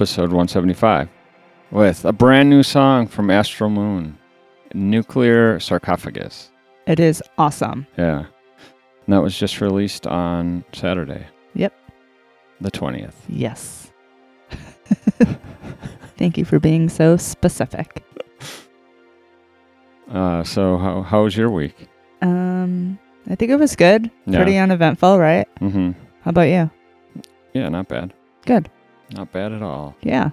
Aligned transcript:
episode 0.00 0.30
175 0.30 1.10
with 1.70 2.06
a 2.06 2.12
brand 2.14 2.48
new 2.48 2.62
song 2.62 3.06
from 3.06 3.30
Astral 3.30 3.68
Moon, 3.68 4.16
Nuclear 4.72 5.60
Sarcophagus. 5.60 6.50
It 6.86 6.98
is 6.98 7.22
awesome. 7.36 7.86
Yeah. 7.98 8.20
And 8.20 9.14
that 9.14 9.18
was 9.18 9.38
just 9.38 9.60
released 9.60 10.06
on 10.06 10.64
Saturday. 10.72 11.26
Yep. 11.52 11.74
The 12.62 12.70
20th. 12.70 13.12
Yes. 13.28 13.92
Thank 16.16 16.38
you 16.38 16.46
for 16.46 16.58
being 16.58 16.88
so 16.88 17.18
specific. 17.18 18.02
Uh, 20.10 20.42
so, 20.42 20.76
how, 20.76 21.02
how 21.02 21.22
was 21.22 21.36
your 21.36 21.48
week? 21.48 21.88
Um, 22.20 22.98
I 23.30 23.36
think 23.36 23.52
it 23.52 23.60
was 23.60 23.76
good. 23.76 24.10
Yeah. 24.26 24.38
Pretty 24.38 24.58
uneventful, 24.58 25.20
right? 25.20 25.46
Mm-hmm. 25.60 25.92
How 26.22 26.30
about 26.30 26.48
you? 26.48 26.68
Yeah, 27.54 27.68
not 27.68 27.86
bad. 27.86 28.12
Good. 28.44 28.68
Not 29.12 29.32
bad 29.32 29.52
at 29.52 29.62
all. 29.62 29.96
Yeah, 30.02 30.30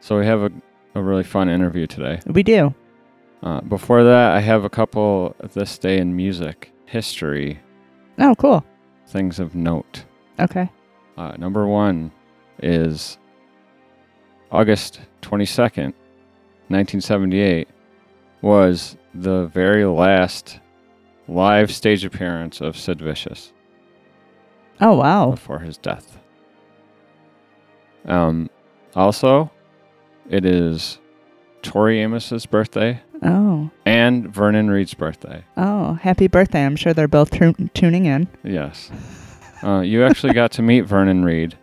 So, 0.00 0.18
we 0.18 0.26
have 0.26 0.42
a, 0.42 0.50
a 0.94 1.02
really 1.02 1.22
fun 1.24 1.48
interview 1.48 1.86
today. 1.86 2.20
we 2.26 2.42
do. 2.42 2.74
Uh, 3.42 3.60
before 3.62 4.04
that, 4.04 4.32
I 4.32 4.40
have 4.40 4.64
a 4.64 4.70
couple 4.70 5.34
of 5.40 5.52
this 5.54 5.76
day 5.78 5.98
in 5.98 6.14
music 6.16 6.72
history 6.86 7.58
Oh, 8.18 8.34
cool. 8.36 8.64
things 9.06 9.38
of 9.40 9.54
note. 9.54 10.04
Okay. 10.38 10.70
Uh, 11.16 11.32
number 11.38 11.66
one 11.66 12.12
is 12.62 13.18
August 14.50 15.00
22nd, 15.22 15.92
1978, 16.68 17.68
was 18.42 18.96
the 19.14 19.46
very 19.46 19.84
last 19.84 20.60
live 21.28 21.70
stage 21.72 22.04
appearance 22.04 22.60
of 22.60 22.76
Sid 22.76 23.00
Vicious 23.00 23.52
Oh, 24.80 24.96
wow. 24.96 25.30
before 25.32 25.60
his 25.60 25.76
death. 25.78 26.18
Um, 28.04 28.50
also, 28.94 29.50
it 30.28 30.44
is 30.44 30.98
Tori 31.62 32.00
Amos's 32.02 32.46
birthday 32.46 33.00
Oh, 33.22 33.70
and 33.86 34.28
Vernon 34.34 34.68
Reid's 34.70 34.94
birthday. 34.94 35.44
oh, 35.56 35.94
happy 35.94 36.26
birthday. 36.26 36.64
I'm 36.64 36.74
sure 36.76 36.92
they're 36.92 37.06
both 37.08 37.30
tu- 37.30 37.54
tuning 37.74 38.06
in. 38.06 38.26
Yes. 38.42 38.90
Uh, 39.62 39.80
you 39.80 40.04
actually 40.04 40.32
got 40.32 40.50
to 40.52 40.62
meet 40.70 40.80
Vernon 40.82 41.24
Reid. 41.24 41.56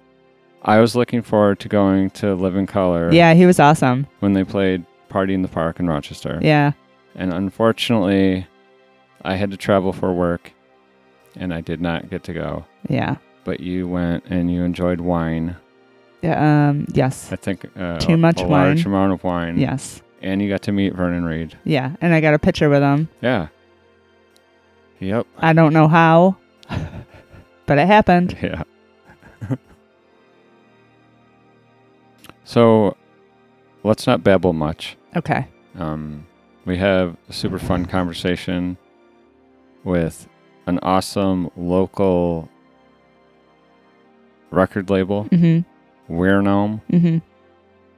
I 0.61 0.79
was 0.79 0.95
looking 0.95 1.21
forward 1.21 1.59
to 1.61 1.67
going 1.69 2.09
to 2.11 2.33
Living 2.35 2.65
Colour 2.67 3.11
Yeah, 3.13 3.33
he 3.33 3.45
was 3.45 3.59
awesome. 3.59 4.07
when 4.19 4.33
they 4.33 4.43
played 4.43 4.85
Party 5.09 5.33
in 5.33 5.41
the 5.41 5.47
Park 5.49 5.79
in 5.79 5.87
Rochester. 5.89 6.39
Yeah. 6.41 6.71
And 7.15 7.33
unfortunately, 7.33 8.45
I 9.23 9.35
had 9.35 9.51
to 9.51 9.57
travel 9.57 9.91
for 9.93 10.13
work 10.13 10.51
and 11.35 11.53
I 11.53 11.59
did 11.61 11.81
not 11.81 12.09
get 12.09 12.23
to 12.25 12.33
go. 12.33 12.65
Yeah. 12.89 13.17
But 13.43 13.59
you 13.61 13.87
went 13.87 14.25
and 14.25 14.51
you 14.51 14.63
enjoyed 14.63 14.99
wine. 15.01 15.55
Yeah. 16.21 16.69
Um, 16.69 16.85
yes. 16.93 17.31
I 17.31 17.35
think 17.37 17.65
uh, 17.77 17.97
Too 17.99 18.17
much 18.17 18.41
a 18.41 18.45
large 18.45 18.85
wine. 18.85 18.93
amount 18.93 19.13
of 19.13 19.23
wine. 19.23 19.57
Yes. 19.57 20.01
And 20.21 20.41
you 20.41 20.49
got 20.49 20.61
to 20.63 20.71
meet 20.73 20.93
Vernon 20.93 21.23
Reid. 21.23 21.57
Yeah. 21.63 21.95
And 22.01 22.13
I 22.13 22.19
got 22.19 22.33
a 22.33 22.39
picture 22.39 22.69
with 22.69 22.81
him. 22.81 23.07
Yeah. 23.21 23.47
Yep. 24.99 25.27
I 25.37 25.53
don't 25.53 25.71
know 25.71 25.87
how, 25.87 26.35
but 27.65 27.77
it 27.77 27.87
happened. 27.87 28.37
Yeah. 28.43 28.63
so 32.43 32.97
let's 33.83 34.07
not 34.07 34.23
babble 34.23 34.53
much. 34.53 34.97
Okay. 35.15 35.47
Um, 35.75 36.25
we 36.65 36.77
have 36.77 37.15
a 37.29 37.33
super 37.33 37.59
fun 37.59 37.85
conversation 37.85 38.77
with 39.83 40.27
an 40.67 40.79
awesome 40.81 41.49
local 41.55 42.49
record 44.51 44.89
label, 44.89 45.25
Mm-hmm. 45.25 45.68
WereGnome, 46.09 46.81
Mm-hmm. 46.91 47.17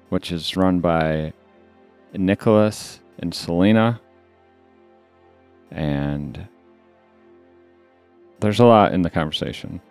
which 0.10 0.32
is 0.32 0.56
run 0.58 0.80
by 0.80 1.34
Nicholas 2.13 3.00
and 3.20 3.34
Selena. 3.34 4.00
And 5.72 6.48
there's 8.39 8.60
a 8.60 8.65
lot 8.65 8.94
in 8.94 9.01
the 9.03 9.10
conversation. 9.10 9.82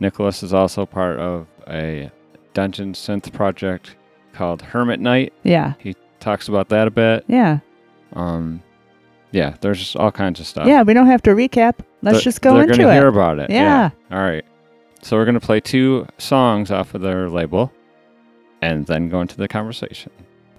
Nicholas 0.00 0.42
is 0.42 0.52
also 0.52 0.84
part 0.86 1.18
of 1.18 1.46
a 1.68 2.10
dungeon 2.54 2.92
synth 2.92 3.32
project 3.32 3.96
called 4.32 4.62
Hermit 4.62 5.00
Knight. 5.00 5.32
Yeah. 5.42 5.74
He 5.78 5.96
talks 6.20 6.48
about 6.48 6.68
that 6.68 6.86
a 6.86 6.90
bit. 6.90 7.24
Yeah. 7.26 7.60
Um, 8.12 8.62
yeah, 9.32 9.56
there's 9.60 9.96
all 9.96 10.12
kinds 10.12 10.40
of 10.40 10.46
stuff. 10.46 10.66
Yeah. 10.66 10.82
We 10.82 10.94
don't 10.94 11.06
have 11.06 11.22
to 11.22 11.30
recap. 11.30 11.76
Let's 12.02 12.18
They're- 12.18 12.22
just 12.22 12.42
go 12.42 12.54
they're 12.54 12.62
into 12.64 12.76
gonna 12.76 12.90
it. 12.90 12.94
hear 12.94 13.08
about 13.08 13.38
it. 13.38 13.50
Yeah. 13.50 13.90
All 14.10 14.18
right. 14.22 14.44
So 15.02 15.16
we're 15.16 15.24
gonna 15.24 15.40
play 15.40 15.60
two 15.60 16.06
songs 16.18 16.70
off 16.70 16.94
of 16.94 17.00
their 17.00 17.28
label, 17.28 17.72
and 18.60 18.86
then 18.86 19.08
go 19.08 19.20
into 19.20 19.36
the 19.36 19.48
conversation. 19.48 20.10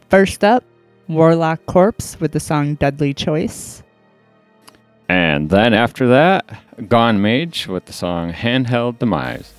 First 0.10 0.44
up, 0.44 0.64
Warlock 1.08 1.66
Corpse 1.66 2.20
with 2.20 2.32
the 2.32 2.40
song 2.40 2.76
Deadly 2.76 3.14
Choice. 3.14 3.84
And 5.08 5.50
then 5.50 5.74
after 5.74 6.08
that, 6.08 6.46
Gonemage 6.78 7.68
with 7.68 7.86
the 7.86 7.94
song 7.94 8.32
Handheld 8.32 9.00
Demise. 9.00 9.54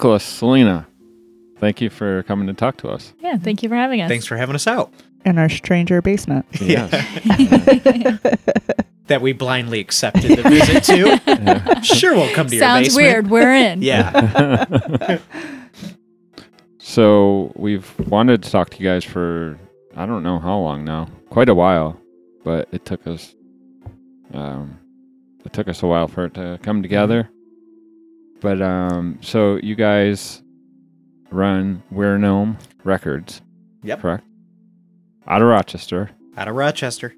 Nicholas, 0.00 0.24
Selena, 0.24 0.86
thank 1.58 1.82
you 1.82 1.90
for 1.90 2.22
coming 2.22 2.46
to 2.46 2.54
talk 2.54 2.78
to 2.78 2.88
us. 2.88 3.12
Yeah, 3.18 3.36
thank 3.36 3.62
you 3.62 3.68
for 3.68 3.74
having 3.74 4.00
us. 4.00 4.08
Thanks 4.08 4.24
for 4.24 4.38
having 4.38 4.54
us 4.54 4.66
out. 4.66 4.90
In 5.26 5.36
our 5.36 5.50
stranger 5.50 6.00
basement. 6.00 6.46
Yes. 6.58 6.90
That 9.08 9.20
we 9.22 9.32
blindly 9.32 9.80
accepted 9.80 10.38
the 10.38 10.48
visit 10.48 10.84
to. 10.84 11.82
Sure, 11.82 12.14
we'll 12.14 12.32
come 12.32 12.46
to 12.46 12.54
your 12.54 12.62
Sounds 12.64 12.94
weird. 12.94 13.28
We're 13.28 13.52
in. 13.52 13.82
Yeah. 13.82 15.18
So 16.78 17.52
we've 17.56 17.86
wanted 18.08 18.42
to 18.42 18.50
talk 18.50 18.70
to 18.70 18.78
you 18.82 18.88
guys 18.88 19.04
for 19.04 19.58
I 19.96 20.06
don't 20.06 20.22
know 20.22 20.38
how 20.38 20.58
long 20.58 20.84
now, 20.84 21.08
quite 21.28 21.48
a 21.48 21.54
while, 21.54 22.00
but 22.42 22.68
it 22.72 22.84
took 22.84 23.06
us 23.06 23.34
um, 24.32 24.78
it 25.44 25.52
took 25.52 25.68
us 25.68 25.82
a 25.82 25.86
while 25.86 26.08
for 26.08 26.24
it 26.24 26.34
to 26.34 26.58
come 26.62 26.82
together. 26.82 27.28
But 28.40 28.62
um, 28.62 29.18
so 29.20 29.56
you 29.62 29.74
guys 29.74 30.42
run 31.30 31.82
WereGnome 31.92 32.58
Records, 32.84 33.42
Yep. 33.82 34.00
correct? 34.00 34.24
Out 35.26 35.42
of 35.42 35.48
Rochester. 35.48 36.10
Out 36.36 36.48
of 36.48 36.54
Rochester. 36.56 37.14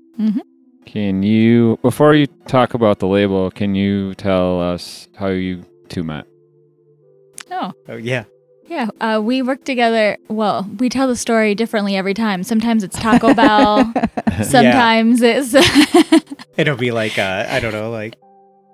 Can 0.84 1.22
you 1.22 1.78
before 1.82 2.14
you 2.14 2.26
talk 2.46 2.74
about 2.74 2.98
the 2.98 3.06
label, 3.06 3.50
can 3.50 3.74
you 3.74 4.14
tell 4.14 4.60
us 4.60 5.08
how 5.16 5.28
you 5.28 5.62
two 5.88 6.02
met? 6.02 6.26
Oh, 7.50 7.72
Oh, 7.88 7.96
yeah. 7.96 8.24
yeah. 8.66 8.88
Uh, 9.00 9.20
we 9.22 9.42
work 9.42 9.64
together. 9.64 10.16
Well, 10.28 10.68
we 10.78 10.88
tell 10.88 11.06
the 11.06 11.16
story 11.16 11.54
differently 11.54 11.94
every 11.96 12.14
time. 12.14 12.42
Sometimes 12.42 12.82
it's 12.82 12.98
Taco 12.98 13.32
Bell. 13.34 13.92
Sometimes 14.42 15.20
it's. 15.22 15.54
It'll 16.56 16.76
be 16.76 16.90
like, 16.90 17.18
uh, 17.18 17.46
I 17.48 17.60
don't 17.60 17.72
know, 17.72 17.90
like 17.90 18.16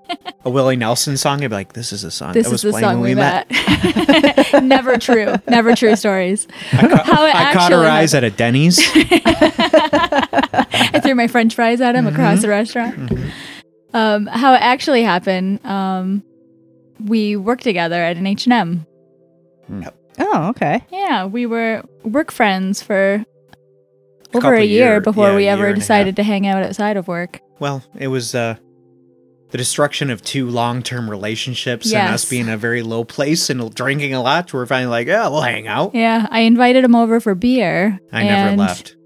a 0.44 0.50
Willie 0.50 0.76
Nelson 0.76 1.16
song. 1.16 1.42
I'd 1.42 1.48
be 1.50 1.54
like, 1.56 1.72
this 1.74 1.92
is 1.92 2.04
a 2.04 2.10
song 2.10 2.32
this 2.32 2.46
that 2.46 2.48
is 2.48 2.52
was 2.52 2.62
the 2.62 2.70
playing 2.70 2.84
song 2.84 3.00
when 3.00 3.10
we 3.10 3.14
met. 3.14 4.62
Never 4.62 4.96
true. 4.98 5.34
Never 5.48 5.74
true 5.74 5.94
stories. 5.96 6.46
I, 6.72 6.88
ca- 6.88 7.02
How 7.04 7.26
it 7.26 7.35
I 7.35 7.52
caught 7.52 7.72
her 7.72 7.85
actually 7.85 7.87
eyes 7.88 8.14
at 8.14 8.24
a 8.24 8.30
Denny's. 8.30 8.78
I 9.61 11.00
threw 11.02 11.14
my 11.14 11.26
French 11.28 11.54
fries 11.54 11.80
at 11.80 11.94
him 11.94 12.04
Mm-hmm. 12.06 12.14
across 12.14 12.42
the 12.42 12.48
restaurant. 12.48 13.12
Um, 13.94 14.26
how 14.26 14.54
it 14.54 14.61
actually 14.62 15.02
happened. 15.02 15.64
Um, 15.64 16.22
we 17.04 17.37
worked 17.37 17.62
together 17.64 17.96
at 18.02 18.16
an 18.16 18.26
H 18.26 18.46
and 18.46 18.87
M. 19.72 19.94
Oh, 20.20 20.48
okay. 20.48 20.85
Yeah, 20.90 21.26
we 21.26 21.46
were 21.46 21.83
work 22.02 22.30
friends 22.33 22.83
for 22.83 23.24
over 24.35 24.40
couple 24.40 24.59
a 24.59 24.61
year 24.64 24.90
year- 24.92 25.00
before 25.00 25.30
yeah, 25.30 25.37
we 25.37 25.46
ever 25.46 25.72
decided 25.72 26.16
to 26.16 26.22
hang 26.22 26.46
out 26.46 26.62
outside 26.62 26.96
of 26.96 27.06
work. 27.09 27.40
well, 27.61 27.83
it 27.98 28.09
was 28.09 28.35
uh, 28.35 28.56
the 29.50 29.58
destruction 29.58 30.11
of 30.11 30.22
two 30.22 30.48
long 30.48 30.82
term 30.82 31.08
relationships 31.08 31.92
and 31.92 32.12
us 32.12 32.28
being 32.28 32.42
in 32.46 32.52
a 32.52 32.56
very 32.56 32.82
low 32.82 33.04
place 33.04 33.48
and 33.50 33.74
drinking 33.74 34.14
a 34.14 34.22
lot. 34.22 34.52
We're 34.52 34.66
finally 34.66 34.90
like, 34.90 35.06
yeah, 35.06 35.28
we'll 35.28 35.40
hang 35.42 35.66
out. 35.66 35.94
Yeah, 35.94 36.26
I 36.30 36.40
invited 36.40 36.84
him 36.84 36.94
over 36.94 37.18
for 37.20 37.34
beer. 37.34 37.98
I 38.12 38.24
never 38.24 38.56
left. 38.56 38.96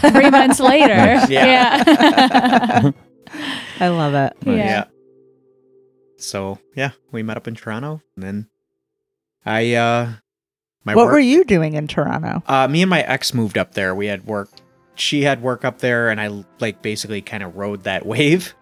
Three 0.00 0.30
months 0.30 0.60
later, 0.60 0.94
Yeah. 1.28 1.84
yeah, 1.86 2.90
I 3.80 3.88
love 3.88 4.14
it. 4.14 4.32
yeah. 4.44 4.54
Yeah. 4.54 4.84
So 6.16 6.58
yeah, 6.74 6.90
we 7.12 7.22
met 7.22 7.36
up 7.36 7.46
in 7.48 7.54
Toronto, 7.54 8.00
and 8.16 8.22
then 8.24 8.48
I 9.44 9.74
uh, 9.74 10.12
my 10.84 10.94
what 10.94 11.06
work, 11.06 11.12
were 11.12 11.18
you 11.20 11.44
doing 11.44 11.74
in 11.74 11.86
Toronto? 11.86 12.42
Uh, 12.46 12.66
me 12.68 12.82
and 12.82 12.90
my 12.90 13.02
ex 13.02 13.34
moved 13.34 13.58
up 13.58 13.74
there. 13.74 13.94
We 13.94 14.06
had 14.06 14.24
work. 14.26 14.48
She 14.96 15.22
had 15.22 15.42
work 15.42 15.64
up 15.64 15.78
there, 15.80 16.08
and 16.08 16.20
I 16.20 16.44
like 16.60 16.82
basically 16.82 17.20
kind 17.20 17.42
of 17.42 17.56
rode 17.56 17.84
that 17.84 18.06
wave. 18.06 18.54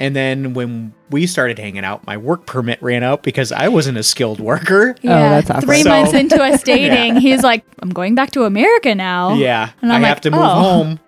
And 0.00 0.16
then 0.16 0.54
when 0.54 0.94
we 1.10 1.26
started 1.26 1.58
hanging 1.58 1.84
out, 1.84 2.06
my 2.06 2.16
work 2.16 2.46
permit 2.46 2.82
ran 2.82 3.02
out 3.04 3.22
because 3.22 3.52
I 3.52 3.68
wasn't 3.68 3.98
a 3.98 4.02
skilled 4.02 4.40
worker. 4.40 4.96
Yeah, 5.02 5.28
that's 5.28 5.50
awkward. 5.50 5.64
Three 5.66 5.82
So- 5.82 5.90
months 5.90 6.14
into 6.14 6.42
us 6.42 6.62
dating, 6.64 7.16
he's 7.20 7.42
like, 7.42 7.64
"I'm 7.80 7.90
going 7.90 8.14
back 8.14 8.30
to 8.32 8.44
America 8.44 8.94
now." 8.94 9.34
Yeah, 9.34 9.70
And 9.82 9.92
I 9.92 9.96
I'm 9.96 10.02
have 10.02 10.16
like, 10.16 10.22
to 10.22 10.30
move 10.30 10.40
"Oh." 10.40 10.46
home. 10.48 11.00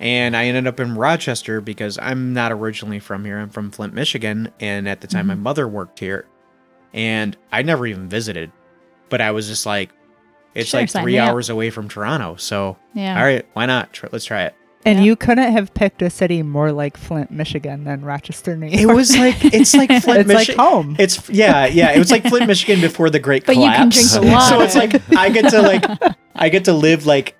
And 0.00 0.36
I 0.36 0.46
ended 0.46 0.66
up 0.66 0.80
in 0.80 0.96
Rochester 0.96 1.60
because 1.60 1.98
I'm 2.00 2.32
not 2.32 2.50
originally 2.50 2.98
from 2.98 3.24
here. 3.24 3.38
I'm 3.38 3.50
from 3.50 3.70
Flint, 3.70 3.94
Michigan. 3.94 4.50
And 4.58 4.88
at 4.88 5.00
the 5.00 5.06
time, 5.06 5.28
my 5.28 5.34
Mm-hmm. 5.34 5.42
mother 5.44 5.68
worked 5.68 6.00
here. 6.00 6.26
And 6.92 7.36
I 7.52 7.62
never 7.62 7.86
even 7.86 8.08
visited. 8.08 8.50
But 9.10 9.20
I 9.20 9.30
was 9.30 9.46
just 9.46 9.64
like, 9.64 9.90
it's 10.54 10.70
Sure, 10.70 10.80
like 10.80 10.90
three 10.90 11.12
me 11.12 11.18
up. 11.18 11.28
hours 11.28 11.50
away 11.50 11.70
from 11.70 11.88
Toronto. 11.88 12.34
So, 12.36 12.76
Yeah. 12.94 13.16
all 13.16 13.24
right, 13.24 13.46
why 13.52 13.66
not? 13.66 13.96
Let's 14.10 14.24
try 14.24 14.42
it. 14.44 14.54
And 14.84 14.98
Yeah. 14.98 15.04
you 15.04 15.16
couldn't 15.16 15.52
have 15.52 15.72
picked 15.74 16.02
a 16.02 16.10
city 16.10 16.42
more 16.42 16.72
like 16.72 16.96
Flint, 16.96 17.30
Michigan 17.30 17.84
than 17.84 18.02
Rochester, 18.04 18.56
New 18.56 18.66
York. 18.66 18.80
It 18.80 18.86
was 18.86 19.16
like, 19.16 19.44
it's 19.44 19.74
like 19.74 19.88
Flint, 20.02 20.04
it's 20.20 20.28
like 20.28 20.38
Michigan. 20.48 20.58
home. 20.58 20.96
It's 20.98 21.28
yeah, 21.30 21.66
yeah. 21.66 21.92
It 21.92 21.98
was 21.98 22.10
like 22.10 22.24
Flint, 22.24 22.46
Michigan 22.48 22.80
before 22.80 23.08
the 23.08 23.20
Great 23.20 23.46
But 23.46 23.56
you 23.56 23.62
can 23.62 23.90
Collapse. 23.90 24.12
drink 24.18 24.30
the 24.32 24.40
So 24.40 24.60
it's 24.60 24.74
like 24.74 25.00
I 25.16 25.28
get 25.30 25.50
to 25.50 25.62
like 25.62 25.84
I 26.34 26.48
get 26.48 26.64
to 26.64 26.72
live 26.72 27.06
like 27.06 27.36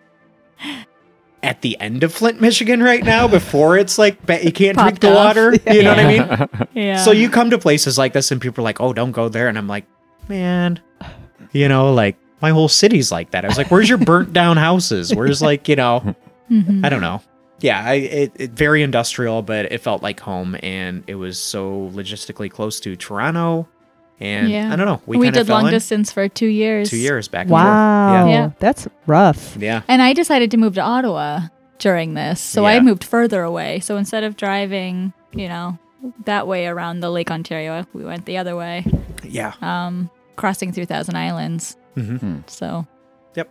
at 1.42 1.60
the 1.62 1.78
end 1.80 2.04
of 2.04 2.14
Flint, 2.14 2.40
Michigan 2.40 2.80
right 2.80 3.02
now 3.04 3.26
before 3.26 3.76
it's 3.76 3.98
like 3.98 4.18
you 4.44 4.52
can't 4.52 4.78
drink 4.78 5.00
the 5.00 5.08
off. 5.10 5.14
water. 5.36 5.52
You 5.66 5.82
know 5.82 5.90
what 5.90 5.98
I 5.98 6.06
mean? 6.06 6.68
Yeah. 6.74 6.96
So 7.02 7.10
you 7.10 7.28
come 7.28 7.50
to 7.50 7.58
places 7.58 7.98
like 7.98 8.12
this 8.12 8.30
and 8.30 8.40
people 8.40 8.62
are 8.62 8.64
like, 8.64 8.80
"Oh, 8.80 8.92
don't 8.92 9.10
go 9.12 9.28
there," 9.28 9.48
and 9.48 9.58
I'm 9.58 9.66
like, 9.68 9.84
"Man, 10.28 10.80
you 11.52 11.68
know, 11.68 11.92
like 11.92 12.16
my 12.40 12.50
whole 12.50 12.68
city's 12.68 13.10
like 13.12 13.32
that." 13.32 13.44
I 13.44 13.48
was 13.48 13.58
like, 13.58 13.70
"Where's 13.70 13.88
your 13.88 13.98
burnt 13.98 14.32
down 14.32 14.56
houses? 14.56 15.12
Where's 15.14 15.42
like 15.42 15.68
you 15.68 15.74
know?" 15.76 16.14
Mhm. 16.50 16.84
I 16.84 16.88
don't 16.88 17.00
know. 17.02 17.20
Yeah, 17.62 17.82
I, 17.84 17.94
it, 17.94 18.32
it 18.36 18.50
very 18.50 18.82
industrial, 18.82 19.42
but 19.42 19.72
it 19.72 19.78
felt 19.80 20.02
like 20.02 20.20
home, 20.20 20.56
and 20.62 21.04
it 21.06 21.14
was 21.14 21.38
so 21.38 21.90
logistically 21.94 22.50
close 22.50 22.80
to 22.80 22.96
Toronto, 22.96 23.68
and 24.20 24.50
Yeah. 24.50 24.72
I 24.72 24.76
don't 24.76 24.86
know. 24.86 25.00
We, 25.06 25.16
we, 25.16 25.26
kinda 25.26 25.40
did 25.44 25.48
long 25.48 25.66
in 25.66 25.70
distance 25.72 26.12
for 26.12 26.28
two 26.28 26.46
years. 26.46 26.90
two 26.90 26.96
years 26.96 27.28
back. 27.28 27.48
wow. 27.48 28.22
And 28.22 28.30
Yeah. 28.30 28.50
That's 28.58 28.86
rough. 29.06 29.56
Yeah. 29.58 29.82
And 29.88 30.02
I 30.02 30.12
decided 30.12 30.50
to 30.50 30.56
move 30.56 30.74
to 30.74 30.80
Ottawa 30.80 31.40
during 31.78 32.14
this. 32.14 32.40
So 32.40 32.64
I 32.64 32.78
moved 32.80 33.02
further 33.04 33.42
away. 33.42 33.80
So 33.80 33.96
instead 33.96 34.22
of 34.24 34.36
driving, 34.36 35.12
you 35.32 35.48
know, 35.48 35.78
that 36.26 36.46
way 36.46 36.66
around 36.66 37.00
the 37.00 37.10
Lake 37.10 37.30
Ontario, 37.30 37.84
we 37.92 38.04
went 38.04 38.26
the 38.26 38.38
other 38.38 38.54
way, 38.56 38.84
Yeah. 39.24 39.54
um, 39.62 40.10
crossing 40.36 40.72
through 40.72 40.86
Thousand 40.86 41.16
Islands. 41.16 41.76
hmm 41.94 42.38
So. 42.46 42.86
Yep. 43.34 43.48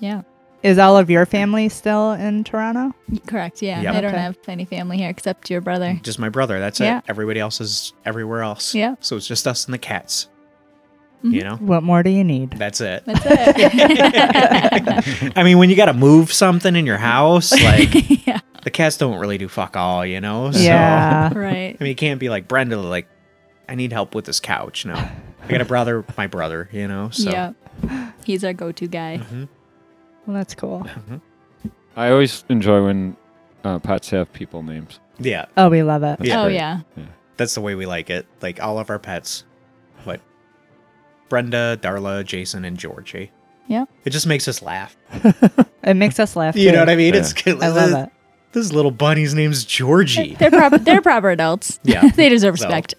Yeah. 0.00 0.22
Is 0.62 0.78
all 0.78 0.96
of 0.96 1.10
your 1.10 1.26
family 1.26 1.68
still 1.68 2.12
in 2.12 2.44
Toronto? 2.44 2.94
Correct. 3.26 3.62
Yeah. 3.62 3.80
Yep. 3.82 3.94
I 3.94 4.00
don't 4.00 4.12
Okay. 4.14 4.22
have 4.22 4.38
any 4.46 4.64
family 4.64 4.98
here 4.98 5.10
except 5.10 5.50
your 5.50 5.60
brother. 5.60 5.98
Just 6.02 6.20
my 6.20 6.28
brother. 6.28 6.60
That's 6.60 6.78
Yeah. 6.78 6.98
it. 6.98 7.04
Everybody 7.08 7.40
else 7.40 7.60
is 7.60 7.92
everywhere 8.04 8.42
else. 8.42 8.72
Yeah. 8.74 8.94
So 9.00 9.16
it's 9.16 9.26
just 9.26 9.46
us 9.48 9.64
and 9.64 9.74
the 9.74 9.78
cats. 9.78 10.28
Mhm. 11.24 11.32
You 11.34 11.40
know. 11.42 11.56
What 11.56 11.82
more 11.82 12.02
do 12.04 12.10
you 12.10 12.22
need? 12.24 12.50
That's 12.52 12.80
it. 12.80 13.02
That's 13.06 13.24
it. 13.26 15.32
I 15.36 15.42
mean, 15.42 15.58
when 15.58 15.68
you 15.70 15.74
got 15.76 15.86
to 15.86 15.94
move 15.94 16.32
something 16.32 16.76
in 16.76 16.86
your 16.86 16.98
house, 16.98 17.50
like 17.62 18.24
yeah. 18.26 18.38
the 18.62 18.70
cats 18.70 18.96
don't 18.96 19.18
really 19.18 19.38
do 19.38 19.48
fuck 19.48 19.76
all, 19.76 20.04
you 20.06 20.20
know. 20.20 20.50
So, 20.52 20.60
Yeah. 20.60 21.30
Right. 21.34 21.76
I 21.78 21.82
mean, 21.82 21.88
you 21.90 21.94
can't 21.96 22.20
be 22.20 22.28
like 22.28 22.46
Brenda, 22.48 22.76
like, 22.76 23.08
I 23.68 23.74
need 23.74 23.92
help 23.92 24.14
with 24.14 24.24
this 24.26 24.38
couch. 24.40 24.84
No, 24.86 24.94
I 24.94 25.10
got 25.48 25.60
a 25.60 25.64
brother 25.64 26.04
my 26.16 26.26
brother, 26.28 26.68
you 26.72 26.86
know. 26.88 27.10
So 27.10 27.30
Yeah. 27.30 27.52
He's 28.24 28.44
our 28.44 28.52
go-to 28.52 28.86
guy. 28.86 29.20
Mhm. 29.32 29.48
Well, 30.26 30.34
that's 30.36 30.54
cool. 30.54 30.86
I 31.96 32.10
always 32.10 32.44
enjoy 32.48 32.84
when 32.84 33.16
uh, 33.64 33.78
pets 33.78 34.10
have 34.10 34.32
people 34.32 34.62
names. 34.62 35.00
yeah, 35.18 35.46
Oh, 35.56 35.68
we 35.68 35.82
love 35.82 36.02
it. 36.02 36.18
Yeah. 36.22 36.40
oh 36.40 36.44
great. 36.44 36.54
yeah. 36.54 36.80
that's 37.36 37.54
the 37.54 37.60
way 37.60 37.74
we 37.74 37.86
like 37.86 38.08
it. 38.10 38.26
Like 38.40 38.62
all 38.62 38.78
of 38.78 38.88
our 38.90 38.98
pets, 38.98 39.44
what 40.04 40.20
Brenda, 41.28 41.78
Darla, 41.80 42.24
Jason, 42.24 42.64
and 42.64 42.76
Georgie. 42.78 43.30
Yep. 43.68 43.88
It 44.04 44.10
just 44.10 44.26
makes 44.26 44.48
us 44.48 44.62
laugh. 44.62 44.96
It 45.84 45.94
makes 45.94 46.20
us 46.20 46.36
laugh. 46.36 46.54
You 46.54 46.70
know 46.70 46.78
what 46.78 46.88
I 46.90 46.94
mean? 46.94 47.12
Yeah. 47.14 47.20
It's 47.20 47.34
I 47.46 47.68
love 47.68 47.92
it. 48.04 48.10
This 48.52 48.72
little 48.72 48.92
bunny's 48.92 49.34
name's 49.34 49.64
Georgie. 49.64 50.36
They're 50.36 50.48
proper. 50.50 50.78
They're 50.78 51.02
proper 51.02 51.30
adults. 51.30 51.80
Yeah. 51.84 52.06
they 52.14 52.28
deserve 52.28 52.56
So. 52.60 52.66
respect. 52.68 52.94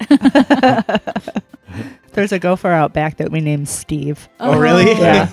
There's 2.14 2.32
a 2.34 2.40
gopher 2.40 2.70
out 2.70 2.94
back 2.94 3.18
that 3.18 3.32
we 3.32 3.40
named 3.40 3.70
Steve. 3.70 4.28
Oh, 4.40 4.60
really? 4.60 4.92
Yeah. 4.92 5.30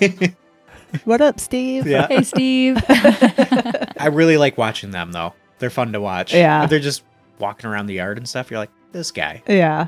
What 1.05 1.21
up, 1.21 1.39
Steve? 1.39 1.87
yeah. 1.87 2.07
Hey, 2.07 2.23
Steve. 2.23 2.77
I 2.89 4.09
really 4.11 4.37
like 4.37 4.57
watching 4.57 4.91
them 4.91 5.11
though. 5.11 5.33
They're 5.59 5.69
fun 5.69 5.93
to 5.93 6.01
watch. 6.01 6.33
Yeah. 6.33 6.65
They're 6.65 6.79
just 6.79 7.03
walking 7.39 7.69
around 7.69 7.85
the 7.87 7.95
yard 7.95 8.17
and 8.17 8.27
stuff. 8.27 8.49
You're 8.51 8.59
like, 8.59 8.71
this 8.91 9.11
guy. 9.11 9.41
Yeah. 9.47 9.87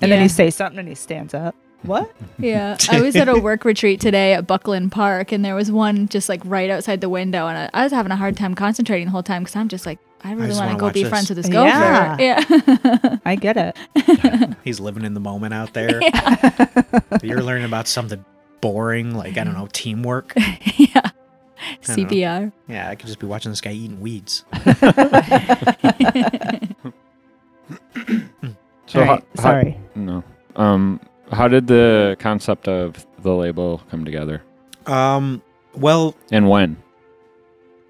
And 0.00 0.10
then 0.12 0.18
he 0.20 0.24
you 0.24 0.28
say 0.28 0.50
something 0.50 0.78
and 0.78 0.88
he 0.88 0.94
stands 0.94 1.34
up. 1.34 1.54
What? 1.82 2.10
Yeah, 2.38 2.76
I 2.90 3.00
was 3.00 3.14
at 3.14 3.28
a 3.28 3.38
work 3.38 3.64
retreat 3.64 4.00
today 4.00 4.32
at 4.34 4.46
Buckland 4.46 4.90
Park, 4.90 5.30
and 5.32 5.44
there 5.44 5.54
was 5.54 5.70
one 5.70 6.08
just 6.08 6.28
like 6.28 6.40
right 6.44 6.68
outside 6.68 7.00
the 7.00 7.08
window, 7.08 7.46
and 7.46 7.56
I, 7.56 7.70
I 7.72 7.84
was 7.84 7.92
having 7.92 8.10
a 8.10 8.16
hard 8.16 8.36
time 8.36 8.54
concentrating 8.54 9.06
the 9.06 9.12
whole 9.12 9.22
time 9.22 9.44
because 9.44 9.54
I'm 9.56 9.68
just 9.68 9.86
like, 9.86 9.98
I 10.24 10.32
really 10.32 10.54
want 10.54 10.72
to 10.72 10.76
go 10.76 10.90
be 10.90 11.02
this. 11.04 11.10
friends 11.10 11.28
with 11.30 11.36
this 11.36 11.48
Yeah. 11.48 12.16
gopher. 12.16 12.22
Yeah, 12.22 13.16
I 13.24 13.36
get 13.36 13.56
it. 13.56 14.56
He's 14.64 14.80
living 14.80 15.04
in 15.04 15.14
the 15.14 15.20
moment 15.20 15.54
out 15.54 15.74
there. 15.74 16.00
You're 17.22 17.42
learning 17.42 17.66
about 17.66 17.86
something 17.86 18.24
boring, 18.64 19.14
like 19.14 19.36
I 19.36 19.44
don't 19.44 19.52
know, 19.54 19.68
teamwork. 19.72 20.32
yeah. 20.76 21.10
don't 21.82 21.98
know. 21.98 22.04
CPR. 22.06 22.52
Yeah, 22.66 22.88
I 22.88 22.94
could 22.94 23.06
just 23.08 23.18
be 23.18 23.26
watching 23.26 23.52
this 23.52 23.60
guy 23.60 23.72
eating 23.72 24.00
weeds. 24.00 24.44
So 28.86 29.00
right. 29.00 29.20
ho- 29.20 29.26
Sorry. 29.42 29.78
no. 29.94 30.22
Um, 30.56 31.00
how 31.32 31.48
did 31.48 31.66
the 31.66 32.16
concept 32.18 32.68
of 32.68 33.06
the 33.22 33.34
label 33.34 33.80
come 33.90 34.04
together, 34.04 34.42
Um, 34.86 35.42
well, 35.74 36.14
and 36.30 36.48
when? 36.50 36.76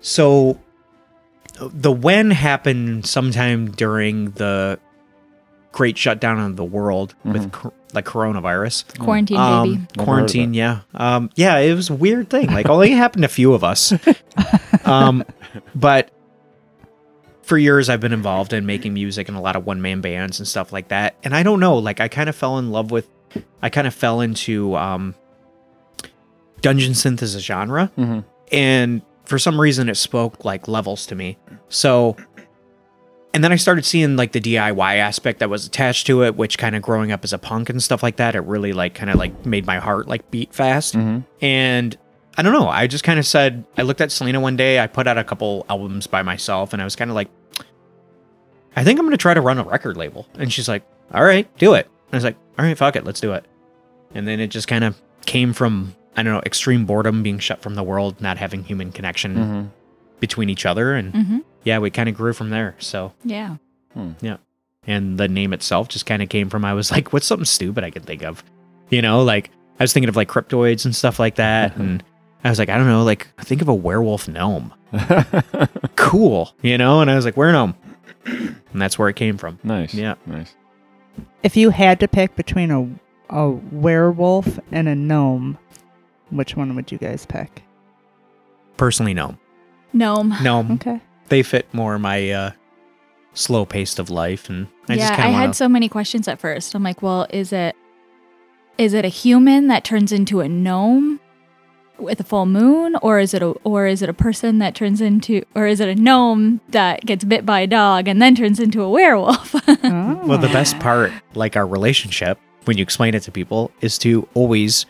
so 0.00 0.60
the 1.60 1.90
when 1.92 2.30
happened 2.30 3.06
sometime 3.06 3.70
during 3.72 4.30
the 4.32 4.78
great 5.74 5.98
shutdown 5.98 6.38
of 6.38 6.54
the 6.56 6.64
world 6.64 7.14
with 7.24 7.50
cor- 7.50 7.72
like 7.92 8.04
coronavirus. 8.04 8.96
Quarantine 8.98 9.36
Um, 9.38 9.62
baby. 9.68 9.74
Never 9.76 9.80
heard 9.90 9.98
of 9.98 10.04
quarantine, 10.04 10.54
yeah. 10.54 10.80
Um, 10.94 11.30
yeah, 11.34 11.58
it 11.58 11.74
was 11.74 11.90
a 11.90 11.94
weird 11.94 12.30
thing. 12.30 12.46
Like 12.52 12.68
only 12.68 12.90
happened 12.92 13.22
to 13.22 13.26
a 13.26 13.28
few 13.28 13.52
of 13.54 13.64
us. 13.64 13.92
Um, 14.84 15.24
but 15.74 16.10
for 17.42 17.56
years 17.56 17.88
I've 17.88 18.00
been 18.00 18.12
involved 18.12 18.52
in 18.52 18.66
making 18.66 18.92
music 18.92 19.28
and 19.28 19.36
a 19.36 19.40
lot 19.40 19.56
of 19.56 19.64
one 19.64 19.80
man 19.80 20.00
bands 20.02 20.38
and 20.40 20.46
stuff 20.46 20.72
like 20.74 20.88
that. 20.88 21.14
And 21.24 21.34
I 21.34 21.42
don't 21.42 21.58
know, 21.60 21.76
like 21.78 22.00
I 22.00 22.08
kind 22.08 22.28
of 22.28 22.36
fell 22.36 22.58
in 22.58 22.70
love 22.70 22.90
with 22.90 23.08
I 23.62 23.70
kind 23.70 23.86
of 23.86 23.94
fell 23.94 24.20
into 24.20 24.76
um 24.76 25.14
dungeon 26.60 26.92
synth 26.92 27.22
as 27.22 27.34
a 27.34 27.40
genre 27.40 27.90
Mm-hmm. 27.96 28.20
and 28.52 29.02
for 29.24 29.38
some 29.38 29.58
reason 29.60 29.88
it 29.88 29.96
spoke 29.96 30.44
like 30.44 30.68
levels 30.68 31.06
to 31.06 31.14
me. 31.14 31.38
So 31.70 32.16
and 33.34 33.42
then 33.42 33.50
I 33.50 33.56
started 33.56 33.84
seeing 33.84 34.16
like 34.16 34.30
the 34.30 34.40
DIY 34.40 34.96
aspect 34.96 35.40
that 35.40 35.50
was 35.50 35.66
attached 35.66 36.06
to 36.06 36.22
it, 36.22 36.36
which 36.36 36.56
kind 36.56 36.76
of 36.76 36.82
growing 36.82 37.10
up 37.10 37.24
as 37.24 37.32
a 37.32 37.38
punk 37.38 37.68
and 37.68 37.82
stuff 37.82 38.02
like 38.02 38.16
that, 38.16 38.36
it 38.36 38.40
really 38.40 38.72
like 38.72 38.94
kind 38.94 39.10
of 39.10 39.16
like 39.16 39.44
made 39.44 39.66
my 39.66 39.80
heart 39.80 40.06
like 40.06 40.30
beat 40.30 40.54
fast. 40.54 40.94
Mm-hmm. 40.94 41.20
And 41.44 41.98
I 42.38 42.42
don't 42.42 42.52
know, 42.52 42.68
I 42.68 42.86
just 42.86 43.02
kind 43.02 43.18
of 43.18 43.26
said 43.26 43.64
I 43.76 43.82
looked 43.82 44.00
at 44.00 44.12
Selena 44.12 44.38
one 44.40 44.56
day, 44.56 44.78
I 44.78 44.86
put 44.86 45.08
out 45.08 45.18
a 45.18 45.24
couple 45.24 45.66
albums 45.68 46.06
by 46.06 46.22
myself 46.22 46.72
and 46.72 46.80
I 46.80 46.84
was 46.84 46.94
kind 46.94 47.10
of 47.10 47.16
like 47.16 47.28
I 48.76 48.84
think 48.84 48.98
I'm 48.98 49.04
going 49.04 49.12
to 49.12 49.18
try 49.18 49.34
to 49.34 49.40
run 49.40 49.58
a 49.58 49.64
record 49.64 49.96
label. 49.96 50.26
And 50.34 50.52
she's 50.52 50.68
like, 50.68 50.82
"All 51.12 51.24
right, 51.24 51.48
do 51.58 51.74
it." 51.74 51.86
And 51.86 52.14
I 52.14 52.16
was 52.16 52.24
like, 52.24 52.36
"All 52.58 52.64
right, 52.64 52.76
fuck 52.76 52.96
it, 52.96 53.04
let's 53.04 53.20
do 53.20 53.32
it." 53.32 53.44
And 54.14 54.26
then 54.26 54.40
it 54.40 54.48
just 54.48 54.68
kind 54.68 54.84
of 54.84 55.00
came 55.26 55.52
from 55.52 55.94
I 56.16 56.22
don't 56.22 56.32
know, 56.32 56.42
extreme 56.46 56.86
boredom, 56.86 57.24
being 57.24 57.40
shut 57.40 57.60
from 57.60 57.74
the 57.74 57.82
world, 57.82 58.20
not 58.20 58.38
having 58.38 58.62
human 58.62 58.92
connection 58.92 59.34
Mm-hmm. 59.34 59.66
Between 60.20 60.48
each 60.50 60.64
other 60.66 60.94
and 60.94 61.12
Mm-hmm. 61.12 61.38
yeah, 61.64 61.78
we 61.78 61.90
kind 61.90 62.08
of 62.08 62.14
grew 62.14 62.32
from 62.32 62.50
there. 62.50 62.74
So, 62.78 63.12
Yeah. 63.24 63.56
Yeah. 64.20 64.36
And 64.86 65.18
the 65.18 65.28
name 65.28 65.52
itself 65.52 65.88
just 65.88 66.04
kind 66.06 66.22
of 66.22 66.28
came 66.28 66.50
from 66.50 66.64
I 66.64 66.74
was 66.74 66.90
like, 66.90 67.12
what's 67.12 67.26
something 67.26 67.44
stupid 67.46 67.84
I 67.84 67.90
could 67.90 68.04
think 68.04 68.22
of? 68.22 68.42
You 68.90 69.00
know, 69.02 69.22
like 69.22 69.50
I 69.80 69.84
was 69.84 69.92
thinking 69.92 70.08
of 70.08 70.16
like 70.16 70.28
cryptoids 70.28 70.84
and 70.84 70.94
stuff 70.94 71.18
like 71.18 71.36
that. 71.36 71.76
and 71.78 72.02
I 72.42 72.50
was 72.50 72.58
like, 72.58 72.68
I 72.68 72.76
don't 72.76 72.86
know, 72.88 73.02
like 73.04 73.28
think 73.40 73.62
of 73.62 73.68
a 73.68 73.74
werewolf 73.74 74.28
gnome. 74.28 74.72
Cool, 75.96 76.52
you 76.62 76.76
know? 76.78 77.00
And 77.00 77.10
I 77.10 77.16
was 77.16 77.24
like, 77.24 77.36
where 77.36 77.50
gnome? 77.52 77.74
And 78.26 78.56
that's 78.74 78.98
where 78.98 79.08
it 79.08 79.16
came 79.16 79.38
from. 79.38 79.58
nice. 79.62 79.94
Yeah. 79.94 80.14
Nice. 80.26 80.54
If 81.42 81.56
you 81.56 81.70
had 81.70 82.00
to 82.00 82.08
pick 82.08 82.34
between 82.36 82.70
a 82.70 82.88
a 83.30 83.48
werewolf 83.50 84.58
and 84.70 84.88
a 84.88 84.94
gnome, 84.94 85.58
which 86.30 86.56
one 86.56 86.74
would 86.76 86.92
you 86.92 86.98
guys 86.98 87.24
pick? 87.26 87.62
Personally, 88.76 89.14
gnome. 89.14 89.38
Gnome. 89.94 90.34
Gnome. 90.42 90.72
Okay. 90.72 91.00
They 91.28 91.42
fit 91.42 91.72
more 91.72 91.98
my 91.98 92.30
uh, 92.30 92.50
slow 93.32 93.64
pace 93.64 93.98
of 93.98 94.10
life. 94.10 94.50
And 94.50 94.66
I 94.88 94.94
yeah, 94.94 95.08
just 95.08 95.12
I 95.12 95.16
kind 95.16 95.34
of 95.34 95.40
had 95.40 95.56
so 95.56 95.68
many 95.68 95.88
questions 95.88 96.28
at 96.28 96.38
first. 96.38 96.74
I'm 96.74 96.82
like, 96.82 97.00
well, 97.00 97.26
is 97.30 97.52
it 97.52 97.74
is 98.76 98.92
it 98.92 99.04
a 99.04 99.08
human 99.08 99.68
that 99.68 99.84
turns 99.84 100.12
into 100.12 100.40
a 100.40 100.48
gnome 100.48 101.20
with 101.96 102.18
a 102.18 102.24
full 102.24 102.44
moon, 102.44 102.96
or 103.02 103.20
is 103.20 103.34
it 103.34 103.42
a 103.42 103.50
or 103.62 103.86
is 103.86 104.02
it 104.02 104.08
a 104.08 104.14
person 104.14 104.58
that 104.58 104.74
turns 104.74 105.00
into, 105.00 105.44
or 105.54 105.66
is 105.66 105.78
it 105.80 105.88
a 105.88 105.94
gnome 105.94 106.60
that 106.70 107.06
gets 107.06 107.24
bit 107.24 107.46
by 107.46 107.60
a 107.60 107.66
dog 107.66 108.08
and 108.08 108.20
then 108.20 108.34
turns 108.34 108.58
into 108.58 108.82
a 108.82 108.90
werewolf? 108.90 109.54
Oh. 109.86 110.26
Well, 110.26 110.38
the 110.38 110.48
best 110.48 110.78
part, 110.80 111.12
like 111.34 111.56
our 111.56 111.66
relationship, 111.66 112.38
when 112.64 112.78
you 112.78 112.82
explain 112.82 113.14
it 113.14 113.20
to 113.24 113.30
people, 113.30 113.70
is 113.82 113.98
to 113.98 114.26
always 114.32 114.86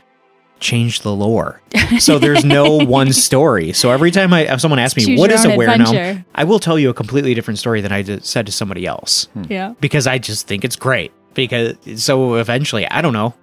change 0.61 1.01
the 1.01 1.15
lore. 1.15 1.61
So 1.99 2.19
there's 2.19 2.45
no 2.45 2.77
one 2.79 3.13
story. 3.13 3.73
So 3.73 3.91
every 3.91 4.11
time 4.11 4.33
I 4.33 4.41
if 4.53 4.61
someone 4.61 4.79
asks 4.79 4.97
me 4.97 5.05
Choose 5.05 5.21
what 5.21 5.31
your 5.31 5.39
is 5.39 5.45
a 5.45 5.53
own 5.53 5.59
were. 5.95 6.25
I 6.35 6.45
will 6.45 6.59
tell 6.59 6.79
you 6.79 6.89
a 6.89 6.95
completely 6.95 7.35
different 7.35 7.59
story 7.59 7.83
than 7.83 7.93
I 7.93 8.03
just 8.03 8.25
said 8.25 8.47
to 8.47 8.53
somebody 8.53 8.87
else 8.87 9.29
yeah. 9.49 9.75
because 9.81 10.07
I 10.07 10.19
just 10.19 10.47
think 10.47 10.65
it's 10.65 10.77
great. 10.77 11.13
Because 11.35 11.77
so 12.03 12.37
eventually, 12.37 12.89
I 12.89 13.03
don't 13.03 13.13
know. 13.13 13.35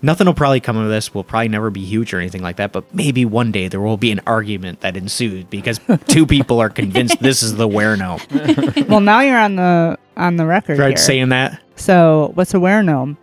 Nothing 0.00 0.26
will 0.28 0.34
probably 0.34 0.60
come 0.60 0.76
of 0.76 0.88
this. 0.88 1.12
We'll 1.12 1.24
probably 1.24 1.48
never 1.48 1.70
be 1.70 1.84
huge 1.84 2.14
or 2.14 2.18
anything 2.20 2.40
like 2.40 2.56
that. 2.56 2.70
But 2.72 2.94
maybe 2.94 3.24
one 3.24 3.50
day 3.50 3.66
there 3.66 3.80
will 3.80 3.96
be 3.96 4.12
an 4.12 4.20
argument 4.26 4.80
that 4.82 4.96
ensues 4.96 5.44
because 5.44 5.80
two 6.06 6.24
people 6.24 6.60
are 6.60 6.70
convinced 6.70 7.18
this 7.20 7.42
is 7.42 7.56
the 7.56 7.66
were 7.66 7.96
gnome. 7.96 8.20
well, 8.88 9.00
now 9.00 9.20
you're 9.20 9.38
on 9.38 9.56
the 9.56 9.98
on 10.16 10.36
the 10.36 10.46
record 10.46 10.78
Right? 10.78 10.90
here. 10.90 10.96
Saying 10.96 11.30
that. 11.30 11.60
So, 11.74 12.30
what's 12.34 12.54
a 12.54 12.60
were 12.60 12.82
gnome? 12.82 13.18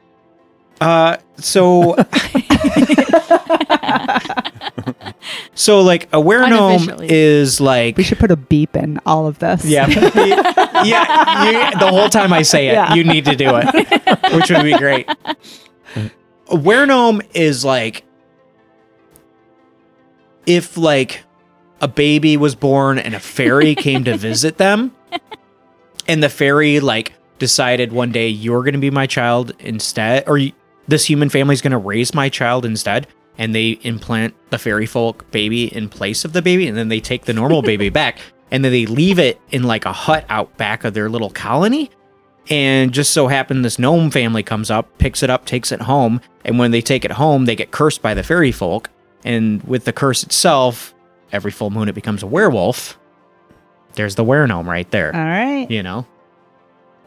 Uh, 0.81 1.15
so, 1.37 1.95
so 5.55 5.81
like 5.81 6.09
a 6.13 6.19
were 6.19 6.47
gnome 6.47 6.73
Unofficially. 6.83 7.07
is 7.09 7.59
like 7.61 7.97
We 7.97 8.03
should 8.03 8.19
put 8.19 8.31
a 8.31 8.35
beep 8.35 8.75
in 8.75 8.99
all 9.05 9.27
of 9.27 9.39
this. 9.39 9.65
yeah, 9.65 9.87
yeah. 10.83 11.71
You, 11.71 11.79
the 11.79 11.87
whole 11.89 12.09
time 12.09 12.33
I 12.33 12.41
say 12.41 12.69
it, 12.69 12.73
Yeah. 12.73 12.93
you 12.93 13.03
need 13.03 13.25
to 13.25 13.35
do 13.35 13.51
it, 13.55 14.33
which 14.33 14.49
would 14.49 14.63
be 14.63 14.77
great. 14.77 15.09
A 16.49 16.55
were 16.55 16.85
gnome 16.85 17.21
is 17.33 17.65
like 17.65 18.03
if 20.45 20.77
like 20.77 21.23
a 21.81 21.87
baby 21.87 22.37
was 22.37 22.55
born 22.55 22.99
and 22.99 23.15
a 23.15 23.19
fairy 23.19 23.75
came 23.75 24.03
to 24.05 24.17
visit 24.17 24.57
them, 24.57 24.93
and 26.07 26.21
the 26.21 26.29
fairy 26.29 26.79
like 26.79 27.13
decided 27.39 27.91
one 27.91 28.11
day 28.11 28.27
you're 28.29 28.61
going 28.61 28.73
to 28.73 28.79
be 28.79 28.91
my 28.91 29.07
child 29.07 29.53
instead, 29.59 30.23
or 30.27 30.37
y- 30.37 30.53
this 30.87 31.05
human 31.05 31.29
family 31.29 31.53
is 31.53 31.61
going 31.61 31.71
to 31.71 31.77
raise 31.77 32.13
my 32.13 32.29
child 32.29 32.65
instead, 32.65 33.07
and 33.37 33.53
they 33.53 33.71
implant 33.81 34.33
the 34.49 34.57
fairy 34.57 34.85
folk 34.85 35.29
baby 35.31 35.73
in 35.75 35.89
place 35.89 36.25
of 36.25 36.33
the 36.33 36.41
baby, 36.41 36.67
and 36.67 36.77
then 36.77 36.89
they 36.89 36.99
take 36.99 37.25
the 37.25 37.33
normal 37.33 37.61
baby 37.63 37.89
back, 37.89 38.19
and 38.51 38.63
then 38.63 38.71
they 38.71 38.85
leave 38.85 39.19
it 39.19 39.39
in 39.51 39.63
like 39.63 39.85
a 39.85 39.93
hut 39.93 40.25
out 40.29 40.55
back 40.57 40.83
of 40.83 40.93
their 40.93 41.09
little 41.09 41.29
colony. 41.29 41.89
And 42.49 42.93
just 42.93 43.11
so 43.11 43.27
happened 43.27 43.65
this 43.65 43.79
gnome 43.79 44.11
family 44.11 44.43
comes 44.43 44.69
up, 44.69 44.97
picks 44.99 45.23
it 45.23 45.31
up, 45.31 45.45
takes 45.45 45.71
it 45.71 45.81
home, 45.81 46.21
and 46.43 46.59
when 46.59 46.71
they 46.71 46.81
take 46.81 47.03
it 47.03 47.11
home, 47.11 47.45
they 47.45 47.55
get 47.55 47.71
cursed 47.71 48.01
by 48.01 48.13
the 48.13 48.23
fairy 48.23 48.51
folk. 48.51 48.89
And 49.23 49.63
with 49.63 49.85
the 49.85 49.93
curse 49.93 50.21
itself, 50.21 50.93
every 51.31 51.49
full 51.49 51.71
moon 51.71 51.89
it 51.89 51.95
becomes 51.95 52.21
a 52.21 52.27
werewolf. 52.27 52.99
There's 53.93 54.13
the 54.15 54.23
were 54.23 54.45
gnome 54.45 54.69
right 54.69 54.89
there. 54.91 55.15
All 55.15 55.23
right. 55.23 55.69
You 55.71 55.81
know? 55.81 56.05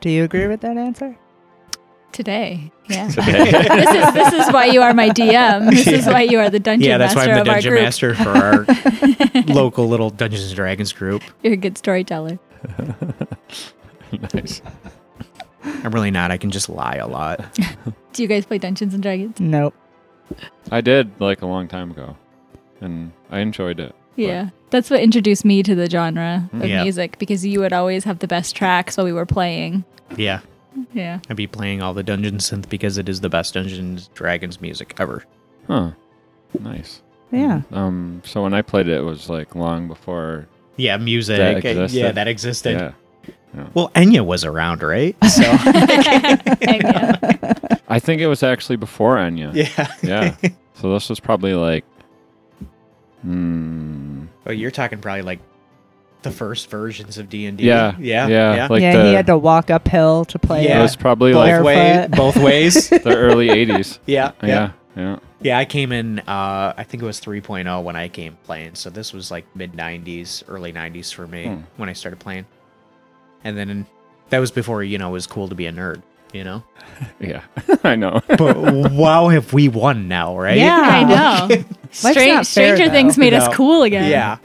Do 0.01 0.11
you 0.11 0.25
agree 0.25 0.49
with 0.49 0.61
that 0.63 0.77
answer? 0.77 1.17
Today. 2.13 2.73
Yeah. 2.89 3.07
this 3.09 3.17
is 3.19 4.15
this 4.15 4.33
is 4.47 4.53
why 4.53 4.67
you 4.67 4.81
are 4.83 4.95
my 4.95 5.11
DM. 5.11 5.71
This 5.71 5.87
is 5.87 6.07
why 6.07 6.23
you 6.23 6.39
are 6.41 6.51
the 6.51 6.59
dungeon 6.59 6.89
yeah, 6.89 6.99
that's 6.99 7.15
why 7.15 7.27
I'm 7.27 7.39
the 7.39 7.45
dungeon 7.45 7.75
master 7.75 8.15
for 8.15 8.31
our 8.31 8.67
local 9.47 9.89
little 9.89 10.11
Dungeons 10.11 10.47
and 10.47 10.57
Dragons 10.57 10.93
group. 10.93 11.23
You're 11.43 11.53
a 11.53 11.57
good 11.57 11.79
storyteller. 11.79 12.39
nice. 14.35 14.63
I'm 15.63 15.93
really 15.93 16.11
not. 16.11 16.31
I 16.31 16.39
can 16.39 16.51
just 16.51 16.69
lie 16.69 16.97
a 16.97 17.07
lot. 17.07 17.45
Do 18.15 18.23
you 18.23 18.29
guys 18.29 18.47
play 18.47 18.59
Dungeons 18.59 18.95
and 18.95 19.03
Dragons? 19.03 19.39
Nope. 19.39 19.75
I 20.71 20.81
did 20.81 21.11
like 21.21 21.43
a 21.43 21.47
long 21.47 21.69
time 21.69 21.91
ago, 21.91 22.17
and 22.81 23.13
I 23.31 23.41
enjoyed 23.41 23.81
it. 23.81 23.95
Yeah. 24.17 24.51
That's 24.71 24.91
what 24.91 25.01
introduced 25.01 25.45
me 25.45 25.63
to 25.63 25.75
the 25.75 25.89
genre 25.89 26.51
of 26.53 26.67
Yeah. 26.67 26.83
music 26.83 27.19
because 27.19 27.47
you 27.47 27.61
would 27.61 27.73
always 27.73 28.05
have 28.05 28.19
the 28.19 28.27
best 28.27 28.57
tracks 28.57 28.97
while 28.97 29.07
we 29.07 29.13
were 29.13 29.27
playing. 29.27 29.85
Yeah. 30.17 30.41
Yeah. 30.93 31.21
I'd 31.29 31.37
be 31.37 31.47
playing 31.47 31.83
all 31.83 31.95
the 31.95 32.03
Dungeon 32.03 32.39
synth 32.39 32.69
because 32.69 32.99
it 32.99 33.09
is 33.09 33.21
the 33.21 33.29
best 33.29 33.55
Dungeons 33.55 34.09
Dragons 34.15 34.61
music 34.61 34.95
ever. 34.99 35.25
Huh. 35.67 35.93
Nice. 36.59 37.03
Yeah. 37.31 37.63
Um. 37.73 38.23
So 38.25 38.43
when 38.43 38.55
I 38.55 38.63
played 38.63 38.89
it, 38.89 38.99
it 38.99 39.03
was 39.03 39.29
like 39.29 39.55
long 39.55 39.89
before. 39.89 40.47
Yeah, 40.77 40.97
music. 40.97 41.63
That 41.65 41.91
Yeah, 41.91 42.13
that 42.13 42.29
existed. 42.29 42.73
Yeah. 42.75 42.93
Well, 43.75 43.91
Enya 43.95 44.25
was 44.25 44.45
around, 44.45 44.83
right? 44.83 45.17
So 45.29 45.43
yeah. 45.43 47.17
I 47.89 47.99
think 47.99 48.21
it 48.21 48.27
was 48.29 48.43
actually 48.43 48.77
before 48.77 49.17
Enya. 49.17 49.55
yeah. 49.55 49.93
Yeah. 50.03 50.51
so 50.75 50.93
this 50.93 51.09
was 51.09 51.21
probably 51.21 51.55
like. 51.55 51.85
Hmm. 53.23 54.27
Oh, 54.47 54.53
you're 54.53 54.71
talking 54.71 55.01
probably 55.01 55.23
like 55.23 55.41
the 56.23 56.31
first 56.31 56.69
versions 56.71 57.17
of 57.19 57.29
D 57.29 57.47
and 57.47 57.57
D. 57.59 57.65
Yeah. 57.65 57.95
yeah, 57.99 58.27
Yeah. 58.27 58.55
yeah. 58.55 58.67
Like 58.69 58.83
yeah, 58.83 58.97
the, 58.97 59.05
he 59.09 59.15
had 59.15 59.27
to 59.27 59.39
walk 59.39 59.71
uphill 59.71 60.25
to 60.27 60.39
play. 60.39 60.67
It 60.69 60.79
was 60.81 60.97
probably 60.97 61.33
both 61.33 61.47
like 61.49 61.63
ways. 61.65 61.77
Barefoot. 61.77 62.17
Both 62.17 62.37
ways. 62.37 62.89
the 62.91 63.17
early 63.17 63.49
'80s. 63.49 63.99
yeah, 64.07 64.33
yeah, 64.43 64.49
Yeah. 64.49 64.71
Yeah. 64.97 65.19
yeah. 65.41 65.59
I 65.59 65.65
came 65.65 65.93
in. 65.93 66.19
Uh, 66.21 66.75
I 66.77 66.83
think 66.85 67.03
it 67.03 67.07
was 67.07 67.21
3.0 67.21 67.83
when 67.85 67.95
I 67.95 68.09
came 68.09 68.37
playing. 68.45 68.75
So 68.75 68.91
this 68.91 69.13
was 69.13 69.31
like 69.31 69.45
mid 69.55 69.73
90s, 69.75 70.43
early 70.49 70.73
90s 70.73 71.15
for 71.15 71.27
me 71.27 71.47
Hmm. 71.47 71.61
when 71.77 71.89
I 71.89 71.93
started 71.93 72.19
playing. 72.19 72.47
And 73.45 73.57
then 73.57 73.87
that 74.31 74.41
was 74.41 74.51
before 74.51 74.83
you 74.83 74.99
know 74.99 75.11
it 75.11 75.13
was 75.13 75.27
cool 75.29 75.49
to 75.49 75.55
be 75.55 75.67
a 75.67 75.73
nerd. 75.73 76.03
You 76.33 76.45
know. 76.45 76.63
Yeah. 77.21 77.43
I 77.85 77.95
know. 77.95 78.21
But 78.27 78.57
wow, 78.93 79.29
have 79.29 79.53
we 79.53 79.69
won 79.69 80.09
now, 80.09 80.37
right? 80.37 80.57
Yeah. 80.59 80.81
I 80.81 81.05
know. 81.05 81.47
not 81.65 81.67
Stran- 81.93 82.15
fair, 82.15 82.45
Stranger 82.45 82.87
though. 82.87 82.91
Things 82.93 83.17
made 83.17 83.35
us 83.35 83.55
cool 83.55 83.85
again. 83.85 84.11
Yeah. 84.11 84.39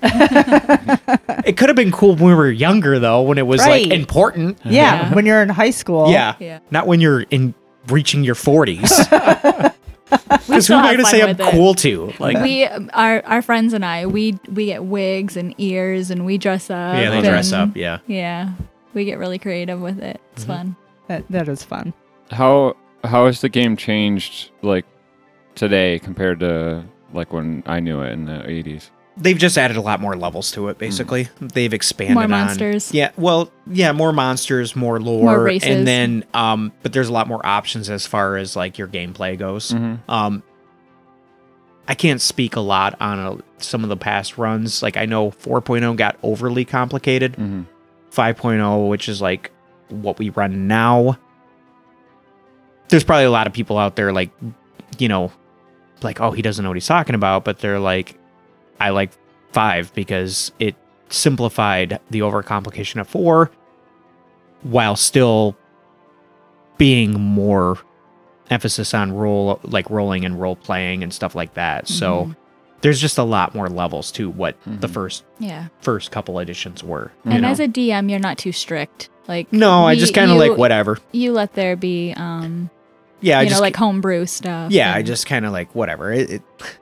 it 1.45 1.57
could 1.57 1.69
have 1.69 1.75
been 1.75 1.91
cool 1.91 2.15
when 2.15 2.25
we 2.25 2.35
were 2.35 2.51
younger, 2.51 2.99
though, 2.99 3.23
when 3.23 3.39
it 3.39 3.47
was 3.47 3.61
Right. 3.61 3.87
like 3.87 3.99
important. 3.99 4.59
Yeah, 4.65 4.71
Yeah. 5.09 5.13
when 5.15 5.25
you're 5.25 5.41
in 5.41 5.49
high 5.49 5.71
school. 5.71 6.11
Yeah. 6.11 6.35
Yeah. 6.39 6.59
Not 6.69 6.85
when 6.85 7.01
you're 7.01 7.21
in 7.21 7.55
reaching 7.87 8.23
your 8.23 8.35
40s. 8.35 8.89
Because 10.09 10.47
who 10.47 10.61
still 10.61 10.77
am 10.77 10.85
I 10.85 10.87
have 10.89 10.95
going 10.97 10.97
to 10.97 11.03
fun 11.03 11.11
say 11.11 11.21
I'm 11.23 11.27
with 11.29 11.39
it. 11.39 11.51
cool 11.51 11.73
to? 11.75 12.13
Like, 12.19 12.37
we 12.43 12.65
our 12.67 13.23
our 13.25 13.41
friends 13.41 13.73
and 13.73 13.83
I 13.83 14.05
we 14.05 14.37
we 14.51 14.67
get 14.67 14.83
wigs 14.83 15.37
and 15.37 15.55
ears 15.57 16.11
and 16.11 16.23
we 16.23 16.37
dress 16.37 16.69
up. 16.69 16.95
yeah, 16.97 17.09
they 17.09 17.21
dress 17.21 17.51
up. 17.51 17.75
Yeah. 17.75 17.97
Yeah, 18.05 18.51
we 18.93 19.05
get 19.05 19.17
really 19.17 19.39
creative 19.39 19.81
with 19.81 19.99
it. 20.03 20.21
It's 20.33 20.43
Mm-hmm. 20.43 20.51
fun. 20.51 20.75
That 21.13 21.25
that 21.29 21.47
is 21.47 21.63
fun. 21.63 21.93
How 22.31 22.75
how 23.03 23.27
has 23.27 23.41
the 23.41 23.49
game 23.49 23.77
changed 23.77 24.49
like 24.63 24.85
today 25.53 25.99
compared 25.99 26.39
to 26.39 26.83
like 27.13 27.31
when 27.31 27.61
I 27.67 27.79
knew 27.79 28.01
it 28.01 28.11
in 28.13 28.25
the 28.25 28.49
eighties? 28.49 28.89
They've 29.15 29.37
just 29.37 29.59
added 29.59 29.77
a 29.77 29.81
lot 29.81 30.01
more 30.01 30.15
levels 30.15 30.51
to 30.53 30.69
it. 30.69 30.79
Basically, 30.79 31.27
they've 31.39 31.71
expanded 31.71 32.15
More 32.15 32.23
on- 32.23 32.31
monsters. 32.31 32.91
Yeah, 32.91 33.11
well, 33.15 33.51
yeah, 33.67 33.91
more 33.91 34.11
monsters, 34.11 34.75
more 34.75 34.99
lore, 34.99 35.25
More 35.25 35.43
races. 35.43 35.69
and 35.69 35.85
then 35.87 36.25
um, 36.33 36.71
but 36.81 36.93
there's 36.93 37.09
a 37.09 37.13
lot 37.13 37.27
more 37.27 37.45
options 37.45 37.91
as 37.91 38.07
far 38.07 38.37
as 38.37 38.55
like 38.55 38.79
your 38.79 38.87
gameplay 38.87 39.37
goes. 39.37 39.69
Mm-hmm. 39.71 40.09
Um, 40.09 40.41
I 41.87 41.93
can't 41.93 42.21
speak 42.21 42.55
a 42.55 42.59
lot 42.61 42.95
on 42.99 43.19
uh 43.19 43.37
some 43.59 43.83
of 43.83 43.89
the 43.89 43.97
past 43.97 44.39
runs. 44.39 44.81
Like 44.81 44.97
I 44.97 45.05
know 45.05 45.29
4.0 45.29 45.95
got 45.95 46.17
overly 46.23 46.65
complicated. 46.65 47.33
Mm-hmm. 47.33 47.63
5.0, 48.09 48.89
which 48.89 49.07
is 49.09 49.21
like 49.21 49.51
what 50.01 50.17
we 50.19 50.29
run 50.29 50.67
now. 50.67 51.17
There's 52.89 53.03
probably 53.03 53.25
a 53.25 53.31
lot 53.31 53.47
of 53.47 53.53
people 53.53 53.77
out 53.77 53.95
there 53.95 54.11
like, 54.11 54.31
you 54.97 55.07
know, 55.07 55.31
like, 56.01 56.19
oh, 56.19 56.31
he 56.31 56.41
doesn't 56.41 56.63
know 56.63 56.69
what 56.69 56.75
he's 56.75 56.85
talking 56.87 57.15
about, 57.15 57.43
but 57.43 57.59
they're 57.59 57.79
like, 57.79 58.17
I 58.79 58.89
like 58.89 59.11
five 59.51 59.93
because 59.93 60.51
it 60.59 60.75
simplified 61.09 61.99
the 62.09 62.19
overcomplication 62.19 62.99
of 62.99 63.07
four 63.07 63.51
while 64.63 64.95
still 64.95 65.55
being 66.77 67.13
more 67.19 67.77
emphasis 68.49 68.93
on 68.93 69.11
role 69.13 69.59
like 69.63 69.89
rolling 69.89 70.25
and 70.25 70.39
role 70.39 70.55
playing 70.55 71.03
and 71.03 71.13
stuff 71.13 71.35
like 71.35 71.53
that. 71.53 71.87
So 71.87 72.25
Mhm. 72.25 72.35
there's 72.81 72.99
just 72.99 73.17
a 73.17 73.23
lot 73.23 73.55
more 73.55 73.69
levels 73.69 74.11
to 74.13 74.29
what 74.29 74.55
the 74.65 74.87
Mhm. 74.87 74.91
first 74.93 75.23
Yeah, 75.39 75.67
first 75.79 76.11
couple 76.11 76.39
editions 76.39 76.83
were. 76.83 77.11
and 77.25 77.43
know? 77.43 77.47
as 77.47 77.59
a 77.59 77.67
DM, 77.67 78.09
you're 78.09 78.19
not 78.19 78.37
too 78.37 78.51
strict. 78.51 79.09
Like 79.27 79.51
No, 79.53 79.85
I 79.85 79.95
just 79.95 80.13
kind 80.13 80.31
of 80.31 80.37
like 80.37 80.57
whatever. 80.57 80.99
You 81.11 81.31
let 81.31 81.53
there 81.53 81.75
be, 81.75 82.13
um, 82.17 82.69
Yeah, 83.21 83.39
I 83.39 83.43
you 83.43 83.49
know, 83.51 83.59
like 83.61 83.75
homebrew 83.75 84.25
stuff. 84.25 84.71
yeah, 84.71 84.93
I 84.93 85.01
just 85.01 85.25
kind 85.27 85.45
of 85.45 85.51
like 85.51 85.73
whatever. 85.75 86.11
It, 86.11 86.29
it 86.29 86.41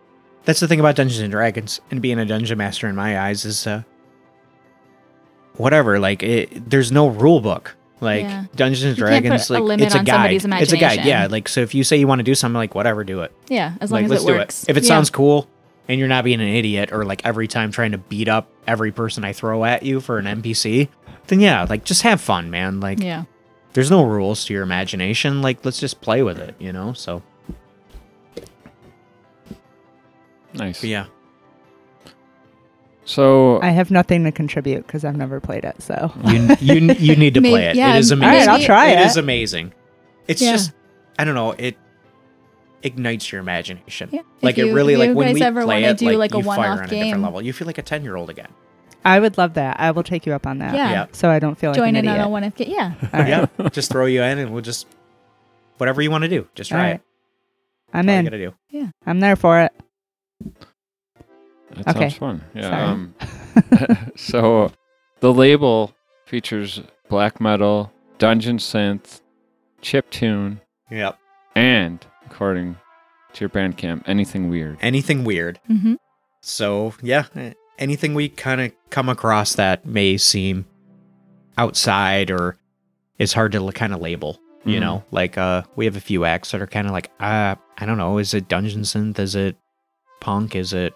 that's 0.46 0.60
the 0.60 0.68
thing 0.68 0.80
about 0.80 0.96
Dungeons 0.96 1.20
and 1.22 1.32
Dragons 1.32 1.80
and 1.92 2.02
being 2.02 2.18
a 2.20 2.26
dungeon 2.26 2.58
master 2.58 2.88
in 2.88 2.96
my 2.96 3.20
eyes 3.20 3.46
is 3.46 3.68
uh 3.68 3.84
whatever. 5.58 6.00
Like 6.00 6.24
it, 6.24 6.70
there's 6.70 6.92
no 6.92 7.08
rule 7.08 7.42
book. 7.42 7.76
Like 8.00 8.24
Yeah. 8.24 8.46
Dungeons 8.56 8.84
and 8.84 8.98
You 8.98 9.04
can't 9.06 9.24
put 9.24 9.28
Dragons, 9.30 9.50
like 9.52 9.80
it's 9.82 9.96
a 9.96 10.04
guide. 10.04 10.34
It's 10.62 10.72
a 10.74 10.78
guide. 10.78 11.06
Yeah, 11.06 11.28
like 11.30 11.48
so 11.48 11.62
if 11.62 11.76
you 11.76 11.84
say 11.84 11.98
you 11.98 12.08
want 12.08 12.20
to 12.20 12.24
do 12.24 12.34
something, 12.34 12.56
like 12.58 12.74
whatever, 12.74 13.04
do 13.04 13.22
it. 13.22 13.32
yeah, 13.48 13.76
as 13.80 13.92
long 13.92 14.00
like 14.02 14.06
as 14.06 14.10
let's 14.12 14.24
it 14.24 14.28
do 14.28 14.34
works. 14.34 14.64
it. 14.64 14.70
If 14.72 14.78
it 14.78 14.84
Yeah. 14.84 14.88
sounds 14.88 15.10
cool 15.12 15.48
and 15.88 16.00
you're 16.00 16.08
not 16.08 16.24
being 16.24 16.42
an 16.42 16.48
idiot 16.48 16.92
or 16.92 17.06
like 17.06 17.22
every 17.26 17.48
time 17.48 17.72
trying 17.72 17.92
to 17.92 18.00
beat 18.00 18.28
up 18.28 18.48
every 18.66 18.92
person 18.92 19.24
I 19.24 19.34
throw 19.34 19.64
at 19.66 19.84
you 19.84 20.00
for 20.00 20.18
an 20.18 20.26
NPC, 20.26 20.88
then 21.28 21.40
yeah, 21.40 21.66
like 21.70 21.84
just 21.86 22.02
have 22.04 22.20
fun, 22.22 22.50
man. 22.52 22.80
Like 22.80 23.00
yeah, 23.00 23.24
there's 23.74 23.90
no 23.92 24.04
rules 24.04 24.46
to 24.46 24.54
your 24.54 24.64
imagination. 24.64 25.42
Like 25.42 25.64
let's 25.66 25.80
just 25.80 26.02
play 26.02 26.24
with 26.24 26.38
it, 26.40 26.56
you 26.60 26.72
know. 26.74 26.94
So 26.94 27.22
Nice. 30.54 30.82
but 30.82 30.90
yeah, 30.90 31.06
So 33.06 33.62
I 33.62 33.70
have 33.70 33.90
nothing 33.90 34.26
to 34.26 34.32
contribute 34.34 34.86
because 34.86 35.06
I've 35.06 35.16
never 35.16 35.40
played 35.40 35.64
it. 35.64 35.82
So 35.82 36.12
you 36.26 36.56
you 36.60 36.94
you 36.94 37.16
need 37.16 37.34
to 37.36 37.42
Maybe- 37.42 37.52
play 37.54 37.68
it. 37.68 37.76
yeah, 37.78 37.96
it 37.96 38.00
is 38.00 38.12
amazing. 38.12 38.48
right, 38.48 38.50
I'll 38.50 38.66
try 38.66 38.90
It 38.90 39.00
it. 39.00 39.06
is 39.08 39.18
amazing. 39.18 39.74
It's 40.28 40.42
Yeah. 40.42 40.52
just 40.54 40.72
I 41.18 41.24
don't 41.24 41.36
know. 41.36 41.52
It 41.52 41.78
ignites 42.84 43.32
your 43.32 43.40
imagination. 43.40 44.10
Yeah. 44.12 44.22
Like 44.42 44.58
If 44.58 44.66
it 44.68 44.74
really 44.74 44.94
if 44.94 45.00
like 45.00 45.10
you 45.10 45.16
when 45.16 45.28
guys 45.28 45.36
we 45.36 45.42
ever 45.44 45.64
play 45.64 45.82
wanna 45.82 45.92
it, 45.94 45.98
do, 46.00 46.06
like, 46.08 46.18
like, 46.18 46.34
a 46.34 46.38
you 46.38 46.44
fire 46.44 46.58
one-off 46.58 46.78
on 46.80 46.84
a 46.86 46.88
different 46.88 47.14
game. 47.14 47.22
level. 47.22 47.42
You 47.42 47.54
feel 47.54 47.68
like 47.68 47.78
a 47.78 47.82
ten 47.84 48.04
year 48.04 48.16
old 48.18 48.30
again. 48.30 48.50
I 49.04 49.20
would 49.20 49.38
love 49.38 49.56
that. 49.56 49.80
I 49.80 49.92
will 49.92 50.04
take 50.04 50.26
you 50.26 50.34
up 50.34 50.46
on 50.46 50.60
that. 50.60 50.74
Yeah. 50.76 50.92
Yeah. 50.92 51.06
So 51.12 51.30
I 51.30 51.40
don't 51.40 51.58
feel 51.58 51.72
like 51.72 51.78
join 51.78 51.96
an 51.96 52.06
in 52.06 52.08
on 52.08 52.16
idiot. 52.16 52.28
a 52.28 52.30
one 52.30 52.44
if 52.44 52.60
yeah. 52.60 52.94
All 53.14 53.20
right. 53.20 53.28
Yeah, 53.60 53.70
just 53.72 53.92
throw 53.92 54.06
you 54.06 54.22
in, 54.22 54.38
and 54.40 54.52
we'll 54.52 54.62
just 54.62 54.88
whatever 55.78 56.02
you 56.02 56.12
want 56.12 56.24
to 56.24 56.30
do. 56.30 56.48
Just 56.56 56.70
try 56.70 56.90
All 56.90 56.96
it. 56.96 57.02
I'm 57.94 58.08
All 58.08 58.14
you 58.14 58.20
in. 58.20 58.26
gotta 58.26 58.38
do. 58.38 58.54
Yeah. 58.70 58.90
I'm 59.06 59.20
there 59.20 59.36
for 59.36 59.60
it. 59.62 59.72
that 61.76 61.88
Okay. 61.90 62.00
sounds 62.10 62.14
fun. 62.16 62.44
Yeah. 62.54 62.70
Sorry. 62.70 62.84
Um, 62.84 63.16
so 64.16 64.72
the 65.20 65.34
label 65.34 65.94
features 66.26 66.82
black 67.10 67.42
metal, 67.42 67.92
dungeon 68.18 68.58
synth, 68.58 69.22
chip 69.82 70.10
tune, 70.10 70.62
Yep. 70.90 71.18
and 71.56 72.06
according 72.26 72.78
to 73.34 73.42
your 73.42 73.50
Bandcamp, 73.50 74.04
anything 74.08 74.50
weird. 74.50 74.78
Anything 74.82 75.24
weird. 75.24 75.60
Mm-hmm. 75.70 75.96
So 76.42 76.94
yeah, 77.02 77.26
eh, 77.36 77.54
anything 77.82 78.14
we 78.14 78.30
kind 78.30 78.62
of 78.62 78.72
come 78.90 79.10
across 79.10 79.56
that 79.56 79.86
may 79.86 80.16
seem 80.18 80.66
outside 81.58 82.32
or 82.32 82.58
is 83.20 83.34
hard 83.34 83.52
to 83.52 83.72
kind 83.74 83.94
of 83.94 84.00
label. 84.00 84.40
You 84.64 84.78
Mhm. 84.78 84.82
know, 84.82 85.04
like 85.12 85.38
uh, 85.40 85.64
we 85.76 85.86
have 85.86 85.96
a 85.96 86.00
few 86.02 86.24
acts 86.24 86.52
that 86.52 86.62
are 86.62 86.68
kind 86.68 86.86
of 86.86 86.94
like, 86.94 87.10
uh, 87.20 87.56
I 87.78 87.86
don't 87.86 87.98
know, 87.98 88.20
is 88.20 88.34
it 88.36 88.48
dungeon 88.48 88.82
synth? 88.84 89.18
Is 89.18 89.34
it 89.36 89.58
punk? 90.20 90.56
Is 90.56 90.72
it 90.72 90.94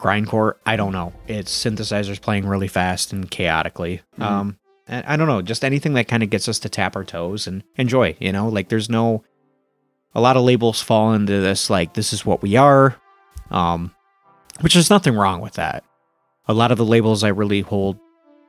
grindcore? 0.00 0.54
I 0.64 0.76
don't 0.76 0.92
know. 0.92 1.12
It's 1.26 1.52
synthesizers 1.52 2.20
playing 2.20 2.46
really 2.46 2.68
fast 2.68 3.12
and 3.12 3.28
chaotically. 3.28 4.00
Mhm. 4.18 4.24
Um, 4.24 4.58
and 4.86 5.04
I 5.06 5.16
don't 5.16 5.26
know, 5.26 5.42
just 5.42 5.64
anything 5.64 5.94
that 5.94 6.06
kind 6.06 6.22
of 6.22 6.30
gets 6.30 6.48
us 6.48 6.60
to 6.60 6.68
tap 6.68 6.94
our 6.94 7.02
toes 7.04 7.48
and 7.48 7.64
enjoy. 7.76 8.16
You 8.20 8.30
know, 8.32 8.48
like 8.48 8.68
there's 8.68 8.88
no. 8.88 9.24
A 10.14 10.20
lot 10.22 10.36
of 10.36 10.42
labels 10.44 10.80
fall 10.80 11.12
into 11.12 11.40
this 11.40 11.68
like 11.68 11.94
this 11.94 12.12
is 12.12 12.24
what 12.24 12.42
we 12.42 12.56
are, 12.56 12.96
um, 13.50 13.92
which 14.60 14.74
there's 14.74 14.88
nothing 14.88 15.14
wrong 15.14 15.40
with 15.40 15.54
that. 15.54 15.84
A 16.48 16.54
lot 16.54 16.70
of 16.72 16.78
the 16.78 16.84
labels 16.84 17.22
I 17.24 17.28
really 17.28 17.60
hold 17.60 17.98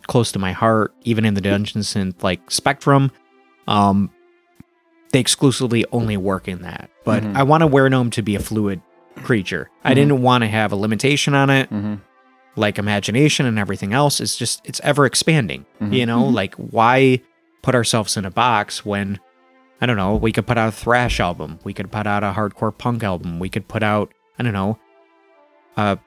close 0.07 0.31
to 0.31 0.39
my 0.39 0.51
heart, 0.53 0.93
even 1.03 1.25
in 1.25 1.33
the 1.33 1.41
dungeon 1.41 1.81
synth 1.81 2.23
like 2.23 2.49
spectrum, 2.49 3.11
um, 3.67 4.09
they 5.11 5.19
exclusively 5.19 5.85
only 5.91 6.17
work 6.17 6.47
in 6.47 6.61
that. 6.61 6.89
But 7.03 7.23
Mhm. 7.23 7.35
I 7.35 7.43
want 7.43 7.61
to 7.61 7.67
WereGnome 7.67 8.11
to 8.13 8.21
be 8.21 8.35
a 8.35 8.39
fluid 8.39 8.81
creature. 9.23 9.69
I 9.83 9.91
Mhm. 9.91 9.95
didn't 9.95 10.21
want 10.21 10.43
to 10.43 10.47
have 10.47 10.71
a 10.71 10.75
limitation 10.75 11.33
on 11.35 11.49
it, 11.49 11.69
Mm-hmm. 11.71 11.95
like 12.55 12.77
imagination 12.79 13.45
and 13.45 13.59
everything 13.59 13.93
else. 13.93 14.19
It's 14.19 14.37
just 14.37 14.61
it's 14.63 14.79
ever 14.83 15.05
expanding. 15.05 15.65
Mhm. 15.81 15.93
You 15.93 16.05
know, 16.05 16.23
Mhm. 16.23 16.33
like 16.33 16.55
why 16.55 17.19
put 17.61 17.75
ourselves 17.75 18.15
in 18.17 18.23
a 18.25 18.31
box 18.31 18.85
when 18.85 19.19
I 19.81 19.85
don't 19.85 19.95
know, 19.97 20.15
we 20.15 20.31
could 20.33 20.45
put 20.45 20.57
out 20.57 20.67
a 20.69 20.71
thrash 20.73 21.19
album, 21.21 21.59
we 21.63 21.73
could 21.73 21.89
put 21.91 22.05
out 22.05 22.21
a 22.23 22.33
hardcore 22.33 22.77
punk 22.77 23.01
album, 23.03 23.39
we 23.39 23.47
could 23.49 23.67
put 23.69 23.81
out, 23.83 24.11
I 24.37 24.43
don't 24.43 24.51
know, 24.53 24.77
a 25.77 25.97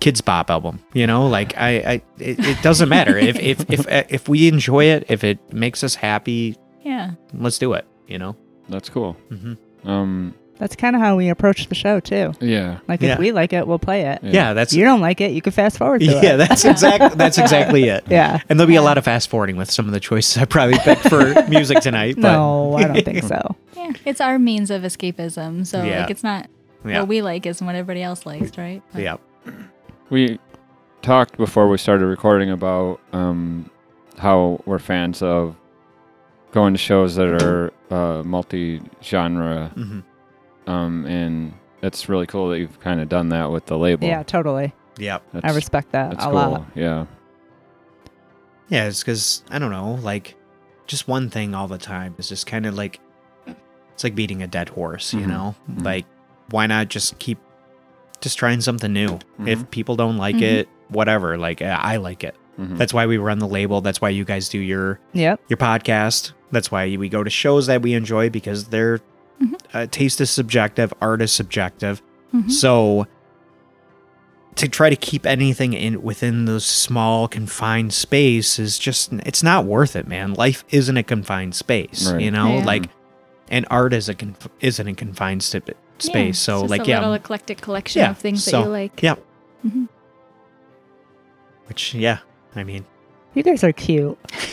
Kidz 0.00 0.24
Bop 0.24 0.50
album, 0.50 0.80
you 0.92 1.06
know, 1.06 1.26
like 1.26 1.56
I, 1.56 1.68
I 1.78 1.92
it, 2.18 2.38
it 2.38 2.62
doesn't 2.62 2.88
matter. 2.88 3.16
if, 3.16 3.36
if, 3.40 3.68
if, 3.70 3.86
if 3.88 4.28
we 4.28 4.48
enjoy 4.48 4.84
it, 4.84 5.06
if 5.08 5.24
it 5.24 5.38
makes 5.52 5.82
us 5.82 5.94
happy, 5.94 6.56
Yeah. 6.84 7.12
let's 7.34 7.58
do 7.58 7.72
it, 7.72 7.86
you 8.06 8.18
know? 8.18 8.36
That's 8.68 8.88
cool. 8.88 9.14
hmm 9.30 9.54
Um, 9.88 10.34
That's 10.58 10.74
kind 10.76 10.96
of 10.96 11.02
how 11.02 11.16
we 11.16 11.28
approach 11.28 11.68
the 11.68 11.74
show 11.74 12.00
too. 12.00 12.34
yeah. 12.40 12.78
Like 12.88 13.00
Yeah. 13.00 13.12
if 13.14 13.18
we 13.20 13.32
like 13.32 13.52
it, 13.52 13.66
we'll 13.66 13.78
play 13.78 14.02
it. 14.02 14.20
Yeah, 14.22 14.52
that's, 14.54 14.72
You 14.74 14.84
don't 14.84 15.00
like 15.00 15.20
it, 15.20 15.30
you 15.32 15.40
can 15.40 15.52
fast 15.52 15.78
forward 15.78 16.00
to 16.00 16.06
yeah, 16.06 16.34
it. 16.34 16.36
that's 16.38 16.64
exactly, 16.64 17.16
that's 17.16 17.38
exactly 17.38 17.84
it. 17.84 18.04
Yeah. 18.10 18.40
And 18.48 18.58
there'll 18.58 18.68
be 18.68 18.76
a 18.76 18.82
lot 18.82 18.98
of 18.98 19.04
fast 19.04 19.30
forwarding 19.30 19.56
with 19.56 19.70
some 19.70 19.86
of 19.86 19.92
the 19.92 20.00
choices 20.00 20.36
I 20.36 20.44
probably 20.44 20.78
picked 20.80 21.08
for 21.08 21.42
music 21.48 21.80
tonight. 21.80 22.16
But 22.16 22.32
No, 22.32 22.74
I 22.74 22.84
don't 22.88 23.04
think 23.04 23.22
so. 23.24 23.56
Yeah. 23.76 23.92
It's 24.04 24.20
our 24.20 24.38
means 24.38 24.70
of 24.70 24.82
escapism. 24.82 25.66
So 25.66 25.82
Yeah. 25.84 26.00
like 26.02 26.10
it's 26.10 26.24
not 26.24 26.48
yeah, 26.84 27.00
what 27.00 27.08
we 27.08 27.22
like 27.22 27.46
isn't 27.46 27.64
what 27.66 27.74
everybody 27.76 28.02
else 28.02 28.26
likes, 28.26 28.58
right? 28.58 28.82
But- 28.92 29.02
yeah. 29.02 29.16
We 30.10 30.38
talked 31.02 31.36
before 31.36 31.68
we 31.68 31.78
started 31.78 32.06
recording 32.06 32.50
about 32.50 33.00
um, 33.12 33.70
how 34.18 34.60
we're 34.66 34.78
fans 34.78 35.22
of 35.22 35.56
going 36.52 36.74
to 36.74 36.78
shows 36.78 37.16
that 37.16 37.42
are 37.42 37.72
uh, 37.90 38.22
multi-genre, 38.22 39.70
hmm 39.74 40.00
um, 40.68 41.06
and 41.06 41.52
it's 41.82 42.08
really 42.08 42.26
cool 42.26 42.48
that 42.50 42.58
you've 42.58 42.80
kind 42.80 43.00
of 43.00 43.08
done 43.08 43.28
that 43.28 43.52
with 43.52 43.66
the 43.66 43.78
label. 43.78 44.08
Yeah, 44.08 44.24
totally. 44.24 44.72
Yeah. 44.98 45.18
I 45.44 45.52
respect 45.52 45.92
that 45.92 46.10
that's 46.10 46.24
a 46.24 46.28
cool. 46.28 46.34
lot. 46.34 46.66
Yeah, 46.74 47.06
Yeah, 48.68 48.86
it's 48.88 49.00
because 49.00 49.44
I 49.48 49.60
don't 49.60 49.70
know, 49.70 49.92
like 50.02 50.34
just 50.88 51.06
one 51.06 51.30
thing 51.30 51.54
all 51.54 51.68
the 51.68 51.78
time 51.78 52.16
is 52.18 52.28
just 52.28 52.46
kind 52.48 52.66
of 52.66 52.74
like 52.74 52.98
it's 53.94 54.02
like 54.02 54.16
beating 54.16 54.42
a 54.42 54.48
dead 54.48 54.68
horse, 54.70 55.14
you 55.14 55.20
Mhm. 55.20 55.28
know. 55.28 55.54
Mhm. 55.70 55.84
Like, 55.84 56.06
why 56.50 56.66
not 56.66 56.88
just 56.88 57.18
keep 57.20 57.38
just 58.20 58.38
trying 58.38 58.60
something 58.60 58.92
new? 58.92 59.18
If 59.44 59.60
Mhm. 59.60 59.70
people 59.70 59.96
don't 59.96 60.16
like 60.16 60.36
Mhm. 60.36 60.42
it, 60.42 60.68
whatever. 60.88 61.36
Like, 61.36 61.60
uh, 61.62 61.76
I 61.80 61.96
like 61.96 62.24
it. 62.24 62.34
Mhm. 62.58 62.78
That's 62.78 62.94
why 62.94 63.06
we 63.06 63.18
run 63.18 63.38
the 63.38 63.46
label. 63.48 63.80
That's 63.80 64.00
why 64.00 64.08
you 64.08 64.24
guys 64.24 64.48
do 64.48 64.58
your 64.58 64.98
Yep. 65.12 65.40
your 65.48 65.56
podcast. 65.58 66.32
That's 66.52 66.70
why 66.70 66.96
we 66.96 67.08
go 67.08 67.22
to 67.24 67.30
shows 67.30 67.66
that 67.66 67.82
we 67.82 67.92
enjoy 67.92 68.30
because 68.30 68.66
their 68.66 69.00
Mhm. 69.42 69.54
uh, 69.74 69.86
taste 69.90 70.20
is 70.20 70.30
subjective, 70.30 70.94
art 71.00 71.20
is 71.20 71.32
subjective. 71.32 72.00
Mhm. 72.34 72.50
So 72.50 73.06
to 74.54 74.68
try 74.68 74.88
to 74.88 74.96
keep 74.96 75.26
anything 75.26 75.74
in 75.74 76.02
within 76.02 76.46
those 76.46 76.64
small 76.64 77.28
confined 77.28 77.92
space 77.92 78.58
is 78.58 78.78
just 78.78 79.12
it's 79.26 79.42
not 79.42 79.66
worth 79.66 79.94
it, 79.94 80.08
man. 80.08 80.32
Life 80.32 80.64
isn't 80.70 80.96
a 80.96 81.02
confined 81.02 81.54
space, 81.54 82.10
Right. 82.10 82.22
you 82.22 82.30
know? 82.30 82.58
Yeah. 82.58 82.64
Like 82.64 82.88
and 83.50 83.66
art 83.70 83.92
is 83.92 84.08
a 84.08 84.14
conf- 84.14 84.48
isn't 84.60 84.88
a 84.88 84.94
confined 84.94 85.42
st- 85.42 85.64
Yeah, 85.68 85.74
space. 86.02 86.30
it's 86.30 86.38
so 86.38 86.60
just 86.62 86.70
like 86.70 86.82
a 86.82 86.86
yeah, 86.88 86.98
little 87.00 87.14
eclectic 87.14 87.60
collection 87.60 88.00
yeah. 88.00 88.10
of 88.10 88.18
things 88.18 88.44
so, 88.44 88.50
that 88.50 88.64
you 88.64 88.70
like. 88.70 89.02
Yep. 89.02 89.24
Mhm. 89.66 89.88
Which 91.68 91.94
yeah, 91.94 92.18
I 92.54 92.64
mean, 92.64 92.84
You 93.34 93.42
guys 93.42 93.64
are 93.64 93.72
cute. 93.72 94.18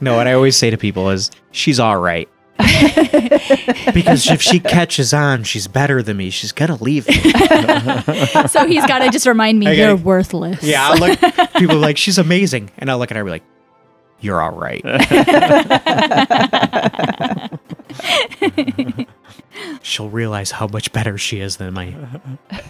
no. 0.00 0.16
What 0.16 0.26
I 0.26 0.32
always 0.32 0.56
say 0.56 0.70
to 0.70 0.78
people 0.78 1.10
is, 1.10 1.30
she's 1.52 1.78
all 1.78 1.98
right. 1.98 2.28
because 3.94 4.30
if 4.30 4.42
she 4.42 4.60
catches 4.60 5.14
on, 5.14 5.44
she's 5.44 5.66
better 5.66 6.02
than 6.02 6.16
me. 6.16 6.30
She's 6.30 6.52
gonna 6.52 6.76
leave 6.76 7.08
me. 7.08 7.14
so 8.48 8.66
he's 8.66 8.84
got 8.86 8.98
to 9.00 9.10
just 9.10 9.26
remind 9.26 9.58
me 9.58 9.68
I 9.68 9.72
you're 9.72 9.96
worthless. 9.96 10.62
Yeah, 10.62 10.88
I'll 10.90 10.98
look. 10.98 11.18
People 11.54 11.76
are 11.76 11.80
like, 11.80 11.96
she's 11.96 12.18
amazing, 12.18 12.70
and 12.76 12.90
I'll 12.90 12.98
look 12.98 13.10
at 13.10 13.16
her 13.16 13.22
and 13.22 13.26
be 13.26 13.30
like, 13.30 13.44
"You're 14.20 14.40
all 14.40 14.52
right." 14.52 14.84
She'll 19.82 20.10
realize 20.10 20.50
how 20.52 20.66
much 20.68 20.92
better 20.92 21.18
she 21.18 21.40
is 21.40 21.56
than 21.56 21.74
my. 21.74 21.94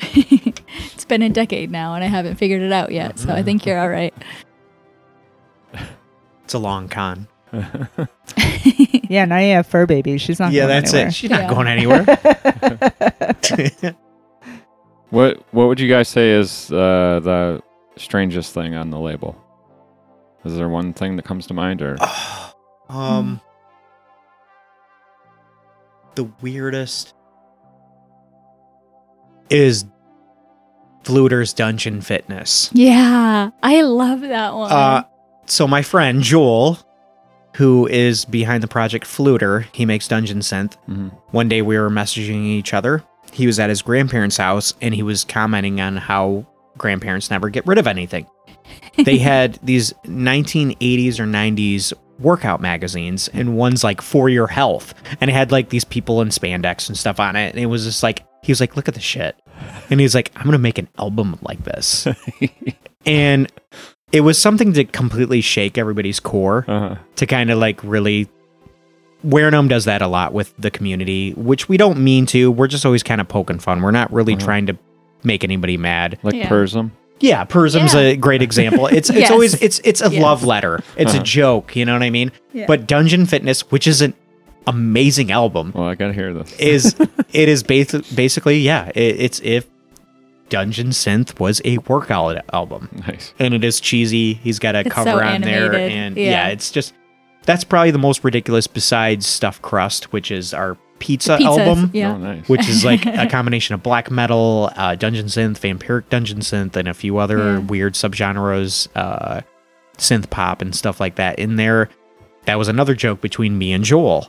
it's 0.00 1.04
been 1.04 1.22
a 1.22 1.28
decade 1.28 1.70
now, 1.70 1.94
and 1.94 2.02
I 2.04 2.08
haven't 2.08 2.36
figured 2.36 2.62
it 2.62 2.72
out 2.72 2.92
yet. 2.92 3.18
So 3.18 3.32
I 3.32 3.42
think 3.42 3.64
you're 3.66 3.78
all 3.78 3.88
right. 3.88 4.14
It's 6.44 6.54
a 6.54 6.58
long 6.58 6.88
con. 6.88 7.28
Yeah, 9.08 9.24
now 9.24 9.38
you 9.38 9.54
have 9.54 9.68
fur 9.68 9.86
babies. 9.86 10.20
She's 10.20 10.40
not 10.40 10.50
yeah, 10.50 10.66
going 10.66 10.80
that's 10.82 10.92
anywhere. 10.92 11.08
it. 11.08 11.14
She's 11.14 11.30
not 11.30 11.40
Yeah. 11.42 11.48
going 11.48 11.68
anywhere. 11.68 12.04
What 15.10 15.44
What 15.52 15.68
would 15.68 15.78
you 15.78 15.88
guys 15.88 16.08
say 16.08 16.30
is 16.32 16.72
uh, 16.72 17.20
the 17.22 17.62
strangest 17.96 18.52
thing 18.52 18.74
on 18.74 18.90
the 18.90 18.98
label? 18.98 19.36
Is 20.44 20.56
there 20.56 20.68
one 20.68 20.92
thing 20.92 21.16
that 21.16 21.24
comes 21.24 21.46
to 21.48 21.54
mind, 21.54 21.82
or 21.82 21.96
um, 22.88 23.40
the 26.14 26.24
weirdest 26.40 27.14
is 29.50 29.84
Fluter's 31.04 31.52
Dungeon 31.52 32.00
Fitness. 32.00 32.70
Yeah, 32.72 33.50
I 33.62 33.82
love 33.82 34.20
that 34.20 34.54
one. 34.54 34.70
Uh, 34.70 35.02
so 35.46 35.66
my 35.66 35.82
friend 35.82 36.22
Joel, 36.22 36.78
who 37.56 37.86
is 37.88 38.24
behind 38.24 38.62
the 38.62 38.68
project 38.68 39.06
Fluter, 39.06 39.66
he 39.72 39.84
makes 39.86 40.06
Dungeon 40.08 40.40
Synth. 40.40 40.76
Mhm. 40.88 41.10
One 41.30 41.48
day 41.48 41.62
we 41.62 41.78
were 41.78 41.90
messaging 41.90 42.44
each 42.44 42.74
other. 42.74 43.02
He 43.32 43.46
was 43.46 43.58
at 43.58 43.70
his 43.70 43.82
grandparents' 43.82 44.36
house 44.36 44.74
and 44.80 44.94
he 44.94 45.02
was 45.02 45.24
commenting 45.24 45.80
on 45.80 45.96
how 45.96 46.44
grandparents 46.76 47.30
never 47.30 47.48
get 47.48 47.66
rid 47.66 47.78
of 47.78 47.86
anything. 47.86 48.26
They 49.04 49.18
had 49.18 49.58
these 49.62 49.92
1980s 50.04 51.18
or 51.20 51.24
90s 51.24 51.92
workout 52.18 52.60
magazines, 52.60 53.28
and 53.28 53.56
one's 53.56 53.82
like 53.82 54.02
for 54.02 54.28
your 54.28 54.46
health, 54.46 54.94
and 55.20 55.30
it 55.30 55.32
had 55.34 55.50
like 55.52 55.70
these 55.70 55.84
people 55.84 56.20
in 56.20 56.28
spandex 56.28 56.88
and 56.88 56.96
stuff 56.98 57.18
on 57.20 57.36
it, 57.36 57.50
and 57.54 57.58
it 57.58 57.66
was 57.66 57.84
just 57.84 58.02
like 58.02 58.24
he 58.42 58.52
was 58.52 58.60
like, 58.60 58.76
"Look 58.76 58.88
at 58.88 58.94
the 58.94 59.00
shit," 59.00 59.36
and 59.90 60.00
he's 60.00 60.14
like, 60.14 60.30
"I'm 60.36 60.44
gonna 60.44 60.58
make 60.58 60.78
an 60.78 60.88
album 60.98 61.38
like 61.42 61.64
this," 61.64 62.06
and 63.06 63.50
it 64.12 64.20
was 64.22 64.36
something 64.38 64.72
to 64.74 64.84
completely 64.84 65.40
shake 65.40 65.78
everybody's 65.78 66.20
core 66.20 66.64
uh, 66.68 66.96
to 67.16 67.26
kind 67.26 67.50
of 67.50 67.58
like 67.58 67.82
really 67.84 68.28
WereGnome 69.24 69.68
does 69.68 69.84
that 69.84 70.02
a 70.02 70.06
lot 70.08 70.32
with 70.32 70.54
the 70.58 70.70
community, 70.70 71.32
which 71.34 71.68
we 71.68 71.76
don't 71.76 71.98
mean 72.02 72.26
to. 72.26 72.50
We're 72.50 72.66
just 72.68 72.84
always 72.86 73.02
kind 73.02 73.20
of 73.20 73.28
poking 73.28 73.58
fun. 73.58 73.82
We're 73.82 73.90
not 73.90 74.10
really 74.12 74.32
Uh-huh. 74.34 74.44
trying 74.44 74.66
to 74.66 74.78
make 75.22 75.44
anybody 75.44 75.76
mad. 75.76 76.18
like 76.22 76.34
Yeah. 76.34 76.48
Pursum? 76.48 76.92
Yeah, 77.20 77.44
Pursum's 77.44 77.94
Yeah. 77.94 78.00
a 78.00 78.16
great 78.16 78.42
example. 78.42 78.86
It's 78.86 79.10
it's 79.10 79.30
always 79.30 79.54
it's 79.62 79.80
it's 79.84 80.00
a 80.00 80.10
Yes. 80.10 80.22
love 80.22 80.44
letter. 80.44 80.80
It's 80.96 81.12
Uh-huh. 81.12 81.20
a 81.20 81.24
joke, 81.24 81.76
you 81.76 81.84
know 81.84 81.92
what 81.92 82.02
I 82.02 82.10
mean? 82.10 82.32
Yeah. 82.52 82.64
But 82.66 82.86
Dungeon 82.86 83.26
Fitness, 83.26 83.60
which 83.70 83.86
is 83.86 84.00
an 84.02 84.14
amazing 84.66 85.30
album, 85.30 85.72
Well, 85.74 85.88
I 85.88 85.94
gotta 85.94 86.12
hear 86.12 86.32
this. 86.32 86.52
is 86.58 86.94
it 87.32 87.48
is 87.48 87.62
basi- 87.62 88.14
basically 88.16 88.58
yeah, 88.60 88.88
it, 88.94 89.16
it's 89.20 89.40
if 89.44 89.66
Dungeon 90.48 90.88
Synth 90.88 91.38
was 91.38 91.60
a 91.64 91.78
workout 91.78 92.42
album 92.52 92.88
nice. 93.06 93.32
and 93.38 93.54
it 93.54 93.62
is 93.64 93.80
cheesy. 93.80 94.34
He's 94.34 94.58
got 94.58 94.74
a 94.74 94.80
It's 94.80 94.90
cover 94.90 95.10
so 95.10 95.18
on 95.20 95.42
there, 95.42 95.74
and 95.74 96.16
Yeah. 96.16 96.30
yeah. 96.30 96.48
it's 96.48 96.70
just 96.70 96.92
that's 97.46 97.64
probably 97.64 97.90
the 97.90 97.98
most 97.98 98.24
ridiculous 98.24 98.66
besides 98.66 99.26
Stuff 99.26 99.62
Crust, 99.62 100.12
which 100.12 100.30
is 100.30 100.52
our 100.52 100.76
pizza 101.00 101.36
Pizzas, 101.38 101.44
album, 101.66 101.90
Yeah. 101.92 102.14
Oh, 102.14 102.18
nice. 102.18 102.48
which 102.48 102.68
is 102.68 102.84
like 102.84 103.04
a 103.06 103.26
combination 103.26 103.74
of 103.74 103.82
black 103.82 104.08
metal, 104.10 104.70
uh, 104.76 104.94
dungeon 104.94 105.26
synth, 105.26 105.58
vampiric 105.58 106.08
dungeon 106.08 106.38
synth, 106.38 106.76
and 106.76 106.86
a 106.86 106.94
few 106.94 107.18
other 107.18 107.54
Yeah. 107.54 107.58
weird 107.58 107.94
subgenres, 107.94 108.86
uh, 108.94 109.40
synth 109.98 110.30
pop 110.30 110.62
and 110.62 110.74
stuff 110.74 111.00
like 111.00 111.16
that 111.16 111.38
in 111.40 111.56
there. 111.56 111.88
That 112.44 112.58
was 112.58 112.68
another 112.68 112.94
joke 112.94 113.20
between 113.20 113.58
me 113.58 113.72
and 113.72 113.82
Joel. 113.84 114.28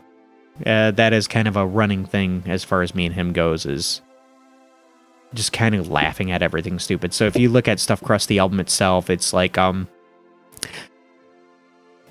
Uh, 0.65 0.91
that 0.91 1.13
is 1.13 1.27
kind 1.27 1.47
of 1.47 1.55
a 1.55 1.65
running 1.65 2.05
thing 2.05 2.43
as 2.47 2.63
far 2.63 2.81
as 2.81 2.93
me 2.95 3.05
and 3.05 3.15
him 3.15 3.31
goes. 3.33 3.65
Is 3.65 4.01
just 5.33 5.53
kind 5.53 5.75
of 5.75 5.89
laughing 5.89 6.29
at 6.31 6.41
everything 6.41 6.77
stupid. 6.77 7.13
So 7.13 7.25
if 7.25 7.37
you 7.37 7.47
look 7.49 7.67
at 7.69 7.79
Stuff 7.79 8.01
Crust, 8.01 8.27
the 8.27 8.39
album 8.39 8.59
itself, 8.59 9.09
it's 9.09 9.33
like 9.33 9.57
um, 9.57 9.87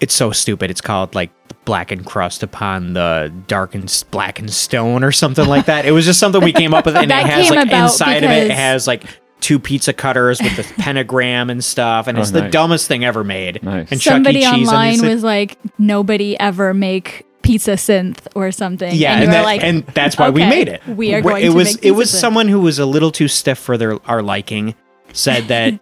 it's 0.00 0.14
so 0.14 0.30
stupid. 0.32 0.70
It's 0.70 0.80
called 0.80 1.14
like 1.14 1.30
blackened 1.64 2.06
crust 2.06 2.42
upon 2.42 2.94
the 2.94 3.32
darkened 3.46 4.04
blackened 4.10 4.50
stone 4.52 5.04
or 5.04 5.12
something 5.12 5.46
like 5.46 5.66
that. 5.66 5.84
It 5.86 5.92
was 5.92 6.04
just 6.06 6.18
something 6.18 6.42
we 6.42 6.52
came 6.52 6.72
up 6.74 6.86
with, 6.86 6.96
and 6.96 7.10
it 7.10 7.26
has 7.26 7.50
like 7.50 7.66
about 7.68 7.84
inside 7.84 8.24
of 8.24 8.30
it, 8.30 8.44
it 8.50 8.50
has 8.52 8.86
like 8.86 9.04
two 9.40 9.58
pizza 9.58 9.92
cutters 9.92 10.40
with 10.40 10.56
the 10.56 10.82
pentagram 10.82 11.48
and 11.50 11.62
stuff, 11.64 12.06
and 12.06 12.18
Oh, 12.18 12.20
it's 12.20 12.30
the 12.30 12.48
dumbest 12.48 12.88
thing 12.88 13.04
ever 13.04 13.24
made. 13.24 13.62
Nice. 13.62 13.90
And 13.90 14.00
Chuck 14.00 14.12
E. 14.12 14.14
Somebody 14.16 14.40
Cheese 14.40 14.46
on 14.68 14.74
online 14.74 14.92
these- 14.92 15.02
was 15.02 15.22
like, 15.24 15.58
"Nobody 15.78 16.38
ever 16.38 16.74
make 16.74 17.26
pizza 17.42 17.72
synth 17.72 18.18
or 18.34 18.52
something." 18.52 18.94
Yeah, 18.94 19.14
and, 19.14 19.24
and, 19.24 19.32
that- 19.32 19.44
like, 19.44 19.62
and 19.62 19.86
that's 19.88 20.18
why 20.18 20.30
we 20.30 20.40
made 20.44 20.68
it. 20.68 20.86
We 20.86 21.14
are 21.14 21.20
Wh- 21.20 21.24
going 21.24 21.44
it 21.44 21.48
to 21.50 21.54
was 21.54 21.74
make 21.76 21.84
it 21.84 21.90
was 21.92 22.10
synth." 22.10 22.20
someone 22.20 22.48
who 22.48 22.60
was 22.60 22.78
a 22.78 22.86
little 22.86 23.10
too 23.10 23.28
stiff 23.28 23.58
for 23.58 23.76
their 23.78 23.98
our 24.08 24.22
liking. 24.22 24.74
Said 25.12 25.48
that 25.48 25.78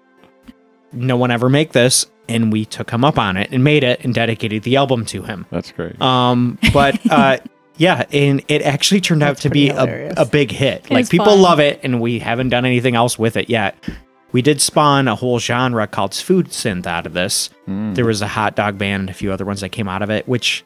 no 0.92 1.16
one 1.16 1.30
ever 1.30 1.48
make 1.48 1.72
this, 1.72 2.06
and 2.28 2.52
we 2.52 2.64
took 2.64 2.90
him 2.90 3.04
up 3.04 3.18
on 3.18 3.36
it 3.36 3.48
and 3.50 3.64
made 3.64 3.84
it 3.84 4.04
and 4.04 4.14
dedicated 4.14 4.62
the 4.62 4.76
album 4.76 5.04
to 5.06 5.22
him. 5.22 5.46
That's 5.50 5.72
great. 5.72 6.00
Um, 6.00 6.58
but 6.72 6.98
uh, 7.10 7.38
yeah, 7.76 8.04
and 8.12 8.42
it 8.48 8.62
actually 8.62 9.00
turned 9.00 9.22
out 9.22 9.38
to 9.38 9.50
be 9.50 9.70
a, 9.70 10.12
a 10.16 10.26
big 10.26 10.50
hit. 10.50 10.86
It 10.86 10.90
like 10.90 11.08
people 11.08 11.26
fun. 11.26 11.40
love 11.40 11.60
it, 11.60 11.80
and 11.82 12.00
we 12.00 12.18
haven't 12.18 12.50
done 12.50 12.64
anything 12.64 12.96
else 12.96 13.18
with 13.18 13.36
it 13.36 13.48
yet. 13.48 13.76
We 14.32 14.42
did 14.42 14.60
spawn 14.60 15.08
a 15.08 15.14
whole 15.14 15.38
genre 15.38 15.86
called 15.86 16.14
food 16.14 16.48
synth 16.48 16.86
out 16.86 17.06
of 17.06 17.14
this. 17.14 17.48
Mm. 17.66 17.94
There 17.94 18.04
was 18.04 18.20
a 18.20 18.28
hot 18.28 18.56
dog 18.56 18.76
band 18.76 19.00
and 19.00 19.10
a 19.10 19.14
few 19.14 19.32
other 19.32 19.46
ones 19.46 19.62
that 19.62 19.70
came 19.70 19.88
out 19.88 20.02
of 20.02 20.10
it, 20.10 20.28
which 20.28 20.64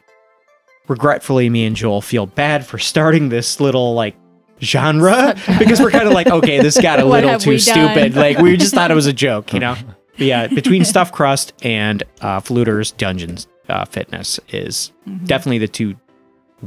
regretfully 0.87 1.49
me 1.49 1.65
and 1.65 1.75
Joel 1.75 2.01
feel 2.01 2.25
bad 2.25 2.65
for 2.65 2.77
starting 2.77 3.29
this 3.29 3.61
little 3.61 3.93
like 3.93 4.15
genre 4.61 5.35
because 5.59 5.79
we're 5.79 5.91
kind 5.91 6.07
of 6.07 6.13
like, 6.13 6.27
okay, 6.27 6.61
this 6.61 6.79
got 6.79 6.99
a 6.99 7.05
little 7.05 7.37
too 7.39 7.59
stupid. 7.59 8.15
Like 8.15 8.39
we 8.39 8.57
just 8.57 8.73
thought 8.73 8.91
it 8.91 8.95
was 8.95 9.07
a 9.07 9.13
joke, 9.13 9.53
you 9.53 9.59
know. 9.59 9.75
But 10.17 10.27
yeah, 10.27 10.47
between 10.53 10.85
Stuffed 10.85 11.13
Crust 11.13 11.53
and 11.63 12.03
uh, 12.21 12.39
Fluter's 12.39 12.91
Dungeons 12.91 13.47
uh, 13.69 13.85
Fitness 13.85 14.39
is 14.49 14.91
Mm-hmm. 15.07 15.25
definitely 15.25 15.57
the 15.59 15.67
two 15.67 15.95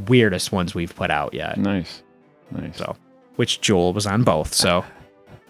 weirdest 0.09 0.53
ones 0.53 0.75
we've 0.75 0.95
put 0.95 1.11
out 1.11 1.33
yet. 1.35 1.57
nice. 1.59 2.03
Nice. 2.51 2.77
So, 2.77 2.97
which 3.37 3.61
Joel 3.63 3.93
was 3.95 4.07
on 4.07 4.23
both. 4.25 4.53
So, 4.55 4.85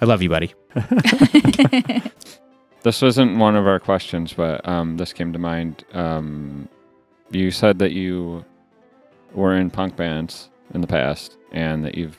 I 0.01 0.05
love 0.05 0.22
you, 0.22 0.28
buddy. 0.28 0.55
This 2.82 3.03
wasn't 3.03 3.38
one 3.38 3.57
of 3.57 3.66
our 3.66 3.80
questions, 3.80 4.32
but 4.32 4.66
um, 4.68 4.97
this 4.97 5.12
came 5.12 5.32
to 5.32 5.38
mind. 5.40 5.84
Um, 5.92 6.68
you 7.32 7.51
said 7.51 7.80
that 7.80 7.90
you 7.90 8.44
were 9.34 9.57
in 9.57 9.70
punk 9.70 9.97
bands 9.97 10.51
in 10.72 10.82
the 10.82 10.86
past 10.86 11.36
and 11.51 11.84
that 11.84 11.97
you've 11.97 12.16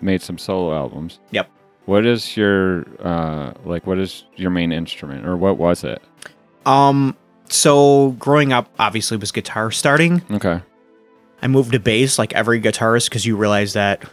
made 0.00 0.22
some 0.22 0.38
solo 0.38 0.74
albums. 0.74 1.20
Yep. 1.30 1.48
What 1.90 2.06
is 2.06 2.36
your 2.36 2.84
uh, 3.04 3.52
like? 3.64 3.84
What 3.84 3.98
is 3.98 4.22
your 4.36 4.50
main 4.50 4.70
instrument, 4.70 5.26
or 5.26 5.36
what 5.36 5.56
was 5.58 5.82
it? 5.82 6.00
Um, 6.64 7.16
so 7.48 8.10
growing 8.12 8.52
up, 8.52 8.70
obviously 8.78 9.16
was 9.16 9.32
guitar 9.32 9.72
starting. 9.72 10.22
Okay. 10.30 10.60
I 11.42 11.46
moved 11.48 11.72
to 11.72 11.80
bass 11.80 12.16
like 12.16 12.32
every 12.32 12.60
guitarist 12.60 13.08
because 13.08 13.26
you 13.26 13.36
realize 13.36 13.72
that 13.72 14.04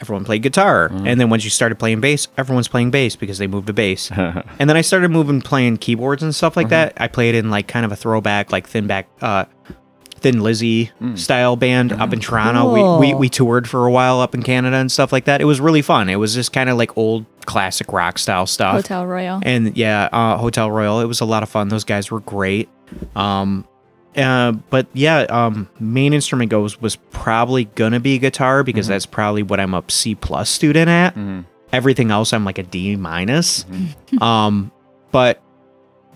everyone 0.00 0.24
played 0.24 0.42
guitar, 0.42 0.88
Mhm. 0.88 1.06
and 1.06 1.20
then 1.20 1.30
once 1.30 1.44
you 1.44 1.50
started 1.50 1.78
playing 1.78 2.00
bass, 2.00 2.26
everyone's 2.36 2.66
playing 2.66 2.90
bass 2.90 3.14
because 3.14 3.38
they 3.38 3.46
moved 3.46 3.68
to 3.68 3.72
bass. 3.72 4.10
And 4.58 4.68
then 4.68 4.76
I 4.76 4.80
started 4.80 5.10
moving 5.12 5.40
playing 5.40 5.76
keyboards 5.76 6.24
and 6.24 6.34
stuff 6.34 6.56
like 6.56 6.66
Mhm. 6.66 6.70
that. 6.70 6.92
I 6.96 7.06
played 7.06 7.36
in 7.36 7.50
like 7.50 7.68
kind 7.68 7.86
of 7.86 7.92
a 7.92 7.96
throwback, 7.96 8.50
like 8.50 8.66
thin 8.66 8.88
back, 8.88 9.06
uh, 9.22 9.44
Thin 10.20 10.40
Lizzy 10.40 10.90
Mm. 11.02 11.18
style 11.18 11.56
band 11.56 11.92
up 11.92 12.12
in 12.12 12.20
Toronto. 12.20 12.74
Cool. 12.74 12.98
We, 12.98 13.08
we 13.08 13.14
we 13.14 13.28
toured 13.28 13.68
for 13.68 13.86
a 13.86 13.90
while 13.90 14.20
up 14.20 14.34
in 14.34 14.42
Canada 14.42 14.76
and 14.76 14.90
stuff 14.92 15.12
like 15.12 15.24
that. 15.26 15.40
It 15.40 15.44
was 15.44 15.60
really 15.60 15.82
fun. 15.82 16.08
It 16.08 16.16
was 16.16 16.34
just 16.34 16.52
kind 16.52 16.68
of 16.70 16.76
like 16.76 16.96
old 16.96 17.24
classic 17.46 17.92
rock 17.92 18.18
style 18.18 18.46
stuff. 18.46 18.74
Hotel 18.74 19.06
Royal. 19.06 19.40
And 19.42 19.76
yeah, 19.76 20.08
uh, 20.12 20.36
Hotel 20.36 20.70
Royal. 20.70 21.00
It 21.00 21.06
was 21.06 21.20
a 21.20 21.24
lot 21.24 21.42
of 21.42 21.48
fun. 21.48 21.68
Those 21.68 21.84
guys 21.84 22.10
were 22.10 22.20
great. 22.20 22.68
Um, 23.16 23.64
uh, 24.16 24.52
but 24.70 24.86
yeah, 24.94 25.20
um, 25.30 25.68
main 25.78 26.12
instrument 26.12 26.50
goes 26.50 26.80
was 26.80 26.96
probably 26.96 27.64
gonna 27.66 28.00
be 28.00 28.18
guitar 28.18 28.62
because 28.64 28.86
Mhm. 28.86 28.90
that's 28.90 29.06
probably 29.06 29.42
what 29.42 29.60
I'm 29.60 29.74
a 29.74 29.82
C 29.88 30.14
plus 30.14 30.50
student 30.50 30.88
at. 30.88 31.14
Mhm. 31.16 31.44
Everything 31.72 32.10
else 32.10 32.32
I'm 32.32 32.44
like 32.44 32.58
a 32.58 32.62
D 32.62 32.96
minus. 32.96 33.64
Mhm. 34.12 34.22
Um, 34.22 34.70
but 35.12 35.40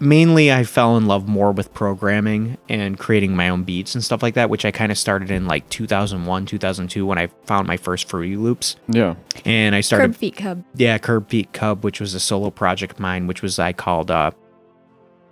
mainly 0.03 0.53
I 0.53 0.65
fell 0.65 0.97
in 0.97 1.07
love 1.07 1.29
more 1.29 1.53
with 1.53 1.73
programming 1.73 2.59
and 2.69 2.99
creating 2.99 3.35
my 3.37 3.49
own 3.49 3.63
beats 3.63 3.95
and 3.95 4.03
stuff 4.03 4.23
like 4.23 4.35
that, 4.35 4.51
which 4.51 4.65
I 4.65 4.71
kind 4.71 4.91
of 4.93 4.99
started 4.99 5.31
in 5.31 5.47
like 5.47 5.69
2001, 5.71 6.45
2002 6.47 7.07
when 7.07 7.19
I 7.19 7.29
found 7.47 7.67
my 7.69 7.77
first 7.77 8.09
Fruity 8.09 8.37
Loops. 8.37 8.77
Yeah. 8.89 9.15
And 9.45 9.75
I 9.75 9.81
started 9.81 10.09
Curb 10.09 10.17
feet 10.17 10.37
cub. 10.37 10.65
yeah, 10.75 10.99
Curb 10.99 11.29
Feet 11.31 11.53
Cub, 11.53 11.85
which 11.85 12.01
was 12.01 12.15
a 12.15 12.21
solo 12.21 12.51
project 12.51 12.95
of 12.95 13.01
mine, 13.01 13.27
which 13.27 13.43
was 13.43 13.59
I 13.59 13.73
called 13.73 14.11
uh, 14.11 14.33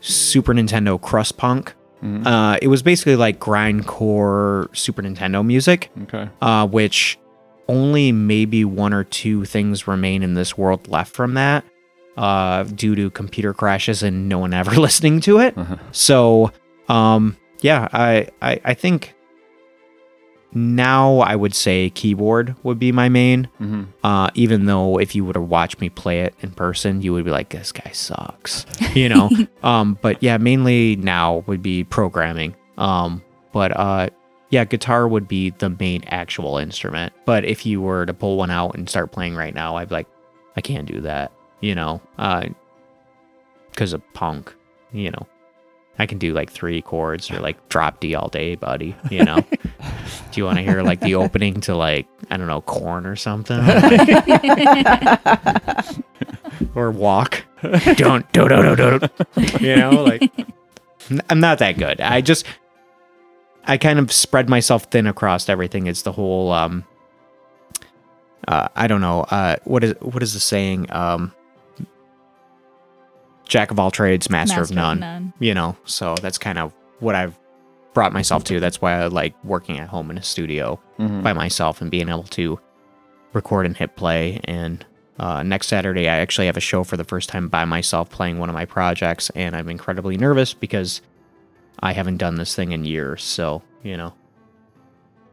Super 0.01 0.55
Nintendo 0.55 1.01
Crust 1.01 1.37
Punk. 1.37 1.75
Mhm. 2.03 2.27
Uh, 2.27 2.59
it 2.62 2.68
was 2.68 2.83
basically 2.83 3.16
like 3.16 3.39
grindcore 3.41 4.75
Super 4.75 5.03
Nintendo 5.03 5.45
music, 5.45 5.91
Okay. 6.05 6.29
uh, 6.41 6.66
which 6.66 7.18
only 7.68 8.11
maybe 8.11 8.64
one 8.64 8.93
or 8.95 9.05
two 9.05 9.45
things 9.45 9.87
remain 9.87 10.23
in 10.23 10.35
this 10.35 10.57
world 10.57 10.89
left 10.89 11.14
from 11.14 11.35
that 11.35 11.64
uh, 12.21 12.64
due 12.64 12.95
to 12.95 13.11
computer 13.11 13.55
crashes 13.55 14.03
and 14.03 14.29
no 14.29 14.39
one 14.39 14.53
ever 14.53 14.71
listening 14.81 15.21
to 15.23 15.39
it. 15.41 15.57
Uh-huh. 15.57 15.77
So, 15.93 16.53
um, 16.89 17.37
yeah, 17.61 17.89
I, 17.93 18.29
I, 18.43 18.61
I 18.64 18.75
think 18.75 19.14
now 20.53 21.18
I 21.18 21.37
would 21.37 21.55
say 21.55 21.91
keyboard 21.91 22.57
would 22.64 22.79
be 22.79 22.93
my 22.93 23.09
main. 23.09 23.49
hmm 23.59 23.85
Uh, 24.03 24.31
even 24.35 24.66
though 24.66 24.99
if 24.99 25.14
you 25.14 25.25
would 25.25 25.37
have 25.37 25.49
watched 25.49 25.81
me 25.81 25.89
play 25.89 26.21
it 26.21 26.35
in 26.41 26.51
person, 26.51 27.01
you 27.03 27.12
would 27.12 27.25
be 27.25 27.31
like, 27.31 27.51
this 27.51 27.73
guy 27.73 27.91
sucks, 27.93 28.66
you 28.95 29.09
know? 29.09 29.31
um, 29.62 29.97
but 30.03 30.23
yeah, 30.23 30.37
mainly 30.39 30.97
now 30.97 31.45
would 31.47 31.62
be 31.62 31.85
programming. 31.85 32.55
Um, 32.79 33.23
but 33.53 33.77
uh, 33.77 34.09
yeah, 34.51 34.64
guitar 34.64 35.07
would 35.09 35.29
be 35.29 35.51
the 35.51 35.71
main 35.71 36.03
actual 36.09 36.59
instrument. 36.59 37.12
But 37.25 37.45
if 37.45 37.64
you 37.64 37.81
were 37.81 38.05
to 38.07 38.12
pull 38.12 38.37
one 38.37 38.51
out 38.51 38.75
and 38.75 38.89
start 38.89 39.12
playing 39.12 39.37
right 39.37 39.55
now, 39.55 39.77
I'd 39.77 39.89
be 39.89 39.95
like, 39.95 40.09
I 40.57 40.61
can't 40.61 40.87
do 40.87 41.01
that, 41.03 41.31
you 41.61 41.74
know? 41.74 42.00
Uh, 42.18 42.46
because 43.70 43.92
of 43.92 44.02
punk, 44.14 44.54
you 44.92 45.11
know? 45.11 45.26
I 45.98 46.06
can 46.06 46.16
do 46.18 46.32
like 46.32 46.50
three 46.50 46.80
chords 46.80 47.30
or 47.30 47.40
like 47.40 47.68
drop 47.68 48.00
D 48.00 48.14
all 48.14 48.28
day, 48.28 48.54
buddy, 48.54 48.96
you 49.11 49.22
know? 49.22 49.36
do 49.40 50.40
you 50.40 50.44
want 50.44 50.56
to 50.56 50.62
hear 50.62 50.82
like 50.82 51.00
the 51.00 51.14
opening 51.14 51.61
to 51.62 51.76
like, 51.76 52.06
I 52.30 52.38
don't 52.38 52.46
know, 52.46 52.62
Korn 52.62 53.04
or 53.04 53.16
something? 53.16 53.58
or 56.74 56.90
walk. 56.90 57.44
don't, 57.62 58.32
don't, 58.32 58.48
don't, 58.48 58.76
don't, 58.76 59.00
don't. 59.00 59.61
You 59.61 59.76
know, 59.76 60.02
like 60.02 60.22
n- 61.11 61.20
I'm 61.28 61.40
not 61.40 61.58
that 61.58 61.76
good. 61.76 62.00
I 62.00 62.22
just, 62.22 62.46
I 63.64 63.76
kind 63.76 63.98
of 63.98 64.11
spread 64.11 64.48
myself 64.48 64.84
thin 64.84 65.06
across 65.06 65.50
everything. 65.50 65.86
It's 65.86 66.00
the 66.02 66.12
whole, 66.12 66.50
um, 66.52 66.84
uh, 68.48 68.68
I 68.74 68.86
don't 68.86 69.02
know, 69.02 69.22
uh, 69.24 69.56
what 69.64 69.84
is 69.84 69.94
what 70.00 70.22
is 70.22 70.32
the 70.32 70.40
saying? 70.40 70.90
Um, 70.90 71.34
Jack 73.51 73.70
of 73.72 73.78
all 73.80 73.90
trades, 73.90 74.30
master, 74.30 74.61
of 74.62 74.70
none. 74.70 75.32
You 75.40 75.55
know, 75.55 75.76
so 75.84 76.14
that's 76.22 76.38
kind 76.38 76.57
of 76.57 76.72
what 77.01 77.14
I've 77.16 77.36
brought 77.94 78.12
myself 78.12 78.44
to. 78.44 78.61
That's 78.61 78.80
why 78.80 78.92
I 78.94 79.07
like 79.09 79.34
working 79.44 79.78
at 79.80 79.88
home 79.88 80.11
in 80.11 80.16
a 80.18 80.22
studio 80.22 80.78
Mhm. 81.01 81.22
by 81.24 81.32
myself 81.32 81.80
and 81.80 81.90
being 81.90 82.09
able 82.09 82.22
to 82.24 82.61
record 83.32 83.66
and 83.66 83.76
hit 83.76 83.96
play. 83.96 84.40
And 84.44 84.86
uh, 85.18 85.42
next 85.42 85.66
Saturday, 85.66 86.09
I 86.09 86.16
actually 86.18 86.46
have 86.46 86.57
a 86.57 86.61
show 86.61 86.84
for 86.84 86.96
the 86.96 87.03
first 87.05 87.28
time 87.28 87.48
by 87.48 87.64
myself 87.64 88.09
playing 88.09 88.38
one 88.38 88.48
of 88.48 88.55
my 88.55 88.64
projects, 88.64 89.30
and 89.30 89.57
I'm 89.57 89.68
incredibly 89.68 90.16
nervous 90.16 90.55
because 90.55 91.03
I 91.80 91.92
haven't 91.92 92.18
done 92.18 92.36
this 92.36 92.55
thing 92.55 92.70
in 92.72 92.84
years. 92.84 93.22
So 93.24 93.62
you 93.82 93.96
know, 93.96 94.12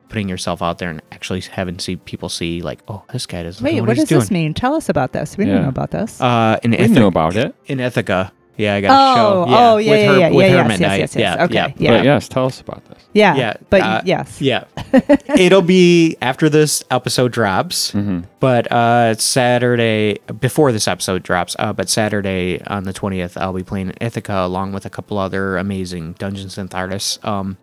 putting 0.10 0.30
yourself 0.30 0.62
out 0.62 0.78
there 0.80 0.90
and 0.90 1.02
actually 1.12 1.42
having 1.42 1.80
see 1.80 1.96
people 1.98 2.30
see 2.30 2.62
like, 2.62 2.80
oh, 2.88 3.04
this 3.12 3.26
guy 3.26 3.44
doesn't 3.44 3.64
know 3.64 3.70
Wait, 3.72 3.82
what, 3.82 3.90
what 3.90 3.98
he's 3.98 4.04
does 4.04 4.10
doing. 4.10 4.20
this 4.22 4.32
mean? 4.32 4.54
Tell 4.54 4.74
us 4.76 4.90
about 4.90 5.12
this. 5.14 5.38
We 5.38 5.46
Yeah. 5.46 5.52
didn't 5.52 5.64
know 5.64 5.70
about 5.70 5.92
this. 5.92 6.20
Uh, 6.22 6.58
in 6.64 6.72
We 6.72 6.78
Ithaca, 6.78 7.00
knew 7.00 7.08
about 7.08 7.36
it. 7.36 7.56
in 7.66 7.80
Ithaca. 7.80 8.32
Yeah, 8.56 8.74
I 8.74 8.82
got 8.82 8.90
a 8.90 9.12
oh, 9.12 9.16
show. 9.16 9.46
oh, 9.56 9.78
yeah, 9.78 9.92
with 9.92 10.02
yeah, 10.02 10.08
Her- 10.08 10.18
yeah, 10.20 10.30
with 10.32 10.52
yeah, 10.52 10.64
Hermit 10.64 10.80
yes, 10.80 10.82
yes, 10.82 11.00
yes, 11.00 11.16
yes. 11.16 11.38
Yeah, 11.38 11.44
Okay, 11.44 11.54
yeah. 11.54 11.74
yeah. 11.78 11.98
But 12.00 12.06
yes, 12.06 12.28
tell 12.28 12.46
us 12.48 12.60
about 12.60 12.84
this. 12.90 12.98
yeah, 13.14 13.36
yeah, 13.36 13.54
but 13.70 13.82
uh, 13.82 14.02
yes, 14.04 14.42
Yeah. 14.42 14.64
It'll 15.38 15.62
be 15.62 16.18
after 16.24 16.50
this 16.50 16.84
episode 16.90 17.32
drops, 17.34 17.92
hmm 17.92 18.22
but 18.40 18.72
uh 18.72 19.14
Saturday 19.16 20.18
before 20.40 20.72
this 20.72 20.88
episode 20.88 21.22
drops, 21.22 21.56
uh 21.60 21.72
but 21.72 21.88
Saturday 21.90 22.60
on 22.66 22.84
the 22.84 22.94
20th 22.94 23.40
I'll 23.40 23.54
be 23.54 23.64
playing 23.64 23.90
in 23.90 23.96
Ithaca 24.02 24.44
along 24.46 24.74
with 24.74 24.86
a 24.86 24.90
couple 24.90 25.20
other 25.20 25.58
amazing 25.58 26.14
dungeon 26.14 26.48
synth 26.48 26.74
artists 26.74 27.20
um 27.24 27.58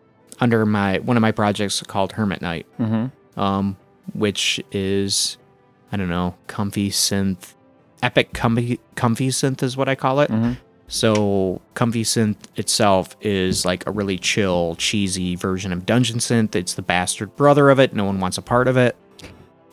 under 0.44 0.64
my 0.64 0.98
one 0.98 1.16
of 1.16 1.20
my 1.22 1.32
projects 1.32 1.82
called 1.82 2.12
Hermit 2.12 2.40
Knight, 2.40 2.66
hmm 2.76 3.06
um 3.36 3.76
which 4.12 4.60
is 4.70 5.36
I 5.90 5.96
don't 5.96 6.08
know, 6.10 6.34
comfy 6.46 6.90
synth 6.90 7.54
epic 8.02 8.32
comfy 8.32 8.78
comfy 8.94 9.28
synth 9.30 9.62
is 9.62 9.76
what 9.76 9.88
I 9.88 9.94
call 9.96 10.20
it. 10.20 10.30
hmm 10.30 10.52
So, 10.86 11.60
Comfy 11.72 12.04
Synth 12.04 12.36
itself 12.56 13.16
is 13.22 13.64
like 13.64 13.86
a 13.86 13.90
really 13.90 14.18
chill, 14.18 14.76
cheesy 14.76 15.34
version 15.34 15.72
of 15.72 15.86
Dungeon 15.86 16.18
Synth. 16.18 16.54
It's 16.54 16.74
the 16.74 16.82
bastard 16.82 17.34
brother 17.36 17.70
of 17.70 17.80
it. 17.80 17.94
No 17.94 18.04
one 18.04 18.20
wants 18.20 18.36
a 18.38 18.42
part 18.42 18.68
of 18.68 18.76
it. 18.76 18.94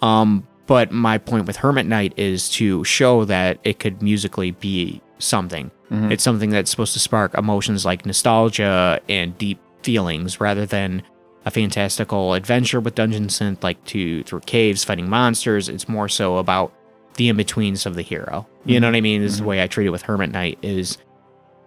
Um, 0.01 0.47
but 0.67 0.91
my 0.93 1.17
point 1.17 1.45
with 1.47 1.57
Hermit 1.57 1.85
Knight 1.85 2.13
is 2.17 2.49
to 2.51 2.83
show 2.85 3.25
that 3.25 3.59
it 3.65 3.77
could 3.77 4.01
musically 4.01 4.51
be 4.51 5.01
something. 5.19 5.69
Mhm. 5.91 6.11
It's 6.11 6.23
something 6.23 6.49
that's 6.49 6.71
supposed 6.71 6.93
to 6.93 6.99
spark 6.99 7.35
emotions 7.37 7.83
like 7.85 8.05
nostalgia 8.05 9.01
and 9.09 9.37
deep 9.37 9.59
feelings 9.83 10.39
rather 10.39 10.65
than 10.65 11.03
a 11.45 11.51
fantastical 11.51 12.33
adventure 12.33 12.79
with 12.79 12.95
Dungeon 12.95 13.27
Synth 13.27 13.63
like 13.63 13.83
to 13.85 14.23
through 14.23 14.41
caves 14.41 14.83
fighting 14.83 15.09
monsters. 15.09 15.69
It's 15.69 15.89
more 15.89 16.07
so 16.07 16.37
about 16.37 16.73
the 17.15 17.29
in-betweens 17.29 17.85
of 17.85 17.95
the 17.95 18.01
hero. 18.01 18.47
You 18.65 18.79
know 18.79 18.87
mm-hmm. 18.87 18.93
what 18.93 18.97
I 18.97 19.01
mean? 19.01 19.21
This 19.21 19.33
is 19.33 19.37
the 19.37 19.41
mm-hmm. 19.41 19.49
way 19.49 19.63
I 19.63 19.67
treat 19.67 19.87
it 19.87 19.91
with 19.91 20.03
Hermit 20.03 20.31
Knight 20.31 20.59
is 20.61 20.97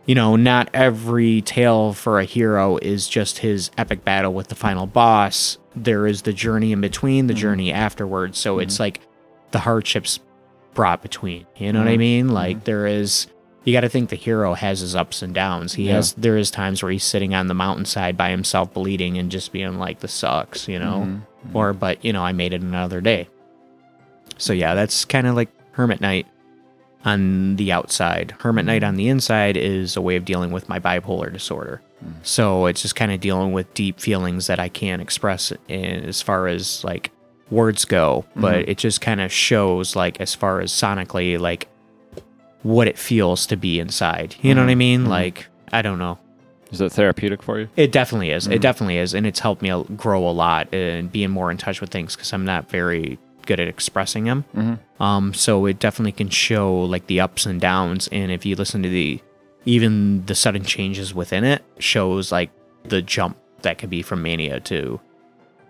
you 0.06 0.14
know, 0.14 0.36
not 0.36 0.68
every 0.74 1.40
tale 1.40 1.94
for 1.94 2.20
a 2.20 2.24
hero 2.24 2.76
is 2.76 3.08
just 3.08 3.38
his 3.38 3.70
epic 3.78 4.04
battle 4.04 4.34
with 4.34 4.48
the 4.48 4.54
final 4.54 4.86
boss. 4.86 5.58
There 5.74 6.06
is 6.06 6.22
the 6.22 6.32
journey 6.32 6.72
in 6.72 6.80
between, 6.80 7.26
the 7.26 7.32
mm-hmm. 7.32 7.40
journey 7.40 7.72
afterwards. 7.72 8.38
So 8.38 8.58
it's 8.58 8.78
like 8.78 9.00
the 9.50 9.60
hardships 9.60 10.20
brought 10.74 11.00
between. 11.00 11.46
You 11.56 11.72
know 11.72 11.78
what 11.78 11.88
I 11.88 11.94
Mhm. 11.94 11.98
mean? 11.98 12.28
Like 12.28 12.64
there 12.64 12.86
is 12.86 13.28
you 13.64 13.72
got 13.72 13.80
to 13.80 13.88
think 13.88 14.10
the 14.10 14.16
hero 14.16 14.54
has 14.54 14.80
his 14.80 14.94
ups 14.94 15.22
and 15.22 15.34
downs. 15.34 15.74
He 15.74 15.88
Yeah. 15.88 15.94
has 15.94 16.12
there 16.12 16.36
is 16.36 16.50
times 16.50 16.82
where 16.82 16.92
he's 16.92 17.04
sitting 17.04 17.34
on 17.34 17.48
the 17.48 17.54
mountainside 17.54 18.16
by 18.16 18.30
himself 18.30 18.72
bleeding 18.72 19.18
and 19.18 19.30
just 19.30 19.52
being 19.52 19.78
like 19.78 20.00
this 20.00 20.12
sucks, 20.12 20.68
you 20.68 20.78
know? 20.78 21.06
Mhm. 21.06 21.54
Or 21.54 21.72
but, 21.72 22.04
you 22.04 22.12
know, 22.12 22.22
I 22.22 22.32
made 22.32 22.52
it 22.52 22.60
another 22.60 23.00
day. 23.00 23.28
So 24.36 24.52
yeah, 24.52 24.74
that's 24.74 25.04
kind 25.04 25.26
of 25.26 25.34
like 25.34 25.48
Hermit 25.72 26.00
Knight 26.00 26.26
on 27.04 27.56
the 27.56 27.72
outside. 27.72 28.34
Hermit 28.40 28.64
Knight 28.64 28.82
on 28.82 28.96
the 28.96 29.08
inside 29.08 29.56
is 29.56 29.96
a 29.96 30.00
way 30.00 30.16
of 30.16 30.24
dealing 30.24 30.52
with 30.52 30.68
my 30.68 30.78
bipolar 30.78 31.32
disorder. 31.32 31.80
Mm. 32.04 32.12
So 32.22 32.66
it's 32.66 32.82
just 32.82 32.96
kind 32.96 33.12
of 33.12 33.20
dealing 33.20 33.52
with 33.52 33.72
deep 33.74 34.00
feelings 34.00 34.46
that 34.46 34.58
I 34.58 34.68
can't 34.68 35.02
express 35.02 35.52
in, 35.68 36.04
as 36.04 36.22
far 36.22 36.48
as 36.48 36.82
like 36.84 37.10
words 37.50 37.84
go, 37.84 38.24
but 38.34 38.54
mm-hmm. 38.54 38.70
it 38.70 38.78
just 38.78 39.00
kind 39.00 39.20
of 39.20 39.30
shows 39.32 39.94
like 39.94 40.20
as 40.20 40.34
far 40.34 40.60
as 40.60 40.72
sonically 40.72 41.38
like 41.38 41.68
what 42.64 42.88
it 42.88 42.98
feels 42.98 43.46
to 43.46 43.56
be 43.56 43.78
inside. 43.78 44.34
You 44.42 44.54
know 44.56 44.62
what 44.62 44.70
I 44.70 44.74
Mhm. 44.74 44.78
mean? 44.78 45.04
Mhm. 45.04 45.08
Like 45.08 45.46
I 45.72 45.80
don't 45.82 45.98
know. 45.98 46.18
Is 46.72 46.80
it 46.80 46.90
therapeutic 46.92 47.40
for 47.42 47.60
you? 47.60 47.68
It 47.76 47.92
definitely 47.92 48.30
is. 48.30 48.48
It 48.48 48.58
Mhm. 48.58 48.60
definitely 48.60 48.98
is, 48.98 49.14
and 49.14 49.26
it's 49.26 49.38
helped 49.38 49.62
me 49.62 49.70
grow 49.96 50.26
a 50.28 50.32
lot 50.32 50.74
and 50.74 51.12
being 51.12 51.30
more 51.30 51.50
in 51.52 51.56
touch 51.56 51.80
with 51.80 51.90
things 51.90 52.16
because 52.16 52.32
I'm 52.32 52.44
not 52.44 52.68
very 52.68 53.18
good 53.46 53.60
at 53.60 53.68
expressing 53.68 54.24
them. 54.24 54.44
Mm-hmm. 54.56 55.02
Um, 55.02 55.34
so 55.34 55.66
it 55.66 55.78
definitely 55.78 56.12
can 56.12 56.30
show 56.30 56.74
like 56.74 57.06
the 57.06 57.20
ups 57.20 57.46
and 57.46 57.60
downs, 57.60 58.08
and 58.10 58.32
if 58.32 58.44
you 58.44 58.56
listen 58.56 58.82
to 58.82 58.88
the 58.88 59.20
even 59.66 60.24
the 60.26 60.34
sudden 60.34 60.64
changes 60.64 61.14
within 61.14 61.44
it, 61.44 61.62
shows 61.78 62.32
like 62.32 62.50
the 62.84 63.00
jump 63.02 63.36
that 63.62 63.78
could 63.78 63.88
be 63.90 64.02
from 64.02 64.22
mania 64.22 64.60
to 64.60 65.00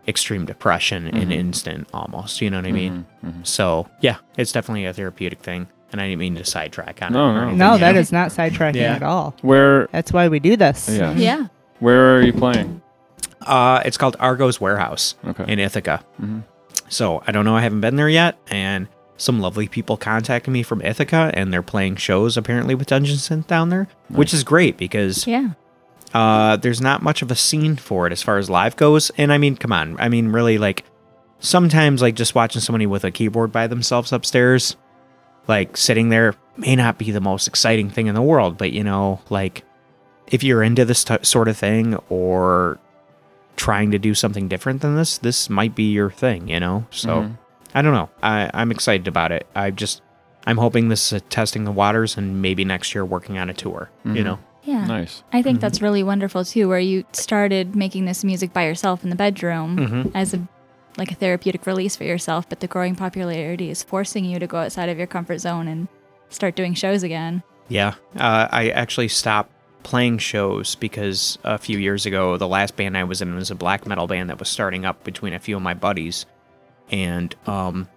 extreme 0.08 0.44
depression 0.44 1.06
in 1.06 1.16
an 1.16 1.28
Mhm. 1.30 1.32
instant 1.32 1.88
almost. 1.94 2.40
You 2.40 2.50
know 2.50 2.58
what 2.58 2.66
I 2.66 2.72
mean? 2.72 3.06
Mhm. 3.24 3.46
So 3.46 3.88
yeah, 4.00 4.16
it's 4.36 4.52
definitely 4.52 4.84
a 4.84 4.92
therapeutic 4.92 5.40
thing, 5.40 5.66
and 5.94 6.00
I 6.02 6.08
didn't 6.08 6.18
mean 6.18 6.34
to 6.34 6.44
sidetrack 6.44 6.98
on 7.02 7.12
No, 7.12 7.18
it. 7.18 7.30
or 7.30 7.32
no. 7.34 7.40
anything, 7.42 7.58
no, 7.58 7.72
you 7.74 7.78
that 7.78 7.92
know? 7.94 8.00
is 8.00 8.10
not 8.10 8.30
sidetracking 8.30 8.74
Yeah. 8.74 8.94
at 8.96 9.02
all. 9.04 9.34
Where? 9.42 9.86
That's 9.92 10.12
why 10.12 10.26
we 10.26 10.40
do 10.40 10.56
this. 10.56 10.88
Yeah. 10.92 11.12
Yeah. 11.14 11.46
Where 11.78 12.16
are 12.16 12.20
you 12.20 12.32
playing? 12.32 12.82
Uh, 13.40 13.80
it's 13.84 13.96
called 13.96 14.16
Argo's 14.18 14.60
Warehouse 14.60 15.14
Okay. 15.24 15.44
in 15.46 15.60
Ithaca. 15.60 16.00
Mhm. 16.20 16.42
So 16.88 17.22
I 17.28 17.30
don't 17.32 17.44
know. 17.44 17.56
I 17.56 17.60
haven't 17.60 17.80
been 17.80 17.94
there 17.94 18.08
yet, 18.08 18.36
and 18.50 18.88
some 19.16 19.38
lovely 19.40 19.68
people 19.68 19.96
contacted 19.96 20.52
me 20.52 20.64
from 20.64 20.82
Ithaca, 20.82 21.30
and 21.34 21.52
they're 21.52 21.62
playing 21.62 21.94
shows 21.96 22.36
apparently 22.36 22.74
with 22.74 22.88
Dungeon 22.88 23.16
Synth 23.16 23.46
down 23.46 23.68
there, 23.68 23.86
which 24.08 24.34
is 24.34 24.42
great 24.42 24.76
because 24.76 25.28
Yeah. 25.28 25.50
uh, 26.12 26.56
there's 26.56 26.80
not 26.80 27.02
much 27.02 27.22
of 27.22 27.30
a 27.30 27.36
scene 27.36 27.76
for 27.76 28.08
it 28.08 28.12
as 28.12 28.20
far 28.22 28.38
as 28.38 28.50
live 28.50 28.74
goes. 28.76 29.12
And 29.16 29.32
I 29.32 29.38
mean, 29.38 29.54
come 29.56 29.72
on, 29.72 29.94
I 30.00 30.08
mean, 30.08 30.28
really, 30.32 30.58
like 30.58 30.82
sometimes 31.38 32.00
like 32.02 32.14
just 32.14 32.34
watching 32.34 32.60
somebody 32.60 32.86
with 32.86 33.04
a 33.04 33.10
keyboard 33.10 33.52
by 33.52 33.66
themselves 33.66 34.12
upstairs, 34.12 34.76
like 35.48 35.76
sitting 35.76 36.08
there, 36.08 36.34
may 36.56 36.76
not 36.76 36.98
be 36.98 37.10
the 37.10 37.20
most 37.20 37.46
exciting 37.48 37.90
thing 37.90 38.06
in 38.06 38.14
the 38.14 38.22
world, 38.22 38.56
but 38.58 38.72
you 38.72 38.84
know, 38.84 39.20
like 39.30 39.64
if 40.28 40.42
you're 40.44 40.62
into 40.62 40.84
this 40.84 41.04
t- 41.04 41.16
sort 41.22 41.48
of 41.48 41.56
thing 41.56 41.96
or 42.08 42.78
trying 43.56 43.90
to 43.92 43.98
do 43.98 44.14
something 44.14 44.48
different 44.48 44.80
than 44.82 44.96
this, 44.96 45.18
this 45.18 45.48
might 45.50 45.74
be 45.74 45.90
your 45.92 46.10
thing, 46.10 46.48
you 46.48 46.58
know? 46.60 46.86
So 46.90 47.22
Mhm. 47.22 47.38
I 47.74 47.82
don't 47.82 47.92
know. 47.92 48.08
I, 48.22 48.50
I'm 48.54 48.70
excited 48.70 49.06
about 49.08 49.32
it. 49.32 49.46
I 49.54 49.70
just, 49.70 50.00
I'm 50.46 50.56
hoping 50.58 50.88
this 50.88 51.06
is 51.06 51.12
a 51.14 51.20
testing 51.20 51.64
the 51.64 51.72
waters 51.72 52.16
and 52.16 52.40
maybe 52.42 52.64
next 52.64 52.94
year 52.94 53.04
working 53.04 53.38
on 53.38 53.50
a 53.50 53.54
tour, 53.54 53.90
you 54.04 54.12
Mhm. 54.12 54.24
know? 54.24 54.38
Yeah. 54.64 54.86
Nice. 54.86 55.22
I 55.32 55.42
think 55.42 55.60
that's 55.60 55.82
really 55.82 56.02
wonderful 56.02 56.44
too, 56.44 56.68
where 56.68 56.78
you 56.80 57.04
started 57.12 57.76
making 57.76 58.06
this 58.06 58.24
music 58.24 58.52
by 58.52 58.64
yourself 58.64 59.04
in 59.04 59.10
the 59.10 59.16
bedroom 59.16 59.76
Mhm. 59.76 60.10
as 60.14 60.32
a 60.34 60.40
like 60.96 61.10
a 61.10 61.14
therapeutic 61.14 61.66
release 61.66 61.96
for 61.96 62.04
yourself, 62.04 62.48
but 62.48 62.60
the 62.60 62.66
growing 62.66 62.94
popularity 62.94 63.70
is 63.70 63.82
forcing 63.82 64.24
you 64.24 64.38
to 64.38 64.46
go 64.46 64.58
outside 64.58 64.88
of 64.88 64.98
your 64.98 65.06
comfort 65.06 65.38
zone 65.38 65.68
and 65.68 65.88
start 66.28 66.56
doing 66.56 66.74
shows 66.74 67.02
again. 67.02 67.42
Yeah, 67.68 67.94
uh, 68.16 68.48
I 68.50 68.70
actually 68.70 69.08
stopped 69.08 69.50
playing 69.82 70.18
shows 70.18 70.74
because 70.74 71.38
a 71.44 71.58
few 71.58 71.78
years 71.78 72.06
ago, 72.06 72.36
the 72.36 72.48
last 72.48 72.76
band 72.76 72.96
I 72.96 73.04
was 73.04 73.22
in 73.22 73.34
was 73.34 73.50
a 73.50 73.54
black 73.54 73.86
metal 73.86 74.06
band 74.06 74.30
that 74.30 74.38
was 74.38 74.48
starting 74.48 74.84
up 74.84 75.04
between 75.04 75.32
a 75.32 75.38
few 75.38 75.56
of 75.56 75.62
my 75.62 75.74
buddies, 75.74 76.26
and 76.90 77.34
um, 77.46 77.88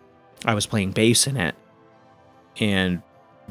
I 0.45 0.53
was 0.53 0.65
playing 0.65 0.91
bass 0.91 1.27
in 1.27 1.37
it, 1.37 1.55
and 2.59 3.01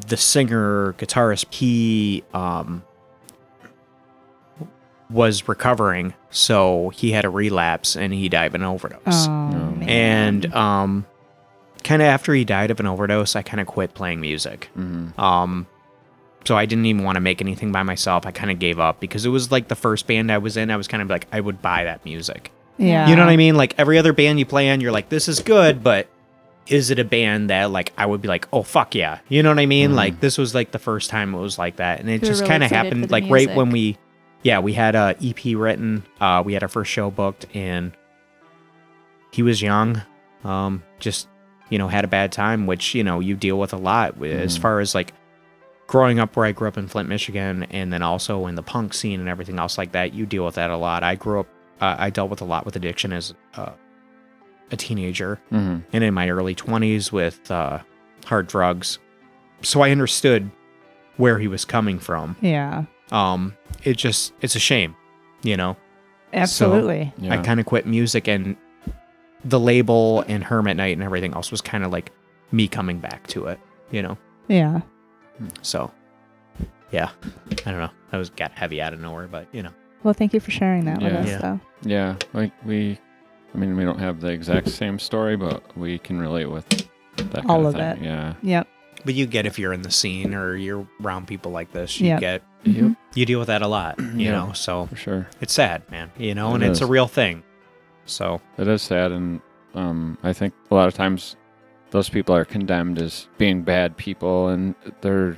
the 0.06 0.16
singer 0.16 0.94
guitarist 0.98 1.52
he 1.54 2.22
um 2.34 2.84
was 5.10 5.46
recovering, 5.48 6.14
so 6.30 6.90
he 6.90 7.12
had 7.12 7.24
a 7.24 7.30
relapse 7.30 7.96
and 7.96 8.12
he 8.12 8.28
died 8.28 8.46
of 8.46 8.54
an 8.56 8.62
overdose. 8.62 9.26
Oh, 9.28 9.30
man. 9.30 9.82
and 9.88 10.54
um, 10.54 11.06
kind 11.84 12.02
of 12.02 12.06
after 12.06 12.34
he 12.34 12.44
died 12.44 12.70
of 12.70 12.80
an 12.80 12.86
overdose, 12.86 13.36
I 13.36 13.42
kind 13.42 13.60
of 13.60 13.66
quit 13.66 13.94
playing 13.94 14.20
music. 14.20 14.70
hmm 14.74 15.08
Um, 15.18 15.66
so 16.44 16.56
I 16.56 16.64
didn't 16.66 16.86
even 16.86 17.02
want 17.02 17.16
to 17.16 17.20
make 17.20 17.40
anything 17.40 17.72
by 17.72 17.82
myself. 17.82 18.24
I 18.24 18.30
kind 18.30 18.50
of 18.52 18.58
gave 18.60 18.78
up 18.78 19.00
because 19.00 19.26
it 19.26 19.30
was 19.30 19.50
like 19.50 19.66
the 19.68 19.74
first 19.74 20.06
band 20.06 20.30
I 20.30 20.38
was 20.38 20.56
in. 20.56 20.70
I 20.70 20.76
was 20.76 20.86
kind 20.86 21.02
of 21.02 21.10
like, 21.10 21.26
I 21.32 21.40
would 21.40 21.60
buy 21.60 21.84
that 21.84 22.04
music. 22.04 22.52
yeah. 22.78 23.08
You 23.08 23.16
know 23.16 23.24
what 23.24 23.32
I 23.32 23.36
mean? 23.36 23.56
Like 23.56 23.74
every 23.78 23.98
other 23.98 24.12
band 24.12 24.38
you 24.38 24.46
play 24.46 24.68
in, 24.68 24.80
you're 24.80 24.92
like, 24.92 25.08
this 25.08 25.26
is 25.28 25.40
good, 25.40 25.82
but 25.82 26.06
is 26.68 26.90
it 26.90 26.98
a 27.00 27.04
band 27.04 27.50
that 27.50 27.70
like 27.70 27.92
I 27.98 28.06
would 28.06 28.22
be 28.22 28.28
like, 28.28 28.46
oh 28.52 28.62
fuck 28.62 28.94
yeah? 28.94 29.18
You 29.28 29.42
know 29.42 29.50
what 29.50 29.58
I 29.58 29.66
mean? 29.66 29.90
Mhm. 29.92 29.94
Like 29.94 30.20
this 30.20 30.36
was 30.38 30.54
like 30.54 30.70
the 30.72 30.78
first 30.78 31.10
time 31.10 31.34
it 31.34 31.38
was 31.38 31.58
like 31.58 31.76
that, 31.76 31.98
and 32.00 32.08
it 32.08 32.14
You 32.14 32.20
were 32.20 32.26
just 32.26 32.40
really 32.42 32.48
kind 32.50 32.62
of 32.64 32.70
happened 32.70 33.04
the 33.04 33.12
like 33.12 33.24
right 33.28 33.52
when 33.54 33.70
we, 33.70 33.96
yeah, 34.42 34.58
we 34.60 34.72
had 34.72 34.94
a 34.94 35.16
EP 35.22 35.56
written. 35.56 36.04
Uh, 36.20 36.42
we 36.44 36.52
had 36.52 36.62
our 36.62 36.68
first 36.68 36.90
show 36.90 37.10
booked, 37.10 37.46
and 37.54 37.92
he 39.32 39.42
was 39.42 39.60
young, 39.60 40.02
um, 40.44 40.82
just 40.98 41.28
you 41.68 41.78
know 41.78 41.88
had 41.88 42.04
a 42.04 42.08
bad 42.08 42.32
time, 42.32 42.66
which 42.66 42.94
you 42.94 43.02
know 43.04 43.20
you 43.20 43.34
deal 43.34 43.58
with 43.58 43.72
a 43.72 43.76
lot 43.76 44.14
wi- 44.14 44.34
as 44.36 44.56
Mhm. 44.56 44.62
far 44.62 44.80
as 44.80 44.94
like 44.94 45.12
growing 45.88 46.18
up 46.18 46.36
where 46.36 46.46
I 46.46 46.52
grew 46.52 46.68
up 46.68 46.76
in 46.78 46.88
Flint, 46.88 47.08
Michigan, 47.08 47.64
and 47.70 47.92
then 47.92 48.02
also 48.02 48.46
in 48.46 48.54
the 48.54 48.62
punk 48.62 48.92
scene 48.94 49.20
and 49.20 49.28
everything 49.28 49.58
else 49.58 49.78
like 49.78 49.92
that. 49.92 50.14
You 50.14 50.26
deal 50.26 50.44
with 50.44 50.54
that 50.56 50.70
a 50.70 50.76
lot. 50.76 51.02
I 51.02 51.14
grew 51.14 51.40
up. 51.40 51.46
Uh, 51.80 51.94
I 51.98 52.10
dealt 52.10 52.30
with 52.30 52.40
a 52.40 52.44
lot 52.44 52.64
with 52.64 52.74
addiction 52.76 53.12
as 53.12 53.34
uh, 53.56 53.70
a 54.72 54.76
teenager 54.76 55.38
hmm 55.50 55.78
and 55.92 56.02
in 56.02 56.12
my 56.14 56.28
early 56.30 56.54
20s 56.54 57.12
with 57.12 57.50
uh, 57.50 57.78
hard 58.24 58.46
drugs. 58.48 58.98
So 59.62 59.82
I 59.82 59.90
understood 59.90 60.50
where 61.18 61.38
he 61.38 61.46
was 61.48 61.64
coming 61.64 61.98
from. 61.98 62.34
Yeah. 62.40 62.84
Um, 63.12 63.56
it 63.84 63.96
just, 63.96 64.32
it's 64.40 64.56
a 64.56 64.60
shame, 64.60 64.96
you 65.42 65.56
know? 65.56 65.76
Absolutely. 66.32 67.12
Yeah. 67.18 67.34
I 67.38 67.42
kind 67.42 67.60
of 67.60 67.66
quit 67.66 67.86
music 67.86 68.28
and 68.28 68.56
the 69.44 69.60
label 69.60 70.22
and 70.28 70.42
Hermit 70.42 70.76
Knight 70.76 70.96
and 70.96 71.02
everything 71.02 71.34
else 71.34 71.50
was 71.50 71.60
kind 71.60 71.84
of 71.84 71.92
like 71.92 72.10
me 72.52 72.66
coming 72.68 72.98
back 72.98 73.26
to 73.28 73.46
it, 73.46 73.60
you 73.90 74.02
know? 74.02 74.18
yeah. 74.48 74.80
So, 75.62 75.90
yeah, 76.90 77.10
I 77.66 77.70
don't 77.70 77.78
know. 77.80 77.90
I 78.12 78.16
was 78.16 78.30
got 78.30 78.52
heavy 78.52 78.80
out 78.80 78.92
of 78.94 79.00
nowhere, 79.00 79.26
but 79.28 79.46
you 79.52 79.62
know, 79.62 79.70
Well, 80.02 80.14
thank 80.14 80.32
you 80.32 80.40
for 80.40 80.50
sharing 80.50 80.84
that 80.86 81.02
with 81.02 81.12
us, 81.12 81.26
Yeah. 81.28 81.38
though. 81.38 81.60
Yeah, 81.82 82.16
like 82.32 82.52
we, 82.64 82.98
I 83.54 83.58
mean, 83.58 83.76
we 83.76 83.84
don't 83.84 83.98
have 83.98 84.20
the 84.20 84.28
exact 84.28 84.68
same 84.70 84.98
story, 84.98 85.36
but 85.36 85.62
we 85.76 85.98
can 85.98 86.18
relate 86.18 86.46
with 86.46 86.66
that 87.16 87.32
kind 87.34 87.50
All 87.50 87.66
of, 87.66 87.74
of 87.74 87.74
thing. 87.74 88.04
it. 88.04 88.06
Yeah. 88.06 88.34
Yep. 88.42 88.68
But 89.06 89.14
you 89.14 89.26
get 89.26 89.46
if 89.46 89.58
you're 89.58 89.72
in 89.72 89.82
the 89.82 89.90
scene 89.90 90.34
or 90.34 90.54
you're 90.56 90.86
around 91.02 91.26
people 91.26 91.52
like 91.52 91.72
this, 91.72 91.98
you 92.00 92.08
Yep. 92.08 92.20
get, 92.20 92.42
Mhm. 92.64 92.96
you 93.14 93.24
deal 93.24 93.38
with 93.38 93.48
that 93.48 93.62
a 93.62 93.68
lot, 93.68 93.98
you 93.98 94.26
Yeah. 94.26 94.32
know? 94.32 94.52
So 94.52 94.86
For 94.86 94.96
sure. 94.96 95.26
it's 95.40 95.52
sad, 95.54 95.82
man, 95.90 96.10
you 96.18 96.34
know, 96.34 96.50
It 96.50 96.54
and 96.56 96.64
it's 96.64 96.80
a 96.80 96.84
is. 96.84 96.90
real 96.90 97.06
thing. 97.06 97.42
So, 98.04 98.40
It 98.58 98.68
is 98.68 98.82
sad, 98.82 99.10
and 99.12 99.40
um, 99.74 100.18
I 100.22 100.32
think 100.32 100.52
a 100.70 100.74
lot 100.74 100.86
of 100.88 100.94
times 100.94 101.36
those 101.92 102.08
people 102.08 102.34
are 102.34 102.44
condemned 102.44 103.00
as 103.00 103.26
being 103.38 103.62
bad 103.62 103.96
people, 103.96 104.48
and 104.48 104.74
they're 105.00 105.36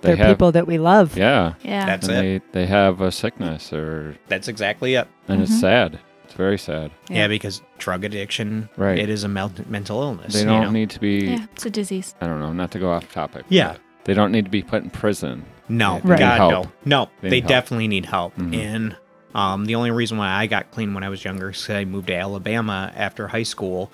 they 0.00 0.10
They're 0.14 0.16
have 0.16 0.28
people 0.36 0.52
that 0.52 0.66
we 0.68 0.78
love. 0.78 1.16
yeah, 1.18 1.54
Yeah. 1.64 1.84
That's 1.84 2.06
and 2.08 2.24
it. 2.26 2.42
they 2.52 2.60
they 2.60 2.66
have 2.66 3.00
a 3.00 3.10
sickness, 3.10 3.72
or 3.72 4.14
That's 4.28 4.46
exactly 4.46 4.94
it. 4.94 5.08
and 5.26 5.42
it's 5.42 5.58
sad. 5.58 5.98
It's 6.38 6.44
very 6.44 6.56
sad. 6.58 6.92
Yeah, 7.10 7.16
Yeah. 7.22 7.28
because 7.28 7.62
drug 7.78 8.04
addiction, 8.04 8.68
Right. 8.76 8.96
it 8.96 9.08
is 9.10 9.24
a 9.24 9.28
mel- 9.28 9.50
mental 9.68 10.00
illness. 10.00 10.34
They 10.34 10.40
you 10.40 10.44
don't 10.46 10.62
know? 10.66 10.70
need 10.70 10.88
to 10.90 11.00
be. 11.00 11.26
yeah, 11.26 11.46
it's 11.52 11.66
a 11.66 11.70
disease. 11.70 12.14
I 12.20 12.28
don't 12.28 12.38
know. 12.38 12.52
Not 12.52 12.70
to 12.72 12.78
go 12.78 12.92
off 12.92 13.10
topic. 13.12 13.44
Yeah. 13.48 13.72
but 13.72 13.80
They 14.04 14.14
don't 14.14 14.30
need 14.30 14.44
to 14.44 14.50
be 14.50 14.62
put 14.62 14.84
in 14.84 14.90
prison. 14.90 15.44
No, 15.68 16.00
Right. 16.04 16.18
God, 16.20 16.36
Help. 16.36 16.52
no, 16.52 16.70
no. 16.84 17.08
They 17.20 17.28
They, 17.28 17.36
need 17.36 17.40
help. 17.42 17.48
definitely 17.48 17.88
need 17.88 18.06
help. 18.06 18.36
Mhm. 18.38 18.54
And 18.56 18.96
um, 19.34 19.64
the 19.66 19.74
only 19.74 19.90
reason 19.90 20.16
why 20.16 20.30
I 20.30 20.46
got 20.46 20.70
clean 20.70 20.94
when 20.94 21.02
I 21.02 21.08
was 21.08 21.24
younger 21.24 21.50
is 21.50 21.66
'cause 21.66 21.74
I 21.76 21.84
moved 21.84 22.06
to 22.06 22.14
Alabama 22.14 22.92
after 22.96 23.26
high 23.28 23.42
school, 23.42 23.92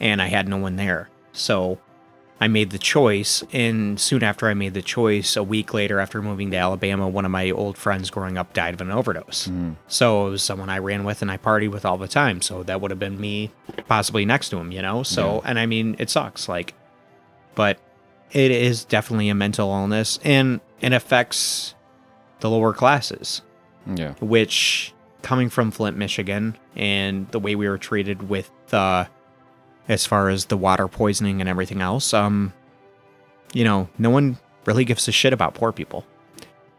and 0.00 0.22
I 0.22 0.28
had 0.28 0.48
no 0.48 0.56
one 0.58 0.76
there. 0.76 1.08
So 1.32 1.78
I 2.42 2.48
made 2.48 2.70
the 2.70 2.78
choice, 2.78 3.44
and 3.52 4.00
soon 4.00 4.24
after 4.24 4.48
I 4.48 4.54
made 4.54 4.74
the 4.74 4.82
choice, 4.82 5.36
a 5.36 5.44
week 5.44 5.72
later 5.72 6.00
after 6.00 6.20
moving 6.20 6.50
to 6.50 6.56
Alabama, 6.56 7.06
one 7.06 7.24
of 7.24 7.30
my 7.30 7.52
old 7.52 7.78
friends 7.78 8.10
growing 8.10 8.36
up 8.36 8.52
died 8.52 8.74
of 8.74 8.80
an 8.80 8.90
overdose. 8.90 9.46
Mhm. 9.46 9.76
So 9.86 10.26
it 10.26 10.30
was 10.30 10.42
someone 10.42 10.68
I 10.68 10.78
ran 10.78 11.04
with 11.04 11.22
and 11.22 11.30
I 11.30 11.36
partied 11.36 11.70
with 11.70 11.84
all 11.84 11.98
the 11.98 12.08
time. 12.08 12.42
So 12.42 12.64
that 12.64 12.80
would 12.80 12.90
have 12.90 12.98
been 12.98 13.20
me 13.20 13.52
possibly 13.86 14.24
next 14.24 14.48
to 14.48 14.58
him, 14.58 14.72
you 14.72 14.82
know? 14.82 15.04
So, 15.04 15.40
and 15.44 15.56
I 15.56 15.66
mean, 15.66 15.94
it 16.00 16.10
sucks. 16.10 16.48
Like, 16.48 16.74
but 17.54 17.78
it 18.32 18.50
is 18.50 18.84
definitely 18.84 19.28
a 19.28 19.36
mental 19.36 19.70
illness 19.70 20.18
and 20.24 20.58
it 20.80 20.92
affects 20.92 21.76
the 22.40 22.50
lower 22.50 22.72
classes, 22.72 23.42
Yeah. 23.86 24.14
which 24.20 24.92
coming 25.22 25.48
from 25.48 25.70
Flint, 25.70 25.96
Michigan, 25.96 26.56
and 26.74 27.28
the 27.30 27.38
way 27.38 27.54
we 27.54 27.68
were 27.68 27.78
treated 27.78 28.28
with, 28.28 28.50
uh, 28.74 29.04
as 29.88 30.06
far 30.06 30.28
as 30.28 30.46
the 30.46 30.56
water 30.56 30.88
poisoning 30.88 31.40
and 31.40 31.48
everything 31.48 31.80
else, 31.80 32.14
um, 32.14 32.52
you 33.52 33.64
know, 33.64 33.88
no 33.98 34.10
one 34.10 34.38
really 34.64 34.84
gives 34.84 35.08
a 35.08 35.12
shit 35.12 35.32
about 35.32 35.54
poor 35.54 35.72
people. 35.72 36.04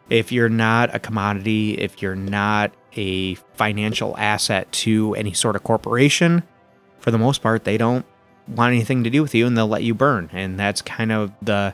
If 0.10 0.32
you're 0.32 0.50
not 0.50 0.94
a 0.96 1.00
commodity, 1.00 1.74
if 1.80 2.02
you're 2.02 2.16
not 2.16 2.72
a 2.96 3.36
financial 3.56 4.16
asset 4.18 4.72
to 4.72 5.16
any 5.16 5.34
sort 5.34 5.56
of 5.56 5.64
corporation, 5.64 6.44
for 7.00 7.12
the 7.12 7.18
most 7.18 7.42
part, 7.42 7.64
they 7.64 7.78
don't 7.78 8.06
want 8.48 8.74
anything 8.74 9.04
to 9.04 9.10
do 9.10 9.22
with 9.22 9.34
you 9.34 9.48
and 9.48 9.58
they'll 9.58 9.68
let 9.68 9.84
you 9.84 9.94
burn. 9.94 10.30
And 10.34 10.60
that's 10.60 10.82
kind 10.82 11.12
of 11.12 11.32
the 11.42 11.74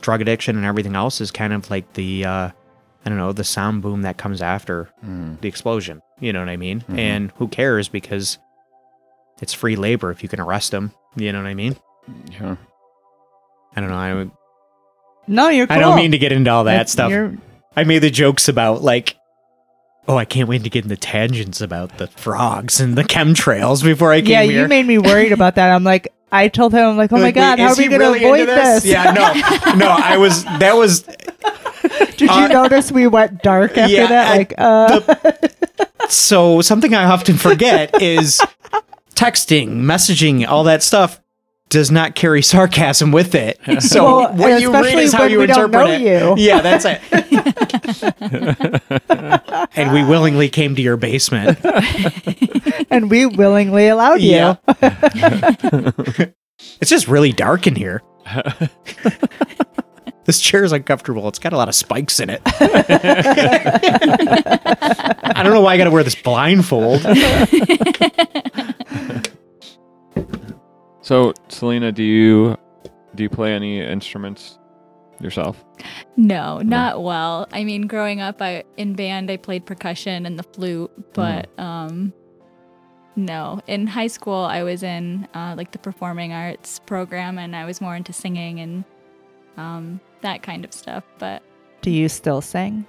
drug 0.00 0.20
addiction 0.20 0.56
and 0.56 0.64
everything 0.66 0.94
else 0.96 1.20
is 1.20 1.30
kind 1.30 1.52
of 1.52 1.70
like 1.70 1.92
the, 1.94 2.24
uh, 2.24 2.50
I 3.04 3.08
don't 3.08 3.18
know, 3.18 3.32
the 3.32 3.44
sound 3.44 3.82
boom 3.82 4.02
that 4.02 4.16
comes 4.16 4.40
after 4.42 4.88
Mhm. 5.04 5.40
the 5.40 5.48
explosion. 5.48 6.02
You 6.20 6.32
know 6.32 6.40
what 6.40 6.48
I 6.48 6.56
mean? 6.56 6.84
Mhm. 6.88 6.98
And 6.98 7.32
who 7.36 7.48
cares 7.48 7.88
because 7.88 8.38
it's 9.42 9.52
free 9.52 9.76
labor 9.76 10.10
if 10.10 10.22
you 10.22 10.28
can 10.30 10.40
arrest 10.40 10.70
them. 10.70 10.92
You 11.16 11.32
know 11.32 11.38
what 11.42 11.48
I 11.48 11.54
mean? 11.54 11.76
Yeah. 12.30 12.56
I 13.76 13.80
don't 13.80 13.90
know. 13.90 13.96
I, 13.96 14.30
No, 15.28 15.48
you're 15.50 15.66
cool. 15.66 15.76
I 15.76 15.80
don't 15.80 15.96
mean 15.96 16.12
to 16.12 16.18
get 16.18 16.32
into 16.32 16.50
all 16.50 16.64
that 16.64 16.72
That's- 16.72 16.92
stuff. 16.92 17.10
you're- 17.10 17.36
I 17.76 17.84
made 17.84 18.00
the 18.00 18.10
jokes 18.10 18.48
about 18.48 18.82
like, 18.82 19.16
oh, 20.08 20.16
I 20.16 20.24
can't 20.24 20.48
wait 20.48 20.62
to 20.64 20.70
get 20.70 20.84
into 20.84 20.96
tangents 20.96 21.60
about 21.60 21.96
the 21.98 22.06
frogs 22.06 22.80
and 22.80 22.96
the 22.96 23.04
chemtrails 23.04 23.82
before 23.82 24.12
I 24.12 24.20
came 24.20 24.30
Yeah, 24.30 24.42
here. 24.42 24.52
Yeah, 24.52 24.62
you 24.62 24.68
made 24.68 24.86
me 24.86 24.98
worried 24.98 25.32
about 25.32 25.54
that. 25.54 25.70
I'm 25.70 25.84
like, 25.84 26.08
I 26.30 26.48
told 26.48 26.72
him, 26.74 26.80
I'm 26.86 26.96
like, 26.96 27.12
oh 27.12 27.16
my 27.16 27.22
Like, 27.24 27.34
God, 27.34 27.58
wait, 27.58 27.64
how 27.64 27.72
is 27.72 27.78
are 27.78 27.82
we 27.82 27.88
going 27.88 28.00
to 28.00 28.06
really 28.06 28.24
avoid 28.24 28.40
into 28.40 28.54
this? 28.54 28.84
Yeah, 28.84 29.04
no, 29.12 29.74
no. 29.76 29.86
I 29.88 30.16
was. 30.18 30.44
That 30.44 30.76
was. 30.76 31.02
Did 32.16 32.28
Uh, 32.30 32.40
you 32.42 32.48
notice 32.48 32.90
we 32.92 33.06
went 33.06 33.42
dark 33.42 33.76
after 33.76 33.92
yeah, 33.94 34.06
that? 34.06 34.36
Like, 34.36 34.54
uh, 34.58 35.00
So 36.08 36.60
something 36.60 36.94
I 36.94 37.04
often 37.04 37.36
forget 37.36 38.00
is 38.02 38.40
texting, 39.22 39.68
messaging, 39.82 40.46
all 40.48 40.64
that 40.64 40.82
stuff 40.82 41.20
does 41.68 41.90
not 41.92 42.14
carry 42.14 42.42
sarcasm 42.52 43.12
with 43.12 43.34
it. 43.34 43.58
So 43.82 44.04
Well, 44.04 44.34
what 44.34 44.60
you 44.60 44.72
read 44.72 44.98
is 44.98 45.12
how 45.12 45.24
you 45.24 45.40
interpret 45.42 45.88
it. 45.90 46.00
you. 46.02 46.34
Yeah, 46.44 46.60
that's 46.60 46.84
it. 46.84 47.00
and 49.76 49.92
we 49.92 50.04
willingly 50.04 50.48
came 50.48 50.74
to 50.74 50.82
your 50.82 50.96
basement. 50.96 51.58
and 52.90 53.08
we 53.10 53.26
willingly 53.26 53.88
allowed 53.88 54.20
you. 54.20 54.32
Yeah. 54.32 54.56
It's 56.80 56.90
just 56.90 57.08
really 57.08 57.32
dark 57.32 57.66
in 57.66 57.74
here. 57.74 58.02
this 60.26 60.40
chair 60.40 60.64
is 60.64 60.72
uncomfortable. 60.72 61.28
It's 61.28 61.38
got 61.38 61.52
a 61.52 61.56
lot 61.56 61.68
of 61.68 61.74
spikes 61.74 62.18
in 62.20 62.28
it. 62.30 62.40
I 65.34 65.42
don't 65.42 65.52
know 65.52 65.60
why 65.60 65.74
I 65.74 65.76
got 65.78 65.84
to 65.84 65.90
wear 65.90 66.02
this 66.04 66.14
blindfold. 66.20 67.02
So, 71.02 71.34
Selena, 71.48 71.92
do 71.92 72.02
you 72.02 72.56
do 73.14 73.22
you 73.24 73.28
play 73.28 73.52
any 73.52 73.80
instruments 73.80 74.58
yourself? 75.20 75.64
No, 76.16 76.58
not 76.58 77.02
well. 77.02 77.46
I 77.52 77.64
mean, 77.64 77.86
growing 77.86 78.20
up, 78.20 78.40
I 78.40 78.64
in 78.76 78.94
band 78.94 79.30
I 79.30 79.36
played 79.36 79.66
percussion 79.66 80.26
and 80.26 80.38
the 80.38 80.44
flute, 80.44 80.90
but 81.12 81.50
um, 81.58 82.12
no. 83.16 83.60
In 83.66 83.86
high 83.86 84.06
school, 84.06 84.44
I 84.44 84.62
was 84.62 84.82
in 84.82 85.28
uh, 85.34 85.54
like 85.56 85.72
the 85.72 85.78
performing 85.78 86.32
arts 86.32 86.78
program, 86.80 87.38
and 87.38 87.54
I 87.54 87.64
was 87.64 87.80
more 87.80 87.96
into 87.96 88.12
singing 88.12 88.60
and 88.60 88.84
um, 89.56 90.00
that 90.22 90.42
kind 90.42 90.64
of 90.64 90.72
stuff. 90.72 91.04
But 91.18 91.42
Do 91.82 91.90
you 91.90 92.08
still 92.08 92.40
sing? 92.40 92.86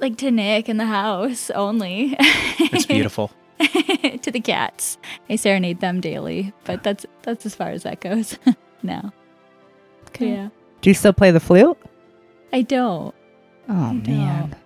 like 0.00 0.16
to 0.16 0.30
Nick 0.30 0.68
in 0.70 0.78
the 0.78 0.86
house 0.86 1.50
only. 1.50 2.16
It's 2.18 2.86
beautiful. 2.86 3.30
to 4.22 4.30
the 4.30 4.40
cats. 4.40 4.98
I 5.30 5.36
serenade 5.36 5.80
them 5.80 6.00
daily, 6.00 6.52
but 6.64 6.82
that's 6.82 7.06
that's 7.22 7.46
as 7.46 7.54
far 7.54 7.70
as 7.70 7.82
that 7.84 8.00
goes. 8.00 8.38
now. 8.82 9.12
Yeah. 10.18 10.48
Do 10.80 10.90
you 10.90 10.94
still 10.94 11.12
play 11.12 11.30
the 11.30 11.40
flute? 11.40 11.76
I 12.52 12.62
don't. 12.62 13.14
Oh 13.68 13.72
I 13.72 13.92
don't. 13.94 14.06
man. 14.08 14.56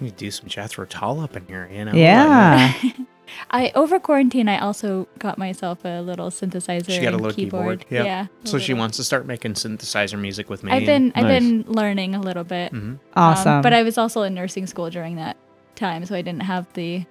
You 0.00 0.10
do 0.10 0.30
some 0.30 0.48
Jethro 0.48 0.84
Tull 0.84 1.20
up 1.20 1.36
in 1.36 1.46
here, 1.46 1.68
you 1.72 1.84
know? 1.84 1.92
Yeah. 1.92 2.72
I 3.50 3.72
over 3.74 3.98
quarantine 3.98 4.48
I 4.48 4.58
also 4.60 5.08
got 5.18 5.36
myself 5.36 5.84
a 5.84 6.00
little 6.00 6.30
synthesizer 6.30 6.90
She 6.90 7.00
got 7.00 7.12
a 7.12 7.14
and 7.14 7.22
little 7.22 7.34
keyboard. 7.34 7.80
keyboard. 7.88 8.06
Yeah. 8.06 8.26
a 8.44 8.46
So 8.48 8.58
she 8.58 8.72
wants 8.74 8.96
to 8.98 9.04
start 9.04 9.26
making 9.26 9.54
synthesizer 9.54 10.18
music 10.18 10.48
with 10.50 10.62
me. 10.62 10.72
I've 10.72 10.86
been 10.86 11.12
I've 11.14 11.26
been 11.26 11.64
learning 11.66 12.14
a 12.14 12.20
little 12.20 12.44
bit. 12.44 12.70
hmm 12.72 12.76
Um, 12.78 13.00
Awesome. 13.14 13.62
but 13.62 13.72
I 13.72 13.82
was 13.82 13.96
also 13.98 14.22
in 14.22 14.34
nursing 14.34 14.66
school 14.66 14.90
during 14.90 15.16
that 15.16 15.36
time, 15.76 16.04
so 16.06 16.14
I 16.14 16.22
didn't 16.22 16.42
have 16.42 16.72
the 16.74 17.04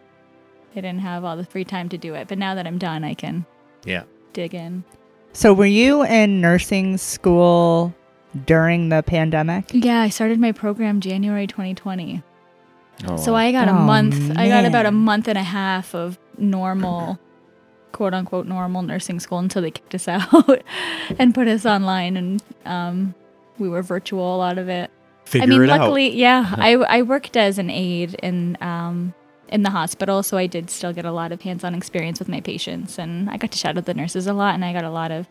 I 0.75 0.81
didn't 0.81 0.99
have 0.99 1.23
all 1.23 1.37
the 1.37 1.45
free 1.45 1.63
time 1.65 1.89
to 1.89 1.97
do 1.97 2.13
it. 2.15 2.27
But 2.27 2.37
now 2.37 2.55
that 2.55 2.67
I'm 2.67 2.77
done, 2.77 3.03
I 3.03 3.13
can 3.13 3.45
Yeah. 3.85 4.03
dig 4.33 4.53
in. 4.53 4.83
so 5.33 5.53
were 5.53 5.65
you 5.65 6.03
in 6.05 6.39
nursing 6.41 6.97
school 6.97 7.93
during 8.45 8.89
the 8.89 9.03
pandemic? 9.03 9.65
Yeah, 9.73 10.01
I 10.01 10.09
started 10.09 10.39
my 10.39 10.51
program 10.51 10.99
January 11.01 11.47
2020. 11.47 12.23
Oh, 13.07 13.17
So. 13.17 13.35
I 13.35 13.51
got 13.51 13.67
a 13.67 13.71
Oh, 13.71 13.73
month. 13.75 14.37
I 14.37 14.47
got 14.47 14.63
about 14.65 14.85
a 14.85 14.91
month 14.91 15.27
and 15.27 15.37
a 15.37 15.43
half 15.43 15.93
of 15.93 16.17
normal, 16.37 17.19
quote 17.91 18.13
unquote, 18.13 18.45
normal 18.47 18.81
nursing 18.81 19.19
school 19.19 19.39
until 19.39 19.61
they 19.61 19.71
kicked 19.71 19.93
us 19.95 20.07
out 20.07 20.63
and 21.19 21.33
put 21.35 21.47
us 21.49 21.65
online, 21.65 22.15
and 22.17 22.41
um, 22.65 23.13
we 23.59 23.67
were 23.67 23.81
virtual 23.81 24.35
a 24.35 24.37
lot 24.37 24.57
of 24.57 24.69
it. 24.69 24.89
Figure 25.25 25.43
I 25.43 25.47
mean, 25.47 25.63
it 25.63 25.69
out. 25.69 25.79
luckily, 25.81 26.15
yeah, 26.15 26.53
I 26.55 26.75
I 26.75 27.01
worked 27.01 27.35
as 27.35 27.57
an 27.57 27.69
aide 27.69 28.13
in 28.23 28.57
um 28.61 29.13
in 29.49 29.63
the 29.63 29.69
hospital, 29.69 30.23
so 30.23 30.37
I 30.37 30.47
did 30.47 30.69
still 30.69 30.91
get 30.93 31.05
a 31.05 31.11
lot 31.11 31.31
of 31.31 31.41
hands-on 31.41 31.75
experience 31.75 32.19
with 32.19 32.27
my 32.29 32.41
patients, 32.41 32.97
and 32.97 33.29
I 33.29 33.37
got 33.37 33.51
to 33.51 33.57
shadow 33.57 33.81
the 33.81 33.93
nurses 33.93 34.27
a 34.27 34.33
lot, 34.33 34.55
and 34.55 34.65
I 34.65 34.73
got 34.73 34.83
a 34.83 34.89
lot 34.89 35.11
of 35.11 35.27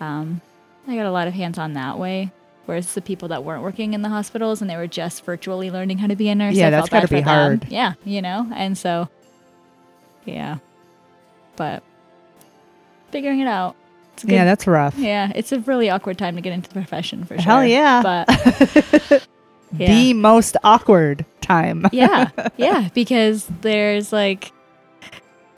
um 0.00 0.40
I 0.86 0.96
got 0.96 1.06
a 1.06 1.10
lot 1.10 1.26
of 1.28 1.34
hands-on 1.34 1.72
that 1.74 1.98
way. 1.98 2.30
Whereas 2.66 2.94
the 2.94 3.02
people 3.02 3.28
that 3.28 3.44
weren't 3.44 3.62
working 3.62 3.92
in 3.92 4.00
the 4.02 4.08
hospitals 4.08 4.60
and 4.62 4.70
they 4.70 4.76
were 4.76 4.86
just 4.86 5.22
virtually 5.24 5.70
learning 5.70 5.98
how 5.98 6.06
to 6.06 6.16
be 6.16 6.28
a 6.30 6.34
nurse, 6.34 6.54
Yeah, 6.54 6.68
I 6.68 6.70
that's 6.70 6.88
felt 6.88 7.02
gotta 7.02 7.14
be 7.14 7.20
for 7.20 7.26
them. 7.26 7.58
hard. 7.60 7.66
Yeah, 7.70 7.92
you 8.04 8.22
know, 8.22 8.50
and 8.54 8.76
so 8.76 9.08
yeah, 10.24 10.58
but 11.56 11.82
figuring 13.10 13.40
it 13.40 13.46
out. 13.48 13.76
It's 14.14 14.24
a 14.24 14.28
Yeah, 14.28 14.44
that's 14.44 14.66
rough. 14.66 14.96
yeah, 14.98 15.30
it's 15.34 15.52
a 15.52 15.60
really 15.60 15.90
awkward 15.90 16.16
time 16.18 16.36
to 16.36 16.40
get 16.40 16.52
into 16.52 16.68
the 16.68 16.74
profession 16.74 17.24
for 17.24 17.34
sure. 17.36 17.42
Hell 17.42 17.64
yeah. 17.66 18.02
But 18.02 19.26
Yeah. 19.78 19.86
The 19.88 20.12
most 20.14 20.56
awkward 20.64 21.24
time. 21.40 21.86
yeah, 21.92 22.30
yeah, 22.56 22.88
because 22.94 23.46
there's 23.62 24.12
like 24.12 24.52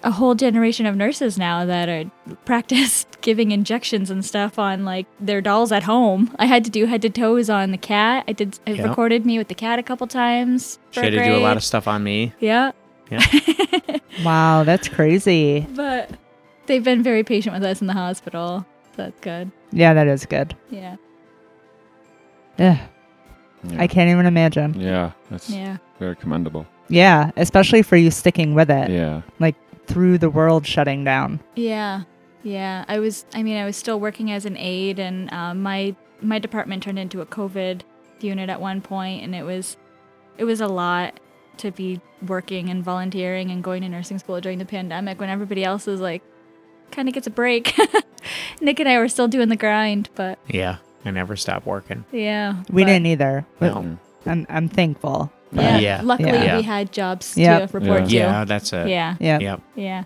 a 0.03 0.11
whole 0.11 0.35
generation 0.35 0.87
of 0.87 0.95
nurses 0.95 1.37
now 1.37 1.65
that 1.65 1.89
are 1.89 2.05
practice 2.45 3.07
giving 3.23 3.51
injections 3.51 4.09
and 4.11 4.25
stuff 4.25 4.59
on 4.59 4.85
like 4.85 5.07
their 5.19 5.41
dolls 5.41 5.73
at 5.73 5.83
home. 5.83 6.35
I 6.39 6.47
had 6.47 6.65
to 6.65 6.71
do 6.71 6.87
head 6.87 7.03
to 7.03 7.11
toes 7.11 7.51
on 7.51 7.73
the 7.73 7.79
cat. 7.79 8.25
I 8.29 8.33
did. 8.33 8.59
I 8.67 8.71
Yeah. 8.73 8.89
recorded 8.89 9.27
me 9.27 9.39
with 9.39 9.49
the 9.49 9.55
cat 9.55 9.79
a 9.79 9.83
couple 9.83 10.07
times. 10.07 10.79
She 10.93 11.01
for 11.01 11.05
had 11.05 11.13
to 11.13 11.25
do 11.25 11.35
a 11.37 11.39
lot 11.39 11.57
of 11.57 11.65
stuff 11.65 11.89
on 11.89 12.03
me. 12.05 12.33
Yeah, 12.41 12.73
Yeah. 13.11 13.21
Wow, 14.25 14.65
that's 14.65 14.89
crazy. 14.89 15.67
but 15.75 16.11
they've 16.67 16.83
been 16.85 17.03
very 17.03 17.23
patient 17.23 17.55
with 17.55 17.63
us 17.65 17.81
in 17.81 17.87
the 17.87 17.93
hospital. 17.93 18.65
So 18.97 19.03
that's 19.03 19.21
good. 19.21 19.51
Yeah, 19.73 19.93
that 19.93 20.07
is 20.07 20.25
good. 20.25 20.55
Yeah, 20.71 20.97
Ugh, 22.59 22.79
yeah. 23.73 23.83
I 23.83 23.87
can't 23.87 24.11
even 24.11 24.27
imagine. 24.27 24.79
Yeah, 24.81 25.13
that's 25.31 25.51
yeah, 25.51 25.79
very 25.99 26.17
commendable. 26.17 26.67
Yeah, 26.89 27.31
especially 27.37 27.83
for 27.83 27.97
you 27.97 28.11
sticking 28.11 28.55
with 28.55 28.71
it 28.71 28.91
Yeah. 28.91 29.23
Like 29.41 29.57
through 29.87 30.19
the 30.19 30.31
world 30.31 30.67
shutting 30.67 31.05
down. 31.05 31.41
yeah, 31.55 32.03
yeah. 32.43 32.85
I 32.89 32.99
was. 32.99 33.25
I 33.35 33.43
mean, 33.43 33.57
I 33.57 33.65
was 33.65 33.77
still 33.77 33.99
working 34.01 34.31
as 34.31 34.45
an 34.47 34.57
aide, 34.57 34.99
and 34.99 35.33
um, 35.33 35.63
my 35.63 35.95
my 36.21 36.39
department 36.39 36.83
turned 36.83 36.99
into 36.99 37.21
a 37.21 37.27
COVID 37.27 37.83
unit 38.21 38.49
at 38.51 38.61
one 38.61 38.81
point, 38.81 39.23
and 39.25 39.35
it 39.35 39.43
was 39.43 39.77
it 40.39 40.45
was 40.45 40.61
a 40.61 40.69
lot 40.69 41.19
to 41.59 41.71
be 41.71 42.01
working 42.27 42.69
and 42.69 42.85
volunteering 42.85 43.51
and 43.51 43.65
going 43.65 43.83
to 43.83 43.89
nursing 43.89 44.19
school 44.19 44.41
during 44.41 44.59
the 44.59 44.65
pandemic 44.65 45.19
when 45.19 45.29
everybody 45.31 45.65
else 45.65 45.89
is 45.89 46.01
like 46.01 46.23
kind 46.91 47.09
of 47.09 47.15
gets 47.15 47.27
a 47.27 47.31
break. 47.31 47.75
Nick 48.61 48.79
and 48.81 48.89
I 48.89 48.99
were 48.99 49.09
still 49.09 49.29
doing 49.29 49.49
the 49.49 49.57
grind, 49.57 50.09
but 50.15 50.39
Yeah. 50.49 50.77
I 51.07 51.11
never 51.13 51.37
stopped 51.37 51.67
working. 51.67 52.05
We 52.13 52.25
yeah, 52.25 52.63
but- 52.69 52.77
didn't 52.77 53.07
either. 53.07 53.47
But 53.59 53.75
No. 53.75 53.99
I'm 54.27 54.47
I'm 54.49 54.69
thankful. 54.69 55.33
Yeah, 55.53 55.79
Yeah. 55.79 56.01
luckily 56.03 56.31
Yeah. 56.31 56.57
we 56.57 56.63
had 56.63 56.93
jobs 56.93 57.37
Yep. 57.39 57.71
to 57.71 57.79
report 57.79 58.09
to. 58.09 58.15
Yeah, 58.15 58.41
to. 58.41 58.47
that's 58.47 58.73
it. 58.73 58.89
Yeah, 58.89 59.15
Yeah. 59.21 59.39
Yeah. 59.41 59.57
yeah, 59.77 60.05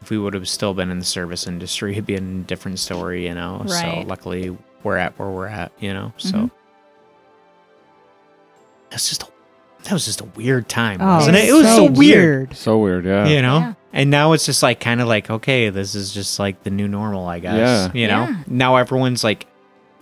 If 0.00 0.10
we 0.10 0.18
would 0.18 0.32
have 0.34 0.48
still 0.48 0.72
been 0.74 0.90
in 0.90 1.00
the 1.00 1.04
service 1.04 1.46
industry, 1.48 1.92
it'd 1.92 2.06
be 2.06 2.14
a 2.14 2.20
different 2.20 2.78
story, 2.78 3.26
you 3.26 3.34
know. 3.34 3.64
So 3.66 3.74
Right. 3.74 4.06
luckily 4.06 4.56
we're 4.84 4.96
at 4.96 5.18
where 5.18 5.28
we're 5.28 5.48
at, 5.48 5.72
you 5.80 5.92
know. 5.92 6.12
So 6.18 6.36
Mhm. 6.38 6.50
that's 8.90 9.08
just 9.08 9.24
a, 9.24 9.26
that 9.84 9.92
was 9.92 10.04
just 10.04 10.20
a 10.20 10.24
weird 10.36 10.68
time, 10.68 10.98
Oh, 11.00 11.16
wasn't 11.16 11.36
it? 11.36 11.48
It 11.48 11.52
was 11.52 11.66
so, 11.66 11.86
so 11.86 11.92
weird. 11.92 12.56
So 12.56 12.78
weird. 12.78 13.04
Yeah. 13.04 13.26
You 13.26 13.42
know? 13.42 13.58
Yeah. 13.58 13.74
And 13.92 14.10
now 14.10 14.32
it's 14.32 14.44
just 14.44 14.62
like 14.62 14.80
kind 14.80 15.00
of 15.00 15.08
like, 15.08 15.30
okay, 15.30 15.70
this 15.70 15.94
is 15.94 16.12
just 16.12 16.38
like 16.38 16.62
the 16.62 16.70
new 16.70 16.88
normal, 16.88 17.26
I 17.26 17.38
guess. 17.38 17.56
Yeah. 17.56 17.90
You 18.00 18.06
know? 18.06 18.22
Yeah. 18.24 18.42
Now 18.46 18.76
everyone's 18.76 19.24
like 19.24 19.46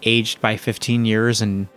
aged 0.03 0.41
by 0.41 0.57
15 0.57 1.05
years 1.05 1.41
and, 1.41 1.69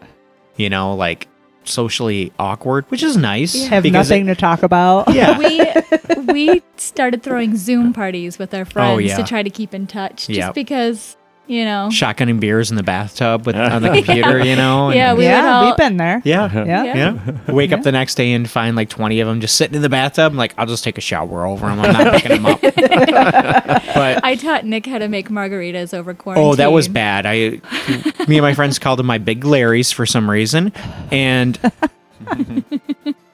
you 0.55 0.69
know, 0.69 0.95
like 0.95 1.27
socially 1.65 2.33
awkward, 2.39 2.85
which 2.89 3.03
is 3.03 3.15
nice. 3.15 3.67
Have 3.67 3.83
because 3.83 4.09
nothing 4.09 4.25
to 4.27 4.35
talk 4.35 4.63
about. 4.63 5.13
Yeah. 5.13 5.37
we 6.27 6.33
we 6.33 6.63
started 6.77 7.21
throwing 7.21 7.55
Zoom 7.55 7.93
parties 7.93 8.39
with 8.39 8.53
our 8.53 8.61
oh, 8.61 8.65
friends 8.65 8.95
Oh, 8.95 8.97
yeah. 8.97 9.17
to 9.17 9.23
try 9.23 9.43
to 9.43 9.49
keep 9.49 9.73
in 9.73 9.85
touch, 9.87 10.27
just 10.27 10.31
Yep. 10.37 10.55
because 10.55 11.15
you 11.49 11.65
know. 11.65 11.89
Shotgunning 11.91 12.39
beers 12.39 12.69
in 12.69 12.77
the 12.77 12.83
bathtub 12.83 13.45
with 13.45 13.55
on 13.55 13.81
the 13.81 13.89
computer, 13.93 14.39
you 14.45 14.55
know? 14.55 14.91
Yeah, 14.91 15.13
we 15.15 15.23
yeah, 15.25 15.51
all, 15.51 15.65
we've 15.65 15.75
been 15.77 15.97
there. 15.97 16.21
yeah. 16.23 16.49
Yeah. 16.53 16.83
Yeah. 16.83 16.93
Yeah. 16.95 17.41
Wake 17.53 17.71
up 17.73 17.81
the 17.81 17.91
next 17.91 18.15
day 18.15 18.31
and 18.31 18.49
find 18.49 18.75
like 18.75 18.89
20 18.89 19.19
of 19.19 19.27
them 19.27 19.41
just 19.41 19.55
sitting 19.55 19.75
in 19.75 19.81
the 19.81 19.89
bathtub. 19.89 20.31
I'm 20.31 20.37
like, 20.37 20.53
I'll 20.57 20.67
just 20.67 20.83
take 20.83 20.97
a 20.97 21.01
shower 21.01 21.45
over 21.45 21.67
them. 21.67 21.79
I'm 21.79 21.91
not 21.91 22.13
picking 22.21 22.41
them 22.41 22.45
up. 22.45 22.61
but 22.61 24.23
I 24.23 24.35
taught 24.39 24.65
Nick 24.65 24.85
how 24.85 24.99
to 24.99 25.07
make 25.07 25.29
margaritas 25.29 25.93
over 25.93 26.13
quarantine. 26.13 26.45
oh, 26.49 26.55
that 26.55 26.71
was 26.71 26.87
bad. 26.87 27.25
I, 27.25 27.59
me 28.27 28.37
and 28.37 28.41
my 28.41 28.53
friends 28.53 28.79
called 28.79 28.99
them 28.99 29.07
my 29.07 29.17
big 29.17 29.41
Larrys 29.41 29.93
for 29.93 30.05
some 30.05 30.29
reason. 30.29 30.71
And 31.11 31.59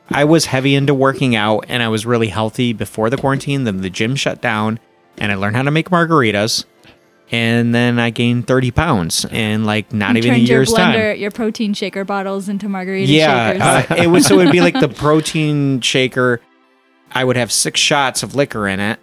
I 0.09 0.23
was 0.23 0.45
heavy 0.45 0.75
into 0.75 0.93
working 0.93 1.35
out 1.35 1.65
and 1.67 1.83
I 1.83 1.89
was 1.89 2.05
really 2.05 2.27
healthy 2.27 2.73
before 2.73 3.09
the 3.09 3.17
quarantine. 3.17 3.63
Then 3.65 3.81
the 3.81 3.89
gym 3.89 4.15
shut 4.15 4.41
down 4.41 4.79
and 5.17 5.31
I 5.31 5.35
learned 5.35 5.55
how 5.55 5.63
to 5.63 5.71
make 5.71 5.89
margaritas. 5.89 6.65
And 7.35 7.73
then 7.75 7.99
I 7.99 8.09
gained 8.11 8.47
30 8.47 8.71
pounds 8.71 9.25
in 9.25 9.65
like 9.65 9.91
not 9.93 10.11
You 10.13 10.19
even 10.19 10.31
a 10.31 10.35
turned 10.35 10.47
your 10.47 10.57
year's 10.59 10.73
time. 10.73 11.17
your 11.19 11.31
protein 11.31 11.73
shaker 11.73 12.03
bottles 12.05 12.47
into 12.49 12.69
margarita 12.69 13.11
yeah, 13.11 13.53
shakers. 13.53 13.91
uh, 13.99 14.01
it 14.03 14.07
was 14.07 14.25
so 14.25 14.39
it 14.39 14.45
would 14.45 14.51
be 14.51 14.61
like 14.61 14.79
the 14.79 14.87
protein 14.89 15.81
shaker. 15.81 16.39
I 17.11 17.23
would 17.23 17.35
have 17.35 17.51
six 17.51 17.79
shots 17.79 18.23
of 18.23 18.35
liquor 18.35 18.67
in 18.67 18.79
it, 18.79 18.99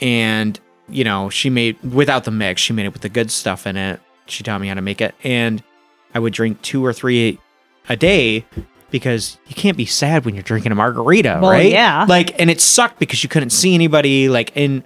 and 0.00 0.58
you 0.88 1.04
know 1.04 1.28
she 1.30 1.50
made 1.50 1.80
without 1.82 2.24
the 2.24 2.30
mix. 2.30 2.60
She 2.60 2.72
made 2.72 2.86
it 2.86 2.92
with 2.92 3.02
the 3.02 3.08
good 3.08 3.30
stuff 3.30 3.66
in 3.66 3.76
it. 3.76 4.00
She 4.26 4.42
taught 4.44 4.60
me 4.60 4.68
how 4.68 4.74
to 4.74 4.82
make 4.82 5.00
it, 5.00 5.14
and 5.24 5.62
I 6.14 6.18
would 6.18 6.32
drink 6.32 6.60
two 6.62 6.84
or 6.84 6.92
three 6.92 7.38
a 7.88 7.96
day 7.96 8.44
because 8.90 9.38
you 9.46 9.54
can't 9.54 9.76
be 9.76 9.84
sad 9.86 10.24
when 10.24 10.34
you're 10.34 10.42
drinking 10.42 10.72
a 10.72 10.74
margarita, 10.74 11.38
Well, 11.42 11.50
right? 11.50 11.70
yeah. 11.70 12.06
Like, 12.08 12.38
and 12.40 12.48
it 12.50 12.58
sucked 12.60 12.98
because 12.98 13.22
you 13.22 13.28
couldn't 13.28 13.50
see 13.50 13.74
anybody. 13.74 14.28
Like, 14.30 14.50
and 14.56 14.82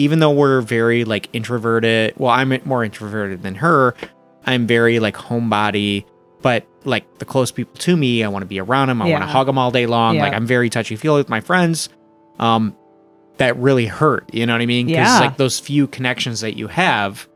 even 0.00 0.18
though 0.18 0.30
we're 0.30 0.60
very 0.60 1.04
like 1.04 1.28
introverted, 1.32 2.14
well, 2.16 2.30
I'm 2.30 2.58
more 2.64 2.84
introverted 2.84 3.42
than 3.42 3.54
her. 3.56 3.94
I'm 4.46 4.66
very 4.66 4.98
like 5.00 5.14
homebody, 5.16 6.04
but 6.42 6.66
like 6.84 7.18
the 7.18 7.24
close 7.24 7.50
people 7.52 7.74
to 7.78 7.96
me, 7.96 8.24
I 8.24 8.28
want 8.28 8.42
to 8.42 8.46
be 8.46 8.58
around 8.60 8.88
them. 8.88 9.02
I 9.02 9.10
want 9.10 9.22
to 9.22 9.26
hug 9.28 9.46
them 9.46 9.58
all 9.58 9.70
day 9.70 9.86
long. 9.86 10.16
Yeah. 10.16 10.22
Like 10.22 10.32
I'm 10.32 10.46
very 10.46 10.70
touchy 10.70 10.96
feely 10.96 11.18
with 11.18 11.28
my 11.28 11.40
friends. 11.40 11.88
Um, 12.38 12.74
that 13.36 13.56
really 13.56 13.86
hurt. 13.86 14.32
You 14.34 14.46
know 14.46 14.54
what 14.54 14.62
I 14.62 14.66
mean? 14.66 14.88
Yeah. 14.88 15.20
like 15.20 15.36
those 15.36 15.58
few 15.60 15.86
connections 15.86 16.40
that 16.40 16.56
you 16.56 16.66
have, 16.68 17.28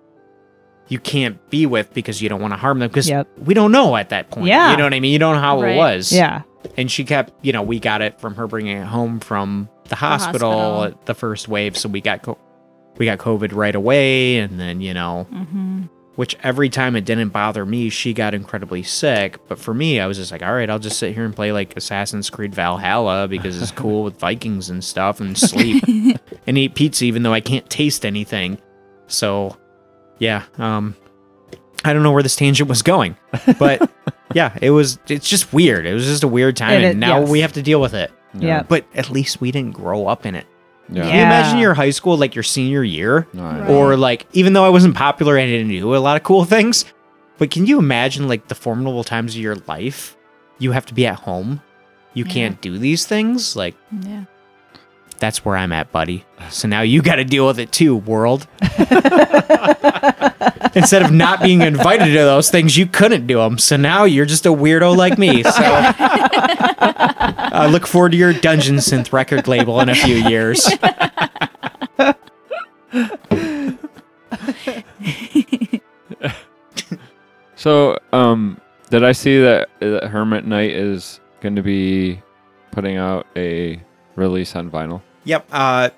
you 0.89 0.99
can't 0.99 1.39
be 1.51 1.67
with 1.67 1.93
because 1.95 2.21
you 2.23 2.29
don't 2.29 2.41
want 2.41 2.53
to 2.53 2.59
harm 2.59 2.79
them 2.79 2.89
because 2.89 3.09
Yep. 3.09 3.29
we 3.39 3.55
don't 3.55 3.73
know 3.73 3.97
at 3.97 4.09
that 4.11 4.31
point. 4.31 4.47
Yeah. 4.47 4.71
You 4.71 4.77
know 4.77 4.85
what 4.85 4.95
I 4.95 5.01
mean? 5.01 5.13
You 5.13 5.19
don't 5.19 5.35
know 5.37 5.41
how 5.41 5.61
Right. 5.63 5.75
it 5.75 5.79
was. 5.79 6.13
Yeah. 6.13 6.43
And 6.79 6.91
she 6.91 7.05
kept, 7.05 7.33
you 7.43 7.53
know, 7.53 7.63
we 7.63 7.79
got 7.79 8.01
it 8.03 8.19
from 8.21 8.35
her 8.37 8.47
bringing 8.47 8.77
it 8.79 8.87
home 8.87 9.21
from 9.21 9.69
the 9.89 9.97
hospital, 9.97 10.51
hospital. 10.53 10.85
at 10.85 11.07
the 11.07 11.15
first 11.15 11.49
wave. 11.49 11.77
So 11.77 11.89
we 11.91 12.01
got 12.01 12.23
co- 12.23 12.39
we 12.99 13.07
got 13.07 13.19
COVID 13.19 13.53
right 13.55 13.75
away, 13.75 14.39
and 14.39 14.59
then 14.59 14.81
you 14.81 14.95
know, 14.95 15.25
hmm 15.31 15.85
which 16.17 16.37
every 16.43 16.69
time 16.69 16.95
it 16.95 17.05
didn't 17.05 17.31
bother 17.31 17.67
me, 17.67 17.89
she 17.89 18.13
got 18.13 18.35
incredibly 18.35 18.83
sick. 18.83 19.39
But 19.49 19.59
for 19.59 19.75
me, 19.75 19.99
I 19.99 20.07
was 20.07 20.17
just 20.17 20.31
like, 20.31 20.43
all 20.43 20.55
right, 20.55 20.71
I'll 20.71 20.79
just 20.79 20.99
sit 20.99 21.13
here 21.15 21.25
and 21.25 21.35
play 21.35 21.51
like 21.51 21.77
Assassin's 21.77 22.31
Creed 22.31 22.55
Valhalla 22.55 23.27
because 23.27 23.61
it's 23.61 23.73
cool 23.73 24.05
with 24.05 24.17
Vikings 24.21 24.71
and 24.71 24.83
stuff, 24.85 25.21
and 25.21 25.37
sleep 25.37 25.83
and 26.47 26.57
eat 26.59 26.75
pizza, 26.75 27.05
even 27.05 27.25
though 27.25 27.33
I 27.33 27.41
can't 27.41 27.69
taste 27.69 28.07
anything. 28.07 28.59
So, 29.09 29.57
yeah, 30.19 30.45
um, 30.59 30.95
I 31.85 31.93
don't 31.93 32.03
know 32.03 32.13
where 32.13 32.23
this 32.23 32.37
tangent 32.37 32.69
was 32.69 32.83
going, 32.83 33.17
but 33.59 33.91
yeah, 34.35 34.57
it 34.63 34.71
was. 34.71 34.99
It's 35.09 35.29
just 35.29 35.53
weird. 35.53 35.85
It 35.85 35.95
was 35.95 36.07
just 36.07 36.23
a 36.23 36.29
weird 36.29 36.57
time, 36.57 36.81
It 36.81 36.91
and 36.93 37.01
now 37.01 37.21
yes. 37.21 37.29
we 37.29 37.41
have 37.41 37.55
to 37.55 37.63
deal 37.63 37.81
with 37.81 37.95
it. 37.95 38.13
Yeah. 38.35 38.63
But 38.63 38.85
at 38.95 39.11
least 39.11 39.41
we 39.41 39.51
didn't 39.51 39.73
grow 39.73 40.07
up 40.07 40.27
in 40.27 40.35
it. 40.35 40.47
Yeah. 40.91 41.03
Can 41.05 41.15
you 41.17 41.23
imagine 41.23 41.59
your 41.59 41.75
high 41.75 41.91
school, 41.91 42.17
like 42.17 42.35
your 42.35 42.43
senior 42.43 42.85
year, 42.85 43.27
Right. 43.35 43.69
or 43.71 43.97
like 43.97 44.27
even 44.33 44.53
though 44.53 44.65
I 44.65 44.69
wasn't 44.69 44.95
popular 44.95 45.37
and 45.37 45.49
I 45.49 45.53
didn't 45.53 45.69
do 45.71 45.95
a 45.95 45.99
lot 45.99 46.17
of 46.17 46.23
cool 46.23 46.45
things, 46.57 46.85
but 47.39 47.51
can 47.51 47.67
you 47.67 47.79
imagine 47.79 48.29
like 48.29 48.49
the 48.49 48.55
formidable 48.55 49.05
times 49.05 49.35
of 49.35 49.41
your 49.41 49.57
life? 49.67 50.17
You 50.59 50.73
have 50.73 50.87
to 50.87 50.95
be 50.95 51.07
at 51.07 51.21
home. 51.21 51.61
You 52.13 52.25
Yeah. 52.25 52.33
can't 52.33 52.61
do 52.61 52.79
these 52.79 53.07
things. 53.07 53.57
Like 53.57 53.75
Yeah. 54.03 54.25
that's 55.19 55.45
where 55.45 55.57
I'm 55.57 55.73
at, 55.73 55.91
buddy. 55.91 56.25
So 56.51 56.69
now 56.69 56.83
you 56.83 57.03
got 57.03 57.17
to 57.17 57.25
deal 57.25 57.47
with 57.47 57.59
it 57.59 57.73
too, 57.73 57.97
world. 57.97 58.47
Instead 60.75 61.03
of 61.03 61.13
not 61.13 61.43
being 61.43 61.63
invited 61.63 62.07
to 62.07 62.19
those 62.19 62.51
things, 62.51 62.77
you 62.77 62.87
couldn't 62.87 63.27
do 63.27 63.39
them. 63.39 63.59
So 63.59 63.77
now 63.77 64.05
you're 64.05 64.27
just 64.27 64.47
a 64.47 64.51
weirdo 64.51 64.97
like 64.97 65.19
me. 65.19 65.43
So 65.43 65.51
I 65.57 67.69
look 67.71 67.87
forward 67.87 68.13
to 68.13 68.19
your 68.19 68.33
Dungeon 68.33 68.77
Synth 68.77 69.13
record 69.13 69.49
label 69.49 69.81
in 69.81 69.89
a 69.89 69.95
few 69.95 70.17
years. 70.17 70.69
So, 77.65 77.99
um, 78.13 78.61
did 78.91 79.05
I 79.05 79.13
see 79.13 79.41
that, 79.41 79.71
that 79.81 80.05
Hermit 80.05 80.45
Knight 80.45 80.73
is 80.73 81.19
going 81.41 81.57
to 81.57 81.63
be 81.63 82.21
putting 82.73 82.99
out 82.99 83.27
a 83.37 83.83
release 84.17 84.55
on 84.55 84.71
vinyl? 84.71 85.01
Yep. 85.25 85.47
Uh, 85.51 85.89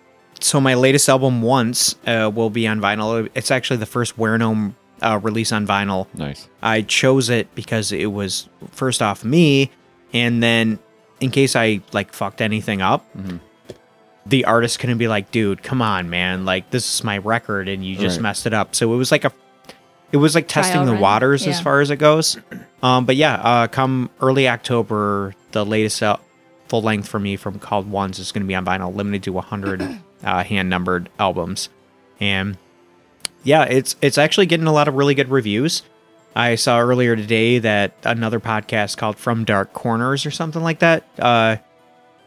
so 0.41 0.61
my 0.61 0.75
latest 0.75 1.09
album, 1.09 1.43
Once, 1.43 1.95
uh, 2.07 2.31
will 2.35 2.51
be 2.51 2.67
on 2.67 2.81
vinyl. 2.81 3.29
It's 3.35 3.51
actually 3.51 3.79
the 3.79 3.87
first 3.87 4.17
WereGnome 4.19 4.75
uh, 5.03 5.19
release 5.23 5.53
on 5.53 5.67
vinyl. 5.67 6.07
Nice. 6.15 6.49
I 6.63 6.83
chose 6.83 7.29
it 7.31 7.55
because 7.55 7.93
it 7.93 8.07
was 8.13 8.49
first 8.73 9.03
off 9.03 9.25
me, 9.25 9.71
and 10.13 10.43
then 10.43 10.79
in 11.21 11.31
case 11.31 11.55
I 11.57 11.81
like 11.93 12.13
fucked 12.13 12.41
anything 12.41 12.81
up, 12.83 13.05
Mhm. 13.17 13.41
the 14.25 14.45
artist 14.45 14.79
couldn't 14.79 14.99
be 14.99 15.09
like, 15.09 15.31
"Dude, 15.31 15.63
come 15.63 15.81
on, 15.83 16.09
man! 16.11 16.45
Like 16.45 16.71
this 16.71 16.95
is 16.97 17.05
my 17.05 17.19
record, 17.19 17.69
and 17.69 17.85
you 17.85 17.97
just 17.97 18.17
Right. 18.17 18.23
messed 18.23 18.47
it 18.47 18.55
up." 18.55 18.75
So 18.75 18.93
it 18.93 18.97
was 18.97 19.13
like 19.13 19.25
a, 19.25 19.33
it 20.13 20.17
was 20.19 20.35
like 20.35 20.49
testing 20.49 20.75
Trial 20.75 20.87
the 20.87 20.93
run, 20.93 21.01
waters 21.01 21.47
as 21.47 21.61
far 21.61 21.81
as 21.81 21.91
it 21.91 21.97
goes. 21.97 22.39
Um, 22.83 23.05
but 23.07 23.17
yeah, 23.17 23.35
uh, 23.35 23.67
come 23.69 24.11
early 24.21 24.49
October, 24.49 25.35
the 25.53 25.65
latest 25.67 26.03
uh, 26.03 26.17
full 26.69 26.83
length 26.83 27.09
for 27.09 27.19
me 27.21 27.37
from 27.37 27.59
called 27.59 27.91
Ones 27.91 28.19
is 28.19 28.33
going 28.33 28.43
to 28.43 28.49
be 28.49 28.55
on 28.55 28.65
vinyl, 28.65 28.95
limited 28.95 29.23
to 29.25 29.33
100 29.33 29.81
uh, 30.27 30.45
hand 30.45 30.69
numbered 30.69 31.09
albums, 31.19 31.71
and 32.21 32.59
yeah, 33.45 33.63
it's 33.65 33.97
it's 34.03 34.19
actually 34.19 34.47
getting 34.47 34.67
a 34.67 34.73
lot 34.73 34.89
of 34.89 34.95
really 34.95 35.15
good 35.15 35.31
reviews. 35.31 35.83
I 36.35 36.57
saw 36.57 36.81
earlier 36.81 37.17
today 37.17 37.61
that 37.61 37.95
another 38.05 38.41
podcast 38.41 38.99
called 38.99 39.17
From 39.17 39.45
Dark 39.45 39.73
Corners 39.73 40.27
or 40.27 40.31
something 40.31 40.63
like 40.63 40.81
that 40.81 41.05
uh, 41.19 41.57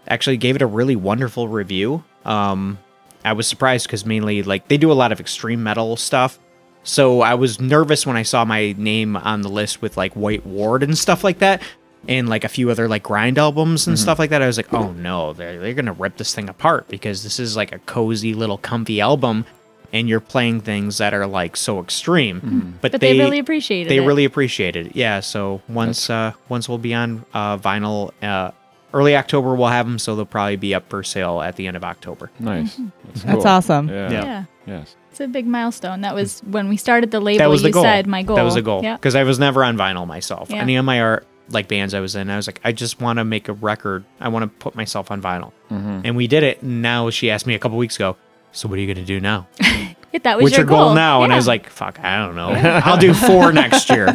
actually 0.08 0.38
gave 0.38 0.56
it 0.56 0.64
a 0.64 0.66
really 0.66 0.96
wonderful 0.96 1.48
review. 1.48 2.04
Um, 2.26 2.80
I 3.24 3.34
was 3.34 3.48
surprised 3.48 3.86
because 3.86 4.06
mainly 4.06 4.42
like 4.42 4.68
they 4.68 4.78
do 4.78 4.92
a 4.92 4.94
lot 4.94 5.12
of 5.12 5.20
extreme 5.20 5.62
metal 5.62 5.96
stuff. 5.96 6.40
So 6.84 7.22
I 7.22 7.36
was 7.36 7.60
nervous 7.60 8.08
when 8.08 8.18
I 8.18 8.24
saw 8.24 8.46
my 8.46 8.74
name 8.78 9.16
on 9.18 9.42
the 9.42 9.50
list 9.50 9.82
with 9.82 9.98
like 9.98 10.14
White 10.14 10.46
Ward 10.46 10.82
and 10.82 10.98
stuff 10.98 11.24
like 11.24 11.40
that, 11.40 11.62
and 12.08 12.30
like 12.30 12.44
a 12.44 12.50
few 12.50 12.70
other 12.72 12.88
like 12.88 13.04
grind 13.04 13.38
albums 13.38 13.88
and 13.88 13.98
stuff 14.00 14.20
like 14.20 14.30
that. 14.32 14.42
I 14.42 14.48
was 14.48 14.58
like, 14.58 14.74
oh 14.74 14.92
no, 14.94 15.34
they're 15.34 15.60
they're 15.60 15.74
gonna 15.74 15.94
rip 15.94 16.18
this 16.18 16.34
thing 16.34 16.50
apart 16.50 16.88
because 16.88 17.24
this 17.24 17.40
is 17.40 17.56
like 17.56 17.72
a 17.72 17.80
cozy 17.80 18.34
little 18.34 18.58
comfy 18.58 19.02
album, 19.02 19.46
and 19.92 20.08
you're 20.08 20.20
playing 20.22 20.62
things 20.62 20.98
that 21.00 21.14
are 21.14 21.28
like 21.28 21.58
so 21.58 21.80
extreme. 21.82 22.78
But, 22.82 22.94
But 22.94 23.02
they, 23.02 23.18
really 23.20 23.40
appreciated 23.40 23.90
they 23.90 23.98
it. 23.98 24.08
really 24.08 24.26
appreciated 24.26 24.88
it. 24.88 24.96
Yeah. 24.96 25.20
So 25.20 25.62
once 25.68 26.10
uh 26.10 26.34
once 26.48 26.70
we'll 26.70 26.78
be 26.78 26.94
on 26.94 27.26
uh 27.34 27.58
vinyl 27.58 28.12
uh 28.24 28.52
early 28.92 29.16
October 29.16 29.54
we'll 29.54 29.68
have 29.68 29.86
them 29.86 30.00
so 30.00 30.16
they'll 30.16 30.26
probably 30.26 30.56
be 30.56 30.74
up 30.74 30.90
for 30.90 31.04
sale 31.04 31.42
at 31.42 31.56
the 31.58 31.68
end 31.68 31.78
of 31.78 31.84
October. 31.84 32.32
Nice. 32.40 32.74
Mm-hmm. 32.76 32.88
That's, 33.08 33.24
That's 33.24 33.46
awesome. 33.46 33.90
Yeah. 33.90 34.12
Yeah. 34.12 34.24
yeah. 34.24 34.44
Yes. 34.66 34.96
It's 35.12 35.20
a 35.20 35.28
big 35.28 35.46
milestone. 35.48 36.02
That 36.02 36.16
was 36.16 36.40
when 36.42 36.70
we 36.70 36.78
started 36.78 37.12
the 37.12 37.20
label. 37.20 37.40
that 37.40 37.50
was 37.50 37.62
the 37.62 37.70
you 37.70 37.74
goal. 37.74 37.84
said 37.84 38.08
my 38.08 38.24
goal. 38.24 38.36
That 38.38 38.44
was 38.44 38.54
the 38.56 38.62
goal 38.62 38.82
Yeah. 38.84 38.96
because 38.96 39.16
I 39.16 39.24
was 39.24 39.38
never 39.38 39.64
on 39.64 39.76
vinyl 39.78 40.08
myself. 40.08 40.50
Yeah. 40.50 40.62
Any 40.62 40.76
of 40.78 40.86
my 40.86 41.02
art 41.02 41.28
like 41.50 41.68
bands 41.68 41.94
I 41.94 42.00
was 42.00 42.16
in, 42.16 42.30
I 42.30 42.36
was 42.38 42.48
like, 42.48 42.60
I 42.64 42.72
just 42.72 43.02
want 43.02 43.18
to 43.20 43.26
make 43.26 43.48
a 43.50 43.54
record. 43.54 44.04
I 44.20 44.28
want 44.30 44.44
to 44.44 44.48
put 44.60 44.76
myself 44.76 45.12
on 45.12 45.22
vinyl, 45.22 45.52
Mm-hmm. 45.72 46.02
and 46.04 46.16
we 46.16 46.28
did 46.28 46.44
it. 46.44 46.62
And 46.62 46.82
now 46.82 47.10
she 47.10 47.30
asked 47.32 47.46
me 47.48 47.54
a 47.56 47.60
couple 47.60 47.78
weeks 47.78 47.96
ago. 47.96 48.16
So 48.52 48.68
what 48.68 48.78
are 48.80 48.82
you 48.82 48.92
gonna 48.94 49.06
do 49.06 49.20
now? 49.20 49.48
Yeah, 50.12 50.18
that 50.24 50.38
was 50.38 50.46
What's 50.46 50.58
your 50.58 50.66
goal, 50.66 50.96
now? 50.96 51.22
And 51.22 51.32
I 51.32 51.36
was 51.36 51.46
like, 51.46 51.70
fuck, 51.70 52.00
I 52.00 52.26
don't 52.26 52.36
know. 52.36 52.48
I'll 52.84 52.98
do 52.98 53.14
four 53.14 53.52
next 53.54 53.92
year. 53.92 54.08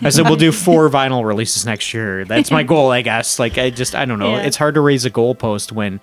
I 0.00 0.10
said, 0.10 0.26
we'll 0.26 0.36
do 0.36 0.52
four 0.52 0.88
vinyl 0.88 1.24
releases 1.26 1.66
next 1.66 1.92
year. 1.92 2.24
That's 2.24 2.52
my 2.52 2.62
goal, 2.62 2.92
I 2.92 3.02
guess. 3.02 3.40
Like, 3.40 3.58
I 3.58 3.70
just, 3.70 3.96
I 3.96 4.04
don't 4.04 4.20
know. 4.20 4.36
Yeah. 4.36 4.42
It's 4.42 4.56
hard 4.56 4.74
to 4.76 4.80
raise 4.80 5.04
a 5.04 5.10
goalpost 5.10 5.72
when 5.72 5.98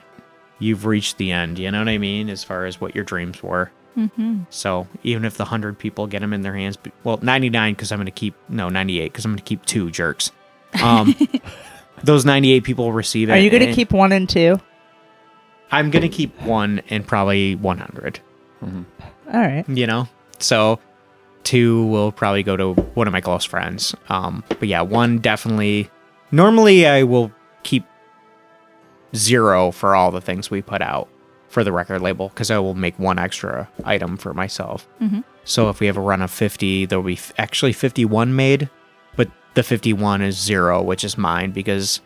you've 0.60 0.86
reached 0.86 1.20
the 1.20 1.32
end. 1.32 1.58
You 1.58 1.72
know 1.72 1.80
what 1.80 1.88
I 1.88 1.98
mean? 1.98 2.30
As 2.30 2.44
far 2.44 2.66
as 2.66 2.82
what 2.82 2.94
your 2.96 3.06
dreams 3.06 3.42
were. 3.42 3.72
Mhm. 3.98 4.46
So 4.50 4.90
even 5.04 5.24
if 5.24 5.38
the 5.38 5.46
100 5.46 5.80
people 5.80 6.06
get 6.06 6.20
them 6.20 6.34
in 6.34 6.42
their 6.42 6.56
hands, 6.56 6.78
well, 7.06 7.18
99 7.22 7.76
because 7.76 7.94
I'm 7.94 7.98
going 8.00 8.08
to 8.08 8.12
keep, 8.12 8.36
no, 8.50 8.68
98 8.68 9.06
because 9.14 9.24
I'm 9.24 9.32
going 9.32 9.38
to 9.38 9.44
keep 9.46 9.66
two 9.66 9.90
jerks. 9.90 10.34
Um, 10.82 11.16
those 12.04 12.26
98 12.26 12.64
people 12.64 12.86
will 12.86 12.94
receive 12.94 13.30
it. 13.30 13.34
Are 13.34 13.38
you 13.40 13.50
going 13.50 13.66
to 13.66 13.74
keep 13.74 13.92
one 13.92 14.12
and 14.12 14.28
two? 14.30 14.60
I'm 15.72 15.90
going 15.92 16.02
to 16.04 16.10
keep 16.10 16.40
one 16.42 16.82
and 16.90 17.06
probably 17.06 17.56
100. 17.56 18.20
All 18.64 18.70
right. 19.34 19.64
you 19.70 19.86
know 19.88 20.08
so 20.40 20.80
two 21.44 21.86
will 21.86 22.12
probably 22.12 22.44
go 22.44 22.58
to 22.58 22.74
one 22.74 23.08
of 23.08 23.14
my 23.14 23.22
close 23.22 23.46
friends 23.46 23.96
um 24.10 24.44
but 24.50 24.68
yeah 24.68 24.82
one 24.82 25.20
definitely 25.20 25.90
normally 26.32 26.86
i 26.88 27.04
will 27.04 27.32
keep 27.64 27.86
zero 29.16 29.72
for 29.72 29.96
all 29.96 30.12
the 30.12 30.20
things 30.22 30.52
we 30.52 30.62
put 30.62 30.82
out 30.82 31.08
for 31.48 31.64
the 31.64 31.72
record 31.72 32.02
label 32.02 32.30
because 32.30 32.52
i 32.52 32.58
will 32.60 32.74
make 32.76 32.98
one 33.00 33.18
extra 33.20 33.70
item 33.86 34.18
for 34.18 34.34
myself 34.34 34.88
Mhm. 35.02 35.24
so 35.46 35.70
if 35.70 35.80
we 35.80 35.88
have 35.88 35.98
a 35.98 36.02
run 36.02 36.22
of 36.22 36.32
50 36.32 36.86
there'll 36.86 37.04
be 37.04 37.14
f- 37.14 37.32
actually 37.38 37.74
51 37.74 38.36
made 38.36 38.62
but 38.62 38.70
the 39.56 39.64
51 39.64 40.22
is 40.22 40.38
zero 40.40 40.82
which 40.82 41.04
is 41.04 41.18
mine 41.18 41.52
because 41.52 42.02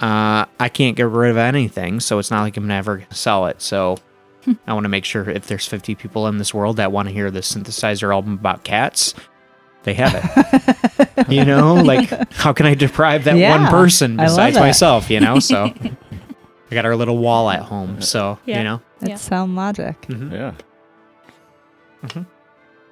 uh, 0.00 0.44
I 0.60 0.68
can't 0.68 0.96
get 0.96 1.06
rid 1.06 1.30
of 1.30 1.36
anything, 1.36 2.00
so 2.00 2.18
it's 2.18 2.30
not 2.30 2.42
like 2.42 2.56
I'm 2.56 2.66
never 2.66 2.96
gonna 2.98 3.14
sell 3.14 3.46
it. 3.46 3.62
So 3.62 3.96
I 4.66 4.74
want 4.74 4.84
to 4.84 4.88
make 4.88 5.04
sure 5.04 5.30
if 5.30 5.46
there's 5.46 5.66
50 5.66 5.94
people 5.94 6.26
in 6.26 6.38
this 6.38 6.52
world 6.52 6.76
that 6.78 6.90
want 6.92 7.08
to 7.08 7.14
hear 7.14 7.30
the 7.30 7.40
synthesizer 7.40 8.12
album 8.12 8.34
about 8.34 8.64
cats, 8.64 9.14
they 9.84 9.94
have 9.94 10.12
it. 10.14 11.28
you 11.32 11.44
know, 11.44 11.74
like 11.74 12.10
how 12.32 12.52
can 12.52 12.66
I 12.66 12.74
deprive 12.74 13.24
that 13.24 13.36
Yeah, 13.36 13.56
one 13.56 13.70
person 13.70 14.16
besides 14.16 14.58
myself? 14.58 15.10
You 15.10 15.20
know, 15.20 15.38
so 15.38 15.72
I 16.70 16.74
got 16.74 16.84
our 16.84 16.96
little 16.96 17.16
wall 17.18 17.48
at 17.48 17.62
home. 17.62 18.02
So 18.02 18.38
Yeah. 18.46 18.58
you 18.58 18.64
know, 18.64 18.82
That's 18.98 19.10
Yeah. 19.10 19.16
sound 19.16 19.54
logic. 19.56 20.04
Yeah. 20.08 20.52
Mhm. 22.04 22.26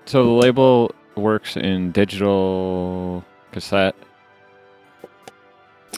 So 0.07 0.24
the 0.24 0.30
label 0.30 0.95
works 1.16 1.57
in 1.57 1.90
digital 1.90 3.24
cassette, 3.53 3.95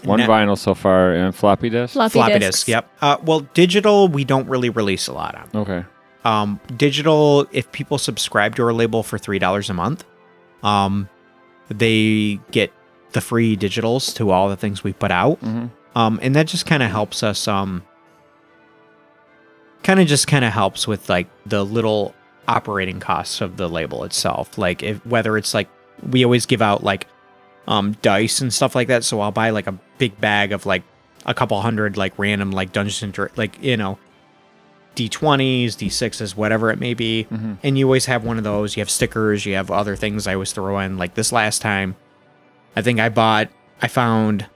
one 0.02 0.20
Ne- 0.20 0.26
vinyl 0.26 0.58
so 0.58 0.74
far, 0.74 1.12
and 1.12 1.34
floppy 1.34 1.70
disk. 1.70 1.94
Floppy, 1.94 2.12
floppy 2.12 2.38
disk. 2.38 2.68
Yep. 2.68 2.88
Uh, 3.00 3.16
well, 3.24 3.40
digital 3.54 4.08
we 4.08 4.24
don't 4.24 4.48
really 4.48 4.70
release 4.70 5.06
a 5.06 5.12
lot 5.12 5.34
on. 5.34 5.48
Okay. 5.54 5.84
Um, 6.24 6.60
digital, 6.76 7.46
if 7.52 7.70
people 7.72 7.98
subscribe 7.98 8.56
to 8.56 8.62
our 8.64 8.72
label 8.72 9.02
for 9.02 9.18
three 9.18 9.38
dollars 9.38 9.70
a 9.70 9.74
month, 9.74 10.04
um, 10.62 11.08
they 11.68 12.40
get 12.50 12.72
the 13.12 13.20
free 13.20 13.56
digitals 13.56 14.14
to 14.16 14.30
all 14.30 14.48
the 14.48 14.56
things 14.56 14.82
we 14.82 14.92
put 14.92 15.10
out. 15.10 15.40
Mm-hmm. 15.40 15.66
Um, 15.96 16.18
and 16.22 16.34
that 16.34 16.46
just 16.46 16.66
kind 16.66 16.82
of 16.82 16.90
helps 16.90 17.22
us. 17.22 17.46
Um, 17.46 17.84
kind 19.82 20.00
of 20.00 20.06
just 20.06 20.26
kind 20.26 20.44
of 20.44 20.52
helps 20.52 20.88
with 20.88 21.08
like 21.08 21.28
the 21.46 21.64
little 21.64 22.14
operating 22.48 23.00
costs 23.00 23.40
of 23.40 23.56
the 23.56 23.68
label 23.68 24.02
itself. 24.04 24.58
Like 24.58 24.82
if 24.82 25.04
whether 25.06 25.36
it's 25.36 25.54
like 25.54 25.68
we 26.10 26.24
always 26.24 26.46
give 26.46 26.62
out 26.62 26.82
like 26.82 27.06
um 27.66 27.92
dice 28.02 28.40
and 28.40 28.52
stuff 28.52 28.74
like 28.74 28.88
that. 28.88 29.04
So 29.04 29.20
I'll 29.20 29.32
buy 29.32 29.50
like 29.50 29.66
a 29.66 29.78
big 29.98 30.20
bag 30.20 30.52
of 30.52 30.66
like 30.66 30.82
a 31.26 31.32
couple 31.34 31.60
hundred 31.62 31.96
like 31.96 32.18
random 32.18 32.50
like 32.50 32.72
Dungeons 32.72 33.02
and 33.02 33.12
Dra- 33.12 33.30
like 33.36 33.62
you 33.62 33.76
know 33.76 33.98
d20s, 34.96 35.70
d6s, 35.74 36.36
whatever 36.36 36.70
it 36.70 36.78
may 36.78 36.94
be. 36.94 37.26
Mhm. 37.32 37.58
And 37.62 37.76
you 37.78 37.86
always 37.86 38.06
have 38.06 38.24
one 38.24 38.38
of 38.38 38.44
those. 38.44 38.76
You 38.76 38.80
have 38.80 38.90
stickers. 38.90 39.44
You 39.44 39.54
have 39.54 39.70
other 39.70 39.96
things 39.96 40.26
I 40.26 40.34
always 40.34 40.52
throw 40.52 40.78
in. 40.78 40.98
Like 40.98 41.14
this 41.14 41.32
last 41.32 41.60
time, 41.62 41.96
I 42.76 42.82
think 42.82 43.00
I 43.00 43.08
bought. 43.08 43.48
I 43.82 43.88
found 43.88 44.46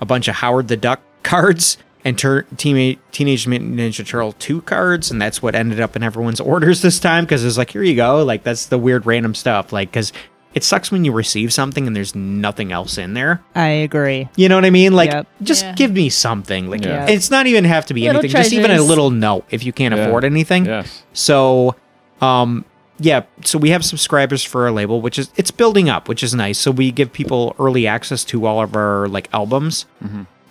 a 0.00 0.06
bunch 0.06 0.26
of 0.28 0.36
Howard 0.36 0.68
the 0.68 0.76
Duck 0.76 1.00
cards 1.22 1.76
and 2.02 2.18
tur- 2.18 2.46
Team- 2.56 2.98
Teenage 3.12 3.46
Mutant 3.46 3.76
Ninja 3.76 4.06
Turtle 4.06 4.32
2 4.32 4.62
cards, 4.62 5.10
and 5.10 5.20
that's 5.20 5.42
what 5.42 5.54
ended 5.54 5.80
up 5.80 5.96
in 5.96 6.02
everyone's 6.02 6.40
orders 6.52 6.80
this 6.82 6.98
time 6.98 7.24
because 7.24 7.44
it's 7.44 7.58
like, 7.58 7.70
here 7.70 7.82
you 7.82 7.94
go. 7.96 8.22
Like, 8.24 8.42
that's 8.42 8.66
the 8.66 8.78
weird 8.78 9.04
random 9.06 9.34
stuff. 9.34 9.72
Like, 9.72 9.90
because 9.90 10.12
it 10.54 10.62
sucks 10.64 10.90
when 10.92 11.04
you 11.04 11.12
receive 11.12 11.52
something 11.52 11.86
and 11.86 11.94
there's 11.96 12.14
nothing 12.14 12.70
else 12.72 12.96
in 12.96 13.14
there. 13.14 13.42
I 13.54 13.68
agree. 13.68 14.28
You 14.36 14.48
know 14.48 14.54
what 14.54 14.64
I 14.64 14.70
mean? 14.70 14.92
Like, 14.94 15.10
Yep. 15.10 15.26
just 15.42 15.64
Yeah. 15.64 15.72
give 15.74 15.92
me 15.92 16.08
something. 16.08 16.70
Like, 16.70 16.84
Yeah. 16.84 17.06
it's 17.06 17.30
not 17.30 17.46
even 17.46 17.64
have 17.64 17.86
to 17.86 17.94
be 17.94 18.02
Little 18.02 18.20
anything, 18.20 18.40
just 18.40 18.52
even 18.52 18.70
a 18.70 18.80
little 18.82 19.10
note 19.10 19.44
if 19.50 19.64
you 19.64 19.72
can't 19.72 19.94
Yeah. 19.94 20.04
afford 20.06 20.24
anything. 20.24 20.66
Yes. 20.66 21.02
So, 21.12 21.74
um, 22.20 22.64
yeah, 23.00 23.22
so 23.44 23.58
we 23.58 23.70
have 23.70 23.84
subscribers 23.84 24.44
for 24.44 24.64
our 24.64 24.70
label, 24.70 25.00
which 25.00 25.18
is 25.18 25.28
it's 25.36 25.50
building 25.50 25.88
up, 25.90 26.08
which 26.08 26.22
is 26.22 26.34
nice. 26.34 26.58
So 26.58 26.70
we 26.70 26.92
give 26.92 27.12
people 27.12 27.56
early 27.58 27.86
access 27.88 28.22
to 28.26 28.46
all 28.46 28.62
of 28.62 28.76
our 28.76 29.08
like 29.08 29.28
albums, 29.32 29.86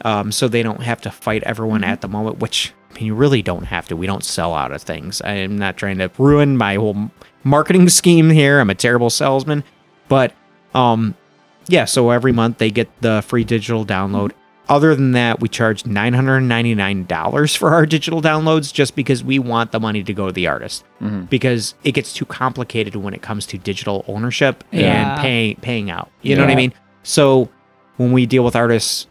um, 0.03 0.31
so 0.33 0.47
they 0.49 0.61
don't 0.63 0.83
have 0.83 0.99
to 1.01 1.11
fight 1.11 1.43
everyone 1.43 1.83
at 1.85 2.01
the 2.01 2.09
moment. 2.09 2.39
Which 2.39 2.73
I 2.91 2.95
mean, 2.95 3.05
you 3.05 3.15
really 3.15 3.41
don't 3.41 3.65
have 3.67 3.87
to. 3.87 3.95
We 3.95 4.05
don't 4.07 4.25
sell 4.25 4.53
out 4.53 4.73
of 4.73 4.81
things. 4.81 5.21
I 5.21 5.31
am 5.35 5.57
not 5.57 5.77
trying 5.77 5.99
to 5.99 6.11
ruin 6.17 6.57
my 6.57 6.75
whole 6.75 7.09
marketing 7.45 7.87
scheme 7.89 8.29
here. 8.29 8.59
I'm 8.59 8.69
a 8.69 8.75
terrible 8.75 9.09
salesman, 9.09 9.63
but 10.07 10.33
um, 10.73 11.15
yeah. 11.67 11.85
So 11.85 12.09
every 12.09 12.31
month 12.31 12.57
they 12.57 12.71
get 12.71 12.89
the 13.01 13.21
free 13.21 13.43
digital 13.43 13.85
download. 13.85 14.31
Other 14.69 14.95
than 14.95 15.11
that, 15.11 15.41
we 15.41 15.49
charge 15.49 15.85
nine 15.85 16.13
hundred 16.13 16.39
ninety 16.41 16.73
nine 16.73 17.05
dollars 17.05 17.53
for 17.53 17.73
our 17.73 17.85
digital 17.85 18.21
downloads, 18.21 18.73
just 18.73 18.95
because 18.95 19.21
we 19.23 19.37
want 19.37 19.73
the 19.73 19.79
money 19.79 20.03
to 20.03 20.13
go 20.13 20.27
to 20.27 20.31
the 20.31 20.47
artist. 20.47 20.85
Because 21.29 21.75
it 21.83 21.91
gets 21.91 22.13
too 22.13 22.25
complicated 22.25 22.95
when 22.95 23.13
it 23.13 23.21
comes 23.21 23.45
to 23.47 23.57
digital 23.57 24.05
ownership 24.07 24.63
Yeah. 24.71 25.15
and 25.15 25.21
paying 25.21 25.55
paying 25.57 25.89
out. 25.91 26.09
You 26.21 26.35
know 26.37 26.43
what 26.43 26.51
I 26.51 26.55
mean? 26.55 26.73
So 27.03 27.49
when 27.97 28.13
we 28.13 28.25
deal 28.25 28.45
with 28.45 28.55
artists, 28.55 29.07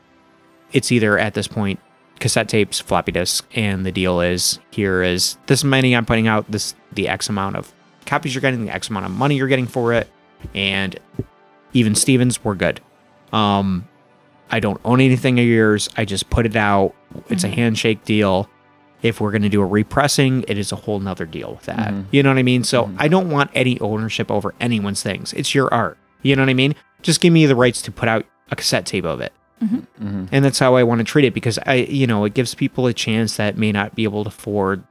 it's 0.72 0.90
either 0.90 1.18
at 1.18 1.34
this 1.34 1.46
point 1.46 1.78
cassette 2.18 2.48
tapes, 2.48 2.80
floppy 2.80 3.12
disk, 3.12 3.44
and 3.54 3.84
the 3.84 3.92
deal 3.92 4.20
is 4.22 4.58
here 4.70 5.02
is 5.02 5.36
this 5.48 5.62
many 5.64 5.94
I'm 5.94 6.06
putting 6.06 6.28
out, 6.28 6.50
this 6.50 6.74
the 6.92 7.08
X 7.08 7.28
amount 7.28 7.56
of 7.56 7.72
copies 8.06 8.34
you're 8.34 8.40
getting, 8.40 8.64
the 8.64 8.72
X 8.72 8.88
amount 8.88 9.04
of 9.04 9.12
money 9.12 9.36
you're 9.36 9.48
getting 9.48 9.66
for 9.66 9.92
it, 9.92 10.08
and 10.54 10.98
even 11.72 11.94
Stevens, 11.94 12.44
we're 12.44 12.54
good. 12.54 12.80
Um, 13.32 13.88
I 14.50 14.60
don't 14.60 14.80
own 14.84 15.00
anything 15.00 15.40
of 15.40 15.46
yours. 15.46 15.88
I 15.96 16.04
just 16.04 16.28
put 16.30 16.44
it 16.46 16.56
out. 16.56 16.94
It's 17.28 17.44
a 17.44 17.46
mm-hmm. 17.46 17.56
handshake 17.56 18.04
deal. 18.04 18.48
If 19.00 19.20
we're 19.20 19.32
going 19.32 19.42
to 19.42 19.48
do 19.48 19.62
a 19.62 19.66
repressing, 19.66 20.44
it 20.46 20.58
is 20.58 20.70
a 20.70 20.76
whole 20.76 21.00
nother 21.00 21.26
deal 21.26 21.54
with 21.54 21.64
that. 21.64 21.92
Mm-hmm. 21.92 22.02
You 22.10 22.22
know 22.22 22.30
what 22.30 22.38
I 22.38 22.42
mean? 22.42 22.62
So 22.62 22.84
mm-hmm. 22.84 22.96
I 22.98 23.08
don't 23.08 23.30
want 23.30 23.50
any 23.54 23.80
ownership 23.80 24.30
over 24.30 24.54
anyone's 24.60 25.02
things. 25.02 25.32
It's 25.32 25.54
your 25.54 25.72
art. 25.72 25.98
You 26.22 26.36
know 26.36 26.42
what 26.42 26.50
I 26.50 26.54
mean? 26.54 26.74
Just 27.00 27.20
give 27.20 27.32
me 27.32 27.46
the 27.46 27.56
rights 27.56 27.82
to 27.82 27.90
put 27.90 28.08
out 28.08 28.26
a 28.50 28.56
cassette 28.56 28.86
tape 28.86 29.04
of 29.04 29.20
it. 29.20 29.32
And 30.32 30.44
that's 30.44 30.58
how 30.58 30.74
I 30.74 30.82
want 30.82 30.98
to 30.98 31.04
treat 31.04 31.24
it 31.24 31.34
because 31.34 31.58
I, 31.66 31.74
you 31.74 32.06
know, 32.06 32.24
it 32.24 32.34
gives 32.34 32.54
people 32.54 32.86
a 32.86 32.92
chance 32.92 33.36
that 33.36 33.56
may 33.56 33.72
not 33.72 33.94
be 33.94 34.04
able 34.04 34.24
to 34.24 34.28
afford 34.28 34.84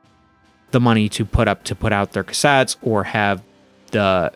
the 0.71 0.79
money 0.79 1.09
to 1.09 1.25
put 1.25 1.47
up 1.47 1.63
to 1.65 1.75
put 1.75 1.91
out 1.91 2.13
their 2.13 2.23
cassettes 2.23 2.77
or 2.81 3.03
have 3.03 3.43
the 3.91 4.31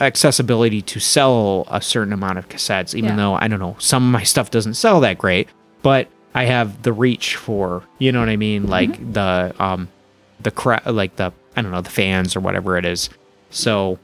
accessibility 0.00 0.80
to 0.82 1.00
sell 1.00 1.66
a 1.70 1.80
certain 1.80 2.12
amount 2.12 2.38
of 2.38 2.48
cassettes 2.48 2.94
even 2.94 3.10
Yeah. 3.10 3.16
though 3.16 3.34
I 3.34 3.48
don't 3.48 3.58
know 3.58 3.76
some 3.78 4.04
of 4.06 4.12
my 4.12 4.22
stuff 4.22 4.50
doesn't 4.50 4.74
sell 4.74 5.00
that 5.00 5.18
great 5.18 5.48
but 5.82 6.08
I 6.34 6.44
have 6.44 6.82
the 6.82 6.92
reach 6.92 7.36
for 7.36 7.82
you 7.98 8.12
know 8.12 8.20
what 8.20 8.28
I 8.28 8.36
mean 8.36 8.66
like 8.68 9.12
the 9.12 9.54
um 9.58 9.88
the 10.40 10.52
like 10.86 11.16
the 11.16 11.32
I 11.56 11.62
don't 11.62 11.72
know 11.72 11.80
the 11.80 11.90
fans 11.90 12.36
or 12.36 12.40
whatever 12.40 12.76
it 12.78 12.84
is 12.84 13.10
so 13.50 13.98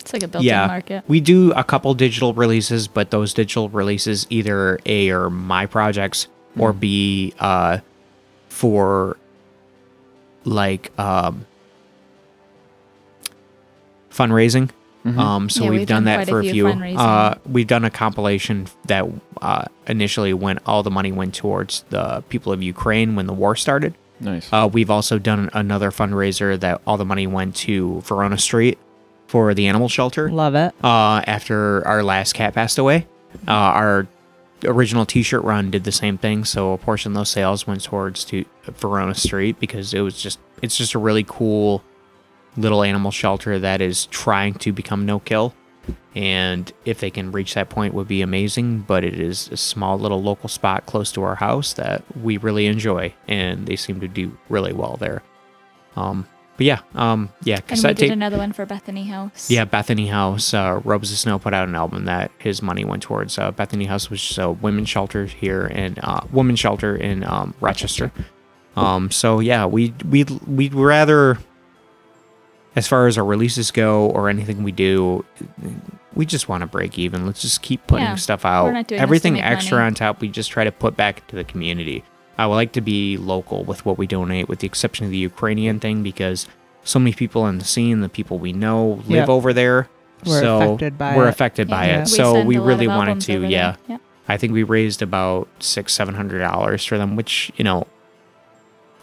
It's 0.00 0.12
like 0.12 0.22
a 0.24 0.28
built-in 0.28 0.48
yeah, 0.48 0.66
market. 0.66 1.04
we 1.08 1.20
do 1.20 1.52
a 1.52 1.62
couple 1.64 1.94
digital 1.94 2.34
releases, 2.34 2.88
but 2.88 3.10
those 3.12 3.32
digital 3.32 3.68
releases 3.68 4.26
either 4.28 4.78
A 4.84 5.10
are 5.10 5.30
my 5.30 5.64
projects 5.66 6.26
or 6.58 6.72
B 6.74 7.32
uh 7.38 7.78
for 8.48 9.16
like 10.44 10.90
um 10.98 11.46
fundraising. 14.10 14.70
Um 15.04 15.48
so 15.50 15.64
Yeah, 15.64 15.70
we've, 15.70 15.80
we've 15.80 15.88
done, 15.88 16.04
done 16.04 16.04
that 16.04 16.28
for 16.28 16.40
a 16.40 16.42
few 16.44 16.72
few. 16.72 16.96
Uh 16.98 17.34
we've 17.46 17.66
done 17.66 17.84
a 17.84 17.90
compilation 17.90 18.66
that 18.86 19.04
uh 19.40 19.64
initially 19.86 20.32
went 20.32 20.60
all 20.66 20.82
the 20.82 20.90
money 20.90 21.10
went 21.12 21.34
towards 21.34 21.84
the 21.90 22.22
people 22.28 22.52
of 22.52 22.62
Ukraine 22.62 23.16
when 23.16 23.26
the 23.26 23.32
war 23.32 23.56
started. 23.56 23.94
Nice. 24.20 24.48
Uh, 24.52 24.68
we've 24.72 24.90
also 24.90 25.18
done 25.18 25.50
another 25.52 25.90
fundraiser 25.90 26.58
that 26.60 26.80
all 26.86 26.96
the 26.96 27.04
money 27.04 27.26
went 27.26 27.56
to 27.56 28.00
Verona 28.02 28.38
Street 28.38 28.78
for 29.26 29.52
the 29.52 29.66
animal 29.66 29.88
shelter. 29.88 30.30
Love 30.30 30.54
it. 30.54 30.72
Uh, 30.84 31.22
after 31.26 31.84
our 31.88 32.04
last 32.04 32.34
cat 32.34 32.54
passed 32.54 32.78
away, 32.78 33.06
uh, 33.48 33.50
our 33.50 34.06
original 34.64 35.04
T-shirt 35.04 35.42
run 35.42 35.72
did 35.72 35.82
the 35.82 35.90
same 35.90 36.18
thing. 36.18 36.44
So 36.44 36.72
a 36.72 36.78
portion 36.78 37.10
of 37.10 37.16
those 37.16 37.30
sales 37.30 37.66
went 37.66 37.82
towards 37.82 38.24
to 38.26 38.44
Verona 38.66 39.16
Street 39.16 39.58
because 39.58 39.92
it 39.92 40.00
was 40.02 40.22
just 40.22 40.38
it's 40.62 40.76
just 40.76 40.94
a 40.94 41.00
really 41.00 41.24
cool 41.26 41.82
little 42.56 42.82
animal 42.82 43.10
shelter 43.10 43.58
that 43.58 43.80
is 43.80 44.06
trying 44.06 44.54
to 44.54 44.72
become 44.72 45.06
no 45.06 45.18
kill. 45.20 45.54
And 46.14 46.70
if 46.84 47.00
they 47.00 47.10
can 47.10 47.32
reach 47.32 47.54
that 47.54 47.70
point 47.70 47.94
would 47.94 48.06
be 48.06 48.20
amazing, 48.22 48.80
but 48.80 49.02
it 49.02 49.18
is 49.18 49.48
a 49.48 49.56
small 49.56 49.98
little 49.98 50.22
local 50.22 50.48
spot 50.48 50.84
close 50.86 51.10
to 51.12 51.22
our 51.22 51.34
house 51.36 51.72
that 51.74 52.04
we 52.18 52.36
really 52.36 52.66
enjoy 52.66 53.14
and 53.26 53.66
they 53.66 53.76
seem 53.76 54.00
to 54.00 54.08
do 54.08 54.36
really 54.48 54.72
well 54.72 54.96
there. 54.98 55.22
Um 55.96 56.26
but 56.58 56.66
yeah, 56.66 56.80
um 56.94 57.30
yeah, 57.42 57.56
And 57.56 57.64
we 57.64 57.68
cassette 57.68 57.96
did 57.96 58.02
tape 58.08 58.12
another 58.12 58.36
one 58.36 58.52
for 58.52 58.66
Bethany 58.66 59.04
House. 59.04 59.50
yeah, 59.50 59.64
Bethany 59.64 60.08
House. 60.08 60.52
Uh, 60.52 60.82
Robes 60.84 61.10
of 61.10 61.16
Snow 61.18 61.38
put 61.38 61.54
out 61.54 61.66
an 61.66 61.74
album 61.74 62.04
that 62.04 62.30
his 62.38 62.60
money 62.60 62.84
went 62.84 63.02
towards. 63.02 63.38
Uh, 63.38 63.50
Bethany 63.50 63.86
House 63.86 64.10
was 64.10 64.20
just 64.22 64.38
a 64.38 64.50
women's 64.50 64.90
shelter 64.90 65.24
here 65.24 65.66
in 65.66 65.96
uh, 66.02 66.26
women's 66.30 66.60
shelter 66.60 66.94
in 66.94 67.24
um, 67.24 67.54
Rochester. 67.60 68.12
Um, 68.76 69.10
so 69.10 69.40
yeah, 69.40 69.64
we 69.64 69.94
we 70.08 70.24
we'd 70.46 70.74
rather, 70.74 71.38
as 72.76 72.88
far 72.88 73.06
as 73.06 73.18
our 73.18 73.24
releases 73.24 73.70
go 73.70 74.06
or 74.10 74.28
anything 74.28 74.62
we 74.62 74.72
do, 74.72 75.24
we 76.14 76.26
just 76.26 76.48
want 76.48 76.62
to 76.62 76.66
break 76.66 76.98
even. 76.98 77.26
Let's 77.26 77.42
just 77.42 77.62
keep 77.62 77.86
putting 77.86 78.04
Yeah, 78.06 78.14
stuff 78.16 78.44
out. 78.44 78.64
we're 78.64 78.72
not 78.72 78.86
doing 78.86 78.96
this 78.96 79.00
to 79.00 79.02
Everything 79.02 79.32
make 79.34 79.44
extra 79.44 79.78
money. 79.78 79.86
on 79.88 79.94
top, 79.94 80.20
we 80.20 80.28
just 80.28 80.50
try 80.50 80.64
to 80.64 80.72
put 80.72 80.96
back 80.96 81.26
to 81.28 81.36
the 81.36 81.44
community. 81.44 82.04
I 82.38 82.46
would 82.46 82.54
like 82.54 82.72
to 82.72 82.80
be 82.80 83.16
local 83.18 83.64
with 83.64 83.84
what 83.84 83.98
we 83.98 84.06
donate, 84.06 84.48
with 84.48 84.60
the 84.60 84.66
exception 84.66 85.04
of 85.06 85.10
the 85.12 85.18
Ukrainian 85.18 85.80
thing, 85.80 86.02
because 86.02 86.46
so 86.84 86.98
many 86.98 87.12
people 87.12 87.46
in 87.46 87.58
the 87.58 87.64
scene, 87.64 88.00
the 88.00 88.08
people 88.08 88.38
we 88.38 88.52
know, 88.52 89.02
live 89.06 89.28
Yeah. 89.28 89.34
over 89.34 89.52
there. 89.52 89.88
We're 90.24 90.40
so 90.40 90.60
affected 90.62 90.98
by 90.98 91.16
we're 91.16 91.26
it. 91.26 91.30
affected 91.30 91.68
by 91.68 91.86
Yeah. 91.86 91.98
it. 91.98 92.00
We 92.02 92.06
so 92.06 92.42
we 92.44 92.58
really 92.58 92.88
wanted 92.88 93.20
to, 93.22 93.36
over 93.38 93.46
yeah. 93.46 93.76
I 94.28 94.36
think 94.36 94.52
we 94.52 94.62
raised 94.62 95.02
about 95.02 95.48
six, 95.58 95.92
seven 95.92 96.14
hundred 96.14 96.38
dollars 96.40 96.84
for 96.84 96.96
them, 96.96 97.16
which 97.16 97.52
you 97.56 97.64
know, 97.64 97.86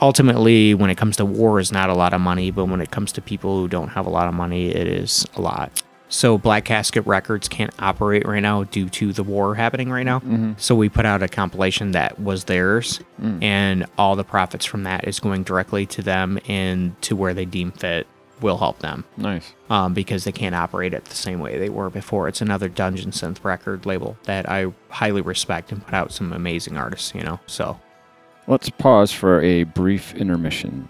ultimately, 0.01 0.73
when 0.73 0.89
it 0.89 0.95
comes 0.97 1.17
to 1.17 1.25
war, 1.25 1.59
is 1.59 1.71
not 1.71 1.89
a 1.89 1.93
lot 1.93 2.13
of 2.13 2.21
money. 2.21 2.51
But 2.51 2.65
when 2.65 2.81
it 2.81 2.91
comes 2.91 3.11
to 3.13 3.21
people 3.21 3.57
who 3.57 3.67
don't 3.67 3.89
have 3.89 4.05
a 4.05 4.09
lot 4.09 4.27
of 4.27 4.33
money, 4.33 4.69
it 4.69 4.87
is 4.87 5.25
a 5.35 5.41
lot. 5.41 5.81
So 6.11 6.39
Black 6.39 6.65
Casket 6.65 7.05
Records 7.05 7.47
can't 7.47 7.71
operate 7.77 8.27
right 8.27 8.39
now 8.39 8.63
due 8.63 8.89
to 8.89 9.13
the 9.13 9.21
war 9.21 9.53
happening 9.53 9.91
right 9.91 10.01
now. 10.05 10.23
So 10.57 10.73
we 10.73 10.89
put 10.89 11.05
out 11.05 11.21
a 11.21 11.27
compilation 11.27 11.91
that 11.91 12.19
was 12.19 12.45
theirs, 12.45 12.99
and 13.21 13.85
all 13.95 14.15
the 14.15 14.23
profits 14.23 14.65
from 14.65 14.83
that 14.83 15.07
is 15.07 15.19
going 15.19 15.43
directly 15.43 15.85
to 15.85 16.01
them 16.01 16.39
and 16.47 16.99
to 17.03 17.15
where 17.15 17.35
they 17.35 17.45
deem 17.45 17.71
fit 17.71 18.07
will 18.41 18.57
help 18.57 18.79
them 18.79 19.03
Nice. 19.17 19.53
um, 19.69 19.93
because 19.93 20.23
they 20.23 20.31
can't 20.31 20.55
operate 20.55 20.93
it 20.95 21.03
the 21.05 21.15
same 21.15 21.41
way 21.41 21.59
they 21.59 21.69
were 21.69 21.89
before. 21.91 22.27
It's 22.29 22.41
another 22.41 22.69
Dungeon 22.69 23.11
Synth 23.11 23.43
record 23.43 23.85
label 23.85 24.17
that 24.23 24.49
I 24.49 24.67
highly 24.89 25.21
respect 25.21 25.71
and 25.73 25.83
put 25.85 25.93
out 25.93 26.11
some 26.13 26.31
amazing 26.33 26.75
artists, 26.77 27.13
you 27.13 27.21
know. 27.21 27.39
So 27.47 27.77
Let's 28.49 28.71
pause 28.71 29.11
for 29.11 29.39
a 29.43 29.61
brief 29.63 30.15
intermission. 30.15 30.89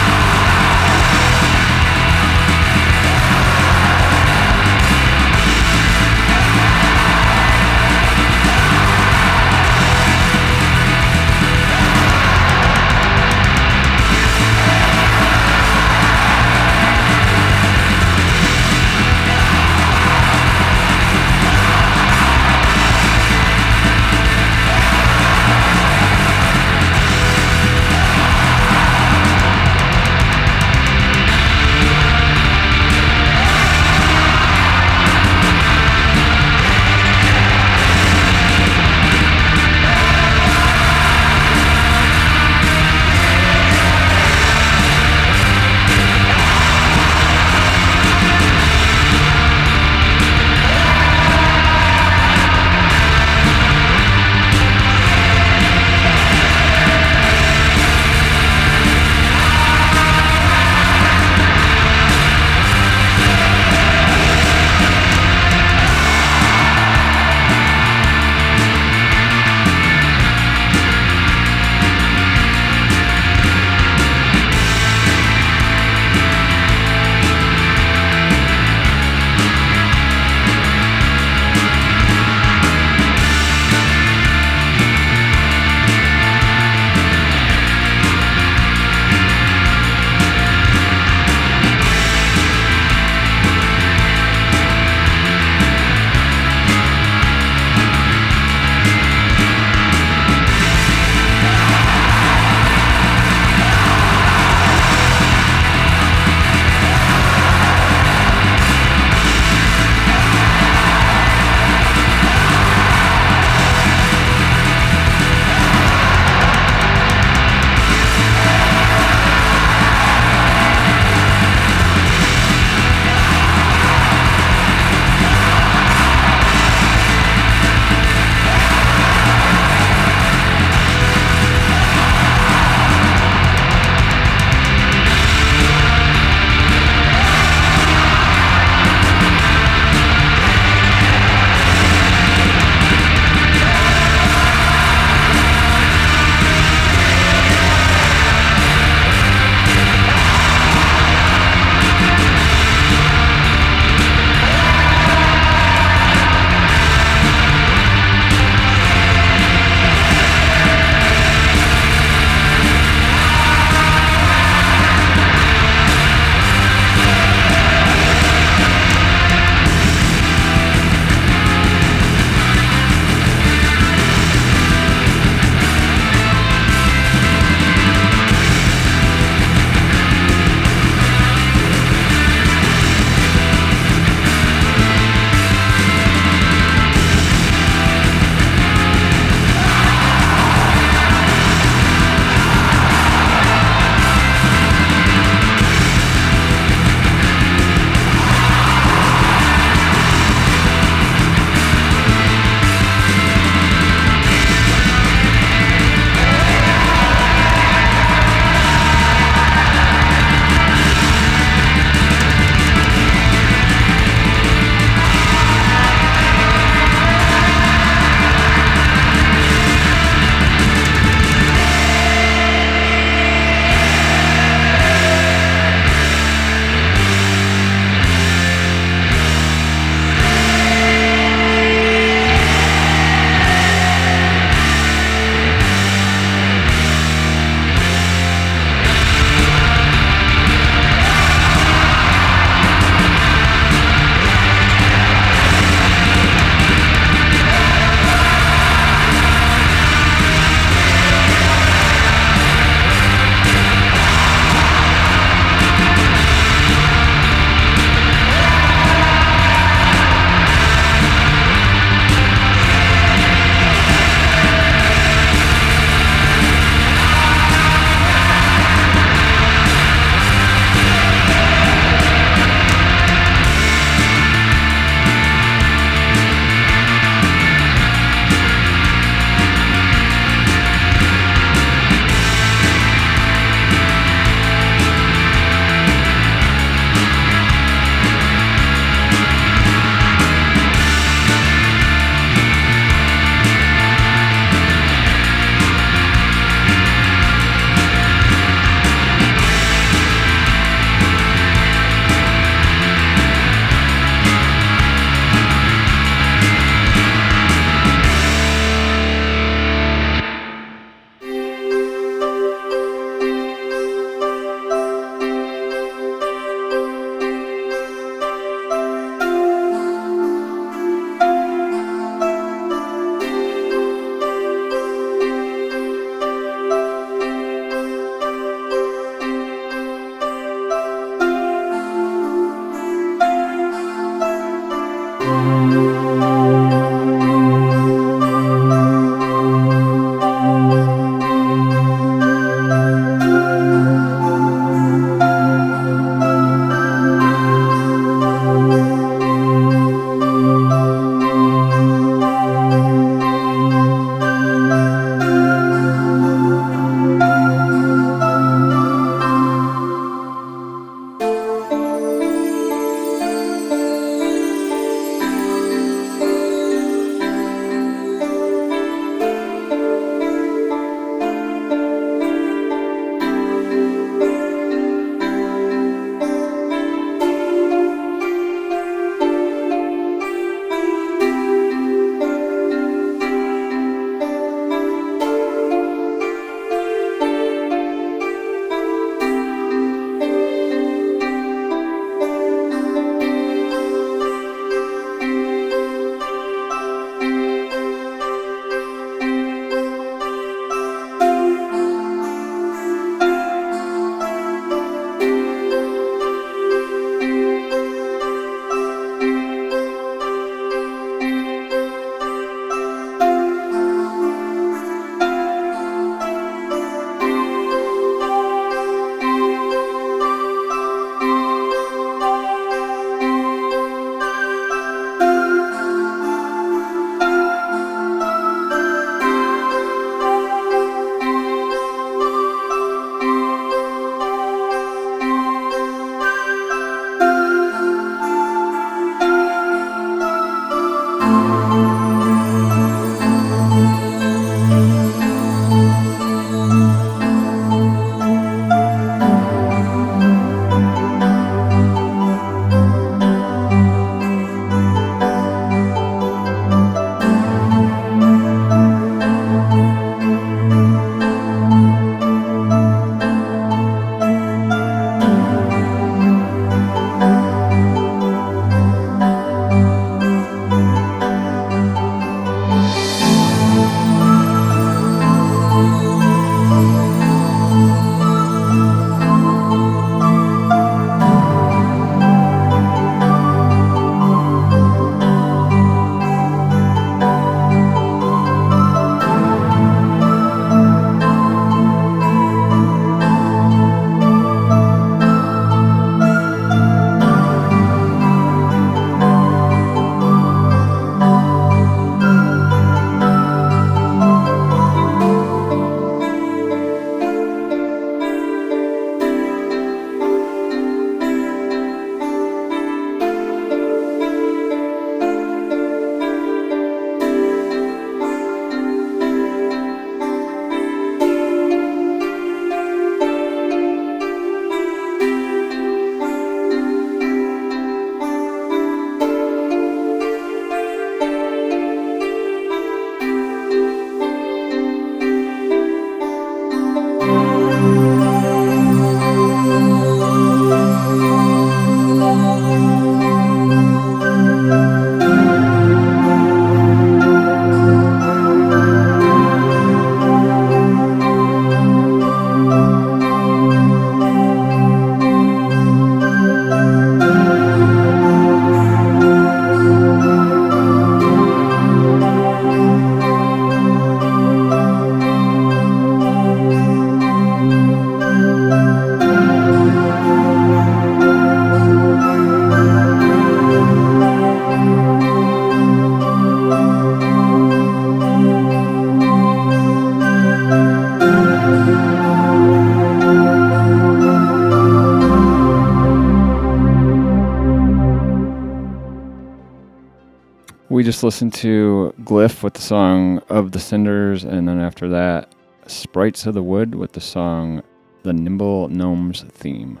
Just 591.12 591.22
listened 591.22 591.52
to 591.52 592.14
Glyph 592.22 592.62
with 592.62 592.72
the 592.72 592.80
song 592.80 593.36
Of 593.50 593.72
the 593.72 593.78
Cinders, 593.78 594.44
and 594.44 594.66
then 594.66 594.80
after 594.80 595.10
that, 595.10 595.52
Sprites 595.86 596.46
of 596.46 596.54
the 596.54 596.62
Wood 596.62 596.94
with 596.94 597.12
the 597.12 597.20
song 597.20 597.82
The 598.22 598.32
Nimble 598.32 598.88
Gnomes 598.88 599.42
Theme. 599.50 600.00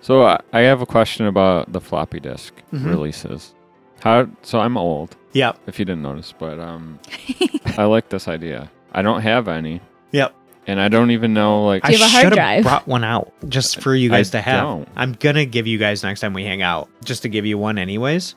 So 0.00 0.22
I 0.54 0.60
have 0.60 0.80
a 0.80 0.86
question 0.86 1.26
about 1.26 1.70
the 1.74 1.82
floppy 1.82 2.18
disk 2.18 2.54
Mhm. 2.72 2.86
releases. 2.86 3.54
How? 4.00 4.26
So 4.40 4.58
I'm 4.60 4.78
old, 4.78 5.16
Yep. 5.34 5.58
if 5.66 5.78
you 5.78 5.84
didn't 5.84 6.00
notice, 6.00 6.32
but 6.38 6.58
um, 6.58 6.98
I 7.76 7.84
like 7.84 8.08
this 8.08 8.26
idea. 8.26 8.70
I 8.92 9.02
don't 9.02 9.20
have 9.20 9.48
any, 9.48 9.82
Yep. 10.12 10.34
and 10.66 10.80
I 10.80 10.88
don't 10.88 11.10
even 11.10 11.34
know 11.34 11.66
like 11.66 11.84
I 11.84 11.92
have 11.92 12.00
a 12.00 12.04
I 12.04 12.08
hard 12.08 12.22
should 12.32 12.38
have 12.38 12.62
brought 12.62 12.88
one 12.88 13.04
out 13.04 13.32
just 13.50 13.82
for 13.82 13.94
you 13.94 14.10
I 14.14 14.16
guys 14.18 14.30
to 14.30 14.40
have. 14.40 14.62
don't. 14.62 14.88
I'm 14.96 15.12
gonna 15.12 15.44
give 15.44 15.66
you 15.66 15.76
guys 15.76 16.02
next 16.02 16.20
time 16.20 16.32
we 16.32 16.44
hang 16.44 16.62
out, 16.62 16.88
just 17.04 17.20
to 17.24 17.28
give 17.28 17.44
you 17.44 17.58
one, 17.58 17.76
anyways. 17.76 18.34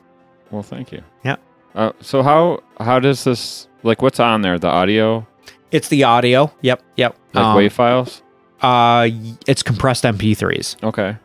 Well, 0.50 0.62
thank 0.62 0.92
you. 0.92 1.00
Yeah. 1.24 1.36
Uh, 1.74 1.92
so 2.00 2.22
how 2.22 2.62
how 2.80 3.00
does 3.00 3.24
this 3.24 3.68
like 3.82 4.02
what's 4.02 4.20
on 4.20 4.42
there? 4.42 4.58
The 4.58 4.68
audio, 4.68 5.26
It's 5.70 5.88
the 5.88 6.04
audio. 6.04 6.52
Yep. 6.62 6.82
Yep. 6.96 7.16
like 7.34 7.44
Um, 7.44 7.56
WAV 7.56 7.72
files. 7.72 8.22
Uh, 8.60 9.08
it's 9.46 9.62
compressed 9.62 10.04
MP3s. 10.04 10.82
Okay. 10.84 11.16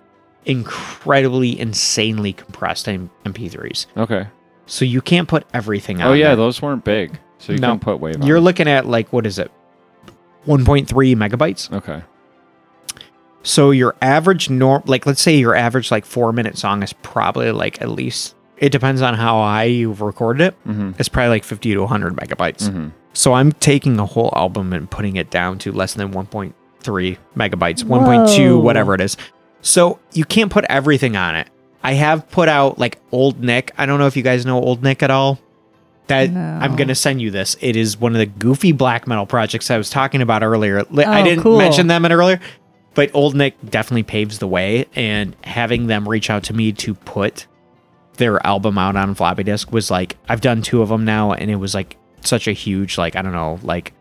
Incredibly, 0.45 1.60
insanely 1.60 2.34
compressed 2.34 2.86
MP3s. 2.88 3.86
Okay. 3.98 4.28
So 4.65 4.86
you 4.86 5.02
can't 5.02 5.28
put 5.28 5.45
everything 5.53 6.02
on. 6.02 6.07
Oh 6.07 6.14
yeah, 6.14 6.28
there. 6.30 6.38
those 6.38 6.61
weren't 6.61 6.84
big, 6.84 7.19
so 7.38 7.53
you 7.53 7.60
No. 7.60 7.72
can 7.72 7.80
put 7.80 7.99
WAV. 7.99 8.26
You're 8.26 8.38
on. 8.38 8.44
looking 8.44 8.68
at 8.68 8.86
like 8.86 9.11
what 9.14 9.26
is 9.26 9.38
it? 9.40 9.52
1.3 10.48 10.88
megabytes. 11.15 11.72
okay. 11.74 12.02
So 13.44 13.72
your 13.72 13.95
average 14.02 14.49
norm, 14.49 14.84
like 14.86 15.06
let's 15.06 15.22
say 15.22 15.38
your 15.38 15.56
average 15.56 15.91
like 15.91 16.06
four 16.06 16.34
minute 16.34 16.57
song 16.57 16.84
is 16.84 16.91
probably 16.94 17.52
like 17.52 17.82
at 17.82 17.90
least. 17.90 18.36
It 18.57 18.71
depends 18.71 19.01
on 19.01 19.13
how 19.13 19.38
high 19.38 19.65
you've 19.65 20.01
recorded 20.01 20.41
it. 20.47 20.55
Mm-hmm. 20.67 20.91
It's 20.99 21.09
probably 21.09 21.29
like 21.29 21.43
50 21.43 21.73
to 21.73 21.79
100 21.81 22.15
megabytes. 22.15 22.69
Mm-hmm. 22.69 22.88
So 23.13 23.34
I'm 23.34 23.51
taking 23.53 23.99
a 23.99 24.05
whole 24.05 24.31
album 24.35 24.73
and 24.73 24.89
putting 24.89 25.15
it 25.15 25.29
down 25.29 25.57
to 25.59 25.71
less 25.71 25.93
than 25.95 26.11
1.3 26.13 26.53
megabytes, 27.35 27.84
1.2, 27.84 28.61
whatever 28.61 28.93
it 28.93 29.01
is. 29.01 29.17
So 29.61 29.99
you 30.13 30.23
can't 30.25 30.51
put 30.51 30.65
everything 30.69 31.15
on 31.15 31.35
it. 31.35 31.47
I 31.84 31.93
have 31.93 32.29
put 32.29 32.49
out 32.49 32.77
like 32.79 32.99
Old 33.11 33.39
Nick. 33.39 33.71
I 33.77 33.85
don't 33.85 33.99
know 33.99 34.07
if 34.07 34.15
you 34.17 34.23
guys 34.23 34.45
know 34.45 34.59
Old 34.61 34.84
Nick 34.84 35.01
at 35.03 35.11
all. 35.11 35.39
That 36.07 36.29
I'm 36.29 36.77
gonna 36.77 36.95
send 36.95 37.21
you 37.21 37.31
this. 37.31 37.57
It 37.59 37.75
is 37.75 37.97
one 37.99 38.13
of 38.13 38.19
the 38.19 38.25
goofy 38.27 38.71
black 38.71 39.07
metal 39.07 39.25
projects 39.25 39.69
I 39.69 39.77
was 39.77 39.89
talking 39.89 40.21
about 40.21 40.41
earlier. 40.41 40.84
Li- 40.89 41.03
I 41.03 41.19
Oh, 41.19 41.23
didn't 41.25 41.43
cool. 41.43 41.57
mention 41.57 41.88
them 41.88 42.05
in 42.05 42.13
earlier, 42.13 42.39
but 42.93 43.11
Old 43.13 43.35
Nick 43.35 43.55
definitely 43.69 44.03
paves 44.03 44.39
the 44.39 44.47
way. 44.47 44.85
And 44.95 45.35
having 45.43 45.88
them 45.88 46.07
reach 46.07 46.29
out 46.29 46.43
to 46.43 46.53
me 46.53 46.71
to 46.73 46.93
put 46.93 47.45
their 48.18 48.45
album 48.45 48.77
out 48.77 48.95
on 48.95 49.15
floppy 49.15 49.44
disk 49.44 49.72
was 49.72 49.89
like 49.89 50.18
I've 50.27 50.41
done 50.41 50.61
two 50.61 50.81
of 50.81 50.89
them 50.89 51.06
now, 51.06 51.31
and 51.34 51.49
it 51.49 51.56
was 51.56 51.73
like 51.73 51.98
such 52.22 52.48
a 52.48 52.52
huge 52.52 52.98
like 52.98 53.15
I 53.15 53.22
don't 53.22 53.31
know 53.31 53.60
like 53.64 53.94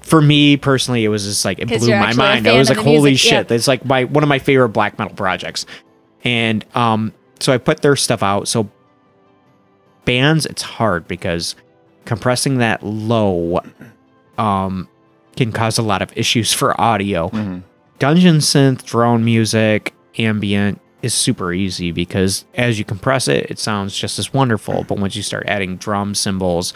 for 0.00 0.22
me 0.22 0.56
personally 0.56 1.04
it 1.04 1.08
was 1.08 1.24
just 1.24 1.44
like 1.44 1.58
it 1.58 1.68
blew 1.68 1.90
my 1.90 2.12
mind. 2.14 2.46
I 2.46 2.50
fan 2.50 2.58
was 2.58 2.68
like 2.70 2.78
holy 2.78 3.10
music, 3.10 3.18
shit, 3.30 3.50
yeah. 3.50 3.56
it's 3.56 3.68
like 3.68 3.84
my 3.84 4.04
one 4.04 4.22
of 4.24 4.28
my 4.28 4.38
favorite 4.38 4.70
black 4.70 4.98
metal 4.98 5.14
projects, 5.14 5.66
and 6.24 6.64
um 6.74 7.12
so 7.40 7.52
I 7.52 7.58
put 7.58 7.82
their 7.82 7.96
stuff 7.96 8.22
out. 8.22 8.48
So 8.48 8.70
bands 10.04 10.46
it's 10.46 10.62
hard 10.62 11.06
because 11.06 11.54
compressing 12.04 12.58
that 12.58 12.82
low 12.82 13.60
um 14.38 14.88
can 15.36 15.52
cause 15.52 15.78
a 15.78 15.82
lot 15.82 16.02
of 16.02 16.16
issues 16.16 16.52
for 16.52 16.78
audio 16.80 17.28
Mm-hmm. 17.28 17.58
dungeon 17.98 18.36
synth, 18.38 18.84
drone 18.84 19.24
music, 19.24 19.94
ambient 20.18 20.80
is 21.02 21.14
super 21.14 21.52
easy 21.52 21.92
because 21.92 22.44
as 22.54 22.78
you 22.78 22.84
compress 22.84 23.28
it, 23.28 23.50
it 23.50 23.58
sounds 23.58 23.96
just 23.96 24.18
as 24.18 24.32
wonderful. 24.32 24.84
But 24.84 24.98
once 24.98 25.16
you 25.16 25.22
start 25.22 25.44
adding 25.46 25.76
drum 25.76 26.14
cymbals, 26.14 26.72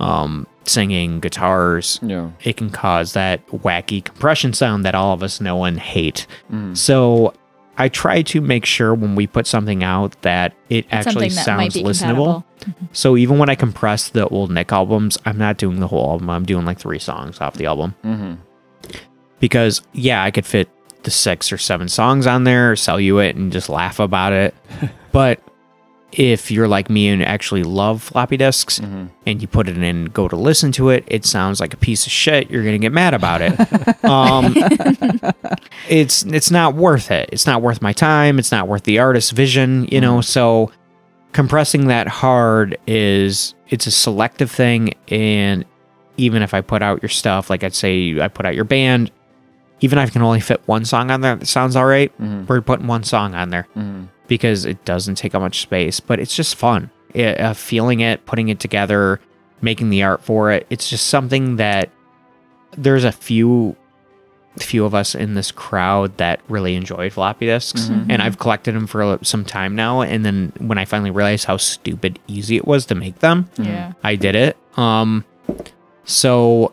um, 0.00 0.46
singing, 0.64 1.20
guitars, 1.20 1.98
Yeah. 2.02 2.30
it 2.42 2.56
can 2.56 2.70
cause 2.70 3.12
that 3.12 3.46
wacky 3.48 4.04
compression 4.04 4.52
sound 4.52 4.84
that 4.84 4.94
all 4.94 5.12
of 5.12 5.22
us 5.22 5.40
know 5.40 5.64
and 5.64 5.78
hate. 5.78 6.26
Mm-hmm. 6.52 6.74
So 6.74 7.34
I 7.76 7.88
try 7.88 8.22
to 8.22 8.40
make 8.40 8.64
sure 8.66 8.94
when 8.94 9.14
we 9.14 9.26
put 9.26 9.46
something 9.46 9.82
out 9.82 10.20
that 10.22 10.54
it 10.70 10.86
actually 10.90 11.28
that 11.28 11.44
sounds 11.44 11.74
be 11.74 11.82
listenable. 11.82 12.44
compatible. 12.60 12.88
So 12.92 13.16
even 13.16 13.38
when 13.38 13.48
I 13.50 13.54
compress 13.56 14.08
the 14.08 14.26
old 14.28 14.50
Nick 14.50 14.72
albums, 14.72 15.18
I'm 15.26 15.38
not 15.38 15.58
doing 15.58 15.80
the 15.80 15.88
whole 15.88 16.10
album. 16.12 16.30
I'm 16.30 16.44
doing 16.44 16.64
like 16.64 16.78
three 16.78 16.98
songs 17.00 17.40
off 17.40 17.54
the 17.54 17.66
album 17.66 17.94
Mm-hmm. 18.04 18.34
because 19.40 19.82
yeah, 19.92 20.22
I 20.22 20.30
could 20.30 20.46
fit 20.46 20.68
the 21.04 21.10
six 21.10 21.52
or 21.52 21.58
seven 21.58 21.88
songs 21.88 22.26
on 22.26 22.44
there, 22.44 22.74
sell 22.76 22.98
you 23.00 23.18
it, 23.18 23.36
and 23.36 23.52
just 23.52 23.68
laugh 23.68 23.98
about 24.00 24.32
it. 24.32 24.54
but 25.12 25.40
if 26.12 26.48
you're 26.50 26.68
like 26.68 26.88
me 26.88 27.08
and 27.08 27.22
actually 27.24 27.64
love 27.64 28.00
floppy 28.02 28.36
disks 28.36 28.78
Mm-hmm. 28.78 29.06
and 29.26 29.42
you 29.42 29.48
put 29.48 29.68
it 29.68 29.76
in 29.76 29.82
and 29.82 30.12
go 30.14 30.28
to 30.28 30.36
listen 30.36 30.70
to 30.72 30.90
it, 30.90 31.02
it 31.08 31.24
sounds 31.24 31.60
like 31.60 31.74
a 31.74 31.76
piece 31.76 32.06
of 32.06 32.12
shit. 32.12 32.50
You're 32.50 32.62
gonna 32.64 32.78
get 32.78 32.92
mad 32.92 33.14
about 33.14 33.40
it. 33.42 34.04
um, 34.04 34.54
it's 35.88 36.22
it's 36.24 36.50
not 36.50 36.74
worth 36.74 37.10
it. 37.10 37.28
It's 37.32 37.46
not 37.46 37.62
worth 37.62 37.82
my 37.82 37.92
time. 37.92 38.38
It's 38.38 38.52
not 38.52 38.68
worth 38.68 38.84
the 38.84 38.98
artist's 38.98 39.32
vision. 39.32 39.88
You 39.90 40.00
know, 40.00 40.20
so 40.20 40.70
compressing 41.32 41.88
that 41.88 42.06
hard 42.06 42.78
is 42.86 43.54
it's 43.68 43.86
a 43.88 43.90
selective 43.90 44.50
thing 44.52 44.94
and 45.08 45.64
even 46.16 46.42
if 46.42 46.54
I 46.54 46.60
put 46.60 46.80
out 46.80 47.02
your 47.02 47.08
stuff, 47.08 47.50
like 47.50 47.64
I'd 47.64 47.74
say 47.74 48.20
I 48.20 48.28
put 48.28 48.46
out 48.46 48.54
your 48.54 48.62
band, 48.64 49.10
even 49.84 49.98
if 49.98 50.08
I 50.08 50.12
can 50.12 50.22
only 50.22 50.40
fit 50.40 50.60
one 50.66 50.84
song 50.84 51.10
on 51.10 51.20
there 51.20 51.36
that 51.36 51.46
sounds 51.46 51.76
all 51.76 51.84
right, 51.86 52.10
Mm-hmm. 52.18 52.46
we're 52.46 52.60
putting 52.62 52.86
one 52.86 53.04
song 53.04 53.34
on 53.34 53.50
there 53.50 53.66
Mm-hmm. 53.76 54.04
because 54.28 54.64
it 54.64 54.84
doesn't 54.84 55.16
take 55.16 55.34
up 55.34 55.42
much 55.42 55.60
space, 55.60 56.00
but 56.00 56.18
it's 56.18 56.34
just 56.34 56.56
fun. 56.56 56.90
It, 57.12 57.38
uh, 57.38 57.54
feeling 57.54 58.00
it, 58.00 58.24
putting 58.26 58.48
it 58.48 58.58
together, 58.60 59.20
making 59.60 59.90
the 59.90 60.02
art 60.02 60.22
for 60.24 60.50
it. 60.50 60.66
It's 60.70 60.88
just 60.90 61.06
something 61.06 61.56
that 61.56 61.90
there's 62.76 63.04
a 63.04 63.12
few 63.12 63.76
few 64.58 64.84
of 64.84 64.94
us 64.94 65.16
in 65.16 65.34
this 65.34 65.50
crowd 65.50 66.16
that 66.18 66.38
really 66.48 66.76
enjoyed 66.76 67.12
floppy 67.12 67.46
disks 67.46 67.88
Mhm. 67.90 68.06
and 68.08 68.22
I've 68.22 68.38
collected 68.38 68.72
them 68.76 68.86
for 68.86 69.18
some 69.22 69.44
time 69.44 69.74
now 69.74 70.00
and 70.02 70.24
then 70.24 70.52
when 70.58 70.78
I 70.78 70.84
finally 70.84 71.10
realized 71.10 71.44
how 71.46 71.56
stupid 71.56 72.20
easy 72.28 72.54
it 72.56 72.64
was 72.64 72.86
to 72.86 72.94
make 72.94 73.18
them, 73.18 73.48
Yeah. 73.58 73.92
I 74.04 74.14
did 74.14 74.36
it. 74.36 74.56
Um 74.76 75.24
so 76.04 76.72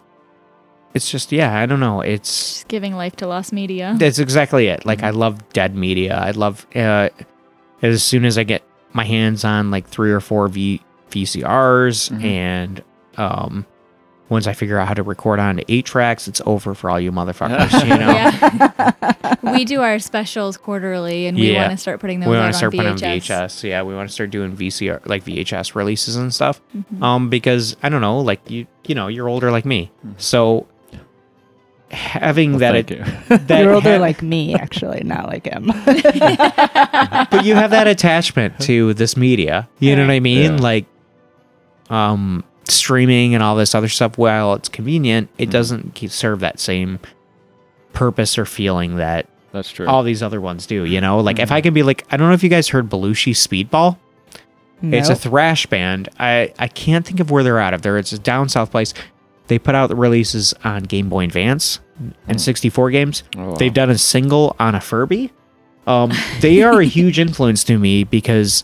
it's 0.93 1.09
just 1.09 1.31
yeah, 1.31 1.57
I 1.57 1.65
don't 1.65 1.79
know. 1.79 2.01
It's 2.01 2.53
Just 2.55 2.67
giving 2.67 2.95
life 2.95 3.15
to 3.17 3.27
lost 3.27 3.53
media. 3.53 3.95
that's 3.97 4.19
exactly 4.19 4.67
it. 4.67 4.85
Like 4.85 5.03
I 5.03 5.09
love 5.11 5.47
dead 5.53 5.75
media. 5.75 6.15
I 6.17 6.31
love 6.31 6.65
uh, 6.75 7.09
as 7.81 8.03
soon 8.03 8.25
as 8.25 8.37
I 8.37 8.43
get 8.43 8.63
my 8.93 9.03
hands 9.05 9.43
on 9.45 9.71
like 9.71 9.87
three 9.87 10.11
or 10.11 10.19
four 10.19 10.47
v- 10.47 10.81
VCRs 11.11 12.09
Mhm. 12.11 12.23
and 12.23 12.83
um 13.17 13.65
once 14.29 14.47
I 14.47 14.53
figure 14.53 14.77
out 14.77 14.87
how 14.87 14.93
to 14.93 15.03
record 15.03 15.39
on 15.41 15.59
eight 15.67 15.83
tracks, 15.85 16.25
it's 16.29 16.41
over 16.45 16.73
for 16.73 16.89
all 16.89 16.97
you 16.97 17.11
motherfuckers. 17.11 17.73
you 17.83 17.89
know, 17.97 18.11
Yeah. 18.11 19.51
we 19.53 19.65
do 19.65 19.81
our 19.81 19.99
specials 19.99 20.55
quarterly, 20.55 21.27
and 21.27 21.37
we 21.37 21.51
Yeah. 21.51 21.63
want 21.63 21.71
to 21.71 21.77
start 21.77 21.99
putting 21.99 22.21
those 22.21 22.29
we 22.29 22.35
want 22.37 22.45
on 22.45 22.51
to 22.53 22.57
start 22.57 22.71
putting 22.73 22.93
VHS. 22.95 23.01
on 23.41 23.47
VHS. 23.49 23.63
Yeah, 23.67 23.81
we 23.83 23.93
want 23.93 24.07
to 24.07 24.13
start 24.13 24.29
doing 24.29 24.55
VCR 24.55 25.01
like 25.05 25.25
VHS 25.25 25.75
releases 25.75 26.15
and 26.15 26.33
stuff. 26.33 26.61
Mhm. 26.73 27.03
Um, 27.03 27.29
because 27.29 27.75
I 27.83 27.89
don't 27.89 27.99
know, 27.99 28.19
like 28.21 28.49
you, 28.49 28.67
you 28.87 28.95
know, 28.95 29.09
you're 29.09 29.27
older 29.27 29.51
like 29.51 29.65
me, 29.65 29.91
Mhm. 30.07 30.13
so 30.15 30.65
having 31.91 32.51
Well, 32.51 32.59
that, 32.59 32.87
thank 32.87 32.89
you. 33.29 33.37
that 33.47 33.63
You're 33.63 33.73
older 33.73 33.93
ha- 33.95 33.99
like 34.01 34.21
me, 34.21 34.53
actually, 34.55 35.03
not 35.03 35.27
like 35.27 35.45
him. 35.45 35.67
but 35.85 37.45
you 37.45 37.55
have 37.55 37.71
that 37.71 37.87
attachment 37.87 38.59
to 38.61 38.93
this 38.93 39.15
media. 39.17 39.67
You 39.79 39.95
know 39.95 40.05
what 40.05 40.11
I 40.11 40.19
mean? 40.19 40.53
Yeah. 40.53 40.61
Like 40.61 40.85
um 41.89 42.43
streaming 42.65 43.33
and 43.33 43.43
all 43.43 43.55
this 43.55 43.75
other 43.75 43.89
stuff 43.89 44.17
while 44.17 44.53
it's 44.53 44.69
convenient, 44.69 45.29
it 45.37 45.49
Mhm. 45.49 45.51
doesn't 45.51 45.93
keep 45.95 46.11
serve 46.11 46.39
that 46.39 46.59
same 46.59 46.99
purpose 47.93 48.37
or 48.37 48.45
feeling 48.45 48.95
that 48.95 49.27
That's 49.51 49.69
true. 49.71 49.87
all 49.87 50.03
these 50.03 50.23
other 50.23 50.39
ones 50.39 50.65
do, 50.65 50.85
you 50.85 51.01
know? 51.01 51.19
Like 51.19 51.39
if 51.39 51.49
Mhm. 51.49 51.55
I 51.55 51.61
can 51.61 51.73
be 51.73 51.83
like 51.83 52.05
I 52.11 52.17
don't 52.17 52.27
know 52.27 52.33
if 52.33 52.43
you 52.43 52.49
guys 52.49 52.69
heard 52.69 52.89
Belushi 52.89 53.33
Speedball. 53.33 53.97
It's 54.83 55.09
a 55.09 55.15
thrash 55.15 55.67
band. 55.67 56.09
I 56.19 56.53
I 56.57 56.67
can't 56.67 57.05
think 57.05 57.19
of 57.19 57.29
where 57.29 57.43
they're 57.43 57.59
out 57.59 57.75
of. 57.75 57.83
There 57.83 57.99
it's 57.99 58.13
a 58.13 58.17
down 58.19 58.49
south 58.49 58.71
place. 58.71 58.95
They 59.47 59.59
put 59.59 59.75
out 59.75 59.87
the 59.87 59.95
releases 59.95 60.53
on 60.63 60.83
Game 60.83 61.09
Boy 61.09 61.25
Advance 61.25 61.79
and 62.27 62.41
64 62.41 62.91
games. 62.91 63.23
Oh, 63.37 63.49
wow. 63.49 63.55
They've 63.55 63.73
done 63.73 63.89
a 63.89 63.97
single 63.97 64.55
on 64.59 64.75
a 64.75 64.79
Furby. 64.79 65.31
Um, 65.87 66.11
they 66.39 66.63
are 66.63 66.79
a 66.79 66.85
huge 66.99 67.19
influence 67.19 67.63
to 67.65 67.77
me 67.77 68.03
because 68.03 68.63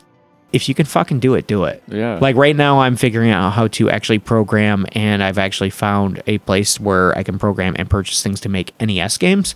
if 0.54 0.70
you 0.70 0.76
can 0.76 0.86
fucking 0.86 1.20
do 1.20 1.34
it, 1.36 1.48
do 1.48 1.66
it. 1.66 1.84
Yeah. 1.88 2.20
Like 2.22 2.36
right 2.36 2.56
now, 2.56 2.80
I'm 2.80 2.96
figuring 2.96 3.32
out 3.32 3.52
how 3.52 3.68
to 3.68 3.90
actually 3.90 4.20
program, 4.20 4.86
and 4.94 5.22
I've 5.22 5.38
actually 5.38 5.70
found 5.72 6.22
a 6.26 6.38
place 6.40 6.80
where 6.80 7.18
I 7.18 7.24
can 7.24 7.38
program 7.38 7.76
and 7.78 7.90
purchase 7.90 8.24
things 8.24 8.40
to 8.42 8.50
make 8.50 8.74
NES 8.80 9.18
games. 9.18 9.56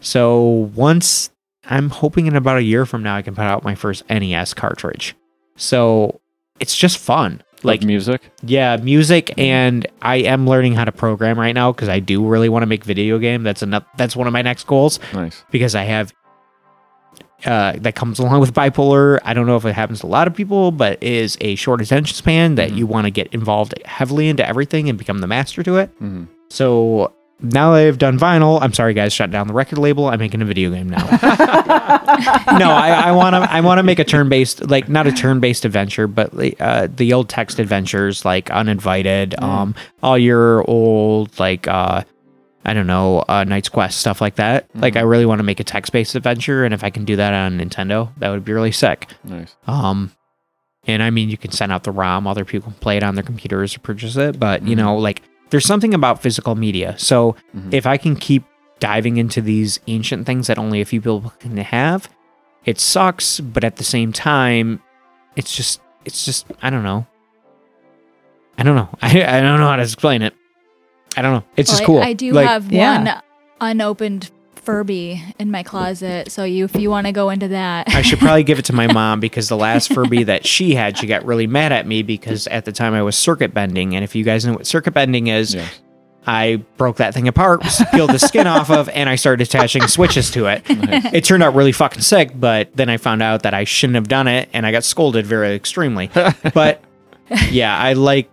So 0.00 0.70
once 0.74 1.30
I'm 1.66 1.90
hoping 1.90 2.26
in 2.26 2.36
about 2.36 2.58
a 2.58 2.62
year 2.62 2.84
from 2.84 3.02
now, 3.02 3.16
I 3.16 3.22
can 3.22 3.34
put 3.34 3.44
out 3.44 3.64
my 3.64 3.74
first 3.74 4.02
NES 4.10 4.54
cartridge. 4.54 5.14
So 5.56 6.20
it's 6.58 6.76
just 6.76 6.98
fun. 6.98 7.42
Like 7.64 7.82
music. 7.82 8.20
yeah, 8.42 8.76
music, 8.76 9.32
and 9.38 9.86
I 10.02 10.16
am 10.16 10.46
learning 10.46 10.74
how 10.74 10.84
to 10.84 10.92
program 10.92 11.38
right 11.38 11.54
now 11.54 11.72
because 11.72 11.88
I 11.88 11.98
do 12.00 12.26
really 12.26 12.48
want 12.48 12.62
to 12.62 12.66
make 12.66 12.84
video 12.84 13.18
game. 13.18 13.42
That's 13.42 13.62
another. 13.62 13.86
That's 13.96 14.14
one 14.14 14.26
of 14.26 14.32
my 14.32 14.42
next 14.42 14.66
goals 14.66 15.00
Nice. 15.12 15.42
because 15.50 15.74
I 15.74 15.82
have 15.84 16.12
uh, 17.44 17.74
that 17.78 17.94
comes 17.94 18.18
along 18.20 18.40
with 18.40 18.54
bipolar. 18.54 19.18
I 19.24 19.34
don't 19.34 19.46
know 19.46 19.56
if 19.56 19.64
it 19.64 19.74
happens 19.74 20.00
to 20.00 20.06
a 20.06 20.08
lot 20.08 20.26
of 20.26 20.34
people, 20.34 20.70
but 20.70 21.02
is 21.02 21.36
a 21.40 21.54
short 21.56 21.80
attention 21.80 22.14
span 22.14 22.54
that 22.56 22.72
you 22.72 22.86
want 22.86 23.06
to 23.06 23.10
get 23.10 23.28
involved 23.34 23.74
heavily 23.84 24.28
into 24.28 24.46
everything 24.46 24.88
and 24.88 24.98
become 24.98 25.18
the 25.18 25.26
master 25.26 25.62
to 25.62 25.76
it. 25.76 25.90
Mhm. 26.00 26.28
So 26.50 27.12
now 27.40 27.72
that 27.72 27.86
I've 27.86 27.98
done 27.98 28.18
vinyl, 28.18 28.60
I'm 28.62 28.72
sorry 28.72 28.94
guys, 28.94 29.12
shut 29.12 29.30
down 29.30 29.48
the 29.48 29.54
record 29.54 29.78
label. 29.78 30.06
I'm 30.06 30.18
making 30.18 30.40
a 30.40 30.44
video 30.44 30.70
game 30.70 30.88
now. 30.88 31.04
no, 32.58 32.70
I 32.70 33.12
want 33.12 33.34
to. 33.34 33.40
I 33.50 33.60
want 33.60 33.78
to 33.78 33.82
make 33.82 33.98
a 33.98 34.04
turn-based, 34.04 34.70
like 34.70 34.88
not 34.88 35.06
a 35.06 35.12
turn-based 35.12 35.64
adventure, 35.64 36.06
but 36.06 36.32
uh, 36.60 36.88
the 36.94 37.12
old 37.12 37.28
text 37.28 37.58
adventures, 37.58 38.24
like 38.24 38.50
Uninvited, 38.50 39.34
um, 39.42 39.74
all 40.02 40.16
your 40.16 40.68
old 40.70 41.38
like 41.38 41.66
uh, 41.68 42.02
I 42.64 42.72
don't 42.72 42.86
know, 42.86 43.18
uh, 43.28 43.44
King's 43.44 43.68
Quest 43.68 43.98
stuff 43.98 44.20
like 44.20 44.36
that. 44.36 44.68
Like 44.74 44.96
I 44.96 45.00
really 45.00 45.26
want 45.26 45.40
to 45.40 45.44
make 45.44 45.60
a 45.60 45.64
text-based 45.64 46.14
adventure, 46.14 46.64
and 46.64 46.72
if 46.72 46.82
I 46.82 46.90
can 46.90 47.04
do 47.04 47.16
that 47.16 47.34
on 47.34 47.58
Nintendo, 47.58 48.10
that 48.18 48.30
would 48.30 48.44
be 48.44 48.52
really 48.52 48.72
sick. 48.72 49.08
Nice. 49.24 49.54
Um, 49.66 50.12
and 50.86 51.02
I 51.02 51.10
mean, 51.10 51.30
you 51.30 51.36
can 51.36 51.50
send 51.50 51.72
out 51.72 51.84
the 51.84 51.92
ROM, 51.92 52.26
other 52.26 52.44
people 52.44 52.70
can 52.70 52.80
play 52.80 52.96
it 52.96 53.02
on 53.02 53.16
their 53.16 53.24
computers 53.24 53.76
or 53.76 53.80
purchase 53.80 54.16
it, 54.16 54.38
but 54.38 54.66
you 54.66 54.76
know, 54.76 54.96
like 54.96 55.22
there's 55.54 55.66
something 55.66 55.94
about 55.94 56.20
physical 56.20 56.56
media. 56.56 56.98
So 56.98 57.36
mm-hmm. 57.56 57.72
if 57.72 57.86
I 57.86 57.96
can 57.96 58.16
keep 58.16 58.42
diving 58.80 59.18
into 59.18 59.40
these 59.40 59.78
ancient 59.86 60.26
things 60.26 60.48
that 60.48 60.58
only 60.58 60.80
a 60.80 60.84
few 60.84 61.00
people 61.00 61.32
can 61.38 61.56
have, 61.58 62.08
it 62.64 62.80
sucks, 62.80 63.38
but 63.38 63.62
at 63.62 63.76
the 63.76 63.84
same 63.84 64.12
time, 64.12 64.82
it's 65.36 65.54
just, 65.54 65.80
it's 66.04 66.24
just, 66.24 66.46
I 66.60 66.70
don't 66.70 66.82
know. 66.82 67.06
I 68.58 68.64
don't 68.64 68.74
know. 68.74 68.88
I, 69.00 69.22
I 69.22 69.40
don't 69.42 69.60
know 69.60 69.68
how 69.68 69.76
to 69.76 69.82
explain 69.82 70.22
it. 70.22 70.34
I 71.16 71.22
don't 71.22 71.34
know. 71.34 71.44
It's 71.56 71.70
Well, 71.70 71.78
just 71.78 71.82
I- 71.82 71.86
cool. 71.86 72.02
I, 72.02 72.12
do 72.14 72.32
Like, 72.32 72.48
have 72.48 72.72
Yeah. 72.72 72.98
one 72.98 73.22
unopened 73.60 74.32
Furby 74.64 75.22
in 75.38 75.50
my 75.50 75.62
closet, 75.62 76.30
so 76.32 76.44
you 76.44 76.64
if 76.64 76.74
you 76.76 76.90
want 76.90 77.06
to 77.06 77.12
go 77.12 77.30
into 77.30 77.48
that. 77.48 77.88
I 77.88 78.02
should 78.02 78.18
probably 78.18 78.42
give 78.44 78.58
it 78.58 78.64
to 78.66 78.72
my 78.72 78.86
mom 78.92 79.20
because 79.20 79.48
the 79.48 79.56
last 79.56 79.92
Furby 79.92 80.24
that 80.24 80.46
she 80.46 80.74
had, 80.74 80.98
she 80.98 81.06
got 81.06 81.24
really 81.24 81.46
mad 81.46 81.72
at 81.72 81.86
me 81.86 82.02
because 82.02 82.46
at 82.48 82.64
the 82.64 82.72
time 82.72 82.94
I 82.94 83.02
was 83.02 83.16
circuit 83.16 83.52
bending. 83.54 83.94
And 83.94 84.02
if 84.04 84.14
you 84.14 84.24
guys 84.24 84.44
know 84.46 84.54
what 84.54 84.66
circuit 84.66 84.94
bending 84.94 85.26
is, 85.28 85.54
Yes. 85.54 85.80
I 86.26 86.64
broke 86.78 86.96
that 86.96 87.12
thing 87.12 87.28
apart, 87.28 87.62
peeled 87.92 88.08
the 88.08 88.18
skin 88.18 88.46
off 88.46 88.70
of, 88.70 88.88
and 88.88 89.10
I 89.10 89.16
started 89.16 89.46
attaching 89.46 89.86
switches 89.88 90.30
to 90.30 90.46
it. 90.46 90.62
It 90.66 91.22
turned 91.24 91.42
out 91.42 91.54
really 91.54 91.72
fucking 91.72 92.00
sick, 92.00 92.30
but 92.34 92.74
then 92.74 92.88
I 92.88 92.96
found 92.96 93.22
out 93.22 93.42
that 93.42 93.52
I 93.52 93.64
shouldn't 93.64 93.96
have 93.96 94.08
done 94.08 94.26
it 94.26 94.48
and 94.54 94.64
I 94.64 94.72
got 94.72 94.84
scolded 94.84 95.26
very 95.26 95.54
extremely. 95.54 96.10
But 96.54 96.80
yeah, 97.50 97.76
I 97.76 97.92
like 97.92 98.30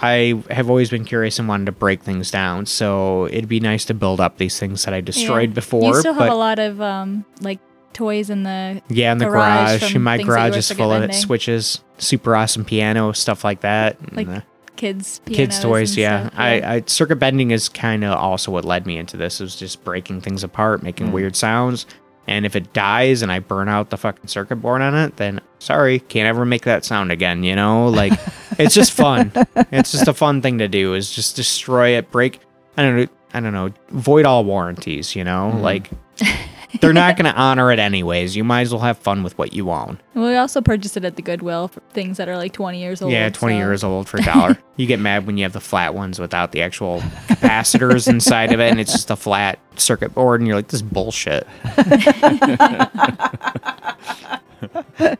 I 0.00 0.42
have 0.50 0.68
always 0.70 0.90
been 0.90 1.04
curious 1.04 1.38
and 1.38 1.48
wanted 1.48 1.66
to 1.66 1.72
break 1.72 2.02
things 2.02 2.30
down. 2.30 2.66
So 2.66 3.26
it'd 3.26 3.48
be 3.48 3.60
nice 3.60 3.84
to 3.86 3.94
build 3.94 4.20
up 4.20 4.38
these 4.38 4.58
things 4.58 4.84
that 4.84 4.94
I 4.94 5.00
destroyed 5.00 5.50
Yeah. 5.50 5.54
before. 5.54 5.82
You 5.94 6.00
still 6.00 6.14
have 6.14 6.30
a 6.30 6.34
lot 6.36 6.58
of 6.58 6.80
um 6.80 7.24
like 7.40 7.58
toys 7.92 8.30
in 8.30 8.44
the 8.44 8.80
Yeah, 8.88 9.10
in 9.12 9.18
the 9.18 9.24
garage 9.26 9.80
garage. 9.80 9.96
My 9.96 10.16
things 10.18 10.18
that 10.18 10.20
you 10.20 10.26
garage 10.26 10.56
is 10.56 10.70
full 10.70 10.92
of 10.92 11.00
bending. 11.02 11.18
switches, 11.18 11.82
super 11.98 12.36
awesome 12.36 12.64
piano, 12.64 13.12
stuff 13.12 13.42
like 13.42 13.60
that. 13.62 13.98
and, 14.00 14.16
Like 14.16 14.28
uh, 14.28 14.40
kids 14.76 15.20
kids 15.26 15.58
toys. 15.58 15.90
and 15.90 15.98
Yeah. 15.98 16.20
stuff, 16.28 16.34
I, 16.38 16.52
I 16.76 16.82
circuit 16.86 17.16
bending 17.16 17.50
is 17.50 17.68
kind 17.68 18.04
of 18.04 18.12
also 18.16 18.52
what 18.52 18.64
led 18.64 18.86
me 18.86 18.98
into 18.98 19.16
this. 19.16 19.40
It 19.40 19.44
was 19.44 19.56
just 19.56 19.82
breaking 19.82 20.20
things 20.20 20.44
apart, 20.44 20.82
making 20.84 21.10
weird 21.10 21.34
sounds. 21.34 21.86
And 22.28 22.44
if 22.44 22.54
it 22.54 22.74
dies 22.74 23.22
and 23.22 23.32
I 23.32 23.38
burn 23.38 23.68
out 23.68 23.88
the 23.88 23.96
fucking 23.96 24.28
circuit 24.28 24.56
board 24.56 24.82
on 24.82 24.94
it, 24.94 25.16
then 25.16 25.40
sorry, 25.58 25.98
can't 25.98 26.26
ever 26.26 26.44
make 26.44 26.62
that 26.62 26.84
sound 26.84 27.10
again. 27.10 27.42
You 27.42 27.56
know, 27.56 27.88
like 27.88 28.12
it's 28.58 28.74
just 28.74 28.92
fun. 28.92 29.32
It's 29.72 29.92
just 29.92 30.06
a 30.06 30.14
fun 30.14 30.42
thing 30.42 30.58
to 30.58 30.68
do. 30.68 30.94
Is 30.94 31.10
just 31.10 31.36
destroy 31.36 31.96
it, 31.96 32.10
break. 32.10 32.40
I 32.76 32.82
don't 32.82 32.96
know. 32.96 33.06
I 33.32 33.40
don't 33.40 33.52
know. 33.52 33.70
Void 33.90 34.26
all 34.26 34.44
warranties. 34.44 35.16
You 35.16 35.24
know, 35.24 35.50
mm-hmm. 35.52 35.62
like 35.62 35.90
they're 36.80 36.92
not 36.92 37.16
going 37.16 37.32
to 37.32 37.38
honor 37.38 37.72
it 37.72 37.78
anyways. 37.78 38.36
You 38.36 38.44
might 38.44 38.62
as 38.62 38.72
well 38.72 38.82
have 38.82 38.98
fun 38.98 39.22
with 39.22 39.36
what 39.38 39.52
you 39.52 39.70
own. 39.70 39.98
we 40.14 40.36
also 40.36 40.60
purchased 40.60 40.96
it 40.96 41.04
at 41.04 41.16
the 41.16 41.22
Goodwill 41.22 41.68
for 41.68 41.80
things 41.92 42.16
that 42.18 42.28
are 42.28 42.36
like 42.36 42.52
20 42.52 42.80
years 42.80 43.00
old. 43.02 43.12
Yeah, 43.12 43.28
20 43.30 43.54
so- 43.54 43.58
years 43.58 43.84
old 43.84 44.08
for 44.08 44.18
a 44.18 44.22
dollar. 44.22 44.58
you 44.76 44.86
get 44.86 45.00
mad 45.00 45.26
when 45.26 45.36
you 45.38 45.44
have 45.44 45.52
the 45.54 45.60
flat 45.60 45.94
ones 45.94 46.18
without 46.18 46.52
the 46.52 46.62
actual 46.62 47.00
capacitors 47.28 48.08
inside 48.08 48.52
of 48.52 48.60
it, 48.60 48.70
and 48.70 48.80
it's 48.80 48.92
just 48.92 49.10
a 49.10 49.16
flat 49.16 49.58
circuit 49.76 50.14
board, 50.14 50.40
and 50.40 50.46
you're 50.46 50.56
like, 50.56 50.68
this 50.68 50.80
is 50.80 50.82
bullshit. 50.82 51.46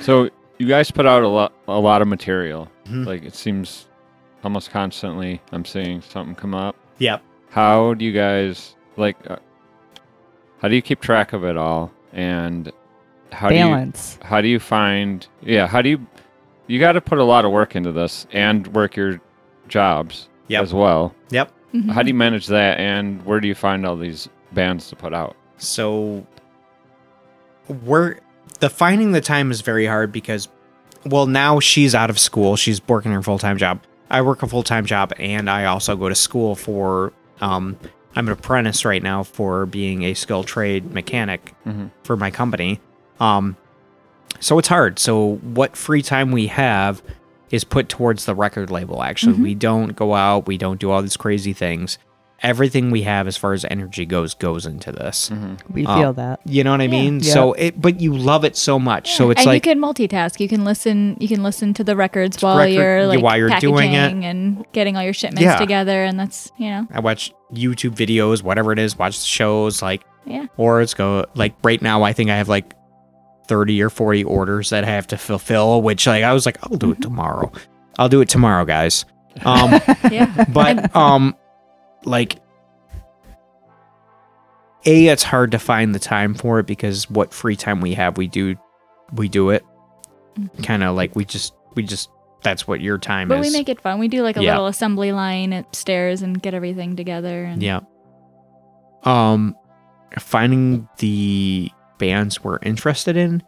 So 0.00 0.30
you 0.58 0.66
guys 0.66 0.90
put 0.90 1.06
out 1.06 1.22
a 1.22 1.28
lot, 1.28 1.52
a 1.66 1.78
lot 1.78 2.02
of 2.02 2.08
material. 2.08 2.70
Mhm. 2.86 3.06
Like 3.06 3.24
it 3.24 3.34
seems 3.34 3.88
almost 4.44 4.70
constantly. 4.70 5.40
I'm 5.52 5.64
seeing 5.64 6.00
something 6.02 6.34
come 6.34 6.54
up. 6.54 6.76
Yep. 6.98 7.22
How 7.50 7.94
do 7.94 8.04
you 8.04 8.12
guys 8.12 8.74
like? 8.98 9.16
Uh, 9.30 9.36
how 10.60 10.68
do 10.68 10.74
you 10.74 10.82
keep 10.82 11.00
track 11.00 11.32
of 11.32 11.44
it 11.44 11.56
all? 11.56 11.92
And 12.12 12.72
how 13.32 13.48
Balance. 13.48 14.14
do 14.16 14.20
you 14.22 14.28
how 14.28 14.40
do 14.40 14.48
you 14.48 14.58
find? 14.60 15.26
Yeah, 15.42 15.66
how 15.66 15.82
do 15.82 15.88
you? 15.90 16.06
You 16.66 16.78
got 16.78 16.92
to 16.92 17.00
put 17.00 17.18
a 17.18 17.24
lot 17.24 17.44
of 17.44 17.50
work 17.52 17.74
into 17.76 17.92
this 17.92 18.26
and 18.32 18.66
work 18.68 18.96
your 18.96 19.20
jobs 19.68 20.28
Yep. 20.48 20.62
as 20.62 20.74
well. 20.74 21.14
Yep. 21.30 21.52
Mhm. 21.74 21.90
How 21.90 22.02
do 22.02 22.08
you 22.08 22.14
manage 22.14 22.46
that? 22.48 22.78
And 22.78 23.24
where 23.24 23.40
do 23.40 23.48
you 23.48 23.54
find 23.54 23.86
all 23.86 23.96
these 23.96 24.28
bands 24.52 24.88
to 24.88 24.96
put 24.96 25.14
out? 25.14 25.36
So 25.58 26.26
we're 27.84 28.16
the 28.60 28.70
finding 28.70 29.12
the 29.12 29.20
time 29.20 29.50
is 29.50 29.60
very 29.60 29.86
hard 29.86 30.10
because 30.12 30.48
well 31.04 31.26
now 31.26 31.60
she's 31.60 31.94
out 31.94 32.08
of 32.10 32.18
school 32.18 32.56
she's 32.56 32.80
working 32.88 33.12
her 33.12 33.22
full-time 33.22 33.58
job 33.58 33.80
i 34.10 34.20
work 34.22 34.42
a 34.42 34.46
full-time 34.48 34.86
job 34.86 35.12
and 35.18 35.50
i 35.50 35.64
also 35.66 35.94
go 35.94 36.08
to 36.08 36.14
school 36.14 36.54
for 36.56 37.12
um 37.40 37.76
i'm 38.18 38.26
an 38.26 38.32
apprentice 38.32 38.84
right 38.84 39.02
now 39.02 39.22
for 39.22 39.64
being 39.64 40.02
a 40.02 40.12
skilled 40.12 40.46
trade 40.46 40.92
mechanic 40.92 41.54
Mhm. 41.66 41.90
for 42.02 42.16
my 42.16 42.30
company. 42.30 42.80
Um 43.20 43.56
so 44.40 44.58
it's 44.58 44.68
hard. 44.68 44.98
So 44.98 45.36
what 45.36 45.76
free 45.76 46.02
time 46.02 46.30
we 46.32 46.48
have 46.48 47.02
is 47.50 47.64
put 47.64 47.88
towards 47.88 48.24
the 48.26 48.34
record 48.34 48.70
label 48.70 49.02
actually. 49.02 49.34
We 49.40 49.54
don't 49.54 49.96
go 49.96 50.14
out. 50.14 50.46
We 50.46 50.58
don't 50.58 50.78
do 50.78 50.90
all 50.90 51.00
these 51.00 51.16
crazy 51.16 51.52
things 51.52 51.96
everything 52.42 52.90
we 52.92 53.02
have 53.02 53.26
as 53.26 53.36
far 53.36 53.52
as 53.52 53.64
energy 53.68 54.06
goes 54.06 54.32
goes 54.34 54.64
into 54.64 54.92
this 54.92 55.30
We 55.72 55.84
Oh. 55.86 55.98
feel 55.98 56.12
that. 56.14 56.40
you 56.44 56.62
know 56.62 56.70
what 56.70 56.80
I 56.80 56.84
Yeah. 56.84 56.90
mean? 56.90 57.20
Yeah. 57.20 57.32
So 57.32 57.52
it, 57.54 57.80
but 57.80 58.00
you 58.00 58.16
love 58.16 58.44
it 58.44 58.56
so 58.56 58.78
much. 58.78 59.14
So 59.14 59.30
it's 59.30 59.40
and 59.40 59.46
like 59.46 59.66
you 59.66 59.72
can 59.74 59.80
multitask. 59.80 60.38
You 60.38 60.48
can 60.48 60.64
listen. 60.64 61.16
You 61.18 61.26
can 61.28 61.42
listen 61.42 61.74
to 61.74 61.84
the 61.84 61.96
records 61.96 62.40
while 62.42 62.58
record- 62.58 62.72
you're 62.74 63.06
like 63.06 63.20
while 63.22 63.36
you're 63.36 63.50
doing 63.58 63.92
it. 63.94 64.12
and 64.12 64.64
getting 64.72 64.96
all 64.96 65.02
your 65.02 65.12
shipments 65.12 65.42
Yeah. 65.42 65.56
together, 65.58 66.04
and 66.04 66.18
that's 66.18 66.50
you 66.58 66.70
know 66.70 66.86
I 66.92 67.00
watch 67.00 67.32
YouTube 67.52 67.94
videos, 67.96 68.42
whatever 68.42 68.72
it 68.72 68.78
is, 68.78 68.96
watch 68.98 69.18
the 69.18 69.26
shows, 69.26 69.82
like, 69.82 70.02
yeah. 70.26 70.46
or 70.56 70.80
it's 70.80 70.94
go 70.94 71.24
like 71.34 71.54
right 71.64 71.80
now. 71.82 72.02
I 72.04 72.12
think 72.12 72.30
I 72.30 72.36
have 72.36 72.48
like 72.48 72.74
thirty 73.48 73.82
or 73.82 73.90
forty 73.90 74.22
orders 74.22 74.70
that 74.70 74.84
I 74.84 74.88
have 74.90 75.06
to 75.08 75.16
fulfill. 75.18 75.82
Which 75.82 76.06
like 76.06 76.22
I 76.22 76.32
was 76.32 76.46
like, 76.46 76.58
I'll 76.62 76.76
do 76.76 76.92
it 76.92 77.00
tomorrow. 77.02 77.50
I'll 77.98 78.08
do 78.08 78.20
it 78.20 78.28
tomorrow, 78.28 78.64
guys. 78.64 79.04
Um, 79.44 79.80
Yeah. 80.10 80.44
but 80.52 80.94
um, 80.96 81.34
like. 82.04 82.40
A, 84.86 85.08
it's 85.08 85.24
hard 85.24 85.50
to 85.50 85.58
find 85.58 85.94
the 85.94 85.98
time 85.98 86.34
for 86.34 86.60
it 86.60 86.66
because 86.66 87.10
what 87.10 87.34
free 87.34 87.56
time 87.56 87.80
we 87.80 87.94
have, 87.94 88.16
we 88.16 88.28
do, 88.28 88.54
we 89.12 89.28
do 89.28 89.50
it. 89.50 89.64
Mm-hmm. 90.38 90.62
Kind 90.62 90.82
of 90.84 90.94
like 90.96 91.14
we 91.16 91.24
just, 91.24 91.52
we 91.74 91.82
just. 91.82 92.10
That's 92.44 92.68
what 92.68 92.80
your 92.80 92.98
time 92.98 93.26
But 93.26 93.40
is. 93.40 93.52
we 93.52 93.58
make 93.58 93.68
it 93.68 93.80
fun. 93.80 93.98
We 93.98 94.06
do 94.06 94.22
like 94.22 94.36
a 94.36 94.42
Yeah. 94.42 94.52
little 94.52 94.68
assembly 94.68 95.10
line 95.10 95.52
upstairs 95.52 96.22
and 96.22 96.40
get 96.40 96.54
everything 96.54 96.94
together. 96.94 97.42
And 97.44 97.60
Yeah. 97.60 97.80
Um, 99.02 99.56
finding 100.20 100.88
the 100.98 101.70
bands 101.98 102.42
we're 102.44 102.58
interested 102.62 103.16
in 103.16 103.42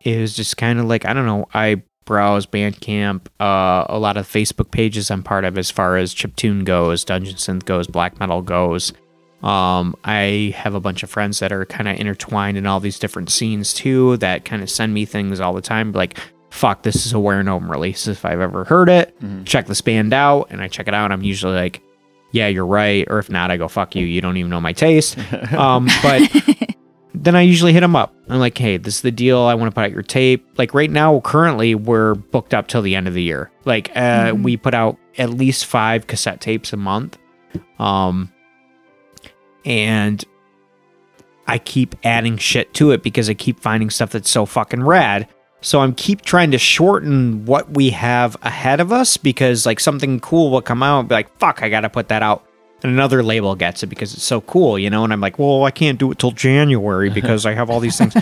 is 0.00 0.34
just 0.34 0.56
kind 0.56 0.78
of 0.78 0.86
like 0.86 1.04
I 1.04 1.12
don't 1.12 1.26
know. 1.26 1.44
I 1.52 1.82
browse 2.06 2.46
Bandcamp, 2.46 3.26
uh, 3.38 3.84
a 3.88 3.98
lot 3.98 4.16
of 4.16 4.26
Facebook 4.26 4.70
pages 4.70 5.10
I'm 5.10 5.22
part 5.22 5.44
of 5.44 5.58
as 5.58 5.70
far 5.70 5.98
as 5.98 6.14
chiptune 6.14 6.64
goes, 6.64 7.04
Dungeon 7.04 7.34
Synth 7.36 7.66
goes, 7.66 7.86
black 7.86 8.18
metal 8.18 8.40
goes. 8.40 8.94
Um, 9.42 9.94
I 10.04 10.54
have 10.56 10.74
a 10.74 10.80
bunch 10.80 11.02
of 11.02 11.10
friends 11.10 11.40
that 11.40 11.52
are 11.52 11.66
kind 11.66 11.88
of 11.88 12.00
intertwined 12.00 12.56
in 12.56 12.66
all 12.66 12.80
these 12.80 12.98
different 12.98 13.28
scenes 13.30 13.74
too 13.74 14.16
that 14.16 14.46
kind 14.46 14.62
of 14.62 14.70
send 14.70 14.94
me 14.94 15.04
things 15.04 15.40
all 15.40 15.52
the 15.52 15.60
time 15.60 15.92
like 15.92 16.18
fuck 16.50 16.82
this 16.82 17.04
is 17.04 17.12
a 17.12 17.16
WereGnome 17.16 17.68
release 17.68 18.08
if 18.08 18.24
I've 18.24 18.40
ever 18.40 18.64
heard 18.64 18.88
it. 18.88 19.14
Check 19.44 19.66
this 19.66 19.82
band 19.82 20.14
out 20.14 20.46
and 20.50 20.62
I 20.62 20.68
check 20.68 20.88
it 20.88 20.94
out 20.94 21.12
I'm 21.12 21.22
usually 21.22 21.54
like 21.54 21.82
yeah 22.32 22.48
you're 22.48 22.66
right 22.66 23.06
or 23.10 23.18
if 23.18 23.28
not 23.28 23.50
I 23.50 23.58
go 23.58 23.68
fuck 23.68 23.94
you 23.94 24.06
you 24.06 24.22
don't 24.22 24.38
even 24.38 24.50
know 24.50 24.60
my 24.60 24.72
taste. 24.72 25.18
Um 25.52 25.86
but 26.02 26.22
then 27.26 27.34
I 27.34 27.42
usually 27.42 27.72
hit 27.72 27.80
them 27.80 27.96
up. 27.96 28.14
I'm 28.28 28.38
like 28.38 28.56
hey 28.56 28.76
this 28.76 28.96
is 28.96 29.00
the 29.00 29.10
deal. 29.10 29.40
I 29.40 29.54
want 29.54 29.70
to 29.70 29.74
put 29.74 29.84
out 29.84 29.90
your 29.90 30.02
tape. 30.02 30.46
Like 30.56 30.72
right 30.72 30.90
now 30.90 31.20
currently 31.20 31.74
we're 31.74 32.14
booked 32.14 32.54
up 32.54 32.68
till 32.68 32.82
the 32.82 32.94
end 32.94 33.08
of 33.08 33.14
the 33.14 33.22
year. 33.22 33.50
Like 33.64 33.90
uh 33.96 34.34
we 34.36 34.56
put 34.56 34.74
out 34.74 34.96
at 35.18 35.30
least 35.30 35.66
five 35.66 36.06
cassette 36.06 36.40
tapes 36.40 36.72
a 36.72 36.76
month. 36.76 37.18
Um 37.78 38.32
and 39.64 40.24
I 41.48 41.58
keep 41.58 41.96
adding 42.04 42.38
shit 42.38 42.72
to 42.74 42.92
it 42.92 43.02
because 43.02 43.28
I 43.28 43.34
keep 43.34 43.60
finding 43.60 43.90
stuff 43.90 44.10
that's 44.10 44.30
so 44.30 44.46
fucking 44.46 44.84
rad. 44.84 45.28
So 45.60 45.80
I'm 45.80 45.94
keep 45.94 46.22
trying 46.22 46.52
to 46.52 46.58
shorten 46.58 47.44
what 47.44 47.70
we 47.70 47.90
have 47.90 48.36
ahead 48.42 48.78
of 48.78 48.92
us 48.92 49.16
because 49.16 49.66
like 49.66 49.80
something 49.80 50.20
cool 50.20 50.50
will 50.50 50.62
come 50.62 50.82
out 50.82 51.00
and 51.00 51.08
be 51.08 51.16
like, 51.16 51.36
fuck, 51.38 51.62
I 51.62 51.68
gotta 51.68 51.88
put 51.88 52.08
that 52.08 52.22
out 52.22 52.46
and 52.82 52.92
another 52.92 53.22
label 53.22 53.54
gets 53.54 53.82
it 53.82 53.86
because 53.86 54.12
it's 54.14 54.22
so 54.24 54.40
cool, 54.42 54.78
you 54.78 54.90
know. 54.90 55.02
And 55.04 55.12
I'm 55.12 55.20
like, 55.20 55.38
well, 55.38 55.64
I 55.64 55.70
can't 55.70 55.98
do 55.98 56.10
it 56.12 56.18
till 56.18 56.30
January 56.32 57.10
because 57.20 57.46
I 57.46 57.54
have 57.54 57.70
all 57.70 57.80
these 57.80 57.96
things 57.98 58.14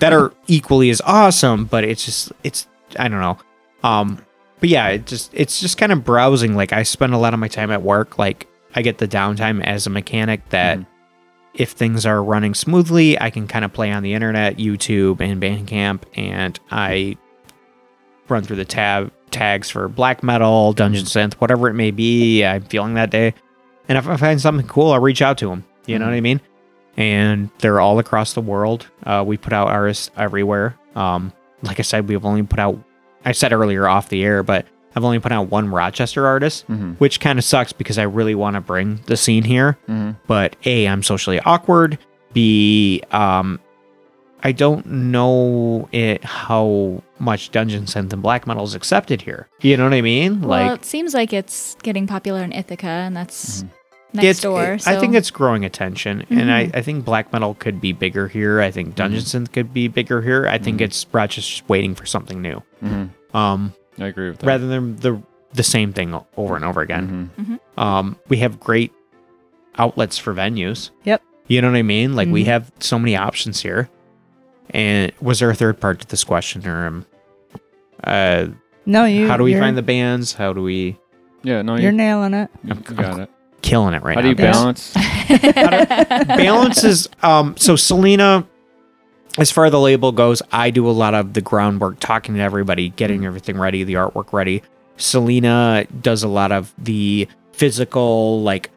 that 0.00 0.12
are 0.12 0.32
equally 0.46 0.90
as 0.90 1.00
awesome, 1.02 1.64
but 1.66 1.84
it's 1.84 2.04
just 2.04 2.32
it's 2.42 2.66
I 2.98 3.08
don't 3.08 3.20
know. 3.20 3.38
Um, 3.82 4.24
but 4.60 4.68
yeah, 4.68 4.88
it 4.88 5.06
just 5.06 5.30
it's 5.34 5.60
just 5.60 5.78
kind 5.78 5.92
of 5.92 6.04
browsing. 6.04 6.54
Like 6.56 6.72
I 6.72 6.82
spend 6.82 7.14
a 7.14 7.18
lot 7.18 7.34
of 7.34 7.40
my 7.40 7.48
time 7.48 7.70
at 7.70 7.82
work. 7.82 8.18
Like 8.18 8.46
I 8.74 8.82
get 8.82 8.98
the 8.98 9.08
downtime 9.08 9.62
as 9.64 9.86
a 9.86 9.90
mechanic 9.90 10.48
that 10.50 10.78
Mhm. 10.78 10.86
if 11.54 11.70
things 11.70 12.04
are 12.04 12.22
running 12.22 12.54
smoothly, 12.54 13.20
I 13.20 13.30
can 13.30 13.46
kind 13.46 13.64
of 13.64 13.72
play 13.72 13.92
on 13.92 14.02
the 14.02 14.14
internet, 14.14 14.56
YouTube, 14.56 15.20
and 15.20 15.40
Bandcamp, 15.40 16.02
and 16.16 16.58
I 16.72 17.16
run 18.28 18.42
through 18.42 18.56
the 18.56 18.64
tab 18.64 19.12
tags 19.30 19.68
for 19.70 19.86
black 19.88 20.22
metal, 20.22 20.72
dungeon 20.72 21.04
synth, 21.04 21.34
whatever 21.34 21.68
it 21.68 21.74
may 21.74 21.90
be. 21.90 22.44
I'm 22.44 22.62
feeling 22.62 22.94
that 22.94 23.10
day, 23.10 23.34
and 23.88 23.98
if 23.98 24.08
I 24.08 24.16
find 24.16 24.40
something 24.40 24.66
cool, 24.66 24.92
I'll 24.92 25.00
reach 25.00 25.22
out 25.22 25.38
to 25.38 25.48
them. 25.48 25.64
You 25.86 25.98
know 25.98 26.06
Mhm. 26.06 26.08
what 26.08 26.14
I 26.16 26.20
mean? 26.20 26.40
And 26.96 27.50
they're 27.58 27.80
all 27.80 27.98
across 27.98 28.32
the 28.34 28.40
world. 28.40 28.86
Uh, 29.04 29.24
we 29.26 29.36
put 29.36 29.52
out 29.52 29.68
artists 29.68 30.10
everywhere. 30.16 30.76
Um, 30.94 31.32
like 31.62 31.78
I 31.80 31.82
said, 31.82 32.08
we've 32.08 32.24
only 32.24 32.42
put 32.44 32.58
out. 32.58 32.78
I 33.24 33.32
said 33.32 33.52
earlier 33.52 33.88
off 33.88 34.08
the 34.08 34.22
air, 34.24 34.42
but 34.42 34.66
I've 34.94 35.02
only 35.04 35.18
put 35.18 35.32
out 35.32 35.50
one 35.50 35.68
Rochester 35.70 36.26
artist, 36.26 36.66
Mm-hmm. 36.70 36.92
which 36.94 37.18
kind 37.20 37.38
of 37.38 37.44
sucks 37.44 37.72
because 37.72 37.98
I 37.98 38.04
really 38.04 38.34
want 38.36 38.54
to 38.54 38.60
bring 38.60 39.00
the 39.06 39.16
scene 39.16 39.42
here 39.44 39.76
Mm-hmm. 39.88 40.12
but 40.28 40.54
A, 40.64 40.86
I'm 40.86 41.02
socially 41.02 41.40
awkward. 41.40 41.98
B, 42.32 43.02
um, 43.10 43.58
I 44.44 44.52
don't 44.52 44.84
know 44.86 45.88
it 45.90 46.22
how 46.22 47.02
much 47.18 47.50
Dungeon 47.50 47.84
Synth 47.86 48.12
and 48.12 48.22
black 48.22 48.46
metal 48.46 48.62
is 48.64 48.74
accepted 48.74 49.22
here. 49.22 49.48
You 49.62 49.76
know 49.78 49.84
what 49.84 49.94
I 49.94 50.02
mean? 50.02 50.42
well, 50.42 50.50
like 50.68 50.80
it 50.80 50.84
seems 50.84 51.14
like 51.14 51.32
it's 51.32 51.76
getting 51.82 52.06
popular 52.06 52.42
in 52.44 52.52
Ithaca, 52.52 52.86
and 52.86 53.16
that's 53.16 53.62
Mhm. 53.62 53.68
next 54.12 54.26
it's, 54.28 54.40
door. 54.40 54.74
it- 54.74 54.82
so. 54.82 54.90
I 54.90 55.00
think 55.00 55.14
it's 55.14 55.30
growing 55.30 55.64
attention, 55.64 56.24
and 56.28 56.52
I, 56.52 56.66
Mhm. 56.66 56.76
I 56.76 56.82
think 56.82 57.04
black 57.06 57.32
metal 57.32 57.54
could 57.54 57.80
be 57.80 57.92
bigger 57.92 58.28
here. 58.28 58.60
I 58.60 58.70
think 58.70 58.94
Dungeon 58.94 59.22
Synth 59.22 59.50
could 59.52 59.72
be 59.72 59.88
bigger 59.88 60.20
here. 60.20 60.46
I 60.46 60.58
think 60.58 60.78
Mhm. 60.78 60.82
it's 60.84 61.06
Rochester's 61.10 61.62
waiting 61.66 61.94
for 61.94 62.04
something 62.04 62.42
new. 62.42 62.62
Mm-hmm. 62.84 63.34
Um, 63.36 63.72
I 63.98 64.06
agree 64.08 64.28
with 64.28 64.40
that. 64.40 64.46
rather 64.46 64.66
than 64.68 64.96
the 64.96 65.20
the 65.54 65.62
same 65.62 65.92
thing 65.92 66.12
over 66.36 66.56
and 66.56 66.64
over 66.64 66.80
again. 66.80 67.30
Um, 67.78 68.16
we 68.28 68.38
have 68.38 68.58
great 68.58 68.90
outlets 69.78 70.18
for 70.18 70.34
venues. 70.34 70.90
Yep. 71.04 71.22
You 71.46 71.62
know 71.62 71.70
what 71.70 71.76
I 71.76 71.82
mean? 71.82 72.16
Like 72.16 72.28
we 72.28 72.42
Mhm. 72.42 72.46
have 72.46 72.72
so 72.80 72.98
many 72.98 73.14
options 73.16 73.60
here. 73.62 73.88
And 74.74 75.12
was 75.20 75.38
there 75.38 75.48
a 75.48 75.54
third 75.54 75.80
part 75.80 76.00
to 76.00 76.06
this 76.06 76.24
question, 76.24 76.66
or 76.66 76.86
um, 76.86 77.06
uh, 78.02 78.48
No, 78.84 79.04
you. 79.06 79.26
how 79.28 79.36
do 79.38 79.44
we 79.44 79.54
find 79.54 79.76
the 79.78 79.82
bands? 79.82 80.32
How 80.34 80.52
do 80.52 80.62
we 80.62 80.98
Yeah, 81.42 81.62
no, 81.62 81.76
You're 81.76 81.92
you, 81.92 81.96
nailing 81.96 82.34
it. 82.34 82.50
you 82.64 82.74
got 82.74 83.20
it. 83.20 83.30
killing 83.62 83.94
it 83.94 84.02
right 84.02 84.16
now. 84.16 84.22
How 84.22 84.28
now? 84.28 84.34
do 84.34 84.42
you 84.42 84.82
guys. 84.82 84.92
balance? 84.92 86.26
balance 86.26 86.84
is 86.84 87.08
um 87.22 87.56
so 87.56 87.76
Selena 87.76 88.46
as 89.38 89.50
far 89.50 89.64
as 89.64 89.72
the 89.72 89.80
label 89.80 90.12
goes, 90.12 90.42
I 90.52 90.70
do 90.70 90.88
a 90.88 90.92
lot 90.92 91.12
of 91.14 91.32
the 91.32 91.40
groundwork, 91.40 91.98
talking 91.98 92.34
to 92.36 92.40
everybody, 92.40 92.90
getting 92.90 93.24
everything 93.26 93.58
ready, 93.58 93.82
the 93.82 93.94
artwork 93.94 94.32
ready. 94.32 94.62
Selena 94.96 95.86
does 96.02 96.22
a 96.22 96.28
lot 96.28 96.52
of 96.52 96.72
the 96.78 97.26
physical, 97.50 98.42
like 98.42 98.70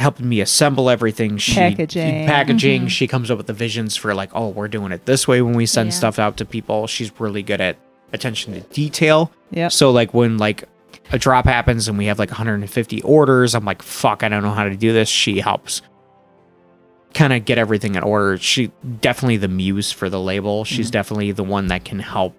helping 0.00 0.28
me 0.28 0.40
assemble 0.40 0.90
everything. 0.90 1.36
She 1.38 1.54
Packaging. 1.54 2.26
packaging. 2.26 2.86
Mhm. 2.86 2.88
She 2.90 3.06
comes 3.06 3.30
up 3.30 3.36
with 3.38 3.46
the 3.46 3.52
visions 3.52 3.96
for 3.96 4.14
like, 4.14 4.30
oh, 4.34 4.48
we're 4.48 4.68
doing 4.68 4.92
it 4.92 5.06
this 5.06 5.28
way 5.28 5.42
when 5.42 5.54
we 5.54 5.66
send 5.66 5.88
Yeah. 5.90 5.94
stuff 5.96 6.18
out 6.18 6.36
to 6.38 6.44
people. 6.44 6.86
She's 6.86 7.12
really 7.20 7.42
good 7.42 7.60
at 7.60 7.76
attention 8.12 8.54
to 8.54 8.60
detail. 8.60 9.30
Yep. 9.52 9.72
So 9.72 9.90
like 9.90 10.12
when 10.14 10.38
like 10.38 10.64
a 11.12 11.18
drop 11.18 11.44
happens 11.46 11.86
and 11.88 11.96
we 11.98 12.06
have 12.06 12.18
like 12.18 12.30
150 12.30 13.02
orders, 13.02 13.54
I'm 13.54 13.64
like, 13.64 13.82
fuck, 13.82 14.22
I 14.24 14.28
don't 14.28 14.42
know 14.42 14.50
how 14.52 14.64
to 14.64 14.76
do 14.76 14.92
this. 14.92 15.08
She 15.08 15.40
helps 15.40 15.82
kind 17.14 17.32
of 17.32 17.44
get 17.44 17.58
everything 17.58 17.94
in 17.96 18.02
order. 18.02 18.36
She 18.38 18.70
definitely 19.00 19.36
the 19.36 19.48
muse 19.48 19.90
for 19.92 20.08
the 20.08 20.20
label. 20.20 20.64
She's 20.64 20.86
Mm-hmm. 20.86 20.92
definitely 20.92 21.32
the 21.32 21.44
one 21.44 21.66
that 21.68 21.84
can 21.84 21.98
help. 21.98 22.34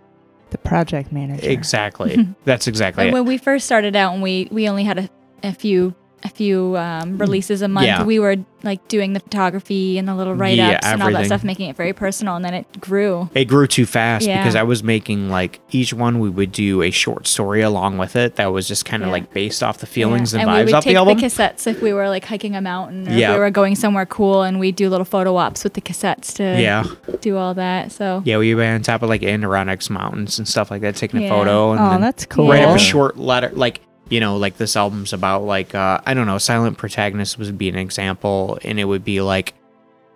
The 0.52 0.58
project 0.58 1.12
manager. 1.12 1.50
Exactly. 1.50 2.28
That's 2.46 2.68
exactly 2.68 3.04
And 3.06 3.10
it. 3.12 3.14
when 3.14 3.26
we 3.26 3.38
first 3.38 3.66
started 3.66 3.96
out, 3.96 4.14
and 4.14 4.22
we 4.24 4.48
we 4.52 4.68
only 4.68 4.84
had 4.84 4.98
a, 5.00 5.10
a 5.44 5.54
few 5.54 5.94
a 6.23 6.30
few 6.30 6.77
um, 6.77 7.18
releases 7.18 7.61
a 7.61 7.68
month, 7.68 7.85
Yeah. 7.88 8.03
we 8.03 8.19
were 8.19 8.35
like 8.64 8.88
doing 8.88 9.14
the 9.14 9.19
photography 9.19 9.98
and 9.98 10.07
the 10.07 10.14
little 10.14 10.35
write 10.35 10.56
Yeah, 10.57 10.72
ups 10.73 10.85
and 10.85 11.02
all 11.02 11.11
that 11.11 11.26
stuff, 11.26 11.43
making 11.43 11.69
it 11.72 11.76
very 11.76 11.93
personal, 11.93 12.35
and 12.35 12.45
then 12.45 12.53
it 12.53 12.80
grew. 12.80 13.27
It 13.34 13.45
grew 13.45 13.65
too 13.65 13.88
fast 13.88 14.27
Yeah. 14.27 14.38
because 14.41 14.56
I 14.56 14.61
was 14.61 14.84
making 14.84 15.30
like 15.31 15.60
each 15.72 15.93
one 15.93 16.19
we 16.19 16.30
would 16.30 16.52
do 16.52 16.84
a 16.84 16.91
short 16.91 17.26
story 17.27 17.61
along 17.61 17.98
with 17.98 18.15
it 18.15 18.35
that 18.35 18.52
was 18.52 18.68
just 18.68 18.85
kind 18.85 19.02
of 19.02 19.07
Yeah. 19.07 19.14
like 19.14 19.34
based 19.34 19.64
off 19.64 19.80
the 19.80 19.88
feelings 19.88 20.34
Yeah. 20.34 20.41
and, 20.41 20.52
we 20.52 20.57
vibes 20.57 20.65
would 20.65 20.73
off 20.76 20.84
take 20.84 20.93
the 20.93 20.99
album. 20.99 21.19
cassettes 21.19 21.65
if 21.65 21.81
we 21.81 21.91
were 21.91 22.07
like 22.07 22.23
hiking 22.26 22.56
a 22.56 22.61
mountain 22.61 23.07
or 23.07 23.14
Yeah. 23.14 23.31
if 23.31 23.35
we 23.38 23.39
were 23.39 23.49
going 23.49 23.76
somewhere 23.76 24.06
cool, 24.06 24.43
and 24.43 24.60
we'd 24.60 24.76
do 24.76 24.89
little 24.89 25.06
photo 25.06 25.35
ops 25.38 25.64
with 25.64 25.73
the 25.73 25.81
cassettes 25.81 26.35
to 26.35 26.43
yeah. 26.61 26.84
do 27.22 27.38
all 27.38 27.56
that. 27.56 27.91
So 27.91 28.22
Yeah, 28.26 28.38
we 28.38 28.53
were 28.53 28.64
on 28.64 28.84
top 28.84 29.02
of 29.02 29.10
like 29.10 29.23
Adirondacks 29.23 29.89
mountains 29.89 30.38
and 30.38 30.48
stuff 30.48 30.69
like 30.69 30.81
that, 30.81 30.95
taking 30.95 31.23
a 31.23 31.30
photo 31.30 31.72
and 31.72 31.80
Oh, 31.81 31.89
then 31.89 32.02
that's 32.02 32.26
cool. 32.27 32.48
write 32.48 32.61
up 32.64 32.76
a 32.76 32.80
short 32.80 33.18
letter. 33.18 33.52
Like 33.56 33.81
you 34.12 34.20
know, 34.20 34.36
like 34.36 34.58
this 34.58 34.76
album's 34.76 35.14
about 35.14 35.46
like 35.46 35.74
uh, 35.74 36.02
I 36.06 36.14
don't 36.14 36.28
know, 36.28 36.38
Silent 36.38 36.78
Protagonist 36.78 37.40
would 37.40 37.58
be 37.58 37.70
an 37.70 37.78
example, 37.78 38.60
and 38.64 38.78
it 38.78 38.84
would 38.84 39.06
be 39.06 39.22
like 39.22 39.54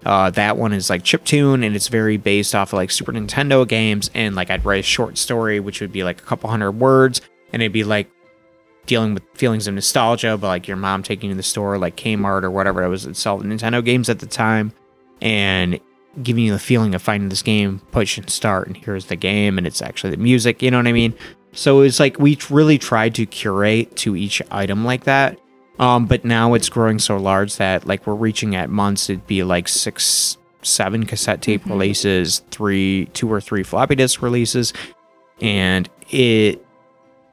uh, 0.05 0.29
that 0.31 0.57
one 0.57 0.73
is 0.73 0.89
like 0.89 1.01
chiptune, 1.01 1.65
and 1.65 1.75
it's 1.75 1.87
very 1.87 2.17
based 2.17 2.53
off 2.53 2.73
of 2.73 2.77
like 2.77 2.91
Super 2.91 3.13
Nintendo 3.13 3.65
games, 3.65 4.11
and 4.13 4.35
like 4.35 4.51
I'd 4.51 4.65
write 4.65 4.81
a 4.81 4.83
short 4.83 5.17
story, 5.17 5.61
which 5.61 5.79
would 5.79 5.93
be 5.93 6.03
like 6.03 6.21
a 6.21 6.25
couple 6.25 6.49
hundred 6.49 6.73
words, 6.73 7.21
and 7.53 7.61
it'd 7.61 7.71
be 7.71 7.85
like 7.85 8.11
dealing 8.85 9.13
with 9.13 9.23
feelings 9.33 9.65
of 9.65 9.73
nostalgia, 9.73 10.37
but 10.37 10.47
like 10.47 10.67
your 10.67 10.77
mom 10.77 11.01
taking 11.01 11.29
you 11.29 11.33
to 11.33 11.37
the 11.37 11.43
store, 11.43 11.77
like 11.77 11.95
Kmart 11.95 12.43
or 12.43 12.51
whatever 12.51 12.83
it 12.83 12.89
was 12.89 13.05
that 13.05 13.15
sold 13.15 13.45
Nintendo 13.45 13.83
games 13.83 14.09
at 14.09 14.19
the 14.19 14.27
time, 14.27 14.73
and 15.21 15.79
giving 16.21 16.43
you 16.43 16.51
the 16.51 16.59
feeling 16.59 16.93
of 16.95 17.01
finding 17.01 17.29
this 17.29 17.41
game, 17.41 17.79
push 17.91 18.17
and 18.17 18.29
start, 18.29 18.67
and 18.67 18.75
here's 18.75 19.05
the 19.05 19.15
game, 19.15 19.57
and 19.57 19.65
it's 19.65 19.81
actually 19.81 20.11
the 20.11 20.17
music. 20.17 20.61
You 20.61 20.69
know 20.69 20.77
what 20.77 20.87
I 20.87 20.91
mean? 20.91 21.13
So 21.55 21.81
it's 21.81 21.99
like 21.99 22.19
we 22.19 22.37
really 22.49 22.77
tried 22.77 23.15
to 23.15 23.25
curate 23.25 23.95
to 23.97 24.15
each 24.15 24.41
item 24.51 24.85
like 24.85 25.05
that. 25.05 25.39
Um, 25.79 26.05
but 26.05 26.23
now 26.23 26.53
it's 26.53 26.69
growing 26.69 26.99
so 26.99 27.17
large 27.17 27.57
that 27.57 27.85
like 27.87 28.05
we're 28.07 28.13
reaching 28.15 28.55
at 28.55 28.69
months. 28.69 29.09
It'd 29.09 29.27
be 29.27 29.43
like 29.43 29.67
six, 29.67 30.37
seven 30.61 31.05
cassette 31.05 31.41
tape 31.41 31.63
Mhm. 31.65 31.71
releases, 31.71 32.39
three, 32.51 33.05
two 33.13 33.31
or 33.31 33.41
three 33.41 33.63
floppy 33.63 33.95
disk 33.95 34.21
releases, 34.21 34.71
and 35.41 35.89
it 36.09 36.61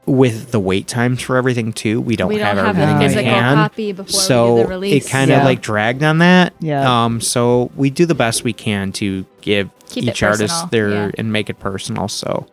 with 0.04 0.50
the 0.50 0.58
wait 0.58 0.88
times 0.88 1.22
for 1.22 1.36
everything 1.36 1.72
too. 1.72 2.00
We 2.00 2.16
don't, 2.16 2.28
we 2.28 2.36
don't 2.38 2.44
have, 2.56 2.56
have 2.58 2.76
everything 2.78 2.96
a 2.96 3.04
in 3.04 3.08
physical 3.10 3.30
hand 3.32 3.56
copy 3.56 3.92
before 3.92 4.08
so 4.20 4.54
we 4.54 4.60
do 4.60 4.62
the 4.64 4.68
release. 4.68 5.06
it 5.06 5.08
kind 5.08 5.30
of 5.30 5.38
Yeah. 5.38 5.44
like 5.44 5.62
dragged 5.62 6.02
on 6.02 6.18
that. 6.18 6.52
Yeah. 6.58 7.04
Um. 7.04 7.20
So 7.20 7.70
we 7.76 7.90
do 7.90 8.06
the 8.06 8.14
best 8.16 8.42
we 8.42 8.52
can 8.52 8.90
to 8.92 9.24
give 9.40 9.70
Keep 9.88 10.04
each 10.04 10.22
artist 10.24 10.70
their 10.72 10.90
yeah. 10.90 11.10
and 11.18 11.32
make 11.32 11.48
it 11.48 11.60
personal. 11.60 12.08
So, 12.08 12.46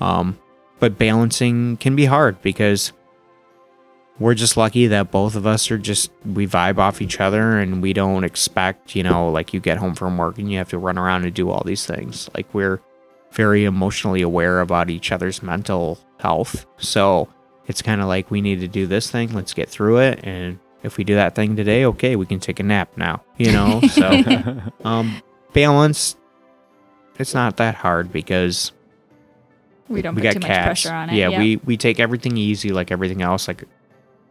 um, 0.00 0.38
but 0.82 0.98
balancing 0.98 1.76
can 1.76 1.94
be 1.94 2.06
hard 2.06 2.42
because 2.42 2.92
we're 4.18 4.34
just 4.34 4.56
lucky 4.56 4.88
that 4.88 5.12
both 5.12 5.36
of 5.36 5.46
us 5.46 5.70
are 5.70 5.78
just 5.78 6.10
we 6.26 6.44
vibe 6.44 6.78
off 6.78 7.00
each 7.00 7.20
other 7.20 7.56
and 7.60 7.80
we 7.80 7.92
don't 7.92 8.24
expect 8.24 8.96
you 8.96 9.04
know 9.04 9.30
like 9.30 9.54
you 9.54 9.60
get 9.60 9.78
home 9.78 9.94
from 9.94 10.18
work 10.18 10.38
and 10.38 10.50
you 10.50 10.58
have 10.58 10.68
to 10.68 10.78
run 10.78 10.98
around 10.98 11.22
and 11.22 11.32
do 11.34 11.50
all 11.50 11.62
these 11.64 11.86
things. 11.86 12.28
Like 12.34 12.52
we're 12.52 12.80
very 13.30 13.64
emotionally 13.64 14.22
aware 14.22 14.60
about 14.60 14.90
each 14.90 15.12
other's 15.12 15.40
mental 15.40 16.00
health. 16.18 16.66
So 16.78 17.28
it's 17.68 17.80
kind 17.80 18.00
of 18.00 18.08
like 18.08 18.32
we 18.32 18.40
need 18.40 18.58
to 18.58 18.66
do 18.66 18.88
this 18.88 19.08
thing 19.08 19.32
let's 19.32 19.54
get 19.54 19.68
through 19.68 19.98
it 19.98 20.18
and 20.24 20.58
if 20.82 20.96
we 20.96 21.04
do 21.04 21.14
that 21.14 21.36
thing 21.36 21.54
today 21.54 21.84
okay 21.84 22.16
we 22.16 22.26
can 22.26 22.40
take 22.40 22.58
a 22.58 22.64
nap 22.64 22.90
now 22.96 23.22
you 23.38 23.52
know? 23.52 23.80
So 23.82 24.60
um 24.84 25.22
balance 25.52 26.16
it's 27.20 27.34
not 27.34 27.58
that 27.58 27.76
hard 27.76 28.10
because 28.10 28.72
we 29.92 30.02
don't 30.02 30.14
we 30.14 30.22
put 30.22 30.24
got 30.24 30.32
too 30.42 30.48
much 30.48 30.62
pressure 30.64 30.92
on 30.92 31.10
it. 31.10 31.14
Yeah, 31.16 31.28
Yep. 31.28 31.38
we 31.40 31.56
we 31.64 31.76
take 31.76 32.00
everything 32.00 32.36
easy 32.36 32.70
like 32.70 32.90
everything 32.90 33.22
else. 33.22 33.46
Like, 33.48 33.64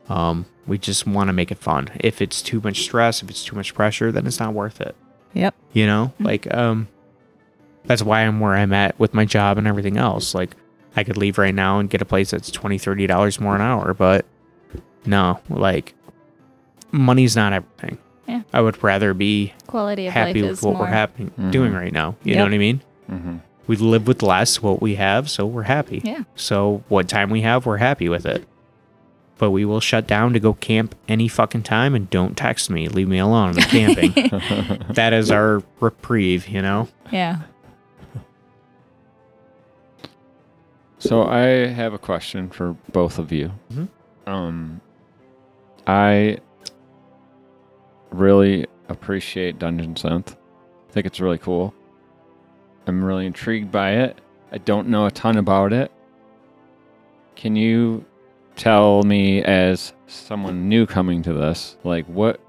um, 0.09 0.45
we 0.67 0.77
just 0.77 1.07
want 1.07 1.27
to 1.29 1.33
make 1.33 1.51
it 1.51 1.57
fun. 1.57 1.89
If 1.99 2.21
it's 2.21 2.41
too 2.41 2.59
much 2.63 2.81
stress, 2.81 3.21
if 3.23 3.29
it's 3.29 3.43
too 3.43 3.55
much 3.55 3.73
pressure, 3.73 4.11
then 4.11 4.25
it's 4.27 4.39
not 4.39 4.53
worth 4.53 4.81
it. 4.81 4.95
Yep. 5.33 5.55
You 5.73 5.85
know, 5.87 6.13
Mhm. 6.19 6.25
like 6.25 6.53
um, 6.53 6.87
that's 7.85 8.03
why 8.03 8.21
I'm 8.21 8.39
where 8.39 8.53
I'm 8.55 8.73
at 8.73 8.99
with 8.99 9.13
my 9.13 9.25
job 9.25 9.57
and 9.57 9.65
everything 9.67 9.97
else. 9.97 10.35
Like, 10.35 10.55
I 10.95 11.03
could 11.03 11.17
leave 11.17 11.37
right 11.37 11.55
now 11.55 11.79
and 11.79 11.89
get 11.89 12.01
a 12.01 12.05
place 12.05 12.31
that's 12.31 12.51
20 12.51 12.77
30 12.77 13.07
dollars 13.07 13.39
more 13.39 13.55
an 13.55 13.61
hour, 13.61 13.93
but 13.93 14.25
no, 15.05 15.39
like, 15.49 15.93
money's 16.91 17.35
not 17.35 17.53
everything. 17.53 17.97
Yeah. 18.27 18.41
I 18.53 18.61
would 18.61 18.81
rather 18.83 19.13
be 19.13 19.53
quality 19.67 20.07
of 20.07 20.13
happy 20.13 20.41
life 20.41 20.51
with 20.51 20.63
what 20.63 20.73
more. 20.73 20.81
we're 20.83 20.87
happening 20.87 21.31
Mhm. 21.39 21.51
doing 21.51 21.73
right 21.73 21.91
now. 21.91 22.15
You 22.23 22.31
Yep. 22.31 22.37
know 22.37 22.43
what 22.45 22.53
I 22.53 22.57
mean? 22.57 22.81
hmm 23.09 23.35
We 23.67 23.75
live 23.77 24.07
with 24.07 24.21
less 24.23 24.61
what 24.61 24.81
we 24.81 24.95
have, 24.95 25.29
so 25.29 25.45
we're 25.45 25.63
happy. 25.63 26.01
Yeah. 26.03 26.23
So 26.35 26.83
what 26.89 27.07
time 27.07 27.29
we 27.29 27.41
have, 27.41 27.65
we're 27.65 27.77
happy 27.77 28.09
with 28.09 28.25
it. 28.25 28.45
But 29.37 29.51
we 29.51 29.65
will 29.65 29.79
shut 29.79 30.07
down 30.07 30.33
to 30.33 30.39
go 30.39 30.53
camp 30.53 30.93
any 31.07 31.27
fucking 31.27 31.63
time 31.63 31.95
and 31.95 32.09
don't 32.09 32.35
text 32.37 32.69
me. 32.69 32.87
Leave 32.87 33.07
me 33.07 33.17
alone. 33.19 33.57
I'm 33.57 33.63
camping. 33.69 34.11
that 34.93 35.13
is 35.13 35.31
our 35.31 35.63
reprieve, 35.79 36.47
you 36.47 36.61
know? 36.61 36.89
Yeah. 37.11 37.39
So 40.99 41.23
I 41.23 41.39
have 41.67 41.93
a 41.93 41.97
question 41.97 42.49
for 42.49 42.73
both 42.91 43.17
of 43.17 43.31
you. 43.31 43.51
Mhm. 43.73 43.87
Um, 44.27 44.81
I 45.87 46.37
really 48.11 48.67
appreciate 48.87 49.57
Dungeon 49.57 49.95
Synth. 49.95 50.33
I 50.89 50.91
think 50.93 51.07
it's 51.07 51.19
really 51.19 51.39
cool. 51.39 51.73
I'm 52.87 53.03
really 53.03 53.25
intrigued 53.25 53.71
by 53.71 53.91
it. 53.91 54.19
I 54.51 54.57
don't 54.57 54.87
know 54.89 55.05
a 55.05 55.11
ton 55.11 55.37
about 55.37 55.71
it. 55.73 55.91
Can 57.35 57.55
you 57.55 58.05
tell 58.55 59.03
me, 59.03 59.41
as 59.43 59.93
someone 60.07 60.67
new 60.67 60.85
coming 60.85 61.21
to 61.23 61.33
this, 61.33 61.77
like 61.83 62.05
what, 62.07 62.39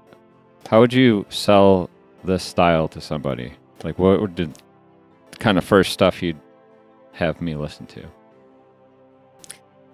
how 0.69 0.79
would 0.81 0.93
you 0.93 1.25
sell 1.29 1.89
this 2.23 2.43
style 2.43 2.87
to 2.89 3.01
somebody? 3.01 3.53
Like, 3.83 3.97
what 3.99 4.21
would 4.21 4.35
the 4.35 4.49
kind 5.39 5.57
of 5.57 5.63
first 5.63 5.91
stuff 5.93 6.21
you'd 6.21 6.39
have 7.13 7.41
me 7.41 7.55
listen 7.55 7.85
to? 7.87 8.03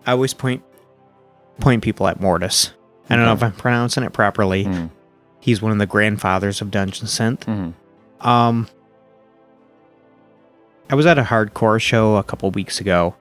I 0.05 0.11
always 0.13 0.33
point 0.33 0.63
point 1.59 1.83
people 1.83 2.07
at 2.07 2.19
Mortiis. 2.19 2.71
I 3.09 3.15
don't 3.15 3.25
know 3.25 3.33
if 3.33 3.43
I'm 3.43 3.51
pronouncing 3.53 4.03
it 4.03 4.13
properly. 4.13 4.65
Mm, 4.65 4.89
He's 5.41 5.61
one 5.61 5.71
of 5.71 5.77
the 5.77 5.85
grandfathers 5.85 6.61
of 6.61 6.69
Dungeon 6.71 7.07
Synth. 7.07 7.39
mhm, 7.45 7.73
Um, 8.25 8.67
I 10.91 10.95
was 10.95 11.05
at 11.05 11.19
a 11.19 11.23
hardcore 11.23 11.79
show 11.79 12.15
a 12.15 12.23
couple 12.23 12.49
weeks 12.49 12.81
ago, 12.81 13.15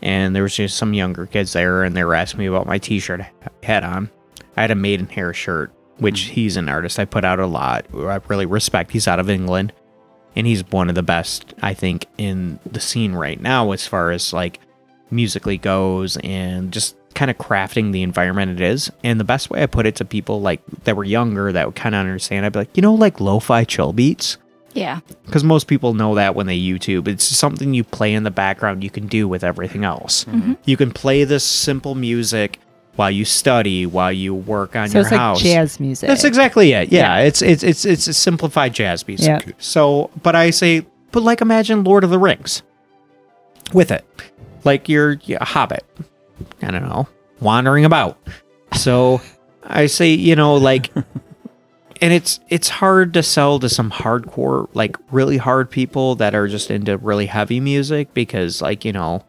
and 0.00 0.34
there 0.34 0.42
was 0.42 0.56
just 0.56 0.78
some 0.78 0.94
younger 0.94 1.26
kids 1.26 1.52
there, 1.52 1.82
and 1.82 1.94
they 1.94 2.02
were 2.02 2.14
asking 2.14 2.38
me 2.38 2.46
about 2.46 2.66
my 2.66 2.78
T-shirt 2.78 3.20
I 3.20 3.30
had 3.62 3.84
on. 3.84 4.08
I 4.56 4.62
had 4.62 4.70
a 4.70 4.74
Maiden 4.74 5.06
Hair 5.06 5.34
shirt, 5.34 5.70
which 5.98 6.22
mm. 6.22 6.28
he's 6.30 6.56
an 6.56 6.70
artist 6.70 6.98
I 6.98 7.04
put 7.04 7.24
out 7.24 7.38
a 7.38 7.46
lot. 7.46 7.84
I 7.94 8.20
really 8.28 8.46
respect. 8.46 8.92
He's 8.92 9.06
out 9.06 9.20
of 9.20 9.28
England, 9.28 9.74
and 10.34 10.46
he's 10.46 10.66
one 10.68 10.88
of 10.88 10.94
the 10.94 11.02
best 11.02 11.52
I 11.60 11.74
think 11.74 12.06
in 12.16 12.58
the 12.64 12.80
scene 12.80 13.12
right 13.12 13.40
now 13.40 13.72
as 13.72 13.86
far 13.86 14.10
as 14.12 14.32
like 14.32 14.58
musically 15.10 15.58
goes, 15.58 16.16
and 16.24 16.72
just 16.72 16.96
kind 17.14 17.30
of 17.30 17.36
crafting 17.36 17.92
the 17.92 18.02
environment 18.02 18.52
it 18.52 18.64
is. 18.64 18.90
And 19.04 19.20
the 19.20 19.24
best 19.24 19.50
way 19.50 19.62
I 19.62 19.66
put 19.66 19.84
it 19.84 19.96
to 19.96 20.06
people 20.06 20.40
like 20.40 20.62
that 20.84 20.96
were 20.96 21.04
younger 21.04 21.52
that 21.52 21.66
would 21.66 21.76
kind 21.76 21.94
of 21.94 21.98
understand, 21.98 22.46
I'd 22.46 22.52
be 22.54 22.60
like, 22.60 22.76
you 22.78 22.82
know, 22.82 22.94
like 22.94 23.20
lo-fi 23.20 23.64
chill 23.64 23.92
beats 23.92 24.38
Yeah. 24.72 25.00
because 25.26 25.42
most 25.44 25.66
people 25.66 25.94
know 25.94 26.14
that 26.14 26.34
when 26.34 26.46
they 26.46 26.58
YouTube. 26.58 27.08
It's 27.08 27.24
something 27.24 27.74
you 27.74 27.82
play 27.84 28.14
in 28.14 28.22
the 28.22 28.30
background 28.30 28.84
you 28.84 28.90
can 28.90 29.06
do 29.06 29.26
with 29.26 29.42
everything 29.44 29.84
else. 29.84 30.24
Mm-hmm. 30.24 30.54
You 30.64 30.76
can 30.76 30.90
play 30.92 31.24
this 31.24 31.42
simple 31.44 31.94
music 31.94 32.58
while 32.96 33.10
you 33.10 33.24
study, 33.24 33.86
while 33.86 34.12
you 34.12 34.34
work 34.34 34.76
on 34.76 34.88
So 34.88 34.98
your 34.98 35.02
it's 35.02 35.10
like 35.12 35.20
house. 35.20 35.42
jazz 35.42 35.80
music. 35.80 36.06
That's 36.08 36.24
exactly 36.24 36.72
it. 36.72 36.90
Yeah, 36.92 37.18
it's 37.20 37.40
it's 37.42 37.62
it's 37.62 37.84
it's 37.84 38.06
a 38.06 38.14
simplified 38.14 38.74
jazz 38.74 39.06
music. 39.08 39.46
Yep. 39.46 39.56
So, 39.58 40.10
but 40.22 40.34
I 40.36 40.50
say, 40.50 40.86
but 41.12 41.22
like 41.22 41.40
imagine 41.40 41.82
Lord 41.84 42.04
of 42.04 42.10
the 42.10 42.18
Rings 42.18 42.62
with 43.72 43.90
it, 43.90 44.04
like 44.64 44.88
you're 44.88 45.18
a 45.28 45.44
hobbit. 45.44 45.84
I 46.62 46.70
don't 46.70 46.82
know, 46.88 47.08
wandering 47.40 47.84
about. 47.84 48.18
So 48.74 49.20
I 49.64 49.86
say, 49.86 50.10
you 50.14 50.36
know, 50.36 50.54
like, 50.56 50.90
and 52.00 52.12
it's 52.12 52.40
it's 52.48 52.68
hard 52.68 53.14
to 53.14 53.22
sell 53.22 53.58
to 53.60 53.68
some 53.68 53.90
hardcore, 53.90 54.68
like 54.74 54.96
really 55.10 55.36
hard 55.36 55.70
people 55.70 56.14
that 56.16 56.34
are 56.34 56.48
just 56.48 56.70
into 56.70 56.96
really 56.98 57.26
heavy 57.26 57.60
music 57.60 58.12
because, 58.14 58.60
like, 58.62 58.84
you 58.84 58.92
know. 58.92 59.24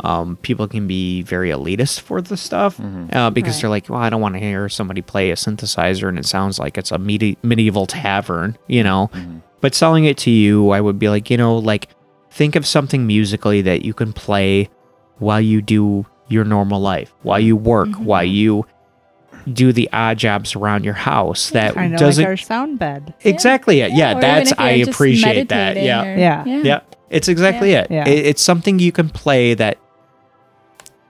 Um, 0.00 0.36
people 0.38 0.66
can 0.66 0.88
be 0.88 1.22
very 1.22 1.50
elitist 1.50 2.00
for 2.00 2.20
the 2.20 2.36
stuff 2.36 2.80
uh, 3.12 3.30
because 3.30 3.54
Right. 3.54 3.60
they're 3.60 3.70
like, 3.70 3.88
well, 3.88 4.00
I 4.00 4.10
don't 4.10 4.22
want 4.22 4.34
to 4.34 4.40
hear 4.40 4.68
somebody 4.68 5.00
play 5.00 5.30
a 5.30 5.34
synthesizer 5.36 6.08
and 6.08 6.18
it 6.18 6.24
sounds 6.24 6.58
like 6.58 6.76
it's 6.76 6.90
a 6.90 6.98
medi- 6.98 7.36
medieval 7.42 7.86
tavern, 7.86 8.56
you 8.66 8.82
know. 8.82 9.10
But 9.60 9.74
selling 9.76 10.06
it 10.06 10.16
to 10.18 10.30
you, 10.30 10.70
I 10.70 10.80
would 10.80 10.98
be 10.98 11.08
like, 11.08 11.30
you 11.30 11.36
know, 11.36 11.56
like 11.56 11.88
think 12.30 12.56
of 12.56 12.66
something 12.66 13.06
musically 13.06 13.60
that 13.62 13.84
you 13.84 13.94
can 13.94 14.12
play 14.12 14.70
while 15.18 15.42
you 15.42 15.62
do 15.62 16.04
your 16.26 16.44
normal 16.44 16.80
life, 16.80 17.14
while 17.22 17.38
you 17.38 17.54
work, 17.54 17.90
while 17.96 18.24
you 18.24 18.66
do 19.50 19.72
the 19.72 19.88
odd 19.92 20.18
jobs 20.18 20.54
around 20.56 20.84
your 20.84 20.94
house. 20.94 21.50
That 21.50 21.74
kind 21.74 21.94
of 21.94 22.00
doesn't 22.00 22.22
like 22.22 22.28
our 22.28 22.36
sound 22.36 22.78
bed. 22.78 23.14
exactly 23.22 23.80
it. 23.80 23.92
Yeah, 23.92 24.08
or 24.08 24.10
even 24.18 24.20
that's 24.20 24.52
I 24.58 24.70
appreciate 24.72 25.48
that. 25.50 25.76
Yeah. 25.82 26.02
or- 26.04 26.16
Yeah. 26.18 26.44
Yeah. 26.44 26.62
Yeah, 26.62 26.80
it's 27.10 27.28
exactly 27.28 27.72
it. 27.72 27.90
Yeah. 27.90 28.08
it. 28.08 28.26
It's 28.26 28.42
something 28.42 28.78
you 28.78 28.92
can 28.92 29.08
play 29.08 29.54
that 29.54 29.78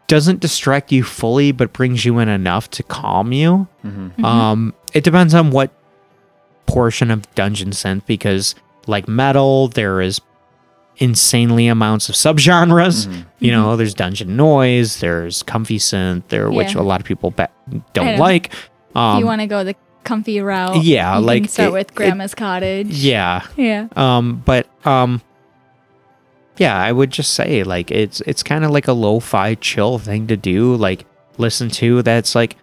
doesn't 0.08 0.40
distract 0.40 0.92
you 0.92 1.02
fully, 1.02 1.52
but 1.52 1.72
brings 1.72 2.04
you 2.04 2.18
in 2.18 2.28
enough 2.28 2.70
to 2.72 2.82
calm 2.82 3.32
you. 3.32 3.66
Mm-hmm. 3.84 4.24
Um, 4.24 4.74
it 4.92 5.04
depends 5.04 5.32
on 5.34 5.50
what 5.50 5.70
portion 6.66 7.10
of 7.10 7.32
Dungeon 7.34 7.70
Synth, 7.70 8.04
because 8.06 8.54
like 8.86 9.08
metal, 9.08 9.68
there 9.68 10.00
is 10.00 10.20
insanely 11.02 11.66
amounts 11.66 12.08
of 12.08 12.14
subgenres. 12.14 13.24
You 13.40 13.50
know, 13.52 13.76
there's 13.76 13.94
dungeon 13.94 14.36
noise, 14.36 15.00
there's 15.00 15.42
comfy 15.42 15.78
synth, 15.78 16.22
there 16.28 16.50
which 16.50 16.68
Mm-hmm. 16.68 16.78
A 16.78 16.82
lot 16.82 17.00
of 17.00 17.06
people 17.06 17.30
be- 17.32 17.42
I 17.44 17.82
don't 17.92 18.18
like. 18.18 18.52
Um, 18.94 19.18
you 19.18 19.26
want 19.26 19.40
to 19.40 19.46
go 19.46 19.64
the 19.64 19.74
comfy 20.04 20.40
route. 20.40 20.82
yeah, 20.84 21.18
you 21.18 21.24
like 21.24 21.42
can 21.44 21.48
start 21.48 21.68
it- 21.68 21.72
with 21.72 21.88
it- 21.90 21.94
Grandma's 21.94 22.34
Cottage. 22.34 22.88
yeah, 23.04 23.46
Yeah. 23.56 23.88
Um, 23.96 24.42
but 24.44 24.66
um, 24.86 25.20
yeah, 26.58 26.76
I 26.78 26.92
would 26.92 27.10
just 27.10 27.32
say 27.32 27.64
like 27.64 27.90
it's 27.90 28.20
it's 28.22 28.42
kind 28.42 28.64
of 28.64 28.70
like 28.70 28.86
a 28.88 28.92
lo-fi 28.92 29.54
chill 29.56 29.98
thing 29.98 30.26
to 30.28 30.36
do. 30.36 30.74
Like 30.76 31.04
listen 31.38 31.68
to 31.70 32.02
that's 32.02 32.34
like, 32.34 32.56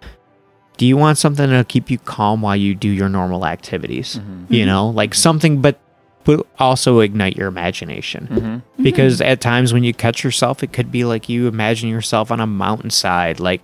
do 0.77 0.85
you 0.85 0.95
want 0.95 1.17
something 1.17 1.49
to 1.49 1.65
keep 1.67 1.89
you 1.89 1.97
calm 1.97 2.41
while 2.41 2.55
you 2.55 2.75
do 2.75 2.87
your 2.89 3.09
normal 3.09 3.45
activities? 3.45 4.19
You 4.49 4.65
know, 4.65 4.89
like 4.89 5.13
something, 5.15 5.61
but 5.61 5.79
but 6.23 6.45
also 6.59 6.99
ignite 6.99 7.35
your 7.35 7.47
imagination. 7.47 8.27
Mm-hmm. 8.29 8.83
Because 8.83 9.21
at 9.21 9.41
times 9.41 9.73
when 9.73 9.83
you 9.83 9.93
catch 9.93 10.23
yourself, 10.23 10.63
it 10.63 10.73
could 10.73 10.91
be 10.91 11.03
like 11.03 11.29
you 11.29 11.47
imagine 11.47 11.89
yourself 11.89 12.31
on 12.31 12.39
a 12.39 12.47
mountainside, 12.47 13.39
like 13.39 13.61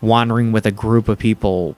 wandering 0.00 0.52
with 0.52 0.66
a 0.66 0.70
group 0.70 1.08
of 1.08 1.18
people 1.18 1.76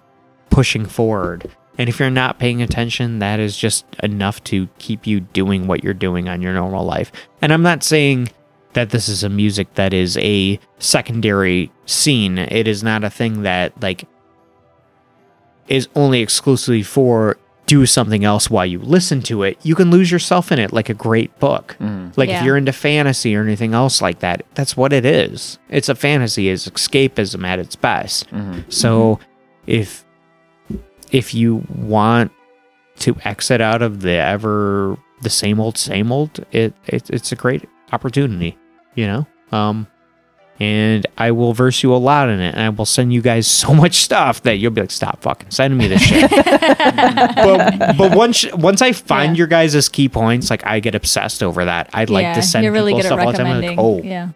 pushing 0.51 0.87
forward. 0.87 1.51
And 1.79 1.89
if 1.89 1.99
you're 1.99 2.11
not 2.11 2.39
paying 2.39 2.63
attention, 2.63 3.21
that 3.21 3.41
is 3.41 3.57
just 3.57 3.87
enough 4.03 4.43
to 4.45 4.69
keep 4.79 5.07
you 5.07 5.21
doing 5.21 5.67
what 5.67 5.83
you're 5.83 5.95
doing 5.95 6.29
on 6.29 6.43
your 6.43 6.53
normal 6.53 6.85
life. 6.85 7.11
And 7.41 7.53
I'm 7.53 7.63
not 7.63 7.83
saying 7.83 8.31
that 8.75 8.91
this 8.91 9.09
is 9.09 9.25
a 9.25 9.29
music 9.29 9.75
that 9.75 9.93
is 9.93 10.17
a 10.19 10.61
secondary 10.79 11.73
scene. 11.87 12.39
It 12.39 12.69
is 12.69 12.83
not 12.83 13.03
a 13.03 13.11
thing 13.11 13.43
that 13.43 13.81
like 13.81 14.05
is 15.69 15.89
only 15.95 16.21
exclusively 16.21 16.83
for 16.83 17.39
do 17.71 17.87
something 17.87 18.25
else 18.25 18.51
while 18.51 18.67
you 18.67 18.81
listen 18.81 19.23
to 19.23 19.45
it. 19.45 19.57
You 19.63 19.77
can 19.77 19.93
lose 19.93 20.11
yourself 20.11 20.51
in 20.51 20.59
it 20.59 20.73
like 20.73 20.89
a 20.89 20.95
great 20.95 21.31
book. 21.39 21.77
Like 22.17 22.29
if 22.41 22.45
you're 22.45 22.57
into 22.57 22.73
fantasy 22.73 23.37
or 23.37 23.43
anything 23.45 23.75
else 23.75 24.03
like 24.03 24.19
that, 24.21 24.43
that's 24.57 24.77
what 24.77 24.93
it 24.93 25.05
is. 25.05 25.61
It's 25.69 25.89
a 25.89 25.95
fantasy, 25.95 26.49
it's 26.49 26.69
escapism 26.69 27.47
at 27.47 27.61
its 27.61 27.77
best. 27.77 28.27
So 28.69 29.21
if 29.67 30.05
if 31.13 31.33
you 31.33 31.65
want 31.77 32.33
to 33.05 33.17
exit 33.25 33.61
out 33.61 33.83
of 33.83 34.01
the 34.01 34.17
ever 34.35 34.97
the 35.23 35.31
same 35.31 35.61
old 35.61 35.79
same 35.79 36.11
old, 36.11 36.45
it, 36.51 36.75
it 36.87 37.09
it's 37.11 37.31
a 37.31 37.37
great 37.37 37.69
opportunity, 37.93 38.59
you 38.97 39.07
know? 39.07 39.27
Um 39.53 39.87
and 40.61 41.07
I 41.17 41.31
will 41.31 41.55
verse 41.55 41.83
you 41.83 41.95
a 41.95 41.97
lot 41.97 42.29
in 42.29 42.39
it, 42.39 42.55
and 42.55 42.61
I 42.63 42.69
will 42.69 42.85
send 42.87 43.13
you 43.15 43.23
guys 43.23 43.47
so 43.63 43.75
much 43.75 43.97
stuff 44.03 44.43
that 44.43 44.59
you'll 44.59 44.71
be 44.71 44.83
like, 44.83 44.91
"Stop 44.91 45.23
fucking 45.23 45.51
sending 45.51 45.79
me 45.79 45.89
this 45.89 46.03
shit." 46.03 46.31
but 46.31 47.97
but 47.97 48.15
once 48.17 48.45
once 48.53 48.83
I 48.83 48.93
find 48.93 49.37
Yeah. 49.37 49.39
your 49.39 49.47
guys' 49.47 49.89
key 49.89 50.09
points, 50.09 50.51
like 50.51 50.67
I 50.67 50.81
get 50.81 50.95
obsessed 50.95 51.43
over 51.43 51.65
that. 51.65 51.91
I'd 51.95 52.11
like 52.11 52.25
yeah. 52.25 52.35
to 52.35 52.43
send 52.43 52.65
You're 52.65 52.73
really 52.73 52.93
people 52.93 53.07
stuff 53.07 53.21
all 53.21 53.33
the 53.33 53.39
time. 53.39 53.47
I'm 53.47 53.53
like, 53.61 53.71
recommending. 53.71 54.05
oh, 54.07 54.07
Yeah. 54.07 54.29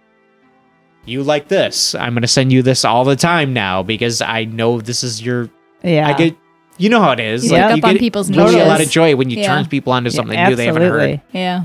you 1.04 1.22
like 1.22 1.48
this? 1.48 1.94
I'm 1.94 2.14
gonna 2.14 2.26
send 2.26 2.52
you 2.52 2.62
this 2.62 2.84
all 2.84 3.04
the 3.04 3.16
time 3.16 3.52
now 3.52 3.82
because 3.82 4.22
I 4.22 4.44
know 4.44 4.80
this 4.80 5.04
is 5.04 5.20
your. 5.22 5.50
Yeah. 5.82 6.08
I 6.08 6.14
get. 6.14 6.36
You 6.76 6.88
know 6.88 7.00
how 7.00 7.12
it 7.12 7.20
is. 7.20 7.44
You 7.44 7.52
like 7.52 7.60
pick 7.68 7.76
you 7.76 7.82
up 7.82 7.88
on 7.88 7.92
get 7.94 8.00
people's 8.00 8.30
really 8.30 8.58
a 8.58 8.64
lot 8.66 8.80
of 8.80 8.88
joy 8.90 9.14
when 9.14 9.30
you 9.30 9.38
Yeah. 9.38 9.46
turn 9.54 9.66
people 9.66 9.92
onto 9.92 10.10
Yeah, 10.10 10.16
something 10.16 10.44
new 10.48 10.56
they 10.56 10.66
haven't 10.66 10.82
heard. 10.82 11.20
Yeah. 11.32 11.64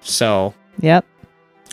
So 0.00 0.52
Yep. 0.80 1.04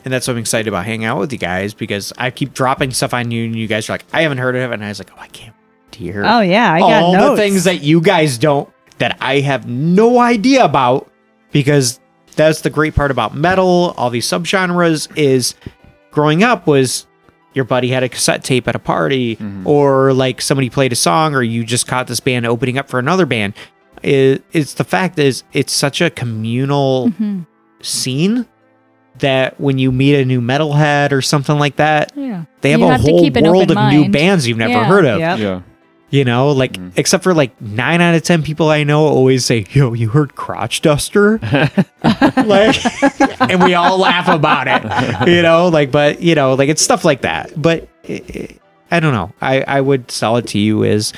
And 0.03 0.13
that's 0.13 0.27
what 0.27 0.33
I'm 0.33 0.39
excited 0.39 0.67
about 0.67 0.85
hanging 0.85 1.05
out 1.05 1.19
with 1.19 1.31
you 1.31 1.39
guys 1.39 1.73
because 1.73 2.13
I 2.17 2.31
keep 2.31 2.53
dropping 2.53 2.91
stuff 2.91 3.13
on 3.13 3.31
you 3.31 3.45
and 3.45 3.55
you 3.55 3.67
guys 3.67 3.89
are 3.89 3.93
like, 3.93 4.05
I 4.13 4.21
haven't 4.21 4.39
heard 4.39 4.55
of 4.55 4.71
it, 4.71 4.73
and 4.73 4.83
I 4.83 4.89
was 4.89 4.99
like, 4.99 5.11
oh, 5.13 5.19
I 5.19 5.27
can't 5.27 5.55
wait 5.55 5.95
hear 5.95 6.23
Oh 6.25 6.41
yeah, 6.41 6.73
I 6.73 6.79
got 6.79 7.03
all 7.03 7.13
notes. 7.13 7.31
the 7.31 7.43
things 7.43 7.63
that 7.65 7.81
you 7.83 8.01
guys 8.01 8.37
don't 8.37 8.69
that 8.99 9.17
I 9.19 9.39
have 9.39 9.67
no 9.67 10.19
idea 10.19 10.63
about 10.63 11.11
because 11.51 11.99
that's 12.35 12.61
the 12.61 12.69
great 12.69 12.95
part 12.95 13.11
about 13.11 13.35
metal, 13.35 13.93
all 13.97 14.09
these 14.09 14.27
subgenres 14.27 15.15
is 15.17 15.55
growing 16.11 16.43
up 16.43 16.67
was 16.67 17.07
your 17.53 17.65
buddy 17.65 17.89
had 17.89 18.03
a 18.03 18.09
cassette 18.09 18.43
tape 18.43 18.67
at 18.67 18.75
a 18.75 18.79
party 18.79 19.35
mm-hmm. 19.35 19.67
or 19.67 20.13
like 20.13 20.41
somebody 20.41 20.69
played 20.69 20.91
a 20.91 20.95
song 20.95 21.35
or 21.35 21.43
you 21.43 21.63
just 21.63 21.87
caught 21.87 22.07
this 22.07 22.19
band 22.19 22.45
opening 22.45 22.77
up 22.77 22.89
for 22.89 22.99
another 22.99 23.25
band. 23.25 23.53
It, 24.01 24.43
it's 24.51 24.73
the 24.73 24.83
fact 24.83 25.19
is 25.19 25.43
it's 25.53 25.71
such 25.71 26.01
a 26.01 26.09
communal 26.09 27.09
mm-hmm. 27.09 27.41
scene 27.81 28.47
that 29.19 29.59
when 29.59 29.77
you 29.77 29.91
meet 29.91 30.15
a 30.15 30.25
new 30.25 30.41
metalhead 30.41 31.11
or 31.11 31.21
something 31.21 31.57
like 31.57 31.75
that, 31.77 32.11
Yeah. 32.15 32.45
they 32.61 32.71
have 32.71 32.79
You 32.79 32.87
a 32.87 32.91
have 32.91 33.01
whole 33.01 33.21
world 33.31 33.71
open 33.71 33.77
of 33.77 33.91
new 33.93 34.09
bands 34.09 34.47
you've 34.47 34.57
never 34.57 34.73
Yeah. 34.73 34.85
heard 34.85 35.05
of. 35.05 35.19
Yep. 35.19 35.39
Yeah. 35.39 35.61
You 36.09 36.23
know, 36.25 36.51
like 36.51 36.73
mm-hmm. 36.73 36.89
except 36.95 37.23
for 37.23 37.33
like 37.33 37.59
nine 37.59 37.99
out 37.99 38.13
of 38.13 38.21
ten 38.21 38.43
people 38.43 38.69
I 38.69 38.83
know 38.83 39.01
always 39.07 39.45
say, 39.45 39.65
"Yo, 39.71 39.93
you 39.93 40.09
heard 40.09 40.35
crotch 40.35 40.81
duster?" 40.81 41.39
like, 42.03 42.77
and 43.41 43.63
we 43.63 43.73
all 43.73 43.97
laugh 43.97 44.27
about 44.27 44.67
it. 44.67 45.27
You 45.27 45.41
know, 45.41 45.69
like, 45.69 45.89
but 45.89 46.21
you 46.21 46.35
know, 46.35 46.53
like 46.53 46.69
it's 46.69 46.83
stuff 46.83 47.03
like 47.03 47.21
that. 47.21 47.59
But 47.59 47.87
i 48.07 48.21
i 48.35 48.47
I 48.91 48.99
don't 48.99 49.13
know. 49.13 49.31
I 49.41 49.61
I 49.67 49.81
would 49.81 50.11
sell 50.11 50.37
it 50.37 50.45
to 50.49 50.59
you 50.59 50.83
as 50.83 51.13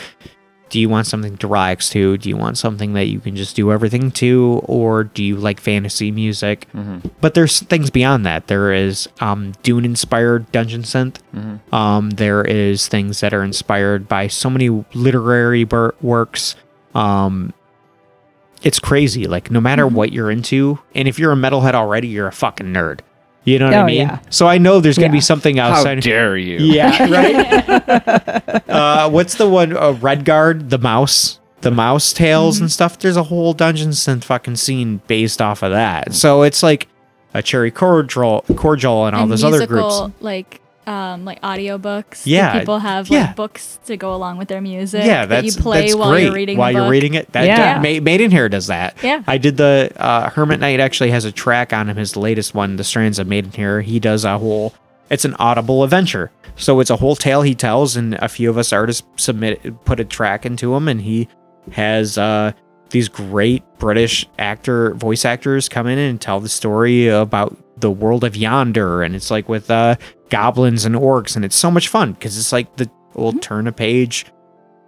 do 0.70 0.80
you 0.80 0.90
want 0.90 1.06
something 1.08 1.38
to 1.38 1.48
relax 1.48 1.90
to? 1.92 2.18
Do 2.18 2.28
you 2.28 2.36
want 2.36 2.58
something 2.58 2.94
that 2.94 3.06
you 3.06 3.20
can 3.20 3.36
just 3.36 3.56
do 3.56 3.72
everything 3.72 4.10
to, 4.12 4.62
or 4.66 5.04
do 5.04 5.24
you 5.24 5.36
like 5.36 5.60
fantasy 5.60 6.12
music? 6.12 6.68
But 7.22 7.34
there's 7.36 7.60
things 7.62 7.90
beyond 7.92 8.26
that. 8.26 8.48
There 8.48 8.74
is 8.74 9.08
um, 9.20 9.54
Dune 9.64 9.86
inspired 9.86 10.52
dungeon 10.52 10.82
synth. 10.82 11.18
Um, 11.74 12.10
there 12.12 12.44
is 12.44 12.88
things 12.88 13.20
that 13.20 13.34
are 13.34 13.44
inspired 13.44 14.08
by 14.08 14.28
so 14.28 14.50
many 14.50 14.70
literary 14.94 15.64
bur- 15.66 15.96
works. 16.02 16.56
Um, 16.96 17.54
it's 18.64 18.80
crazy. 18.80 19.28
Like 19.28 19.52
no 19.52 19.62
matter 19.62 19.86
what 19.86 20.12
you're 20.12 20.32
into, 20.32 20.80
and 20.96 21.08
if 21.08 21.20
you're 21.20 21.32
a 21.32 21.36
metalhead 21.36 21.76
already, 21.76 22.08
you're 22.08 22.28
a 22.28 22.32
fucking 22.32 22.68
nerd. 22.68 23.02
You 23.46 23.60
know 23.60 23.66
what 23.66 23.74
I 23.76 23.82
Oh, 23.82 23.86
mean? 23.86 23.98
yeah. 23.98 24.20
So 24.30 24.48
I 24.48 24.58
know 24.58 24.80
there's 24.80 24.98
gonna 24.98 25.12
be 25.12 25.18
Yeah. 25.18 25.22
something 25.22 25.58
How 25.58 25.70
outside. 25.72 26.02
dare 26.02 26.36
you? 26.36 26.58
Yeah, 26.58 27.08
right. 27.10 28.64
uh, 28.70 29.10
what's 29.10 29.36
the 29.36 29.48
one? 29.48 29.78
Uh, 29.78 29.94
Redguard, 29.94 30.70
the 30.70 30.78
mouse, 30.80 31.40
the 31.62 31.72
mouse 31.72 32.12
tails 32.12 32.60
and 32.60 32.72
stuff. 32.72 32.98
There's 33.00 33.18
a 33.18 33.24
whole 33.24 33.54
dungeon 33.54 33.92
synth 33.92 34.24
fucking 34.24 34.56
scene 34.58 35.02
based 35.08 35.42
off 35.42 35.62
of 35.64 35.72
that. 35.72 36.14
So 36.14 36.42
it's 36.42 36.64
like 36.64 36.88
a 37.34 37.42
cherry 37.42 37.72
cordial, 37.72 38.44
cordial, 38.56 39.06
and 39.06 39.16
all 39.16 39.24
and 39.24 39.32
those 39.32 39.44
musical, 39.44 39.78
other 39.88 40.02
groups. 40.08 40.22
like 40.22 40.62
um 40.88 41.26
like 41.26 41.42
audiobooks. 41.42 42.24
that 42.24 42.28
Yeah, 42.28 42.60
people 42.60 42.80
have 42.80 43.10
yeah. 43.10 43.28
like 43.28 43.36
books 43.36 43.80
to 43.86 43.98
go 43.98 44.14
along 44.14 44.38
with 44.38 44.48
their 44.48 44.62
music. 44.62 45.04
Yeah, 45.06 45.26
that 45.26 45.42
that's 45.44 45.56
you 45.56 45.62
play 45.62 45.82
that's 45.82 45.96
while 45.96 46.12
great. 46.12 46.24
you're 46.26 46.34
reading 46.34 46.58
while 46.58 46.70
the 46.72 46.74
you're 46.80 46.84
book. 46.86 46.92
reading 46.92 47.14
it. 47.16 47.32
That, 47.34 47.46
Yeah. 47.46 47.58
that 47.58 47.82
Ma- 47.82 48.04
Maidenhair 48.04 48.50
does 48.50 48.68
that. 48.68 48.96
Yeah. 49.04 49.24
I 49.28 49.38
did 49.38 49.58
the 49.58 49.92
uh, 49.98 50.30
Hermit 50.30 50.60
Knight 50.60 50.80
actually 50.80 51.12
has 51.12 51.26
a 51.26 51.32
track 51.32 51.74
on 51.74 51.90
him. 51.90 51.98
His 51.98 52.16
latest 52.16 52.54
one, 52.54 52.76
The 52.76 52.84
Strands 52.84 53.20
of 53.20 53.28
Maidenhair. 53.28 53.82
He 53.82 54.00
does 54.00 54.24
a 54.26 54.38
whole. 54.38 54.74
It's 55.10 55.24
an 55.26 55.36
audible 55.38 55.84
adventure, 55.84 56.32
so 56.56 56.80
it's 56.80 56.90
a 56.90 56.96
whole 56.96 57.16
tale 57.16 57.44
he 57.44 57.54
tells, 57.54 57.96
and 57.96 58.16
a 58.16 58.28
few 58.28 58.50
of 58.50 58.58
us 58.58 58.74
artists 58.74 59.04
submit 59.18 59.86
put 59.86 60.00
a 60.00 60.06
track 60.06 60.48
into 60.48 60.74
him, 60.76 60.88
and 60.88 61.00
he 61.02 61.28
has 61.74 62.18
uh, 62.18 62.54
these 62.90 63.08
great 63.08 63.64
British 63.78 64.28
actor 64.40 64.96
voice 64.96 65.24
actors 65.24 65.70
come 65.70 65.86
in 65.86 66.00
and 66.00 66.20
tell 66.20 66.40
the 66.40 66.50
story 66.50 67.08
about 67.08 67.56
the 67.78 67.92
world 67.92 68.24
of 68.24 68.36
Yonder, 68.36 69.04
and 69.04 69.16
it's 69.16 69.30
like 69.30 69.48
with 69.48 69.70
uh, 69.70 69.96
goblins 70.30 70.86
and 70.86 70.96
orcs, 70.96 71.36
and 71.36 71.46
it's 71.46 71.56
so 71.56 71.70
much 71.72 71.88
fun 71.88 72.14
because 72.14 72.38
it's 72.38 72.52
like 72.52 72.76
the 72.78 72.90
we'll 73.14 73.32
mm-hmm. 73.32 73.40
turn 73.40 73.68
a 73.68 73.72
page, 73.72 74.26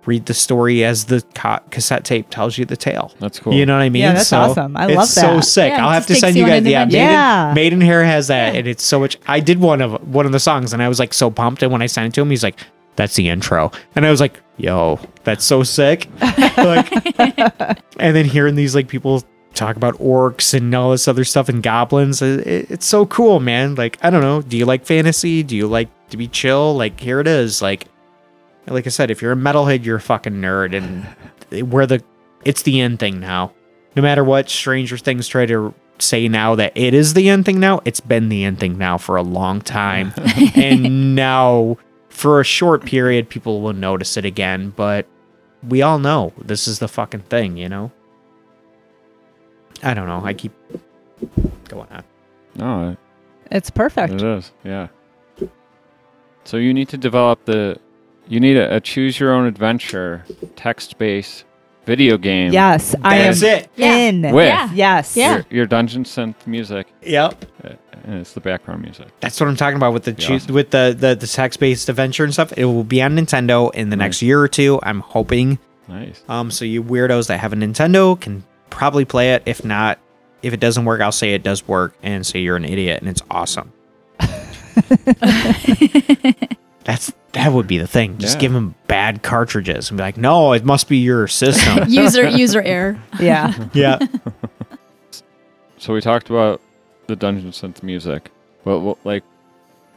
read 0.05 0.25
the 0.25 0.33
story 0.33 0.83
as 0.83 1.05
the 1.05 1.21
ca- 1.35 1.59
cassette 1.69 2.05
tape 2.05 2.29
tells 2.29 2.57
you 2.57 2.65
the 2.65 2.77
tale. 2.77 3.13
That's 3.19 3.39
cool. 3.39 3.53
You 3.53 3.65
know 3.65 3.75
what 3.75 3.83
I 3.83 3.89
mean? 3.89 4.03
Yeah, 4.03 4.13
that's 4.13 4.33
awesome. 4.33 4.75
I 4.75 4.87
it's 4.87 4.95
love 4.95 5.07
so 5.07 5.35
that. 5.35 5.43
sick. 5.43 5.71
Yeah, 5.71 5.77
it 5.77 5.81
I'll 5.81 5.91
have 5.91 6.07
to 6.07 6.15
send 6.15 6.35
you 6.35 6.43
you 6.43 6.47
guys. 6.47 6.59
an 6.59 6.67
Yeah. 6.67 6.85
Maiden, 6.85 6.99
Yeah. 6.99 7.53
Maidenhair 7.53 8.03
has 8.03 8.27
that, 8.27 8.55
and 8.55 8.67
it's 8.67 8.83
so 8.83 8.99
much. 8.99 9.17
I 9.27 9.39
did 9.39 9.59
one 9.59 9.81
of 9.81 10.07
one 10.07 10.25
of 10.25 10.31
the 10.31 10.39
songs, 10.39 10.73
and 10.73 10.81
I 10.81 10.89
was 10.89 10.99
like 10.99 11.13
so 11.13 11.29
pumped. 11.29 11.61
And 11.63 11.71
when 11.71 11.81
I 11.81 11.87
sent 11.87 12.07
it 12.07 12.13
to 12.15 12.21
him, 12.21 12.29
he's 12.29 12.43
like, 12.43 12.59
"That's 12.95 13.15
the 13.15 13.29
intro," 13.29 13.71
and 13.95 14.05
I 14.05 14.11
was 14.11 14.21
like, 14.21 14.41
"Yo, 14.57 14.99
that's 15.23 15.45
so 15.45 15.63
sick!" 15.63 16.07
like, 16.21 16.91
and 17.99 18.15
then 18.15 18.25
hearing 18.25 18.55
these 18.55 18.75
like 18.75 18.87
people 18.87 19.23
talk 19.57 19.75
about 19.75 19.95
orcs 19.99 20.53
and 20.53 20.73
all 20.73 20.91
this 20.91 21.07
other 21.07 21.23
stuff 21.25 21.49
and 21.49 21.61
goblins, 21.63 22.21
it, 22.21 22.45
it- 22.47 22.71
it's 22.71 22.85
so 22.85 23.05
cool, 23.07 23.39
man. 23.39 23.75
Like, 23.75 23.97
I 24.01 24.09
don't 24.09 24.21
know. 24.21 24.41
Do 24.41 24.55
you 24.57 24.65
like 24.65 24.85
fantasy? 24.85 25.43
Do 25.43 25.55
you 25.55 25.67
like 25.67 25.89
to 26.09 26.17
be 26.17 26.27
chill? 26.27 26.75
Like, 26.75 26.99
here 26.99 27.19
it 27.19 27.27
is. 27.27 27.61
Like, 27.61 27.85
like 28.67 28.85
I 28.85 28.89
said, 28.89 29.11
if 29.11 29.21
you're 29.21 29.31
a 29.31 29.35
metalhead, 29.35 29.83
you're 29.85 29.97
a 29.97 30.01
fucking 30.01 30.33
nerd, 30.33 30.75
and 30.75 31.69
we're 31.71 31.85
the 31.85 32.03
it's 32.45 32.61
the 32.63 32.79
end 32.81 32.99
thing 32.99 33.19
now. 33.19 33.53
No 33.95 34.01
matter 34.01 34.23
what 34.23 34.49
Stranger 34.49 34.97
Things 34.97 35.27
try 35.27 35.45
to 35.47 35.73
say 35.99 36.27
now 36.27 36.53
that 36.55 36.71
it 36.75 36.93
is 36.93 37.13
the 37.15 37.27
end 37.29 37.45
thing 37.45 37.59
now, 37.59 37.81
it's 37.83 37.99
been 37.99 38.29
the 38.29 38.43
end 38.43 38.59
thing 38.59 38.77
now 38.77 38.97
for 38.97 39.15
a 39.15 39.23
long 39.23 39.59
time. 39.61 40.13
and 40.55 41.15
now 41.15 41.77
for 42.09 42.39
a 42.39 42.43
short 42.43 42.85
period 42.85 43.27
people 43.29 43.61
will 43.61 43.73
notice 43.73 44.15
it 44.17 44.23
again, 44.25 44.71
but 44.75 45.07
we 45.67 45.81
all 45.81 45.97
know 45.97 46.33
this 46.37 46.67
is 46.67 46.77
the 46.79 46.87
fucking 46.87 47.21
thing, 47.21 47.57
you 47.57 47.67
know? 47.69 47.91
I 49.83 49.93
don't 49.93 50.07
know. 50.07 50.21
I 50.23 50.33
keep 50.33 50.51
going 51.69 51.87
on. 51.91 52.03
No, 52.55 52.97
It's 53.51 53.69
perfect. 53.69 54.13
it 54.13 54.21
is. 54.23 54.51
Yeah. 54.63 54.87
So 56.43 56.57
you 56.57 56.73
need 56.73 56.89
to 56.89 56.97
develop 56.97 57.45
the. 57.45 57.77
You 58.27 58.39
need 58.39 58.57
a, 58.57 58.75
a 58.75 58.79
choose 58.81 59.19
your 59.19 59.33
own 59.33 59.45
adventure 59.47 60.25
text 60.55 60.97
based 60.97 61.45
video 61.85 62.17
game. 62.17 62.51
Yes, 62.51 62.93
I 63.03 63.17
am 63.17 63.25
That's 63.33 63.41
it. 63.43 63.69
Yeah. 63.75 63.95
in. 63.95 64.21
With 64.33 64.47
Yeah. 64.47 64.69
Yes. 64.73 65.15
Yeah. 65.15 65.35
your, 65.35 65.45
your 65.49 65.65
dungeon 65.65 66.03
synth 66.03 66.35
music, 66.45 66.87
Yep. 67.03 67.45
uh, 67.63 67.69
and 68.03 68.15
it's 68.19 68.33
the 68.33 68.41
background 68.41 68.81
music. 68.81 69.07
That's 69.21 69.39
what 69.39 69.47
I'm 69.47 69.55
talking 69.55 69.77
about 69.77 69.93
with 69.93 70.03
the 70.03 70.13
choose 70.13 70.43
awesome. 70.43 70.55
with 70.55 70.71
the 70.71 70.95
the, 70.97 71.15
the 71.15 71.27
text 71.27 71.59
based 71.59 71.87
adventure 71.89 72.23
and 72.25 72.33
stuff. 72.33 72.51
It 72.57 72.65
will 72.65 72.83
be 72.83 73.01
on 73.01 73.15
Nintendo 73.17 73.73
in 73.73 73.89
the 73.89 73.95
next 73.95 74.21
year 74.21 74.41
or 74.41 74.47
two. 74.47 74.79
I'm 74.83 74.99
hoping. 75.01 75.59
Nice. 75.87 76.21
Um, 76.27 76.51
so 76.51 76.65
you 76.65 76.83
weirdos 76.83 77.27
that 77.27 77.39
have 77.39 77.53
a 77.53 77.55
Nintendo 77.55 78.19
can 78.19 78.43
probably 78.77 79.05
play 79.05 79.33
it. 79.33 79.41
If 79.47 79.65
not, 79.65 79.97
if 80.43 80.53
it 80.53 80.59
doesn't 80.59 80.85
work, 80.85 81.01
I'll 81.01 81.11
say 81.11 81.33
it 81.33 81.41
does 81.41 81.67
work 81.67 81.95
and 82.03 82.23
say 82.25 82.39
you're 82.39 82.55
an 82.55 82.63
idiot 82.65 83.01
and 83.01 83.09
it's 83.09 83.23
awesome. 83.31 83.73
That's 86.83 87.11
that 87.33 87.51
would 87.51 87.67
be 87.67 87.77
the 87.79 87.87
thing. 87.87 88.17
Just 88.19 88.35
Yeah. 88.35 88.41
give 88.41 88.53
them 88.53 88.75
bad 88.87 89.21
cartridges 89.23 89.89
and 89.89 89.97
be 89.97 90.03
like, 90.03 90.15
no, 90.17 90.53
it 90.53 90.63
must 90.63 90.87
be 90.87 90.97
your 90.97 91.27
system. 91.27 91.85
user 91.89 92.27
user 92.27 92.61
error. 92.61 92.97
Yeah. 93.19 93.53
yeah. 93.73 93.97
So 95.77 95.93
we 95.93 95.99
talked 96.01 96.29
about 96.29 96.61
the 97.07 97.15
dungeon 97.15 97.51
synth 97.51 97.83
music. 97.83 98.31
Well, 98.63 98.81
well, 98.81 98.97
like, 99.03 99.23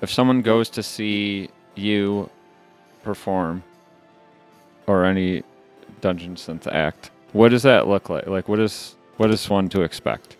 if 0.03 0.11
someone 0.11 0.43
goes 0.43 0.69
to 0.71 0.83
see 0.83 1.49
you 1.75 2.29
perform 3.05 3.63
or 4.87 5.05
any 5.05 5.43
dungeon 6.01 6.35
synth 6.37 6.67
act, 6.67 7.11
what 7.33 7.51
does 7.51 7.63
that 7.63 7.89
look 7.89 8.09
like? 8.09 8.27
Like, 8.27 8.49
what 8.49 8.59
is 8.61 8.97
what 9.17 9.31
is 9.31 9.49
one 9.49 9.69
to 9.71 9.83
expect? 9.83 10.37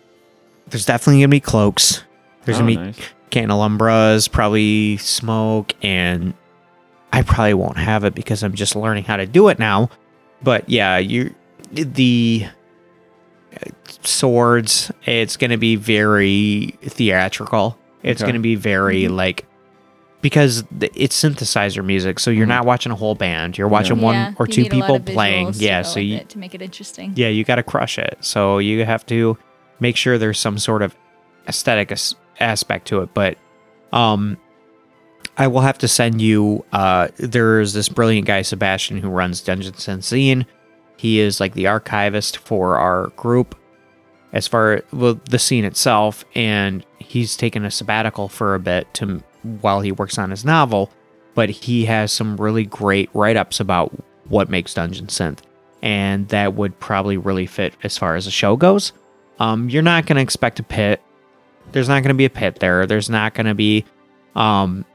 There's 0.67 0.85
definitely 0.85 1.21
gonna 1.21 1.29
be 1.29 1.39
cloaks. 1.39 2.03
There's 2.45 2.57
Oh, 2.57 2.61
gonna 2.61 2.71
be 2.71 2.77
nice. 2.77 2.99
candelabras, 3.29 4.27
probably 4.27 4.97
smoke, 4.97 5.73
and 5.83 6.33
I 7.13 7.21
probably 7.21 7.53
won't 7.55 7.77
have 7.77 8.03
it 8.03 8.15
because 8.15 8.43
I'm 8.43 8.53
just 8.53 8.75
learning 8.75 9.03
how 9.03 9.17
to 9.17 9.25
do 9.25 9.49
it 9.49 9.59
now. 9.59 9.89
But 10.41 10.69
yeah, 10.69 10.97
you 10.97 11.35
the 11.71 12.47
swords. 14.03 14.91
It's 15.05 15.37
gonna 15.37 15.57
be 15.57 15.75
very 15.75 16.75
theatrical. 16.81 17.77
It's 18.03 18.21
Okay. 18.21 18.31
gonna 18.31 18.41
be 18.41 18.55
very 18.55 19.03
mm-hmm. 19.03 19.15
like 19.15 19.45
because 20.21 20.63
th- 20.79 20.91
it's 20.95 21.19
synthesizer 21.21 21.83
music, 21.83 22.19
so 22.19 22.29
you're 22.31 22.45
Mhm. 22.45 22.49
not 22.49 22.65
watching 22.65 22.91
a 22.91 22.95
whole 22.95 23.15
band. 23.15 23.57
You're 23.57 23.67
watching 23.67 23.97
Yeah, 23.97 24.03
one 24.03 24.35
or 24.39 24.47
two 24.47 24.63
need 24.63 24.73
a 24.73 24.77
lot 24.77 24.87
people 24.87 25.13
playing. 25.13 25.51
Yeah, 25.55 25.81
so 25.81 25.99
you 25.99 26.17
it 26.17 26.29
to 26.29 26.37
make 26.37 26.53
it 26.55 26.61
interesting. 26.61 27.13
yeah, 27.15 27.27
you 27.27 27.43
got 27.43 27.55
to 27.55 27.63
crush 27.63 27.97
it. 27.97 28.17
So 28.21 28.59
you 28.59 28.85
have 28.85 29.05
to 29.07 29.37
make 29.79 29.97
sure 29.97 30.17
there's 30.17 30.39
some 30.39 30.57
sort 30.59 30.81
of 30.83 30.95
aesthetic 31.47 31.91
as- 31.91 32.15
aspect 32.39 32.87
to 32.89 33.01
it. 33.01 33.09
But 33.13 33.37
um, 33.91 34.37
I 35.37 35.47
will 35.47 35.61
have 35.61 35.77
to 35.79 35.87
send 35.87 36.21
you. 36.21 36.63
Uh, 36.71 37.07
there's 37.17 37.73
this 37.73 37.89
brilliant 37.89 38.27
guy 38.27 38.41
Sebastian 38.43 38.97
who 38.99 39.09
runs 39.09 39.41
Dungeons 39.41 39.87
and 39.87 40.03
Scene. 40.03 40.45
He 40.97 41.19
is 41.19 41.39
like 41.39 41.53
the 41.55 41.65
archivist 41.67 42.37
for 42.37 42.77
our 42.77 43.07
group, 43.15 43.55
as 44.33 44.47
far 44.47 44.83
well 44.93 45.19
the 45.29 45.39
scene 45.39 45.65
itself, 45.65 46.23
and 46.35 46.85
he's 46.99 47.35
taken 47.35 47.65
a 47.65 47.71
sabbatical 47.71 48.29
for 48.29 48.53
a 48.53 48.59
bit 48.59 48.93
to 48.95 49.23
while 49.43 49.81
he 49.81 49.91
works 49.91 50.17
on 50.17 50.29
his 50.29 50.45
novel. 50.45 50.91
But 51.33 51.49
he 51.49 51.85
has 51.85 52.11
some 52.11 52.37
really 52.37 52.65
great 52.65 53.09
write 53.13 53.37
ups 53.37 53.59
about 53.59 53.91
what 54.25 54.49
makes 54.49 54.73
Dungeon 54.73 55.07
Synth 55.07 55.39
and 55.81 56.27
that 56.29 56.53
would 56.53 56.79
probably 56.79 57.17
really 57.17 57.45
fit 57.45 57.73
as 57.83 57.97
far 57.97 58.15
as 58.15 58.25
the 58.25 58.31
show 58.31 58.55
goes. 58.55 58.93
Um, 59.39 59.69
you're 59.69 59.81
not 59.81 60.05
going 60.05 60.17
to 60.17 60.21
expect 60.21 60.59
a 60.59 60.63
pit. 60.63 61.01
There's 61.71 61.89
not 61.89 62.01
going 62.03 62.09
to 62.09 62.15
be 62.15 62.25
a 62.25 62.29
pit 62.29 62.59
there. 62.59 62.85
There's 62.85 63.09
not 63.09 63.33
going 63.33 63.47
to 63.47 63.55
be, 63.55 63.85
um, 64.35 64.85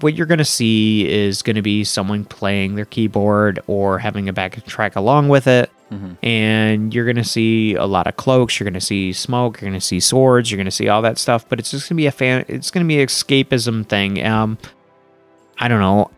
what 0.00 0.14
you're 0.14 0.26
going 0.26 0.38
to 0.38 0.44
see 0.44 1.08
is 1.08 1.42
going 1.42 1.56
to 1.56 1.62
be 1.62 1.84
someone 1.84 2.24
playing 2.24 2.74
their 2.74 2.86
keyboard 2.86 3.60
or 3.66 3.98
having 3.98 4.28
a 4.28 4.32
back 4.32 4.64
track 4.64 4.96
along 4.96 5.28
with 5.28 5.46
it. 5.46 5.70
Mhm. 5.92 6.16
And 6.22 6.94
you're 6.94 7.04
going 7.04 7.16
to 7.16 7.24
see 7.24 7.74
a 7.74 7.84
lot 7.86 8.06
of 8.06 8.16
cloaks. 8.16 8.58
You're 8.58 8.64
going 8.64 8.74
to 8.74 8.80
see 8.80 9.12
smoke. 9.12 9.60
You're 9.60 9.70
going 9.70 9.80
to 9.80 9.84
see 9.86 10.00
swords. 10.00 10.50
You're 10.50 10.56
going 10.56 10.64
to 10.64 10.70
see 10.70 10.88
all 10.88 11.00
that 11.02 11.16
stuff. 11.18 11.48
But 11.48 11.58
it's 11.60 11.70
just 11.70 11.84
going 11.88 11.96
to 11.96 12.00
be 12.02 12.06
a 12.06 12.10
fan. 12.12 12.44
It's 12.48 12.70
going 12.70 12.84
to 12.84 12.88
be 12.88 13.00
an 13.00 13.06
escapism 13.06 13.86
thing. 13.86 14.24
Um, 14.26 14.58
I 15.58 15.68
don't 15.68 15.80
know 15.80 16.10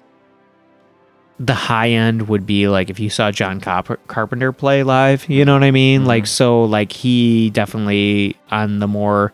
the 1.41 1.55
high 1.55 1.91
end 1.91 2.29
would 2.29 2.45
be 2.47 2.67
like 2.67 2.91
if 2.91 2.99
you 2.99 3.09
saw 3.09 3.31
John 3.31 3.61
Carp- 3.61 4.05
Carpenter 4.09 4.51
play 4.53 4.83
live, 4.83 5.29
you 5.31 5.45
know 5.45 5.53
what 5.55 5.63
I 5.63 5.71
mean? 5.71 6.05
Like 6.05 6.27
so 6.27 6.65
like 6.65 6.91
he 6.91 7.51
definitely 7.51 8.35
on 8.51 8.81
the 8.81 8.89
more 8.89 9.33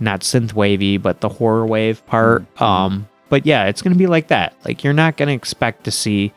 not 0.00 0.20
synth 0.22 0.54
wavy 0.54 0.96
but 0.96 1.20
the 1.20 1.28
horror 1.28 1.66
wave 1.66 2.04
part. 2.06 2.46
Um 2.62 3.08
but 3.28 3.44
yeah, 3.44 3.66
it's 3.66 3.82
going 3.82 3.92
to 3.92 3.98
be 3.98 4.06
like 4.06 4.28
that. 4.28 4.54
Like 4.64 4.82
you're 4.82 4.94
not 4.94 5.18
going 5.18 5.26
to 5.28 5.34
expect 5.34 5.84
to 5.84 5.90
see 5.90 6.32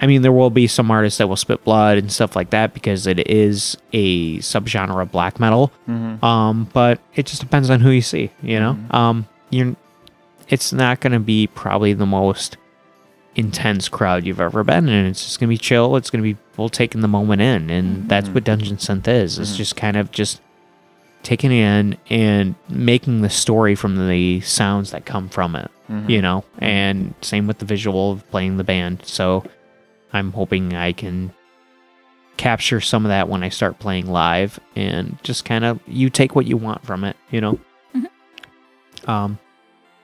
I 0.00 0.06
mean 0.06 0.22
there 0.22 0.32
will 0.32 0.50
be 0.50 0.66
some 0.66 0.90
artists 0.90 1.18
that 1.18 1.28
will 1.28 1.36
spit 1.36 1.62
blood 1.64 1.96
and 1.98 2.10
stuff 2.10 2.34
like 2.34 2.50
that 2.50 2.74
because 2.74 3.06
it 3.06 3.28
is 3.30 3.76
a 3.92 4.38
subgenre 4.38 5.00
of 5.02 5.12
black 5.12 5.38
metal. 5.38 5.70
Mhm. 5.88 6.22
Um 6.22 6.68
but 6.72 6.98
it 7.14 7.26
just 7.26 7.40
depends 7.40 7.70
on 7.70 7.80
who 7.80 7.90
you 7.90 8.00
see, 8.02 8.30
you 8.42 8.58
know? 8.58 8.76
Um 8.90 9.26
you're 9.50 9.76
it's 10.48 10.72
not 10.72 11.00
going 11.00 11.12
to 11.12 11.20
be 11.20 11.46
probably 11.46 11.92
the 11.94 12.04
most 12.04 12.56
intense 13.36 13.88
crowd 13.88 14.26
you've 14.26 14.40
ever 14.40 14.62
been 14.64 14.88
in. 14.88 15.06
It's 15.06 15.24
just 15.24 15.40
gonna 15.40 15.48
be 15.48 15.56
chill. 15.56 15.96
It's 15.96 16.10
gonna 16.10 16.22
be 16.22 16.34
people 16.34 16.68
taking 16.68 17.00
the 17.00 17.08
moment 17.08 17.40
in, 17.40 17.70
and 17.70 18.06
that's 18.08 18.28
what 18.28 18.44
Dungeon 18.44 18.76
Synth 18.76 19.08
is. 19.08 19.38
It's 19.38 19.52
Mhm. 19.54 19.56
just 19.56 19.76
kind 19.76 19.96
of 19.96 20.10
just 20.10 20.42
taking 21.22 21.50
it 21.52 21.54
in 21.62 21.96
and 22.10 22.54
making 22.68 23.22
the 23.22 23.30
story 23.30 23.74
from 23.74 24.08
the 24.08 24.40
sounds 24.40 24.90
that 24.90 25.06
come 25.06 25.30
from 25.30 25.56
it. 25.56 25.70
Mhm. 25.90 26.10
You 26.10 26.20
know, 26.20 26.44
and 26.58 27.14
same 27.22 27.46
with 27.46 27.56
the 27.58 27.64
visual 27.64 28.12
of 28.12 28.28
playing 28.30 28.58
the 28.58 28.64
band. 28.64 29.00
So 29.04 29.44
I'm 30.12 30.32
hoping 30.32 30.74
I 30.74 30.92
can 30.92 31.32
capture 32.36 32.80
some 32.80 33.04
of 33.04 33.10
that 33.10 33.28
when 33.28 33.42
I 33.42 33.48
start 33.50 33.78
playing 33.78 34.06
live 34.06 34.58
and 34.74 35.18
just 35.22 35.44
kind 35.44 35.64
of 35.64 35.80
you 35.86 36.10
take 36.10 36.34
what 36.34 36.46
you 36.46 36.56
want 36.56 36.84
from 36.84 37.04
it, 37.04 37.16
you 37.30 37.40
know. 37.40 37.58
Um 39.06 39.38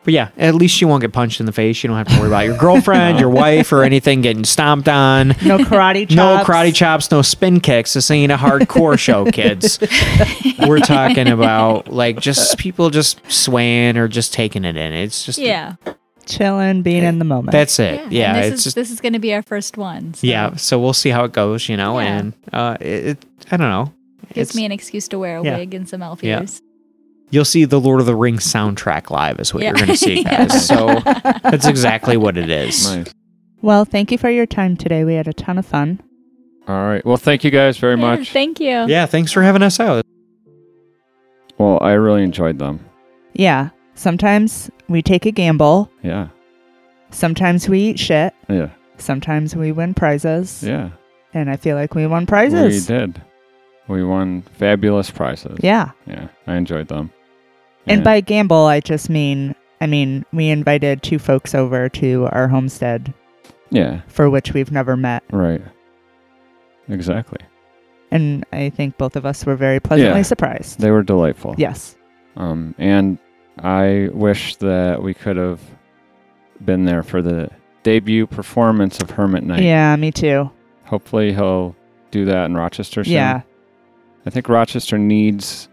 but 0.04 0.14
yeah, 0.14 0.30
at 0.38 0.54
least 0.54 0.80
you 0.80 0.88
won't 0.88 1.02
get 1.02 1.12
punched 1.12 1.38
in 1.38 1.44
the 1.44 1.52
face. 1.52 1.82
You 1.82 1.88
don't 1.88 1.98
have 1.98 2.08
to 2.08 2.18
worry 2.18 2.28
about 2.28 2.46
your 2.46 2.56
girlfriend, 2.56 3.20
your 3.20 3.28
wife, 3.44 3.72
or 3.72 3.82
anything 3.82 4.22
getting 4.22 4.44
stomped 4.44 4.88
on. 4.88 5.28
No 5.44 5.58
karate 5.58 6.08
chops. 6.08 6.14
No 6.14 6.42
karate 6.44 6.74
chops, 6.74 7.10
no 7.10 7.20
spin 7.20 7.60
kicks. 7.60 7.92
This 7.92 8.10
ain't 8.10 8.32
a 8.32 8.36
hardcore 8.36 8.98
show, 8.98 9.26
kids. 9.30 9.78
We're 10.66 10.78
talking 10.78 11.28
about 11.28 11.88
like 11.92 12.20
just 12.20 12.56
people 12.56 12.88
just 12.88 13.20
swaying 13.30 13.98
or 13.98 14.08
just 14.08 14.32
taking 14.32 14.64
it 14.64 14.76
in. 14.76 14.94
It's 14.94 15.26
just 15.26 15.38
Yeah. 15.38 15.74
Chilling, 16.28 16.82
being 16.82 17.02
in 17.04 17.18
the 17.18 17.24
moment. 17.24 17.52
That's 17.52 17.78
it. 17.78 18.12
Yeah, 18.12 18.34
and 18.34 18.44
this 18.44 18.52
it's 18.52 18.58
is 18.58 18.64
just 18.64 18.74
this 18.76 18.90
is 18.90 19.00
going 19.00 19.14
to 19.14 19.18
be 19.18 19.32
our 19.34 19.42
first 19.42 19.76
one. 19.76 20.14
So 20.14 20.26
yeah. 20.26 20.54
So 20.56 20.78
we'll 20.78 20.92
see 20.92 21.10
how 21.10 21.24
it 21.24 21.32
goes, 21.32 21.68
you 21.68 21.76
know. 21.76 21.98
Yeah. 21.98 22.18
And 22.18 22.32
uh, 22.52 22.76
it, 22.80 22.86
it, 23.06 23.26
I 23.50 23.56
don't 23.56 23.70
know. 23.70 23.92
gives 24.34 24.50
It's- 24.50 24.54
me 24.54 24.64
an 24.64 24.72
excuse 24.72 25.08
to 25.08 25.18
wear 25.18 25.38
a 25.38 25.44
yeah. 25.44 25.56
wig 25.58 25.74
and 25.74 25.88
some 25.88 26.02
elf 26.02 26.22
Yeah. 26.22 26.40
ears. 26.40 26.60
You'll 27.30 27.44
see 27.44 27.64
the 27.66 27.78
Lord 27.80 28.00
of 28.00 28.06
the 28.06 28.16
Rings 28.16 28.44
soundtrack 28.50 29.10
live 29.10 29.38
is 29.38 29.52
what 29.52 29.62
Yeah. 29.62 29.70
you're 29.70 29.76
going 29.76 29.88
to 29.88 29.96
see, 29.96 30.24
guys. 30.24 30.66
So 30.66 30.86
that's 31.42 31.66
exactly 31.66 32.16
what 32.16 32.38
it 32.38 32.48
is. 32.48 32.90
Nice. 32.90 33.12
well, 33.60 33.84
thank 33.84 34.10
you 34.10 34.16
for 34.18 34.30
your 34.30 34.46
time 34.46 34.76
today. 34.78 35.04
We 35.04 35.14
had 35.14 35.28
a 35.28 35.34
ton 35.34 35.58
of 35.58 35.66
fun. 35.66 36.00
All 36.66 36.86
right. 36.88 37.04
Well, 37.04 37.16
thank 37.18 37.44
you 37.44 37.50
guys 37.50 37.76
very 37.78 37.96
much. 37.96 38.30
Thank 38.32 38.60
you. 38.60 38.68
Yeah, 38.86 39.04
thanks 39.06 39.30
for 39.32 39.42
having 39.42 39.62
us 39.62 39.78
out. 39.80 40.04
well, 41.58 41.78
I 41.82 41.92
really 41.92 42.22
enjoyed 42.22 42.58
them. 42.58 42.80
Yeah. 43.34 43.70
Sometimes 43.98 44.70
we 44.88 45.02
take 45.02 45.26
a 45.26 45.32
gamble. 45.32 45.90
Yeah. 46.04 46.28
Sometimes 47.10 47.68
we 47.68 47.80
eat 47.80 47.98
shit. 47.98 48.32
Yeah. 48.48 48.70
Sometimes 48.96 49.56
we 49.56 49.72
win 49.72 49.92
prizes. 49.92 50.62
Yeah. 50.62 50.90
And 51.34 51.50
I 51.50 51.56
feel 51.56 51.74
like 51.74 51.96
we 51.96 52.06
won 52.06 52.24
prizes. 52.24 52.88
We 52.88 52.96
did. 52.96 53.20
We 53.88 54.04
won 54.04 54.42
fabulous 54.42 55.10
prizes. 55.10 55.58
Yeah. 55.64 55.90
Yeah. 56.06 56.28
I 56.46 56.54
enjoyed 56.54 56.86
them. 56.86 57.10
And 57.88 58.04
by 58.04 58.20
gamble, 58.20 58.66
I 58.66 58.78
just 58.78 59.10
mean, 59.10 59.56
I 59.80 59.86
mean, 59.86 60.24
we 60.32 60.48
invited 60.48 61.02
two 61.02 61.18
folks 61.18 61.52
over 61.52 61.88
to 61.88 62.28
our 62.30 62.46
homestead 62.46 63.12
yeah. 63.70 64.02
for 64.06 64.30
which 64.30 64.52
we've 64.52 64.70
never 64.70 64.96
met. 64.96 65.24
Right. 65.32 65.62
Exactly. 66.88 67.40
And 68.12 68.46
I 68.52 68.70
think 68.70 68.96
both 68.96 69.16
of 69.16 69.26
us 69.26 69.44
were 69.44 69.56
very 69.56 69.80
pleasantly 69.80 70.20
Yeah. 70.20 70.22
surprised. 70.22 70.78
They 70.78 70.92
were 70.92 71.02
delightful. 71.02 71.56
Yes. 71.58 71.96
Um, 72.36 72.76
and 72.78 73.18
I 73.60 74.08
wish 74.12 74.56
that 74.56 75.02
we 75.02 75.14
could 75.14 75.36
have 75.36 75.60
been 76.64 76.84
there 76.84 77.02
for 77.02 77.22
the 77.22 77.50
debut 77.82 78.26
performance 78.26 79.00
of 79.00 79.10
Hermit 79.10 79.44
Knight. 79.44 79.62
Yeah, 79.62 79.94
me 79.96 80.10
too. 80.12 80.50
Hopefully 80.84 81.32
he'll 81.32 81.74
do 82.10 82.24
that 82.26 82.46
in 82.46 82.56
Rochester 82.56 83.04
soon. 83.04 83.12
Yeah. 83.14 83.42
I 84.26 84.30
think 84.30 84.48
Rochester 84.48 84.98
needs 84.98 85.68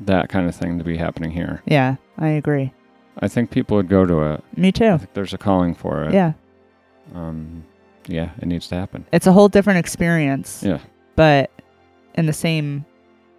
that 0.00 0.28
kind 0.28 0.48
of 0.48 0.54
thing 0.54 0.78
to 0.78 0.84
be 0.84 0.96
happening 0.96 1.30
here. 1.30 1.62
Yeah, 1.66 1.96
I 2.18 2.28
agree. 2.28 2.72
I 3.18 3.28
think 3.28 3.50
people 3.50 3.76
would 3.76 3.88
go 3.88 4.04
to 4.04 4.20
it. 4.34 4.44
Me 4.56 4.68
I 4.68 4.70
too. 4.70 4.98
think 4.98 5.14
there's 5.14 5.32
a 5.32 5.38
calling 5.38 5.74
for 5.74 6.04
it. 6.04 6.12
Yeah. 6.12 6.32
Um, 7.14 7.64
yeah, 8.06 8.30
it 8.40 8.46
needs 8.46 8.68
to 8.68 8.74
happen. 8.74 9.06
It's 9.12 9.26
a 9.26 9.32
whole 9.32 9.48
different 9.48 9.78
experience. 9.78 10.62
Yeah. 10.62 10.78
But 11.16 11.50
in 12.14 12.26
the 12.26 12.32
same 12.32 12.84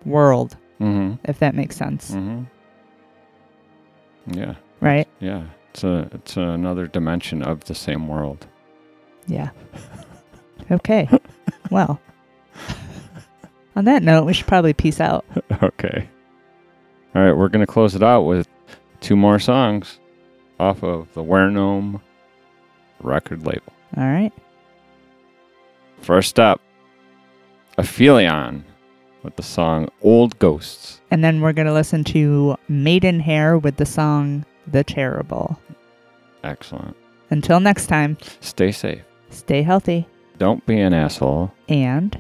world, 0.06 0.58
Mm-hmm. 0.80 1.16
if 1.30 1.40
that 1.40 1.56
makes 1.56 1.76
sense. 1.76 2.12
Mm-hmm. 2.12 2.44
Yeah. 4.28 4.56
Right? 4.82 5.08
Yeah. 5.20 5.44
It's 5.72 5.84
a 5.84 6.10
it's 6.14 6.38
another 6.38 6.88
dimension 6.88 7.42
of 7.44 7.66
the 7.66 7.76
same 7.76 8.08
world. 8.08 8.48
Yeah. 9.28 9.50
Okay. 10.70 11.08
well. 11.72 11.98
On 13.78 13.86
that 13.86 14.04
note, 14.04 14.26
we 14.26 14.34
should 14.34 14.48
probably 14.48 14.74
peace 14.74 15.00
out. 15.00 15.24
okay. 15.64 16.10
All 17.16 17.22
right, 17.22 17.32
we're 17.32 17.48
gonna 17.48 17.66
close 17.66 17.96
it 17.96 18.04
out 18.04 18.24
with 18.24 18.50
two 19.00 19.16
more 19.16 19.40
songs 19.40 20.00
off 20.60 20.84
of 20.84 21.14
the 21.14 21.24
WereGnome 21.24 22.02
record 23.02 23.46
label. 23.46 23.72
All 23.96 24.04
right. 24.04 24.34
First 26.02 26.38
up, 26.40 26.60
Aphelion 27.78 28.64
with 29.28 29.36
the 29.36 29.44
song 29.44 29.90
Old 30.02 30.40
Ghosts. 30.40 31.02
And 31.12 31.22
then 31.22 31.42
we're 31.42 31.52
going 31.52 31.68
to 31.68 31.74
listen 31.74 32.06
to 32.06 32.56
Maidenhair 32.70 33.58
with 33.58 33.76
the 33.76 33.86
song 33.86 34.46
The 34.66 34.86
Terrible. 34.86 35.60
Excellent. 36.46 36.96
Until 37.30 37.60
next 37.60 37.88
time, 37.88 38.18
Stay 38.40 38.72
safe. 38.72 39.02
stay 39.30 39.64
healthy 39.64 40.08
Don't 40.38 40.66
be 40.66 40.80
an 40.80 40.94
asshole. 40.94 41.52
and 41.68 42.18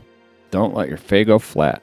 Don't 0.51 0.75
let 0.75 0.89
your 0.89 0.97
Fago 0.97 1.39
flat. 1.39 1.81